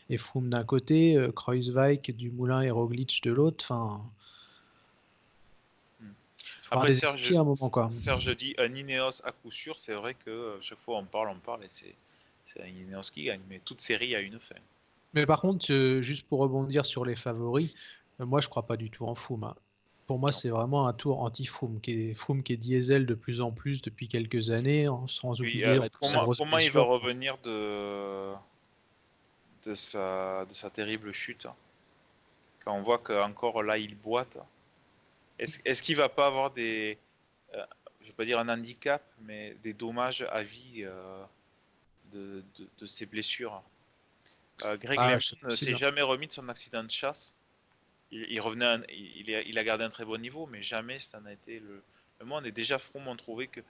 et 0.10 0.18
Froome 0.18 0.50
d'un 0.50 0.64
côté, 0.64 1.16
euh, 1.16 1.32
Kreuzweig, 1.32 2.16
Dumoulin 2.16 2.62
et 2.62 2.72
Roglic 2.72 3.22
de 3.24 3.32
l'autre, 3.32 3.66
enfin. 3.70 4.02
Hmm. 6.00 6.12
Après, 6.72 6.92
Serge, 6.92 7.14
expliquer 7.18 7.38
à 7.38 7.42
un 7.42 7.44
moment, 7.44 7.70
quoi. 7.70 7.88
Serge 7.90 8.36
dit 8.36 8.56
un 8.58 8.74
Ineos 8.74 9.22
à 9.24 9.32
coup 9.32 9.52
sûr. 9.52 9.78
C'est 9.78 9.94
vrai 9.94 10.16
que 10.16 10.32
euh, 10.32 10.58
chaque 10.62 10.80
fois 10.80 10.98
on 10.98 11.06
parle, 11.06 11.30
on 11.30 11.40
parle 11.40 11.64
et 11.64 11.70
c'est 11.70 11.94
un 12.60 12.68
Ineos 12.68 13.12
qui 13.14 13.26
gagne. 13.26 13.42
Mais 13.48 13.62
toute 13.64 13.80
série 13.80 14.16
a 14.16 14.22
une 14.22 14.40
fin. 14.40 14.56
Mais 15.14 15.28
par 15.28 15.40
contre, 15.42 15.72
euh, 15.72 16.02
juste 16.02 16.28
pour 16.28 16.40
rebondir 16.40 16.84
sur 16.88 17.06
les 17.06 17.16
favoris, 17.16 17.76
euh, 18.20 18.26
moi 18.26 18.42
je 18.42 18.50
crois 18.50 18.66
pas 18.66 18.76
du 18.76 18.90
tout 18.90 19.06
en 19.06 19.14
Froome. 19.14 19.44
hein. 19.44 19.56
Pour 20.10 20.18
moi, 20.18 20.32
c'est 20.32 20.50
vraiment 20.50 20.88
un 20.88 20.94
tour 20.94 21.22
anti-Froome, 21.22 21.80
qui 21.82 21.92
est 22.10 22.14
Froome 22.16 22.42
qui 22.42 22.54
est 22.54 22.58
diesel 22.58 23.06
de 23.06 23.14
plus 23.14 23.42
en 23.42 23.52
plus 23.52 23.80
depuis 23.84 24.08
quelques 24.08 24.50
années, 24.50 24.88
hein, 24.88 25.06
sans 25.08 25.40
Oui, 25.40 25.50
oublier 25.50 25.66
euh, 25.68 25.88
comment, 26.02 26.24
grosse 26.24 26.40
comment 26.40 26.58
il 26.58 26.72
va 26.72 26.82
revenir 26.82 27.38
de, 27.44 28.34
de, 29.66 29.76
sa, 29.76 30.46
de 30.46 30.54
sa 30.56 30.72
terrible 30.72 31.12
chute 31.12 31.46
Quand 32.66 32.74
on 32.76 32.82
voit 32.82 32.98
qu'encore 32.98 33.62
là 33.62 33.78
il 33.78 33.94
boite. 33.96 34.36
Est-ce 35.38 35.84
qu'il 35.84 35.96
va 35.96 36.10
pas 36.10 36.26
avoir 36.26 36.50
des. 36.50 36.98
euh, 37.54 37.64
je 38.02 38.08
vais 38.08 38.14
pas 38.14 38.26
dire 38.26 38.40
un 38.40 38.50
handicap, 38.50 39.04
mais 39.22 39.56
des 39.62 39.74
dommages 39.74 40.26
à 40.32 40.42
vie 40.42 40.86
euh, 40.86 41.24
de, 42.12 42.44
de, 42.58 42.68
de 42.80 42.86
ses 42.88 43.06
blessures? 43.06 43.62
Euh, 44.64 44.76
Greg 44.76 44.98
Ah, 45.00 45.12
Lemon 45.12 45.50
ne 45.52 45.56
s'est 45.56 45.78
jamais 45.78 46.02
remis 46.02 46.26
de 46.26 46.32
son 46.34 46.50
accident 46.50 46.84
de 46.84 46.90
chasse. 46.90 47.36
Il, 48.12 48.26
il 48.30 48.40
revenait, 48.42 48.66
un- 48.66 48.84
il, 48.90 49.30
il 49.48 49.58
a, 49.60 49.64
gardé 49.64 49.84
un 49.84 49.90
très 49.90 50.06
bon 50.06 50.20
niveau, 50.20 50.48
mais 50.52 50.64
jamais 50.64 51.00
ça 51.00 51.20
n'a 51.20 51.34
été 51.34 51.60
le, 51.60 51.82
le 52.20 52.26
monde. 52.26 52.46
Et 52.46 52.52
déjà, 52.52 52.80
Froome 52.80 53.08
ont 53.08 53.16
trouvé 53.16 53.48
que 53.48 53.62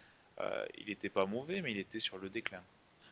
euh, 0.41 0.65
il 0.77 0.87
n'était 0.87 1.09
pas 1.09 1.25
mauvais, 1.25 1.61
mais 1.61 1.71
il 1.71 1.77
était 1.79 1.99
sur 1.99 2.17
le 2.17 2.29
déclin. 2.29 2.61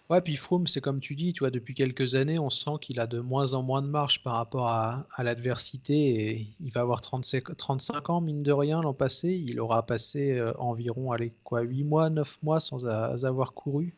Ouais, 0.09 0.21
puis 0.21 0.37
Froome, 0.37 0.67
c'est 0.67 0.79
comme 0.79 1.01
tu 1.01 1.15
dis, 1.15 1.33
tu 1.33 1.39
vois, 1.39 1.51
depuis 1.51 1.73
quelques 1.73 2.15
années, 2.15 2.39
on 2.39 2.49
sent 2.49 2.71
qu'il 2.79 3.01
a 3.01 3.07
de 3.07 3.19
moins 3.19 3.53
en 3.53 3.61
moins 3.61 3.81
de 3.81 3.87
marge 3.87 4.23
par 4.23 4.35
rapport 4.35 4.69
à, 4.69 5.05
à 5.13 5.23
l'adversité 5.25 5.93
et 6.31 6.47
il 6.61 6.71
va 6.71 6.79
avoir 6.81 7.01
35, 7.01 7.57
35 7.57 8.09
ans, 8.09 8.21
mine 8.21 8.41
de 8.41 8.53
rien, 8.53 8.81
l'an 8.81 8.93
passé. 8.93 9.33
Il 9.33 9.59
aura 9.59 9.85
passé 9.85 10.31
euh, 10.31 10.53
environ, 10.59 11.11
allez, 11.11 11.33
quoi, 11.43 11.59
8 11.61 11.83
mois, 11.83 12.09
9 12.09 12.41
mois 12.41 12.61
sans 12.61 12.85
a- 12.87 13.17
avoir 13.27 13.53
couru. 13.53 13.93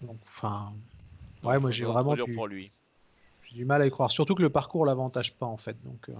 Donc, 0.00 0.18
enfin, 0.26 0.72
ouais, 1.42 1.58
moi 1.58 1.70
j'ai 1.70 1.84
vraiment 1.84 2.14
dur 2.14 2.26
du, 2.26 2.34
pour 2.34 2.46
lui. 2.46 2.70
J'ai 3.52 3.58
du 3.58 3.64
mal 3.64 3.82
à 3.82 3.86
y 3.86 3.90
croire. 3.90 4.10
Surtout 4.10 4.34
que 4.34 4.42
le 4.42 4.50
parcours 4.50 4.86
l'avantage 4.86 5.34
pas, 5.34 5.46
en 5.46 5.56
fait. 5.56 5.76
Donc, 5.84 6.08
euh, 6.08 6.14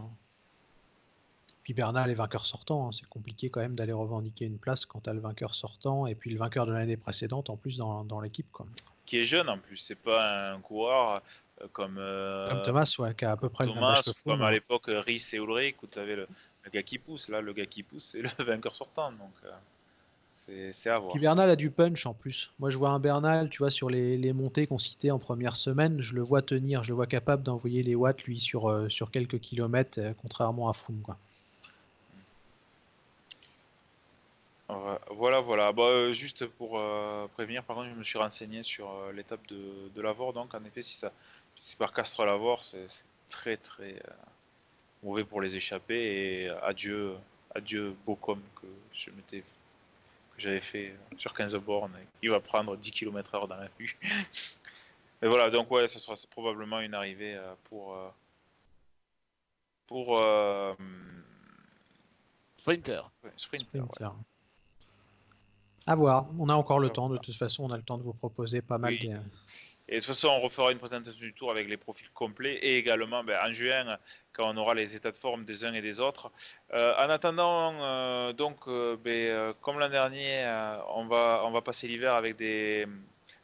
Puis 1.62 1.72
Bernal 1.74 2.10
est 2.10 2.14
vainqueur 2.14 2.44
sortant, 2.46 2.88
hein, 2.88 2.90
c'est 2.92 3.08
compliqué 3.08 3.48
quand 3.50 3.60
même 3.60 3.74
d'aller 3.74 3.92
revendiquer 3.92 4.44
une 4.44 4.58
place 4.58 4.84
quand 4.84 5.00
tu 5.00 5.10
as 5.10 5.14
le 5.14 5.20
vainqueur 5.20 5.54
sortant 5.54 6.06
et 6.06 6.14
puis 6.14 6.30
le 6.30 6.38
vainqueur 6.38 6.66
de 6.66 6.72
l'année 6.72 6.96
précédente 6.96 7.50
en 7.50 7.56
plus 7.56 7.76
dans, 7.78 8.04
dans 8.04 8.20
l'équipe. 8.20 8.50
quoi. 8.52 8.66
Qui 9.06 9.18
est 9.18 9.24
jeune 9.24 9.48
en 9.48 9.58
plus, 9.58 9.78
c'est 9.78 9.96
pas 9.96 10.52
un 10.52 10.60
coureur 10.60 11.22
euh, 11.60 11.66
comme, 11.72 11.96
euh, 11.98 12.48
Comme 12.48 12.62
Thomas, 12.62 12.94
ouais, 12.98 13.14
qui 13.14 13.24
a 13.24 13.32
à 13.32 13.36
peu 13.36 13.48
près 13.48 13.64
le 13.64 13.70
même 13.72 13.80
Thomas, 13.80 14.02
ou 14.06 14.12
Froome, 14.12 14.34
comme 14.34 14.42
à 14.42 14.48
hein. 14.48 14.50
l'époque 14.50 14.84
Rhys 14.86 15.30
et 15.32 15.36
Ulrich, 15.36 15.76
où 15.82 15.86
tu 15.86 15.98
avais 15.98 16.16
le, 16.16 16.28
le 16.64 16.70
gars 16.70 16.82
qui 16.82 16.98
pousse. 16.98 17.28
Là, 17.28 17.40
le 17.40 17.52
gars 17.52 17.66
qui 17.66 17.82
pousse, 17.82 18.04
c'est 18.04 18.22
le 18.22 18.28
vainqueur 18.44 18.74
sortant. 18.74 19.12
Donc, 19.12 19.32
euh, 19.44 19.50
c'est 20.72 20.90
à 20.90 20.98
voir. 20.98 21.12
Puis 21.12 21.20
Bernal 21.20 21.50
a 21.50 21.56
du 21.56 21.70
punch 21.70 22.06
en 22.06 22.14
plus. 22.14 22.50
Moi, 22.58 22.70
je 22.70 22.78
vois 22.78 22.90
un 22.90 22.98
Bernal, 22.98 23.48
tu 23.48 23.58
vois, 23.58 23.70
sur 23.70 23.90
les, 23.90 24.16
les 24.16 24.32
montées 24.32 24.66
qu'on 24.66 24.78
citait 24.78 25.10
en 25.10 25.18
première 25.18 25.56
semaine, 25.56 26.00
je 26.00 26.14
le 26.14 26.22
vois 26.22 26.42
tenir, 26.42 26.82
je 26.82 26.88
le 26.88 26.94
vois 26.94 27.06
capable 27.06 27.42
d'envoyer 27.42 27.82
les 27.82 27.94
watts, 27.94 28.22
lui, 28.24 28.40
sur, 28.40 28.68
euh, 28.68 28.88
sur 28.88 29.10
quelques 29.10 29.38
kilomètres, 29.38 30.00
euh, 30.00 30.12
contrairement 30.20 30.68
à 30.68 30.72
Froome, 30.72 31.00
quoi. 31.02 31.16
Voilà, 35.10 35.40
voilà. 35.40 35.70
Bah, 35.72 35.82
euh, 35.82 36.12
juste 36.14 36.46
pour 36.46 36.80
prévenir, 37.34 37.62
par 37.62 37.76
contre, 37.76 37.90
je 37.90 37.94
me 37.94 38.02
suis 38.02 38.18
renseigné 38.18 38.62
sur 38.62 38.88
l'étape 39.14 39.46
de, 39.48 39.90
de 39.94 40.00
Lavore. 40.00 40.32
Donc, 40.32 40.54
en 40.54 40.64
effet, 40.64 40.80
si 40.80 40.96
ça, 40.96 41.12
si 41.56 41.70
c'est 41.70 41.78
par 41.78 41.92
Castres 41.92 42.24
Lavore, 42.24 42.64
c'est 42.64 42.86
très 43.28 43.58
très 43.58 44.02
mauvais 45.02 45.24
pour 45.24 45.42
les 45.42 45.56
échapper. 45.56 45.94
Et 45.94 46.48
adieu, 46.62 47.12
adieu 47.54 47.94
Bocom 48.06 48.40
que 48.60 48.66
je 48.94 49.10
m'étais 49.10 49.44
j'avais 50.42 50.60
fait 50.60 50.90
euh, 50.90 51.16
sur 51.16 51.32
15 51.34 51.54
bornes. 51.56 51.92
et 52.00 52.06
Il 52.22 52.30
va 52.30 52.40
prendre 52.40 52.76
10 52.76 52.90
km/h 52.90 53.48
dans 53.48 53.56
la 53.56 53.68
rue. 53.78 53.98
Et 55.24 55.28
voilà, 55.28 55.50
donc 55.50 55.70
ouais, 55.70 55.86
ce 55.86 56.00
sera 56.00 56.14
probablement 56.30 56.80
une 56.80 56.94
arrivée 56.94 57.36
euh, 57.36 57.54
pour 57.64 57.94
euh, 57.94 58.08
pour 59.86 60.18
euh, 60.18 60.74
Sprinter. 62.58 63.02
sprinter. 63.36 63.80
ouais. 64.00 64.08
À 65.86 65.94
voir. 65.94 66.26
On 66.38 66.48
a 66.48 66.54
encore 66.54 66.78
le 66.80 66.90
temps. 66.90 67.08
De 67.08 67.18
toute 67.18 67.36
façon, 67.36 67.64
on 67.64 67.70
a 67.70 67.76
le 67.76 67.82
temps 67.82 67.98
de 67.98 68.02
vous 68.02 68.12
proposer 68.12 68.62
pas 68.62 68.78
mal. 68.78 68.92
Oui. 68.94 69.00
des- 69.08 69.16
Et 69.88 69.96
de 69.96 70.00
toute 70.00 70.06
façon, 70.06 70.28
on 70.28 70.40
refera 70.40 70.70
une 70.72 70.78
présentation 70.78 71.18
du 71.18 71.32
tour 71.32 71.50
avec 71.50 71.68
les 71.68 71.76
profils 71.76 72.08
complets 72.14 72.54
et 72.54 72.78
également 72.78 73.24
ben, 73.24 73.38
en 73.44 73.52
juin, 73.52 73.98
quand 74.32 74.48
on 74.48 74.56
aura 74.56 74.74
les 74.74 74.94
états 74.94 75.10
de 75.10 75.16
forme 75.16 75.44
des 75.44 75.64
uns 75.64 75.74
et 75.74 75.82
des 75.82 75.98
autres. 76.00 76.30
Euh, 76.72 76.94
en 76.96 77.10
attendant, 77.10 77.74
euh, 77.80 78.32
donc, 78.32 78.58
euh, 78.68 78.96
ben, 78.96 79.54
comme 79.60 79.78
l'an 79.78 79.88
dernier, 79.88 80.44
on, 80.94 81.06
va, 81.06 81.42
on 81.44 81.50
va 81.50 81.62
passer 81.62 81.88
l'hiver 81.88 82.14
avec 82.14 82.36
des, 82.36 82.86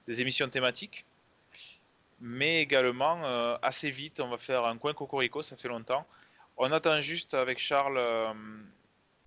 des 0.06 0.20
émissions 0.20 0.48
thématiques. 0.48 1.04
Mais 2.20 2.62
également, 2.62 3.22
assez 3.62 3.90
vite, 3.90 4.18
on 4.18 4.28
va 4.28 4.38
faire 4.38 4.64
un 4.64 4.76
coin 4.76 4.92
Cocorico, 4.92 5.40
ça 5.42 5.56
fait 5.56 5.68
longtemps. 5.68 6.04
On 6.56 6.72
attend 6.72 7.00
juste 7.00 7.34
avec 7.34 7.60
Charles, 7.60 8.00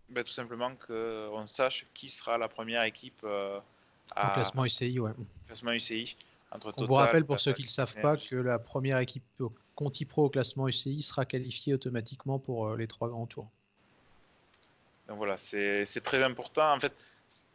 ben, 0.09 0.23
tout 0.25 0.33
simplement 0.33 0.73
qu'on 0.75 1.45
sache 1.45 1.85
qui 1.93 2.09
sera 2.09 2.37
la 2.37 2.49
première 2.49 2.83
équipe 2.83 3.25
à 4.13 4.31
Au 4.31 4.33
classement 4.33 4.65
UCI, 4.65 4.99
ouais. 4.99 5.11
classement 5.47 5.71
UCI. 5.71 6.17
Entre 6.51 6.67
On 6.67 6.71
Total, 6.71 6.87
vous 6.87 6.93
rappelle 6.95 7.25
pour 7.25 7.39
ceux 7.39 7.53
qui 7.53 7.61
ne 7.61 7.67
le 7.67 7.71
savent 7.71 7.95
pas 8.01 8.17
que 8.17 8.35
la 8.35 8.59
première 8.59 8.97
équipe 8.99 9.23
Conti 9.75 10.05
Pro 10.05 10.25
au 10.25 10.29
classement 10.29 10.67
UCI 10.67 11.01
sera 11.01 11.25
qualifiée 11.25 11.73
automatiquement 11.73 12.39
pour 12.39 12.67
euh, 12.67 12.77
les 12.77 12.87
trois 12.87 13.09
grands 13.09 13.25
tours. 13.25 13.49
Donc 15.07 15.17
voilà, 15.17 15.37
c'est 15.37 15.85
très 16.03 16.23
important. 16.23 16.73
En 16.73 16.79
fait, 16.79 16.93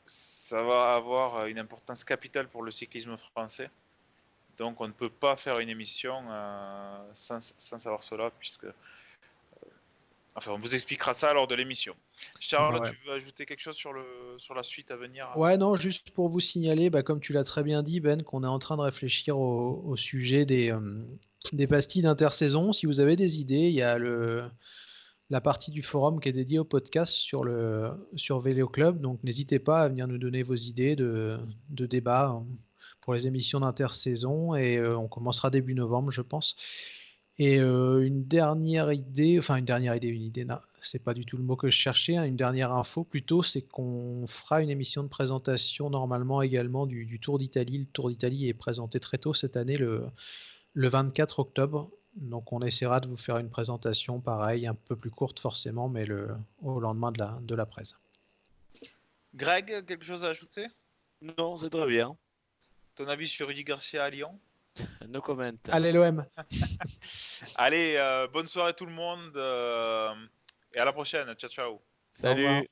ça 0.07 0.63
va 0.63 0.95
avoir 0.95 1.47
une 1.47 1.59
importance 1.59 2.05
capitale 2.05 2.49
pour 2.49 2.63
le 2.63 2.71
cyclisme 2.71 3.17
français. 3.17 3.71
Donc 4.59 4.81
on 4.81 4.89
ne 4.89 4.93
peut 4.93 5.11
pas 5.11 5.37
faire 5.37 5.59
une 5.59 5.69
émission 5.69 6.25
euh, 6.31 6.99
sans, 7.13 7.55
sans 7.59 7.79
savoir 7.79 8.03
cela, 8.03 8.31
puisque... 8.39 8.67
euh, 10.37 10.39
Enfin, 10.39 10.53
on 10.53 10.59
vous 10.59 10.75
expliquera 10.75 11.15
ça 11.15 11.33
lors 11.33 11.47
de 11.47 11.55
l'émission. 11.55 11.95
Charles, 12.41 12.81
Ouais. 12.81 12.91
tu 12.91 12.97
veux 13.07 13.15
ajouter 13.15 13.47
quelque 13.47 13.61
chose 13.61 13.77
sur, 13.77 13.93
le, 13.93 14.05
sur 14.37 14.55
la 14.55 14.63
suite 14.63 14.91
à 14.91 14.97
venir? 14.97 15.29
Ouais, 15.37 15.57
non, 15.57 15.77
juste 15.77 16.11
pour 16.11 16.29
vous 16.29 16.41
signaler, 16.41 16.91
bah, 16.91 17.03
comme 17.03 17.21
tu 17.21 17.33
l'as 17.33 17.45
très 17.45 17.63
bien 17.63 17.83
dit, 17.83 18.01
Ben, 18.01 18.23
qu'on 18.23 18.45
est 18.45 18.49
en 18.49 18.59
train 18.59 18.77
de 18.77 18.83
réfléchir 18.83 19.39
au, 19.39 19.83
au 19.87 19.97
sujet 19.97 20.45
des, 20.45 20.71
euh, 20.71 21.03
des 21.53 21.67
pastilles 21.67 22.03
d'intersaison. 22.03 22.73
Si 22.73 22.87
vous 22.87 23.01
avez 23.01 23.17
des 23.17 23.41
idées, 23.41 23.69
il 23.69 23.75
y 23.75 23.83
a 23.83 23.97
le, 23.99 24.45
la 25.31 25.41
partie 25.41 25.71
du 25.71 25.83
forum 25.83 26.21
qui 26.21 26.29
est 26.29 26.33
dédiée 26.33 26.59
au 26.59 26.65
podcast 26.65 27.13
sur, 27.15 27.43
le, 27.45 27.91
sur 28.15 28.41
Vélo 28.41 28.69
Club. 28.69 29.01
Donc 29.01 29.23
n'hésitez 29.25 29.59
pas 29.59 29.81
à 29.83 29.89
venir 29.89 30.07
nous 30.07 30.19
donner 30.19 30.43
vos 30.43 30.55
idées 30.55 30.97
de, 30.97 31.39
de 31.71 31.87
débat 31.87 32.27
hein, 32.27 32.47
pour 33.01 33.15
les 33.15 33.27
émissions 33.27 33.61
d'intersaison. 33.61 34.55
Et 34.55 34.77
euh, 34.77 34.97
on 34.99 35.09
commencera 35.09 35.51
début 35.51 35.75
novembre, 35.75 36.11
je 36.11 36.23
pense. 36.23 36.57
Et 37.39 37.61
euh, 37.61 38.01
une 38.01 38.25
dernière 38.25 38.93
idée, 38.93 39.39
enfin 39.39 39.57
une 39.57 39.67
dernière 39.67 39.95
idée, 39.95 40.09
une 40.09 40.23
idée, 40.23 40.47
c'est 40.81 41.03
pas 41.03 41.13
du 41.13 41.27
tout 41.27 41.37
le 41.37 41.43
mot 41.43 41.55
que 41.55 41.71
je 41.71 41.77
cherchais, 41.77 42.17
hein, 42.17 42.25
une 42.25 42.37
dernière 42.37 42.73
info 42.73 43.05
plutôt, 43.05 43.43
c'est 43.43 43.61
qu'on 43.61 44.27
fera 44.27 44.63
une 44.63 44.71
émission 44.71 45.03
de 45.03 45.09
présentation 45.09 45.91
normalement 45.91 46.41
également 46.41 46.87
du, 46.87 47.05
du 47.05 47.21
Tour 47.21 47.39
d'Italie. 47.39 47.79
Le 47.79 47.85
Tour 47.87 48.09
d'Italie 48.09 48.49
est 48.49 48.55
présenté 48.55 49.01
très 49.01 49.19
tôt 49.19 49.35
cette 49.35 49.57
année, 49.59 49.77
le, 49.77 50.07
le 50.73 50.89
24 50.89 51.41
octobre. 51.41 51.91
Donc 52.15 52.53
on 52.53 52.63
essaiera 52.63 53.01
de 53.01 53.09
vous 53.09 53.19
faire 53.19 53.37
une 53.37 53.51
présentation 53.51 54.21
pareil, 54.21 54.67
un 54.67 54.75
peu 54.75 54.97
plus 54.97 55.11
courte 55.11 55.39
forcément, 55.39 55.91
mais 55.91 56.07
le, 56.07 56.31
au 56.63 56.81
lendemain 56.81 57.13
de 57.13 57.19
la, 57.19 57.39
de 57.43 57.55
la 57.55 57.67
presse. 57.67 57.95
Greg, 59.35 59.85
quelque 59.85 60.07
chose 60.07 60.25
à 60.25 60.29
ajouter? 60.29 60.67
Non, 61.21 61.59
c'est 61.59 61.69
très 61.69 61.87
bien. 61.87 62.17
Ton 62.95 63.07
avis 63.09 63.29
sur 63.29 63.49
Rudy 63.49 63.65
Garcia 63.65 64.05
à 64.05 64.09
Lyon? 64.09 64.39
No 65.09 65.21
comment. 65.21 65.59
Allez 65.71 65.93
l'OM 65.93 66.25
Allez, 67.57 67.95
euh, 67.97 68.27
bonne 68.29 68.49
soirée 68.49 68.75
tout 68.75 68.87
le 68.87 68.93
monde 68.93 69.37
euh, 69.37 70.15
et 70.75 70.79
à 70.79 70.85
la 70.85 70.93
prochaine. 70.93 71.33
Ciao, 71.35 71.51
ciao. 71.51 71.83
Salut. 72.15 72.67